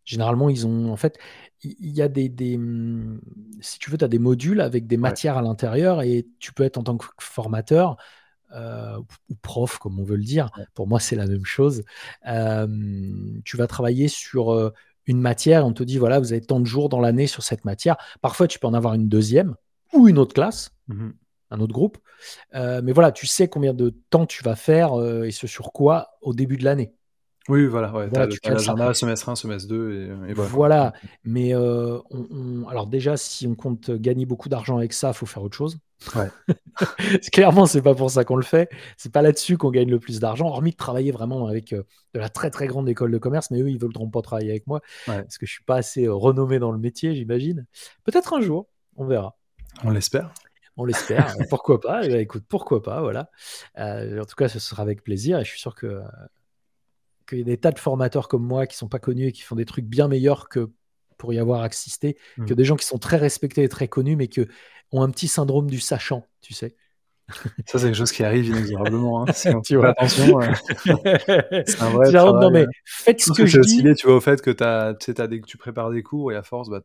Généralement, 0.05 0.51
ils 0.51 0.67
ont. 0.67 0.93
En 0.93 0.97
fait, 0.97 1.19
il 1.63 1.97
y, 1.97 2.03
a 2.03 2.09
des, 2.09 2.29
des, 2.29 2.59
mmh, 2.59 3.21
Si 3.63 3.79
tu 3.79 3.91
veux, 3.91 3.97
tu 3.97 4.05
as 4.05 4.09
des 4.09 4.19
modules 4.19 4.61
avec 4.61 4.87
des 4.87 4.99
matières 4.99 5.39
à 5.39 5.43
l'intérieur 5.43 6.03
et 6.03 6.27
tu 6.41 6.53
peux 6.53 6.65
être 6.65 6.77
en 6.77 6.83
tant 6.83 6.99
que 6.99 7.07
formateur 7.21 7.97
euh, 8.55 8.99
ou 9.29 9.35
prof, 9.43 9.79
comme 9.79 9.99
on 9.99 10.05
veut 10.05 10.17
le 10.17 10.25
dire. 10.25 10.51
Pour 10.75 10.87
moi, 10.87 11.01
c'est 11.01 11.17
la 11.17 11.27
même 11.27 11.45
chose. 11.45 11.83
tu 12.25 13.57
vas 13.57 13.67
travailler 13.67 14.09
sur 14.09 14.53
euh, 14.53 14.71
une 15.07 15.21
matière, 15.21 15.67
on 15.67 15.73
te 15.73 15.83
dit, 15.83 15.99
voilà, 15.99 16.19
vous 16.21 16.33
avez 16.33 16.43
tant 16.43 16.61
de 16.61 16.67
jours 16.67 16.89
dans 16.89 17.01
l'année 17.01 17.27
sur 17.27 17.43
cette 17.43 17.65
matière. 17.65 17.97
Parfois, 18.21 18.47
tu 18.47 18.59
peux 18.59 18.67
en 18.67 18.75
avoir 18.75 18.95
une 18.95 19.09
deuxième 19.09 19.55
ou 19.93 20.09
une 20.09 20.19
autre 20.19 20.35
classe, 20.35 20.71
mmh 20.89 21.11
un 21.53 21.59
autre 21.59 21.73
groupe. 21.73 21.99
Euh, 22.55 22.81
mais 22.81 22.93
voilà, 22.93 23.11
tu 23.11 23.27
sais 23.27 23.49
combien 23.49 23.75
de 23.75 23.93
temps 24.11 24.25
tu 24.25 24.45
vas 24.45 24.55
faire 24.55 24.93
et 25.25 25.33
ce 25.33 25.49
sur 25.49 25.73
quoi 25.73 26.17
au 26.23 26.33
début 26.33 26.57
de 26.57 26.63
l'année. 26.63 26.95
Oui, 27.51 27.67
voilà, 27.67 27.93
ouais, 27.93 28.07
voilà, 28.07 28.29
tu 28.29 28.39
as 28.45 28.51
l'agenda 28.51 28.95
semestre 28.95 29.29
1, 29.29 29.35
semestre 29.35 29.69
2 29.69 30.27
et, 30.29 30.33
voilà. 30.33 30.51
Voilà, 30.51 30.93
mais 31.25 31.55
on, 31.57 32.67
alors 32.69 32.87
déjà, 32.87 33.17
si 33.17 33.47
on 33.49 33.57
compte 33.57 33.91
gagner 33.91 34.25
beaucoup 34.25 34.49
d'argent 34.49 34.79
avec 34.79 34.93
ça, 34.93 35.09
il 35.09 35.15
faut 35.15 35.27
faire 35.27 35.43
autre 35.43 35.57
chose. 35.57 35.79
Ouais. 36.15 36.31
Clairement, 37.33 37.67
c'est 37.67 37.83
pas 37.83 37.95
pour 37.95 38.11
ça 38.11 38.25
qu'on 38.25 38.37
le 38.37 38.45
fait. 38.45 38.71
C'est 38.97 39.13
pas 39.13 39.21
là-dessus 39.21 39.59
qu'on 39.59 39.71
gagne 39.71 39.91
le 39.91 39.99
plus 39.99 40.21
d'argent, 40.21 40.47
hormis 40.47 40.71
de 40.71 40.77
travailler 40.77 41.11
vraiment 41.11 41.49
avec 41.49 41.75
de 41.75 41.85
la 42.15 42.29
très 42.29 42.51
très 42.51 42.69
grande 42.69 42.89
école 42.89 43.11
de 43.11 43.19
commerce. 43.19 43.51
Mais 43.51 43.61
eux, 43.61 43.69
ils 43.69 43.75
ne 43.75 43.81
voudront 43.81 44.09
pas 44.09 44.23
travailler 44.23 44.51
avec 44.51 44.67
moi 44.69 44.81
parce 45.07 45.37
que 45.37 45.45
je 45.45 45.53
suis 45.53 45.65
pas 45.65 45.77
assez 45.77 46.07
renommé 46.09 46.61
dans 46.61 46.71
le 46.71 46.79
métier, 46.79 47.15
j'imagine. 47.15 47.67
Peut-être 48.05 48.33
un 48.33 48.41
jour, 48.41 48.69
on 48.97 49.07
verra. 49.07 49.37
On 49.83 49.91
l'espère. 49.91 50.33
On 50.77 50.85
l'espère. 50.85 51.35
pourquoi 51.51 51.81
pas 51.81 52.05
eh 52.05 52.09
ben, 52.09 52.21
Écoute, 52.21 52.45
pourquoi 52.49 52.81
pas 52.83 53.03
Voilà. 53.03 53.29
en 53.77 54.25
tout 54.25 54.37
cas, 54.37 54.49
ce 54.49 54.61
sera 54.61 54.83
avec 54.83 55.03
plaisir 55.03 55.39
et 55.39 55.45
je 55.45 55.51
suis 55.51 55.61
sûr 55.61 55.75
que 55.75 56.01
qu'il 57.31 57.39
y 57.39 57.43
a 57.43 57.45
des 57.45 57.57
tas 57.57 57.71
de 57.71 57.79
formateurs 57.79 58.29
comme 58.29 58.45
moi 58.45 58.67
qui 58.67 58.77
sont 58.77 58.89
pas 58.89 58.99
connus 58.99 59.29
et 59.29 59.33
qui 59.33 59.43
font 59.43 59.57
des 59.57 59.65
trucs 59.65 59.87
bien 59.87 60.09
meilleurs 60.09 60.49
que 60.49 60.71
pour 61.17 61.33
y 61.33 61.39
avoir 61.39 61.63
assisté, 61.63 62.17
mmh. 62.39 62.47
que 62.47 62.55
des 62.55 62.65
gens 62.65 62.77
qui 62.77 62.87
sont 62.87 62.99
très 62.99 63.17
respectés 63.17 63.63
et 63.63 63.69
très 63.69 63.89
connus, 63.89 64.17
mais 64.17 64.29
qui 64.29 64.41
ont 64.93 65.03
un 65.03 65.11
petit 65.11 65.29
syndrome 65.29 65.69
du 65.71 65.81
sachant, 65.81 66.27
tu 66.41 66.55
sais. 66.55 66.75
Ça, 67.67 67.79
c'est 67.79 67.87
quelque 67.87 67.95
chose 67.95 68.11
qui 68.13 68.25
arrive 68.25 68.47
inexorablement. 68.47 69.23
Hein. 69.23 69.33
Si 69.33 69.49
on 69.49 69.61
tu 69.63 69.77
vois. 69.77 69.91
attention, 69.91 70.41
euh, 70.41 70.53
c'est 71.67 71.81
un 71.81 71.91
vrai 71.91 72.11
travail. 72.11 72.41
Non, 72.41 72.51
mais 72.51 72.67
faites 72.85 73.21
ce 73.21 73.33
que 73.33 73.47
je, 73.47 73.61
dis. 73.61 73.83
tu 73.95 74.07
vois, 74.07 74.17
au 74.17 74.21
fait 74.21 74.43
que, 74.43 74.51
as, 74.63 74.97
as 75.19 75.27
des, 75.29 75.41
tu 75.41 75.57
prépares 75.57 75.91
des 75.91 76.03
cours 76.03 76.33
et 76.33 76.37
à 76.37 76.43
force, 76.43 76.69
bah, 76.69 76.81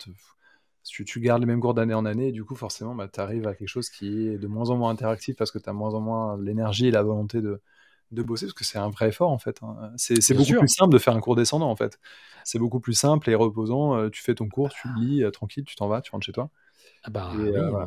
tu, 0.84 1.04
tu, 1.06 1.20
gardes 1.20 1.42
les 1.42 1.48
mêmes 1.48 1.62
cours 1.62 1.74
d'année 1.74 1.96
en 1.96 2.06
année, 2.06 2.28
et 2.28 2.32
du 2.32 2.44
coup, 2.44 2.56
forcément, 2.56 2.94
bah, 2.94 3.08
tu 3.12 3.20
arrives 3.20 3.48
à 3.48 3.56
quelque 3.56 3.68
chose 3.68 3.90
qui 3.90 4.28
est 4.28 4.38
de 4.38 4.48
moins 4.48 4.70
en 4.70 4.78
moins 4.78 4.92
interactif 4.92 5.36
parce 5.36 5.52
que 5.52 5.58
tu 5.58 5.70
as 5.70 5.74
moins 5.74 5.94
en 5.96 6.02
moins 6.02 6.38
l'énergie 6.40 6.88
et 6.88 6.92
la 6.92 7.02
volonté 7.02 7.42
de, 7.42 7.62
de 8.12 8.24
bosser 8.24 8.46
parce 8.46 8.54
que 8.54 8.64
c'est 8.64 8.78
un 8.78 8.90
vrai 8.90 9.10
effort 9.10 9.32
en 9.32 9.38
fait. 9.38 9.60
Hein. 9.64 9.92
C'est 9.98 10.34
beaucoup 10.34 10.54
plus 10.54 10.68
simple 10.68 10.94
de 10.94 11.00
faire 11.00 11.16
un 11.16 11.20
cours 11.20 11.36
descendant 11.36 11.70
en 11.70 11.76
fait. 11.76 12.00
C'est 12.44 12.60
beaucoup 12.60 12.80
plus 12.80 12.94
simple 12.94 13.30
et 13.30 13.36
reposant. 13.36 13.98
Euh, 13.98 14.10
tu 14.10 14.22
fais 14.22 14.36
ton 14.36 14.48
cours, 14.48 14.70
tu 14.70 14.88
lis 14.98 15.24
euh, 15.24 15.32
tranquille, 15.32 15.64
tu 15.66 15.76
t'en 15.76 15.88
vas, 15.88 16.02
tu 16.02 16.12
rentres 16.12 16.26
chez 16.26 16.32
toi. 16.32 16.50
Ah 17.04 17.10
bah, 17.10 17.32
euh, 17.38 17.86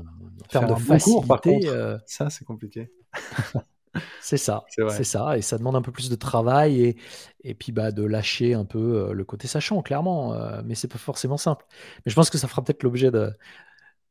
termes 0.49 0.69
de 0.69 0.75
facilité, 0.75 1.27
par 1.27 1.41
contre, 1.41 2.01
ça 2.07 2.31
c'est 2.31 2.45
compliqué. 2.45 2.93
c'est 4.21 4.37
ça, 4.37 4.65
c'est 4.69 5.05
ça, 5.05 5.37
et 5.37 5.43
ça 5.43 5.59
demande 5.59 5.77
un 5.77 5.83
peu 5.83 5.93
plus 5.93 6.09
de 6.09 6.15
travail 6.15 6.83
et, 6.83 6.97
et 7.43 7.55
puis 7.55 7.73
bah, 7.73 7.91
de 7.91 8.05
lâcher 8.05 8.55
un 8.55 8.65
peu 8.65 9.13
le 9.13 9.25
côté 9.25 9.49
sachant, 9.49 9.83
clairement, 9.83 10.35
mais 10.65 10.75
c'est 10.77 10.89
pas 10.89 10.99
forcément 10.99 11.37
simple. 11.37 11.65
Mais 12.05 12.11
je 12.11 12.15
pense 12.15 12.31
que 12.31 12.39
ça 12.39 12.47
fera 12.47 12.63
peut-être 12.63 12.85
l'objet 12.85 13.11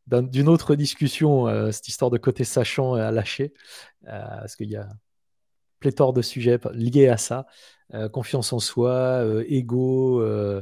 d'une 0.07 0.49
autre 0.49 0.75
discussion, 0.75 1.71
cette 1.71 1.87
histoire 1.87 2.11
de 2.11 2.17
côté 2.17 2.43
sachant 2.43 2.95
à 2.95 3.11
lâcher, 3.11 3.53
parce 4.03 4.57
qu'il 4.57 4.69
y 4.69 4.75
a, 4.75 4.89
pléthore 5.79 6.13
de 6.13 6.21
sujets 6.21 6.59
liés 6.73 7.07
à 7.07 7.17
ça. 7.17 7.45
Euh, 7.93 8.09
confiance 8.09 8.51
en 8.51 8.59
soi, 8.59 8.89
euh, 8.89 9.45
ego. 9.47 10.21
Euh. 10.21 10.61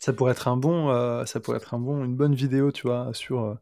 Ça 0.00 0.12
pourrait 0.12 0.32
être 0.32 0.46
un 0.48 0.56
bon, 0.56 0.88
ça 1.24 1.40
pourrait 1.40 1.56
être 1.56 1.74
un 1.74 1.78
bon, 1.78 2.04
une 2.04 2.14
bonne 2.14 2.34
vidéo, 2.34 2.70
tu 2.70 2.86
vois, 2.86 3.10
sur 3.14 3.56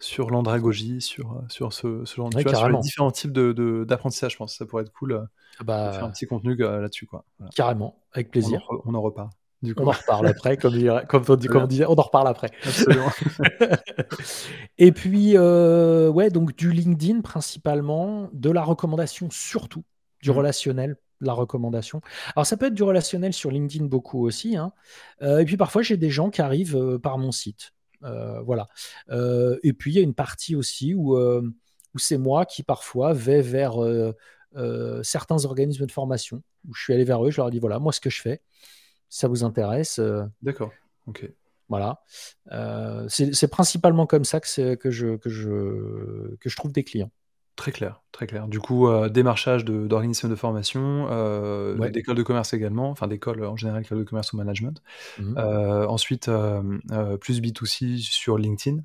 sur 0.00 0.30
l'andragogie, 0.30 1.02
sur 1.02 1.42
sur 1.50 1.74
ce, 1.74 2.06
ce 2.06 2.16
genre 2.16 2.30
de 2.30 2.40
sur 2.40 2.68
les 2.68 2.78
différents 2.78 3.10
types 3.10 3.32
de 3.32 3.84
d'apprentissage. 3.86 4.32
je 4.32 4.36
pense, 4.38 4.56
ça 4.56 4.64
pourrait 4.64 4.84
être 4.84 4.92
cool. 4.92 5.28
Ah 5.60 5.64
bah, 5.64 5.88
de 5.88 5.92
faire 5.92 6.04
un 6.04 6.10
petit 6.10 6.26
contenu 6.26 6.56
là-dessus, 6.56 7.06
quoi. 7.06 7.26
Carrément, 7.54 8.00
avec 8.12 8.30
plaisir. 8.30 8.66
On 8.86 8.94
en, 8.94 9.02
reparle. 9.02 9.28
Du 9.60 9.74
coup. 9.74 9.82
On 9.82 9.88
en 9.88 9.90
reparle 9.90 10.26
après, 10.26 10.56
comme, 10.56 10.72
comme, 11.08 11.24
on, 11.28 11.36
dit, 11.36 11.48
comme 11.48 11.64
on 11.64 11.66
disait, 11.66 11.84
on 11.86 11.92
en 11.92 12.02
reparle 12.02 12.28
après. 12.28 12.48
Absolument. 12.64 13.10
Et 14.78 14.90
puis, 14.90 15.36
ouais, 15.38 16.30
donc 16.30 16.56
du 16.56 16.72
LinkedIn 16.72 17.20
principalement, 17.20 18.30
de 18.32 18.48
la 18.48 18.64
recommandation 18.64 19.28
surtout 19.30 19.84
du 20.24 20.30
mmh. 20.30 20.36
relationnel, 20.36 20.96
la 21.20 21.34
recommandation. 21.34 22.00
Alors 22.34 22.46
ça 22.46 22.56
peut 22.56 22.66
être 22.66 22.74
du 22.74 22.82
relationnel 22.82 23.32
sur 23.32 23.50
LinkedIn 23.50 23.84
beaucoup 23.84 24.24
aussi. 24.26 24.56
Hein. 24.56 24.72
Euh, 25.22 25.38
et 25.38 25.44
puis 25.44 25.58
parfois 25.58 25.82
j'ai 25.82 25.98
des 25.98 26.10
gens 26.10 26.30
qui 26.30 26.40
arrivent 26.40 26.76
euh, 26.76 26.98
par 26.98 27.18
mon 27.18 27.30
site. 27.30 27.72
Euh, 28.02 28.40
voilà. 28.42 28.66
et 29.62 29.72
puis 29.72 29.92
il 29.92 29.94
y 29.94 29.98
a 29.98 30.02
une 30.02 30.14
partie 30.14 30.54
aussi 30.54 30.94
où, 30.94 31.16
où 31.16 31.98
c'est 31.98 32.18
moi 32.18 32.44
qui 32.44 32.62
parfois 32.62 33.14
vais 33.14 33.40
vers 33.40 33.76
certains 35.02 35.44
organismes 35.46 35.86
de 35.86 35.92
formation, 35.92 36.42
où 36.68 36.74
je 36.74 36.82
suis 36.82 36.92
allé 36.92 37.04
vers 37.04 37.24
eux, 37.24 37.30
je 37.30 37.38
leur 37.38 37.50
dis 37.50 37.60
voilà, 37.60 37.78
moi 37.78 37.92
ce 37.92 38.00
que 38.00 38.10
je 38.10 38.20
fais, 38.20 38.42
ça 39.08 39.26
vous 39.26 39.42
intéresse. 39.42 40.00
D'accord. 40.42 40.72
Ok. 41.06 41.30
Voilà. 41.70 42.02
c'est 43.08 43.48
principalement 43.48 44.06
comme 44.06 44.26
ça 44.26 44.38
que, 44.38 44.74
que, 44.74 44.90
je, 44.90 45.16
que, 45.16 45.30
je, 45.30 46.36
que 46.36 46.50
je 46.50 46.56
trouve 46.56 46.72
des 46.72 46.84
clients. 46.84 47.10
Très 47.56 47.72
clair, 47.72 48.03
très 48.14 48.26
clair. 48.26 48.46
Du 48.48 48.60
coup, 48.60 48.88
euh, 48.88 49.08
démarchage 49.08 49.64
d'organismes 49.64 50.30
de, 50.30 50.36
formation, 50.36 51.08
euh, 51.10 51.90
d'écoles 51.90 52.16
de 52.16 52.22
commerce 52.22 52.54
également, 52.54 52.88
enfin 52.88 53.08
d'écoles 53.08 53.44
en 53.44 53.56
général, 53.56 53.82
écoles 53.82 53.98
de 53.98 54.04
commerce 54.04 54.32
ou 54.32 54.36
management. 54.36 54.80
Mmh 55.18 55.34
euh, 55.36 55.86
ensuite, 55.86 56.30
plus 57.20 57.40
B2C 57.40 57.98
sur 57.98 58.38
LinkedIn. 58.38 58.82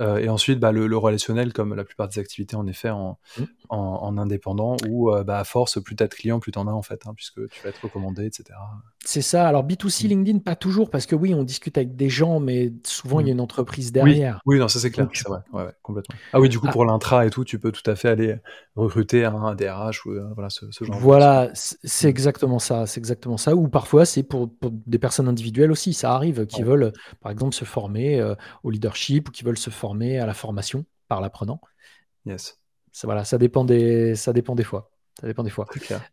et 0.00 0.28
ensuite, 0.28 0.58
bah, 0.58 0.72
le, 0.72 0.96
relationnel, 0.96 1.52
comme 1.52 1.74
la 1.74 1.84
plupart 1.84 2.08
des 2.08 2.18
activités, 2.18 2.56
en 2.56 2.66
effet, 2.66 2.90
en, 2.90 3.18
mmh. 3.38 3.42
en, 3.68 4.18
indépendant, 4.18 4.76
où 4.88 5.12
bah, 5.24 5.38
à 5.38 5.44
force, 5.44 5.80
plus 5.80 5.94
tu 5.94 6.02
as 6.02 6.08
de 6.08 6.14
clients, 6.14 6.40
plus 6.40 6.50
tu 6.50 6.58
en 6.58 6.66
as, 6.66 6.72
en 6.72 6.82
fait, 6.82 7.06
hein, 7.06 7.12
puisque 7.14 7.48
tu 7.48 7.62
vas 7.62 7.68
être 7.68 7.82
recommandé, 7.82 8.26
etc. 8.26 8.58
C'est 9.04 9.22
ça. 9.22 9.46
Alors, 9.46 9.64
B2C, 9.64 10.04
mmh. 10.04 10.08
LinkedIn, 10.08 10.38
pas 10.40 10.56
toujours, 10.56 10.90
parce 10.90 11.06
que 11.06 11.14
oui, 11.14 11.34
on 11.34 11.44
discute 11.44 11.78
avec 11.78 11.94
des 11.94 12.08
gens, 12.08 12.40
mais 12.40 12.72
souvent, 12.82 13.20
il 13.20 13.28
y 13.28 13.30
a 13.30 13.32
une 13.32 13.40
entreprise 13.40 13.92
derrière. 13.92 14.40
Oui, 14.44 14.58
non, 14.58 14.66
ça 14.66 14.80
c'est 14.80 14.90
clair, 14.90 15.08
c'est 15.12 15.28
vrai, 15.28 15.40
ouais, 15.52 15.70
complètement. 15.82 16.16
Ah 16.32 16.40
oui, 16.40 16.48
du 16.48 16.58
coup, 16.58 16.66
ah. 16.68 16.72
pour 16.72 16.84
l'intra 16.84 17.24
et 17.24 17.30
tout, 17.30 17.44
tu 17.44 17.60
peux 17.60 17.70
tout 17.70 17.88
à 17.88 17.94
fait 17.94 18.08
aller 18.08 18.36
recruter 18.74 19.24
un 19.24 19.54
DRH 19.54 20.06
ou 20.06 20.12
euh, 20.12 20.32
voilà 20.34 20.48
ce, 20.48 20.64
genre 20.80 20.98
voilà 20.98 21.50
c'est 21.54 22.08
exactement 22.08 22.58
ça 22.58 22.86
c'est 22.86 22.98
exactement 22.98 23.36
ça. 23.36 23.54
Ou 23.54 23.68
parfois 23.68 24.06
c'est 24.06 24.22
pour, 24.22 24.50
des 24.62 24.98
personnes 24.98 25.28
individuelles 25.28 25.70
aussi. 25.70 25.92
Ça 25.92 26.14
arrive 26.14 26.46
qui 26.46 26.62
veulent 26.62 26.92
par 27.20 27.30
exemple 27.30 27.54
se 27.54 27.64
former 27.64 28.20
euh, 28.20 28.34
au 28.62 28.70
leadership 28.70 29.28
ou 29.28 29.32
qui 29.32 29.44
veulent 29.44 29.58
se 29.58 29.70
former 29.70 30.18
à 30.18 30.26
la 30.26 30.34
formation 30.34 30.84
par 31.08 31.20
l'apprenant. 31.20 31.60
Yes. 32.24 32.58
Ça 32.92 33.06
voilà 33.06 33.24
ça 33.24 33.38
dépend 33.38 33.64
des 33.64 34.14
ça 34.14 34.32
dépend 34.32 34.54
des 34.54 34.64
fois. 34.64 34.90
Ça 35.20 35.26
dépend 35.26 35.42
des 35.42 35.50
fois. 35.50 35.66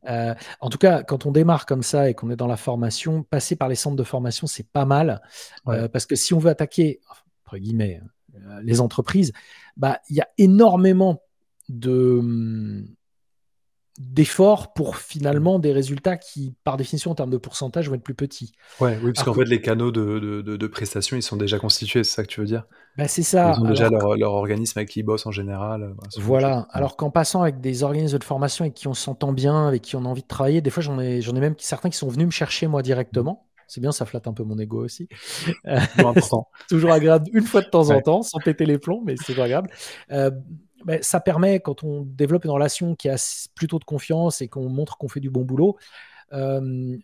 Euh, 0.10 0.36
en 0.60 0.70
tout 0.70 0.78
cas, 0.78 1.04
quand 1.04 1.26
on 1.26 1.32
démarre 1.32 1.66
comme 1.66 1.84
ça 1.84 2.10
et 2.10 2.14
qu'on 2.14 2.30
est 2.30 2.36
dans 2.36 2.48
la 2.48 2.58
formation, 2.58 3.24
passer 3.24 3.56
par 3.56 3.70
les 3.70 3.76
centres 3.76 3.96
de 3.96 4.04
formation, 4.04 4.46
c'est 4.46 4.70
pas 4.70 4.84
mal. 4.84 5.22
parce 5.66 6.06
que 6.06 6.16
si 6.16 6.34
on 6.34 6.38
veut 6.38 6.50
attaquer, 6.50 7.00
entre 7.46 7.58
guillemets, 7.58 8.02
les 8.62 8.82
entreprises, 8.82 9.32
bah, 9.78 10.00
il 10.10 10.18
y 10.18 10.22
a 10.22 10.28
énormément 10.38 11.22
de 11.70 12.84
d'efforts 14.00 14.72
pour 14.72 14.96
finalement 14.96 15.60
des 15.60 15.74
résultats 15.74 16.16
qui, 16.16 16.56
par 16.64 16.78
définition, 16.78 17.12
en 17.12 17.16
termes 17.16 17.30
de 17.30 17.38
pourcentage, 17.38 17.90
vont 17.90 17.96
être 17.96 18.02
plus 18.02 18.16
petits. 18.16 18.54
Ouais, 18.80 18.98
oui, 19.04 19.12
parce 19.12 19.26
qu'en 19.26 19.34
fait, 19.34 19.44
les 19.44 19.60
canaux 19.60 19.92
de, 19.92 20.20
de, 20.20 20.42
de, 20.42 20.68
prestations, 20.68 21.18
ils 21.18 21.22
sont 21.22 21.36
déjà 21.36 21.60
constitués, 21.60 22.06
c'est 22.06 22.16
ça 22.16 22.24
que 22.24 22.30
tu 22.30 22.40
veux 22.40 22.46
dire? 22.46 22.66
Bah, 22.98 23.10
C'est 23.10 23.24
ça. 23.24 23.54
Ils 23.58 23.62
ont 23.62 23.68
déjà 23.68 23.90
leur, 23.90 24.16
leur, 24.16 24.32
organisme 24.32 24.80
avec 24.80 24.90
qui 24.90 25.02
ils 25.02 25.04
bossent 25.04 25.26
en 25.26 25.32
général. 25.32 25.94
Voilà. 26.18 26.66
Alors 26.72 26.96
qu'en 26.96 27.12
passant 27.12 27.42
avec 27.42 27.60
des 27.60 27.84
organismes 27.84 28.18
de 28.18 28.24
formation 28.24 28.64
avec 28.64 28.74
qui 28.74 28.88
on 28.88 28.94
s'entend 28.94 29.34
bien, 29.34 29.68
avec 29.68 29.82
qui 29.82 29.98
on 29.98 30.06
a 30.06 30.08
envie 30.08 30.24
de 30.24 30.28
travailler, 30.28 30.62
des 30.62 30.70
fois, 30.70 30.82
j'en 30.82 30.98
ai, 30.98 31.22
j'en 31.22 31.36
ai 31.36 31.42
même 31.42 31.56
certains 31.58 31.90
qui 31.90 31.98
sont 31.98 32.08
venus 32.08 32.28
me 32.28 32.32
chercher 32.32 32.68
moi 32.68 32.82
directement. 32.82 33.50
C'est 33.68 33.82
bien, 33.82 33.92
ça 33.92 34.06
flatte 34.06 34.28
un 34.28 34.34
peu 34.34 34.44
mon 34.44 34.58
ego 34.58 34.84
aussi. 34.84 35.10
toujours 36.70 36.92
agréable 36.92 37.28
une 37.34 37.44
fois 37.44 37.62
de 37.62 37.68
temps 37.68 37.92
en 37.92 38.02
temps, 38.02 38.24
sans 38.24 38.40
péter 38.40 38.66
les 38.66 38.80
plombs, 38.80 39.04
mais 39.06 39.16
c'est 39.24 39.40
agréable. 39.40 39.70
Euh, 40.12 40.32
ben, 40.86 41.02
ça 41.02 41.20
permet, 41.20 41.60
quand 41.60 41.84
on 41.84 42.04
développe 42.04 42.46
une 42.46 42.52
relation 42.52 42.96
qui 42.96 43.10
a 43.10 43.50
plutôt 43.56 43.80
de 43.80 43.84
confiance 43.84 44.42
et 44.42 44.48
qu'on 44.48 44.70
montre 44.70 44.98
qu'on 44.98 45.08
fait 45.08 45.20
du 45.20 45.30
bon 45.30 45.44
boulot, 45.44 45.78
euh, 46.34 46.98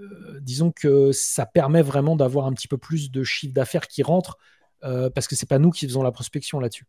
euh, 0.00 0.40
disons 0.40 0.70
que 0.70 1.12
ça 1.12 1.46
permet 1.46 1.82
vraiment 1.82 2.16
d'avoir 2.16 2.46
un 2.46 2.52
petit 2.52 2.68
peu 2.68 2.78
plus 2.78 3.10
de 3.10 3.22
chiffre 3.24 3.54
d'affaires 3.54 3.88
qui 3.88 4.02
rentre 4.02 4.38
euh, 4.84 5.10
parce 5.10 5.28
que 5.28 5.36
c'est 5.36 5.48
pas 5.48 5.58
nous 5.58 5.70
qui 5.70 5.86
faisons 5.86 6.02
la 6.02 6.12
prospection 6.12 6.60
là-dessus. 6.60 6.86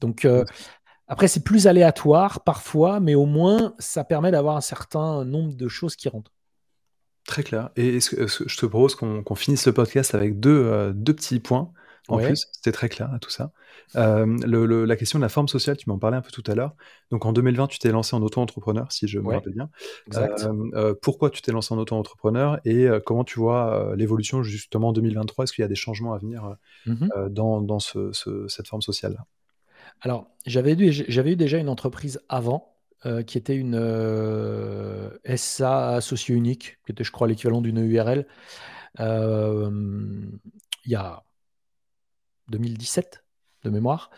Donc 0.00 0.26
après, 1.06 1.28
c'est 1.28 1.44
plus 1.44 1.66
aléatoire 1.66 2.42
parfois, 2.42 3.00
mais 3.00 3.14
au 3.14 3.26
moins 3.26 3.74
ça 3.78 4.04
permet 4.04 4.30
d'avoir 4.30 4.56
un 4.56 4.60
certain 4.60 5.24
nombre 5.24 5.54
de 5.54 5.68
choses 5.68 5.96
qui 5.96 6.08
rentrent. 6.08 6.32
Très 7.26 7.42
clair. 7.42 7.70
Et 7.76 8.00
je 8.00 8.56
te 8.56 8.66
propose 8.66 8.94
qu'on 8.96 9.34
finisse 9.34 9.66
le 9.66 9.72
podcast 9.72 10.14
avec 10.14 10.40
deux, 10.40 10.92
deux 10.94 11.14
petits 11.14 11.40
points. 11.40 11.72
En 12.08 12.18
plus, 12.18 12.48
c'était 12.52 12.72
très 12.72 12.88
clair 12.88 13.10
tout 13.20 13.30
ça. 13.30 13.52
Euh, 13.96 14.26
la 14.86 14.96
question 14.96 15.18
de 15.18 15.22
la 15.22 15.28
forme 15.28 15.48
sociale, 15.48 15.76
tu 15.76 15.88
m'en 15.88 15.98
parlais 15.98 16.16
un 16.16 16.20
peu 16.20 16.30
tout 16.30 16.42
à 16.46 16.54
l'heure. 16.54 16.74
Donc 17.10 17.24
en 17.24 17.32
2020, 17.32 17.66
tu 17.68 17.78
t'es 17.78 17.90
lancé 17.90 18.14
en 18.14 18.22
auto-entrepreneur, 18.22 18.90
si 18.92 19.08
je 19.08 19.18
me 19.18 19.32
rappelle 19.32 19.54
bien. 19.54 19.70
Euh, 20.74 20.94
pourquoi 21.00 21.30
tu 21.30 21.40
t'es 21.40 21.52
lancé 21.52 21.72
en 21.72 21.78
auto-entrepreneur 21.78 22.60
et 22.64 22.86
euh, 22.86 23.00
comment 23.00 23.24
tu 23.24 23.38
vois 23.38 23.94
l'évolution 23.96 24.42
justement 24.42 24.88
en 24.88 24.92
2023 24.92 25.44
Est-ce 25.44 25.52
qu'il 25.52 25.62
y 25.62 25.64
a 25.64 25.68
des 25.68 25.74
changements 25.74 26.12
à 26.12 26.18
venir 26.18 26.56
mmh 26.86 27.08
dans, 27.30 27.78
cette 27.78 28.68
forme 28.68 28.82
sociale-là? 28.82 29.24
Alors, 30.00 30.26
j'avais 30.46 30.72
eu, 30.72 31.36
déjà 31.36 31.58
une 31.58 31.68
entreprise 31.68 32.20
avant. 32.28 32.70
qui 33.26 33.38
était 33.38 33.56
une 33.56 33.78
SA 35.36 36.00
socio-unique, 36.00 36.78
qui 36.84 36.92
était, 36.92 37.04
je 37.04 37.12
crois, 37.12 37.28
l'équivalent 37.28 37.60
d'une 37.60 37.78
URL. 37.78 38.26
Il 38.98 40.90
y 40.90 40.94
a 40.94 41.24
2017, 42.48 43.24
de 43.64 43.70
mémoire. 43.70 44.10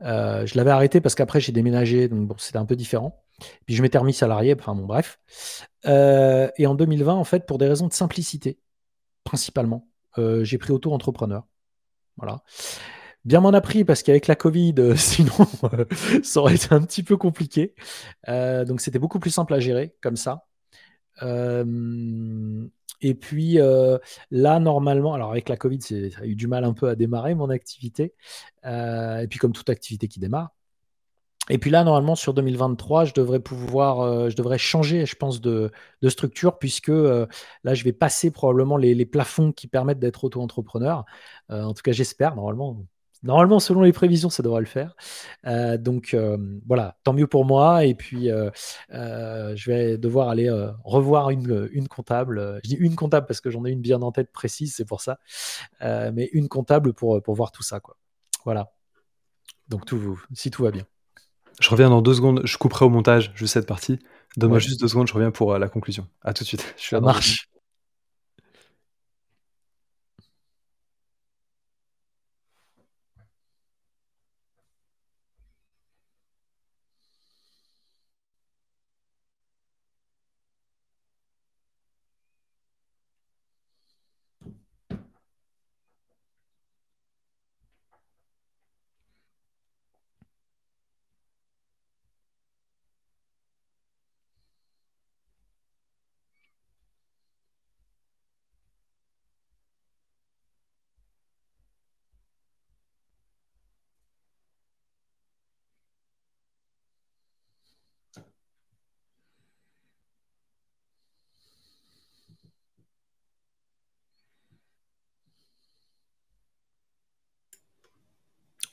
je 0.00 0.56
l'avais 0.56 0.70
arrêté 0.70 1.00
parce 1.00 1.14
qu'après 1.14 1.40
j'ai 1.40 1.52
déménagé, 1.52 2.08
donc 2.08 2.28
bon, 2.28 2.34
c'était 2.38 2.58
un 2.58 2.66
peu 2.66 2.76
différent. 2.76 3.24
Puis 3.66 3.74
je 3.74 3.82
m'étais 3.82 3.98
remis 3.98 4.12
salarié, 4.12 4.54
enfin 4.58 4.74
bon, 4.74 4.86
bref. 4.86 5.18
et 5.84 6.66
en 6.66 6.74
2020, 6.74 7.14
en 7.14 7.24
fait, 7.24 7.46
pour 7.46 7.58
des 7.58 7.66
raisons 7.66 7.88
de 7.88 7.92
simplicité, 7.92 8.58
principalement, 9.24 9.88
j'ai 10.16 10.58
pris 10.58 10.72
auto-entrepreneur. 10.72 11.46
Voilà. 12.16 12.42
Bien 13.24 13.40
m'en 13.40 13.50
a 13.50 13.60
pris 13.60 13.84
parce 13.84 14.02
qu'avec 14.02 14.26
la 14.26 14.34
Covid, 14.34 14.74
sinon, 14.96 15.32
ça 16.22 16.40
aurait 16.40 16.56
été 16.56 16.74
un 16.74 16.82
petit 16.82 17.02
peu 17.02 17.16
compliqué. 17.16 17.74
donc 18.26 18.80
c'était 18.80 18.98
beaucoup 18.98 19.18
plus 19.18 19.30
simple 19.30 19.54
à 19.54 19.60
gérer 19.60 19.94
comme 20.00 20.16
ça. 20.16 20.46
Et 23.02 23.14
puis 23.14 23.58
là, 24.30 24.60
normalement, 24.60 25.14
alors 25.14 25.30
avec 25.32 25.48
la 25.48 25.56
Covid, 25.56 25.80
ça 25.82 25.94
a 26.20 26.24
eu 26.24 26.34
du 26.36 26.46
mal 26.46 26.64
un 26.64 26.72
peu 26.72 26.88
à 26.88 26.94
démarrer 26.94 27.34
mon 27.34 27.50
activité. 27.50 28.14
et 28.64 29.26
puis 29.28 29.38
comme 29.38 29.52
toute 29.52 29.70
activité 29.70 30.08
qui 30.08 30.20
démarre. 30.20 30.52
Et 31.50 31.58
puis 31.58 31.70
là, 31.70 31.82
normalement, 31.82 32.14
sur 32.14 32.34
2023, 32.34 33.04
je 33.04 33.14
devrais 33.14 33.40
pouvoir, 33.40 34.30
je 34.30 34.36
devrais 34.36 34.58
changer, 34.58 35.06
je 35.06 35.16
pense, 35.16 35.40
de, 35.40 35.72
structure, 36.08 36.58
puisque 36.58 36.88
là, 36.88 37.28
je 37.74 37.84
vais 37.84 37.92
passer 37.92 38.30
probablement 38.30 38.76
les, 38.76 38.94
les 38.94 39.06
plafonds 39.06 39.52
qui 39.52 39.66
permettent 39.66 39.98
d'être 39.98 40.24
auto-entrepreneur. 40.24 41.04
en 41.48 41.74
tout 41.74 41.82
cas, 41.82 41.92
j'espère, 41.92 42.36
normalement. 42.36 42.86
Normalement, 43.22 43.60
selon 43.60 43.82
les 43.82 43.92
prévisions, 43.92 44.30
ça 44.30 44.42
devrait 44.42 44.60
le 44.60 44.66
faire. 44.66 44.96
Euh, 45.46 45.78
donc 45.78 46.12
euh, 46.12 46.36
voilà, 46.66 46.96
tant 47.04 47.12
mieux 47.12 47.26
pour 47.26 47.44
moi. 47.44 47.84
Et 47.84 47.94
puis, 47.94 48.30
euh, 48.30 48.50
je 48.90 49.70
vais 49.70 49.98
devoir 49.98 50.28
aller 50.28 50.50
revoir 50.84 51.30
une, 51.30 51.68
une, 51.72 51.88
comptable. 51.88 52.60
Je 52.64 52.70
dis 52.70 52.76
une 52.76 52.96
comptable 52.96 53.26
parce 53.26 53.40
que 53.40 53.50
j'en 53.50 53.64
ai 53.64 53.70
une 53.70 53.80
bien 53.80 54.02
en 54.02 54.12
tête 54.12 54.32
précise, 54.32 54.74
c'est 54.74 54.84
pour 54.84 55.00
ça. 55.00 55.18
mais 55.80 56.28
une 56.32 56.48
comptable 56.48 56.92
pour, 56.92 57.22
pour 57.22 57.34
voir 57.34 57.52
tout 57.52 57.62
ça. 57.62 57.80
Quoi. 57.80 57.96
Voilà. 58.44 58.72
Donc, 59.68 59.86
tout, 59.86 60.20
si 60.34 60.50
tout 60.50 60.64
va 60.64 60.70
bien. 60.70 60.84
Je 61.60 61.70
reviens 61.70 61.90
dans 61.90 62.02
deux 62.02 62.14
secondes. 62.14 62.40
Je 62.44 62.58
couperai 62.58 62.84
au 62.84 62.90
montage 62.90 63.32
juste 63.34 63.54
cette 63.54 63.66
partie. 63.66 63.98
Donne-moi 64.36 64.58
juste 64.58 64.80
deux 64.80 64.88
secondes, 64.88 65.06
je 65.06 65.12
reviens 65.12 65.30
pour 65.30 65.58
la 65.58 65.68
conclusion. 65.68 66.08
À 66.22 66.32
tout 66.32 66.42
de 66.42 66.48
suite. 66.48 66.74
Je 66.76 66.82
suis 66.82 66.90
ça 66.96 67.00
marche. 67.00 67.51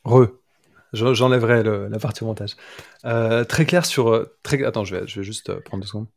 Re. 0.09 0.39
J'enlèverai 0.93 1.63
la 1.63 1.99
partie 1.99 2.23
montage. 2.23 2.55
Euh, 3.05 3.43
très 3.43 3.65
clair 3.65 3.85
sur. 3.85 4.07
Euh, 4.09 4.35
très... 4.43 4.63
Attends, 4.63 4.83
je 4.83 4.95
vais, 4.95 5.07
je 5.07 5.19
vais 5.19 5.23
juste 5.23 5.49
euh, 5.49 5.59
prendre 5.59 5.83
deux 5.83 5.87
secondes. 5.87 6.07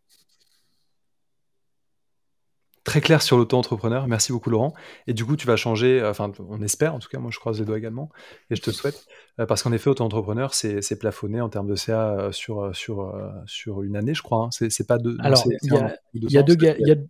Très 2.85 3.01
clair 3.01 3.23
sur 3.23 3.37
l'auto-entrepreneur. 3.37 4.09
Merci 4.09 4.33
beaucoup, 4.33 4.51
Laurent. 4.51 4.75
Et 5.07 5.13
du 5.13 5.25
coup, 5.25 5.37
tu 5.37 5.47
vas 5.47 5.55
changer. 5.57 6.03
Enfin, 6.05 6.33
on 6.49 6.63
espère, 6.63 6.95
en 6.95 6.99
tout 6.99 7.09
cas, 7.09 7.19
moi 7.19 7.31
je 7.31 7.39
croise 7.39 7.61
les 7.61 7.65
doigts 7.65 7.79
également. 7.79 8.11
Et 8.51 8.57
je 8.57 8.63
te 8.63 8.73
souhaite. 8.73 9.07
parce 9.37 9.63
qu'en 9.63 9.71
effet, 9.73 9.89
auto-entrepreneur, 9.89 10.53
c'est 10.53 10.99
plafonné 10.99 11.41
en 11.41 11.49
termes 11.49 11.69
de 11.69 11.77
CA 11.77 12.31
sur, 12.33 12.75
sur, 12.75 13.15
sur 13.47 13.83
une 13.85 13.95
année, 13.95 14.15
je 14.15 14.23
crois. 14.23 14.47
Hein. 14.47 14.69
C'est 14.69 14.87
pas 14.87 14.99
deux. 14.99 15.17
Alors, 15.21 15.45
il 15.63 16.29
y, 16.29 16.39
a 16.39 16.43
deux, 16.43 16.57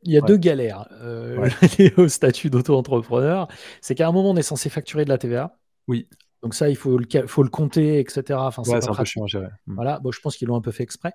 y 0.04 0.16
a 0.18 0.20
deux 0.20 0.36
galères 0.36 0.88
au 1.96 2.08
statut 2.08 2.50
d'auto-entrepreneur. 2.50 3.48
C'est 3.80 3.94
qu'à 3.94 4.06
un 4.06 4.12
moment, 4.12 4.32
on 4.32 4.36
est 4.36 4.42
censé 4.42 4.68
facturer 4.68 5.04
de 5.06 5.10
la 5.10 5.16
TVA. 5.16 5.56
Oui. 5.88 6.06
Donc 6.42 6.54
ça, 6.54 6.68
il 6.68 6.76
faut 6.76 6.98
le, 6.98 7.26
faut 7.26 7.42
le 7.42 7.48
compter, 7.48 8.00
etc. 8.00 8.38
Enfin, 8.42 8.64
c'est 8.64 8.88
un 8.88 8.94
peu 8.94 9.04
chiant 9.04 9.26
hmm. 9.26 9.74
Voilà, 9.74 10.00
bon, 10.00 10.10
je 10.10 10.20
pense 10.20 10.36
qu'ils 10.36 10.48
l'ont 10.48 10.56
un 10.56 10.60
peu 10.60 10.72
fait 10.72 10.82
exprès. 10.82 11.14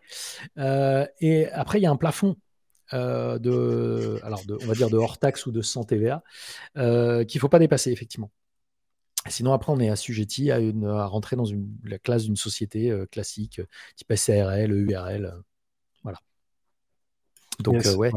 Euh, 0.58 1.06
et 1.20 1.50
après, 1.50 1.80
il 1.80 1.84
y 1.84 1.86
a 1.86 1.92
un 1.92 1.98
plafond 1.98 2.38
euh, 2.94 3.38
de, 3.38 4.20
alors 4.24 4.46
de, 4.46 4.58
on 4.62 4.66
va 4.66 4.74
dire 4.74 4.90
de 4.90 4.96
hors 4.96 5.18
taxe 5.18 5.46
ou 5.46 5.52
de 5.52 5.62
100 5.62 5.84
TVA 5.84 6.24
euh, 6.78 7.26
qu'il 7.26 7.40
ne 7.40 7.42
faut 7.42 7.50
pas 7.50 7.60
dépasser, 7.60 7.92
effectivement. 7.92 8.32
Sinon, 9.28 9.52
après, 9.52 9.74
on 9.74 9.80
est 9.82 9.90
assujetti 9.90 10.52
à, 10.52 10.60
une, 10.60 10.86
à 10.86 11.06
rentrer 11.06 11.36
dans 11.36 11.44
une, 11.44 11.68
la 11.84 12.00
classe 12.00 12.24
d'une 12.24 12.38
société 12.38 12.94
classique, 13.12 13.60
type 13.98 14.16
SARL, 14.16 14.72
URL. 14.72 15.34
Donc, 17.60 17.86
euh, 17.86 17.96
ouais. 17.96 18.12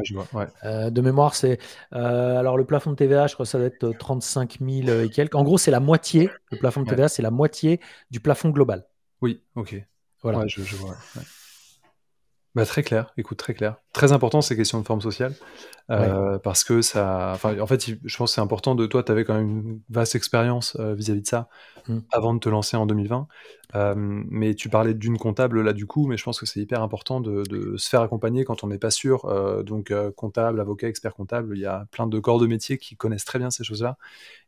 Euh, 0.65 0.91
de 0.91 1.01
mémoire, 1.01 1.35
c'est. 1.35 1.59
Euh, 1.95 2.39
alors, 2.39 2.59
le 2.59 2.65
plafond 2.65 2.91
de 2.91 2.97
TVA, 2.97 3.27
je 3.27 3.35
crois 3.35 3.45
que 3.45 3.51
ça 3.51 3.59
doit 3.59 3.69
être 3.69 3.91
35 3.99 4.59
000 4.61 5.01
et 5.01 5.09
quelques. 5.09 5.35
En 5.35 5.45
gros, 5.45 5.59
c'est 5.59 5.71
la 5.71 5.81
moitié. 5.81 6.29
Le 6.51 6.59
plafond 6.59 6.83
de 6.83 6.89
TVA, 6.89 7.09
c'est 7.09 7.23
la 7.23 7.31
moitié 7.31 7.81
du 8.11 8.21
plafond 8.21 8.51
global. 8.51 8.87
Oui, 9.23 9.43
ok. 9.55 9.83
Voilà. 10.23 10.47
je, 10.47 10.63
je 10.63 10.77
vois. 10.77 10.97
Bah, 12.57 12.67
très 12.67 12.83
clair, 12.83 13.13
écoute, 13.17 13.39
très 13.39 13.55
clair. 13.55 13.77
Très 13.93 14.11
important 14.11 14.41
ces 14.41 14.57
questions 14.57 14.81
de 14.81 14.87
forme 14.87 15.01
sociale, 15.01 15.35
euh, 15.91 16.39
parce 16.41 16.65
que 16.65 16.83
ça. 16.83 17.31
Enfin, 17.33 17.59
en 17.61 17.67
fait, 17.67 17.87
je 18.05 18.17
pense 18.17 18.31
que 18.31 18.35
c'est 18.35 18.41
important 18.41 18.75
de 18.75 18.87
toi, 18.87 19.05
tu 19.05 19.13
avais 19.13 19.25
quand 19.25 19.35
même 19.35 19.49
une 19.49 19.81
vaste 19.89 20.17
expérience 20.17 20.77
euh, 20.81 20.95
vis-à-vis 20.95 21.23
de 21.23 21.29
ça 21.29 21.49
mmh. 21.87 21.99
avant 22.11 22.35
de 22.35 22.41
te 22.41 22.49
lancer 22.49 22.77
en 22.77 22.87
2020. 22.87 23.29
Euh, 23.75 23.95
mais 23.97 24.55
tu 24.55 24.69
parlais 24.69 24.95
d'une 24.95 25.19
comptable 25.19 25.63
là 25.63 25.73
du 25.73 25.87
coup, 25.87 26.07
mais 26.07 26.17
je 26.17 26.25
pense 26.25 26.41
que 26.41 26.47
c'est 26.47 26.61
hyper 26.61 26.83
important 26.83 27.21
de, 27.21 27.45
se 27.77 27.89
faire 27.89 28.01
accompagner 28.03 28.45
quand 28.45 28.65
on 28.65 28.69
n'est 28.69 28.79
pas 28.79 28.91
sûr. 28.91 29.27
donc, 29.65 29.93
comptable, 30.17 30.61
avocat, 30.61 30.89
expert 30.89 31.15
comptable, 31.15 31.57
il 31.57 31.61
y 31.61 31.67
a 31.67 31.87
plein 31.91 32.07
de 32.07 32.19
corps 32.19 32.39
de 32.39 32.47
métier 32.47 32.79
qui 32.79 32.97
connaissent 32.97 33.25
très 33.25 33.39
bien 33.39 33.51
ces 33.51 33.65
choses-là. 33.65 33.97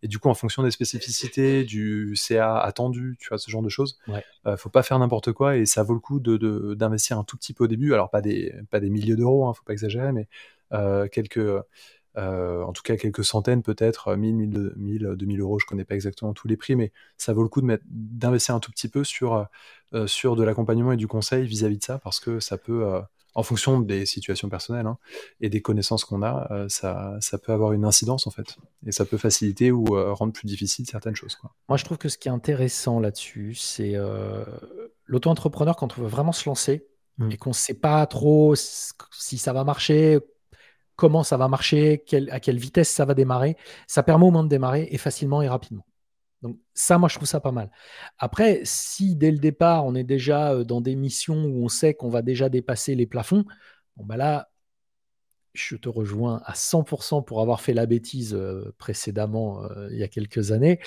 Et 0.03 0.09
du 0.09 0.19
coup, 0.19 0.29
en 0.29 0.35
fonction 0.35 0.63
des 0.63 0.71
spécificités, 0.71 1.65
du 1.65 2.15
CA 2.17 2.59
attendu, 2.59 3.17
tu 3.19 3.29
vois, 3.29 3.39
ce 3.39 3.51
genre 3.51 3.63
de 3.63 3.69
choses, 3.69 3.99
ne 4.45 4.57
faut 4.57 4.71
pas 4.71 4.83
faire 4.83 4.99
n'importe 4.99 5.33
quoi 5.33 5.57
et 5.57 5.67
ça 5.67 5.83
vaut 5.83 5.95
le 5.95 6.01
coup 6.01 6.21
d'investir 6.21 7.19
un 7.19 7.25
tout 7.25 7.37
petit 7.37 7.55
peu 7.55 7.65
au 7.65 7.69
début. 7.69 7.95
Alors, 7.95 8.11
pas 8.11 8.21
des, 8.21 8.55
pas 8.71 8.81
des 8.81 8.91
milliers 8.91 9.17
d'euros, 9.17 9.47
hein, 9.47 9.55
faut 9.55 9.65
pas 9.65 9.73
exagérer, 9.73 10.13
mais 10.13 10.27
quelques 11.11 11.41
euh, 12.19 12.63
en 12.63 12.73
tout 12.73 12.83
cas 12.83 12.97
quelques 12.97 13.25
centaines 13.25 13.63
peut-être, 13.63 14.15
1000, 14.15 14.73
1000, 14.77 15.15
2000 15.17 15.41
euros, 15.41 15.59
je 15.59 15.67
connais 15.67 15.85
pas 15.85 15.95
exactement 15.95 16.35
tous 16.35 16.47
les 16.47 16.57
prix, 16.57 16.77
mais 16.77 16.93
ça 17.17 17.33
vaut 17.33 17.43
le 17.43 17.49
coup 17.49 17.63
d'investir 17.87 18.55
un 18.55 18.61
tout 18.61 18.71
petit 18.71 18.89
peu 18.89 19.03
sur, 19.05 19.49
euh, 19.95 20.07
sur 20.07 20.37
de 20.37 20.43
l'accompagnement 20.45 20.93
et 20.93 20.97
du 20.97 21.07
conseil 21.07 21.47
vis-à-vis 21.47 21.79
de 21.79 21.85
ça, 21.85 21.99
parce 21.99 22.21
que 22.21 22.39
ça 22.39 22.59
peut, 22.59 22.85
euh, 22.85 23.01
en 23.35 23.43
fonction 23.43 23.81
des 23.81 24.05
situations 24.05 24.51
personnelles 24.51 24.87
hein, 24.87 24.99
et 25.41 25.49
des 25.49 25.63
connaissances 25.63 26.05
qu'on 26.05 26.23
a, 26.23 26.67
ça, 26.69 27.17
ça, 27.21 27.39
peut 27.39 27.53
avoir 27.53 27.73
une 27.73 27.87
incidence 27.87 28.27
en 28.27 28.31
fait, 28.31 28.59
et 28.87 28.93
ça 28.93 29.07
peut 29.07 29.17
faciliter 29.17 29.73
ou 29.73 29.85
rendre 29.85 30.35
plus 30.35 30.47
difficile 30.47 30.85
certaines 30.87 31.17
choses. 31.17 31.37
Quoi. 31.37 31.51
Moi 31.71 31.79
je 31.79 31.85
trouve 31.85 31.97
que 31.97 32.11
ce 32.11 32.19
qui 32.19 32.29
est 32.29 32.33
intéressant 32.33 33.01
là-dessus, 33.01 33.55
c'est 33.55 33.95
l'auto-entrepreneur 35.07 35.77
quand 35.77 35.97
on 35.97 36.03
veut 36.03 36.09
vraiment 36.09 36.33
se 36.33 36.47
lancer, 36.47 36.87
mmh. 37.17 37.31
et 37.31 37.37
qu'on 37.39 37.51
ne 37.51 37.55
sait 37.55 37.73
pas 37.73 38.05
trop 38.05 38.55
si 38.55 39.39
ça 39.39 39.55
va 39.55 39.65
marcher, 39.65 40.21
comment 40.97 41.23
ça 41.23 41.37
va 41.37 41.49
marcher, 41.49 42.05
à 42.31 42.41
quelle 42.41 42.59
vitesse 42.59 42.91
ça 42.91 43.05
va 43.05 43.15
démarrer. 43.15 43.57
Ça 43.87 44.03
permet 44.03 44.27
au 44.27 44.31
moins 44.31 44.45
de 44.45 44.49
démarrer 44.49 44.89
et 44.91 44.99
facilement 44.99 45.43
et 45.43 45.49
rapidement. 45.49 45.87
Donc 46.43 46.59
ça, 46.75 46.99
moi, 46.99 47.09
je 47.09 47.15
trouve 47.15 47.29
ça 47.29 47.41
pas 47.41 47.53
mal. 47.53 47.71
Après, 48.19 48.61
si 48.65 49.15
dès 49.17 49.31
le 49.31 49.39
départ, 49.39 49.87
on 49.87 49.95
est 49.95 50.05
déjà 50.05 50.53
euh, 50.53 50.65
dans 50.65 50.81
des 50.81 50.97
missions 50.97 51.45
où 51.45 51.65
on 51.65 51.69
sait 51.69 51.95
qu'on 51.95 52.11
va 52.11 52.23
déjà 52.23 52.49
dépasser 52.49 52.95
les 52.95 53.07
plafonds, 53.07 53.45
bon, 53.97 54.05
bah 54.05 54.17
là, 54.17 54.51
je 55.55 55.77
te 55.77 55.89
rejoins 55.89 56.43
à 56.45 56.55
100% 56.55 57.25
pour 57.25 57.41
avoir 57.41 57.61
fait 57.61 57.75
la 57.75 57.87
bêtise 57.87 58.35
euh, 58.35 58.75
précédemment, 58.79 59.63
euh, 59.65 59.89
il 59.93 59.99
y 59.99 60.03
a 60.03 60.09
quelques 60.09 60.51
années. 60.51 60.81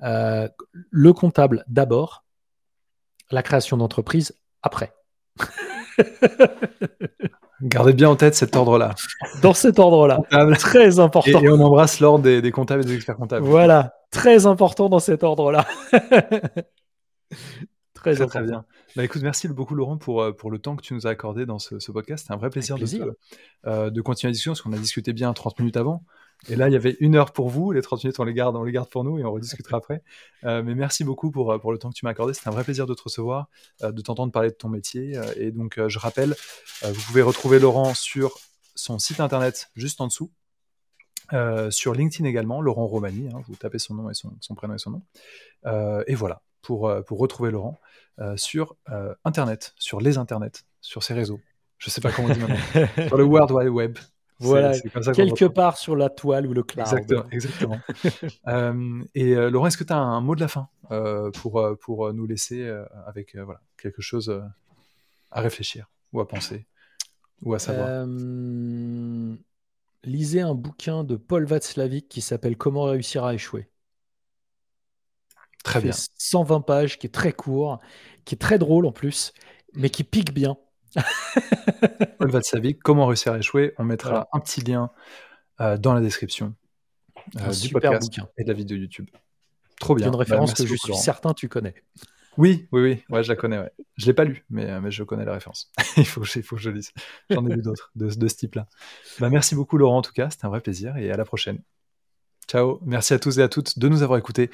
le 0.00 1.12
comptable 1.12 1.64
d'abord, 1.68 2.24
la 3.30 3.42
création 3.42 3.76
d'entreprise 3.76 4.36
après. 4.62 4.92
Gardez 7.62 7.94
bien 7.94 8.10
en 8.10 8.16
tête 8.16 8.34
cet 8.34 8.54
ordre-là. 8.54 8.94
Dans 9.42 9.54
cet 9.54 9.78
ordre-là. 9.78 10.20
Très 10.58 10.98
important. 10.98 11.40
Et, 11.40 11.48
on 11.48 11.60
embrasse 11.60 12.00
l'ordre 12.00 12.24
des, 12.24 12.50
comptables 12.50 12.82
et 12.82 12.86
des 12.86 12.94
experts 12.94 13.16
comptables. 13.16 13.46
Voilà. 13.46 13.94
Très 14.10 14.46
important 14.46 14.88
dans 14.88 14.98
cet 14.98 15.22
ordre-là. 15.24 15.66
très, 17.94 18.14
très, 18.14 18.42
bien. 18.42 18.64
Bah, 18.94 19.04
écoute, 19.04 19.22
merci 19.22 19.48
beaucoup 19.48 19.74
Laurent 19.74 19.96
pour, 19.96 20.22
euh, 20.22 20.32
pour 20.32 20.50
le 20.50 20.58
temps 20.58 20.76
que 20.76 20.82
tu 20.82 20.94
nous 20.94 21.06
as 21.06 21.10
accordé 21.10 21.46
dans 21.46 21.58
ce, 21.58 21.90
podcast. 21.90 22.24
C'était 22.24 22.34
un 22.34 22.38
vrai 22.38 22.50
plaisir, 22.50 22.76
De, 22.76 23.16
euh, 23.66 23.90
de, 23.90 24.00
continuer 24.02 24.30
la 24.30 24.32
discussion 24.32 24.52
parce 24.52 24.62
qu'on 24.62 24.72
a 24.72 24.78
discuté 24.78 25.12
bien 25.12 25.32
30 25.32 25.58
minutes 25.58 25.76
avant. 25.76 26.04
Et 26.48 26.56
là, 26.56 26.68
il 26.68 26.72
y 26.72 26.76
avait 26.76 26.96
une 27.00 27.16
heure 27.16 27.32
pour 27.32 27.48
vous. 27.48 27.72
Les 27.72 27.82
30 27.82 28.04
minutes, 28.04 28.20
on 28.20 28.24
les 28.24 28.34
garde, 28.34 28.56
on 28.56 28.62
les 28.62 28.72
garde 28.72 28.88
pour 28.88 29.04
nous 29.04 29.18
et 29.18 29.24
on 29.24 29.32
rediscutera 29.32 29.78
après. 29.78 30.02
Euh, 30.44 30.62
mais 30.62 30.74
merci 30.74 31.02
beaucoup 31.02 31.30
pour, 31.30 31.58
pour 31.60 31.72
le 31.72 31.78
temps 31.78 31.90
que 31.90 31.94
tu 31.94 32.04
m'as 32.04 32.12
accordé. 32.12 32.34
C'était 32.34 32.48
un 32.48 32.52
vrai 32.52 32.64
plaisir 32.64 32.86
de 32.86 32.94
te 32.94 33.02
recevoir, 33.02 33.48
de 33.82 34.00
t'entendre 34.00 34.32
parler 34.32 34.50
de 34.50 34.54
ton 34.54 34.68
métier. 34.68 35.18
et 35.36 35.50
donc, 35.50 35.80
je 35.88 35.98
rappelle, 35.98 36.34
vous 36.82 37.02
pouvez 37.06 37.22
retrouver 37.22 37.58
Laurent 37.58 37.94
sur 37.94 38.38
son 38.74 38.98
site 38.98 39.20
internet 39.20 39.70
juste 39.74 40.00
en 40.00 40.06
dessous. 40.06 40.30
sur 41.70 41.94
LinkedIn 41.94 42.28
également, 42.28 42.60
Laurent 42.60 42.86
Romani, 42.86 43.28
hein, 43.34 43.40
vous 43.48 43.56
tapez 43.56 43.78
son 43.78 43.94
nom 43.94 44.10
et 44.10 44.14
son, 44.14 44.32
son 44.40 44.54
prénom 44.54 44.74
et 44.74 44.78
son 44.78 44.90
nom. 44.90 45.02
et 46.06 46.14
voilà, 46.14 46.42
pour, 46.62 46.92
pour 47.06 47.18
retrouver 47.18 47.50
Laurent 47.50 47.80
sur 48.36 48.76
Internet, 49.24 49.74
sur 49.78 50.00
les 50.00 50.16
Internets, 50.18 50.64
sur 50.80 51.02
ses 51.02 51.14
réseaux. 51.14 51.40
Je 51.78 51.90
sais 51.90 52.00
pas 52.00 52.10
comment 52.10 52.28
on 52.28 52.32
dit 52.32 52.40
maintenant. 52.40 52.86
sur 53.08 53.16
le 53.16 53.24
World 53.24 53.50
Wide 53.50 53.68
Web. 53.68 53.98
Voilà, 54.38 54.78
quelque 55.14 55.46
part 55.46 55.78
sur 55.78 55.96
la 55.96 56.10
toile 56.10 56.46
ou 56.46 56.52
le 56.52 56.62
cloud. 56.62 56.86
Exactement. 56.86 57.24
exactement. 57.30 57.80
euh, 58.48 59.02
et 59.14 59.34
euh, 59.34 59.50
Laurent, 59.50 59.66
est-ce 59.66 59.78
que 59.78 59.84
tu 59.84 59.92
as 59.92 59.98
un 59.98 60.20
mot 60.20 60.34
de 60.34 60.40
la 60.40 60.48
fin 60.48 60.68
euh, 60.90 61.30
pour, 61.30 61.66
pour 61.80 62.12
nous 62.12 62.26
laisser 62.26 62.68
avec 63.06 63.34
voilà, 63.36 63.60
quelque 63.78 64.02
chose 64.02 64.42
à 65.30 65.40
réfléchir 65.40 65.90
ou 66.12 66.20
à 66.20 66.28
penser 66.28 66.66
ou 67.42 67.54
à 67.54 67.58
savoir? 67.58 68.06
Lisez 70.04 70.40
un 70.40 70.54
bouquin 70.54 71.02
de 71.02 71.16
Paul 71.16 71.44
Václavic 71.46 72.08
qui 72.08 72.20
s'appelle 72.20 72.56
Comment 72.56 72.84
réussir 72.84 73.24
à 73.24 73.34
échouer. 73.34 73.68
Très 75.64 75.80
bien. 75.80 75.92
120 75.92 76.60
pages, 76.60 76.96
qui 76.96 77.08
est 77.08 77.10
très 77.10 77.32
court, 77.32 77.80
qui 78.24 78.36
est 78.36 78.38
très 78.38 78.56
drôle 78.56 78.86
en 78.86 78.92
plus, 78.92 79.32
mais 79.74 79.90
qui 79.90 80.04
pique 80.04 80.32
bien. 80.32 80.56
Paul 82.18 82.30
Vatsavic, 82.30 82.82
comment 82.82 83.06
réussir 83.06 83.32
à 83.32 83.38
échouer 83.38 83.74
On 83.78 83.84
mettra 83.84 84.28
un 84.32 84.40
petit 84.40 84.60
lien 84.60 84.90
euh, 85.60 85.76
dans 85.76 85.94
la 85.94 86.00
description 86.00 86.54
euh, 87.40 87.52
du 87.52 87.68
podcast 87.70 88.02
bouquin. 88.02 88.28
et 88.36 88.44
de 88.44 88.48
la 88.48 88.54
vidéo 88.54 88.76
YouTube. 88.76 89.08
Trop 89.80 89.94
bien. 89.94 90.06
une 90.06 90.12
bah, 90.12 90.18
référence 90.18 90.54
que 90.54 90.66
je 90.66 90.74
suis 90.74 90.94
certain 90.94 91.34
tu 91.34 91.48
connais. 91.48 91.74
Oui, 92.38 92.68
oui, 92.70 92.82
oui, 92.82 93.04
ouais, 93.08 93.22
je 93.22 93.28
la 93.30 93.36
connais. 93.36 93.58
Ouais. 93.58 93.72
Je 93.96 94.06
l'ai 94.06 94.12
pas 94.12 94.24
lu, 94.24 94.44
mais, 94.50 94.68
euh, 94.70 94.80
mais 94.80 94.90
je 94.90 95.02
connais 95.04 95.24
la 95.24 95.32
référence. 95.32 95.72
il, 95.96 96.06
faut, 96.06 96.22
il 96.24 96.42
faut 96.42 96.56
que 96.56 96.62
je 96.62 96.70
lise. 96.70 96.92
J'en 97.30 97.46
ai 97.46 97.54
lu 97.54 97.62
d'autres 97.62 97.90
de, 97.94 98.08
de, 98.08 98.28
ce 98.28 98.36
type-là. 98.36 98.68
Bah, 99.18 99.30
merci 99.30 99.54
beaucoup 99.54 99.78
Laurent 99.78 99.98
en 99.98 100.02
tout 100.02 100.12
cas, 100.12 100.28
c'était 100.30 100.44
un 100.44 100.50
vrai 100.50 100.60
plaisir 100.60 100.96
et 100.96 101.10
à 101.10 101.16
la 101.16 101.24
prochaine. 101.24 101.62
Ciao, 102.46 102.78
merci 102.84 103.14
à 103.14 103.18
tous 103.18 103.38
et 103.38 103.42
à 103.42 103.48
toutes 103.48 103.78
de 103.78 103.88
nous 103.88 104.02
avoir 104.02 104.18
écoutés 104.18 104.50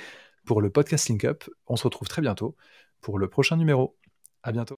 pour 0.46 0.62
le 0.62 0.70
podcast 0.70 1.08
Link 1.08 1.24
Up. 1.24 1.44
On 1.66 1.76
se 1.76 1.84
retrouve 1.84 2.08
très 2.08 2.22
bientôt 2.22 2.56
pour 3.00 3.18
le 3.18 3.28
prochain 3.28 3.56
numéro. 3.56 3.96
À 4.42 4.52
bientôt. 4.52 4.70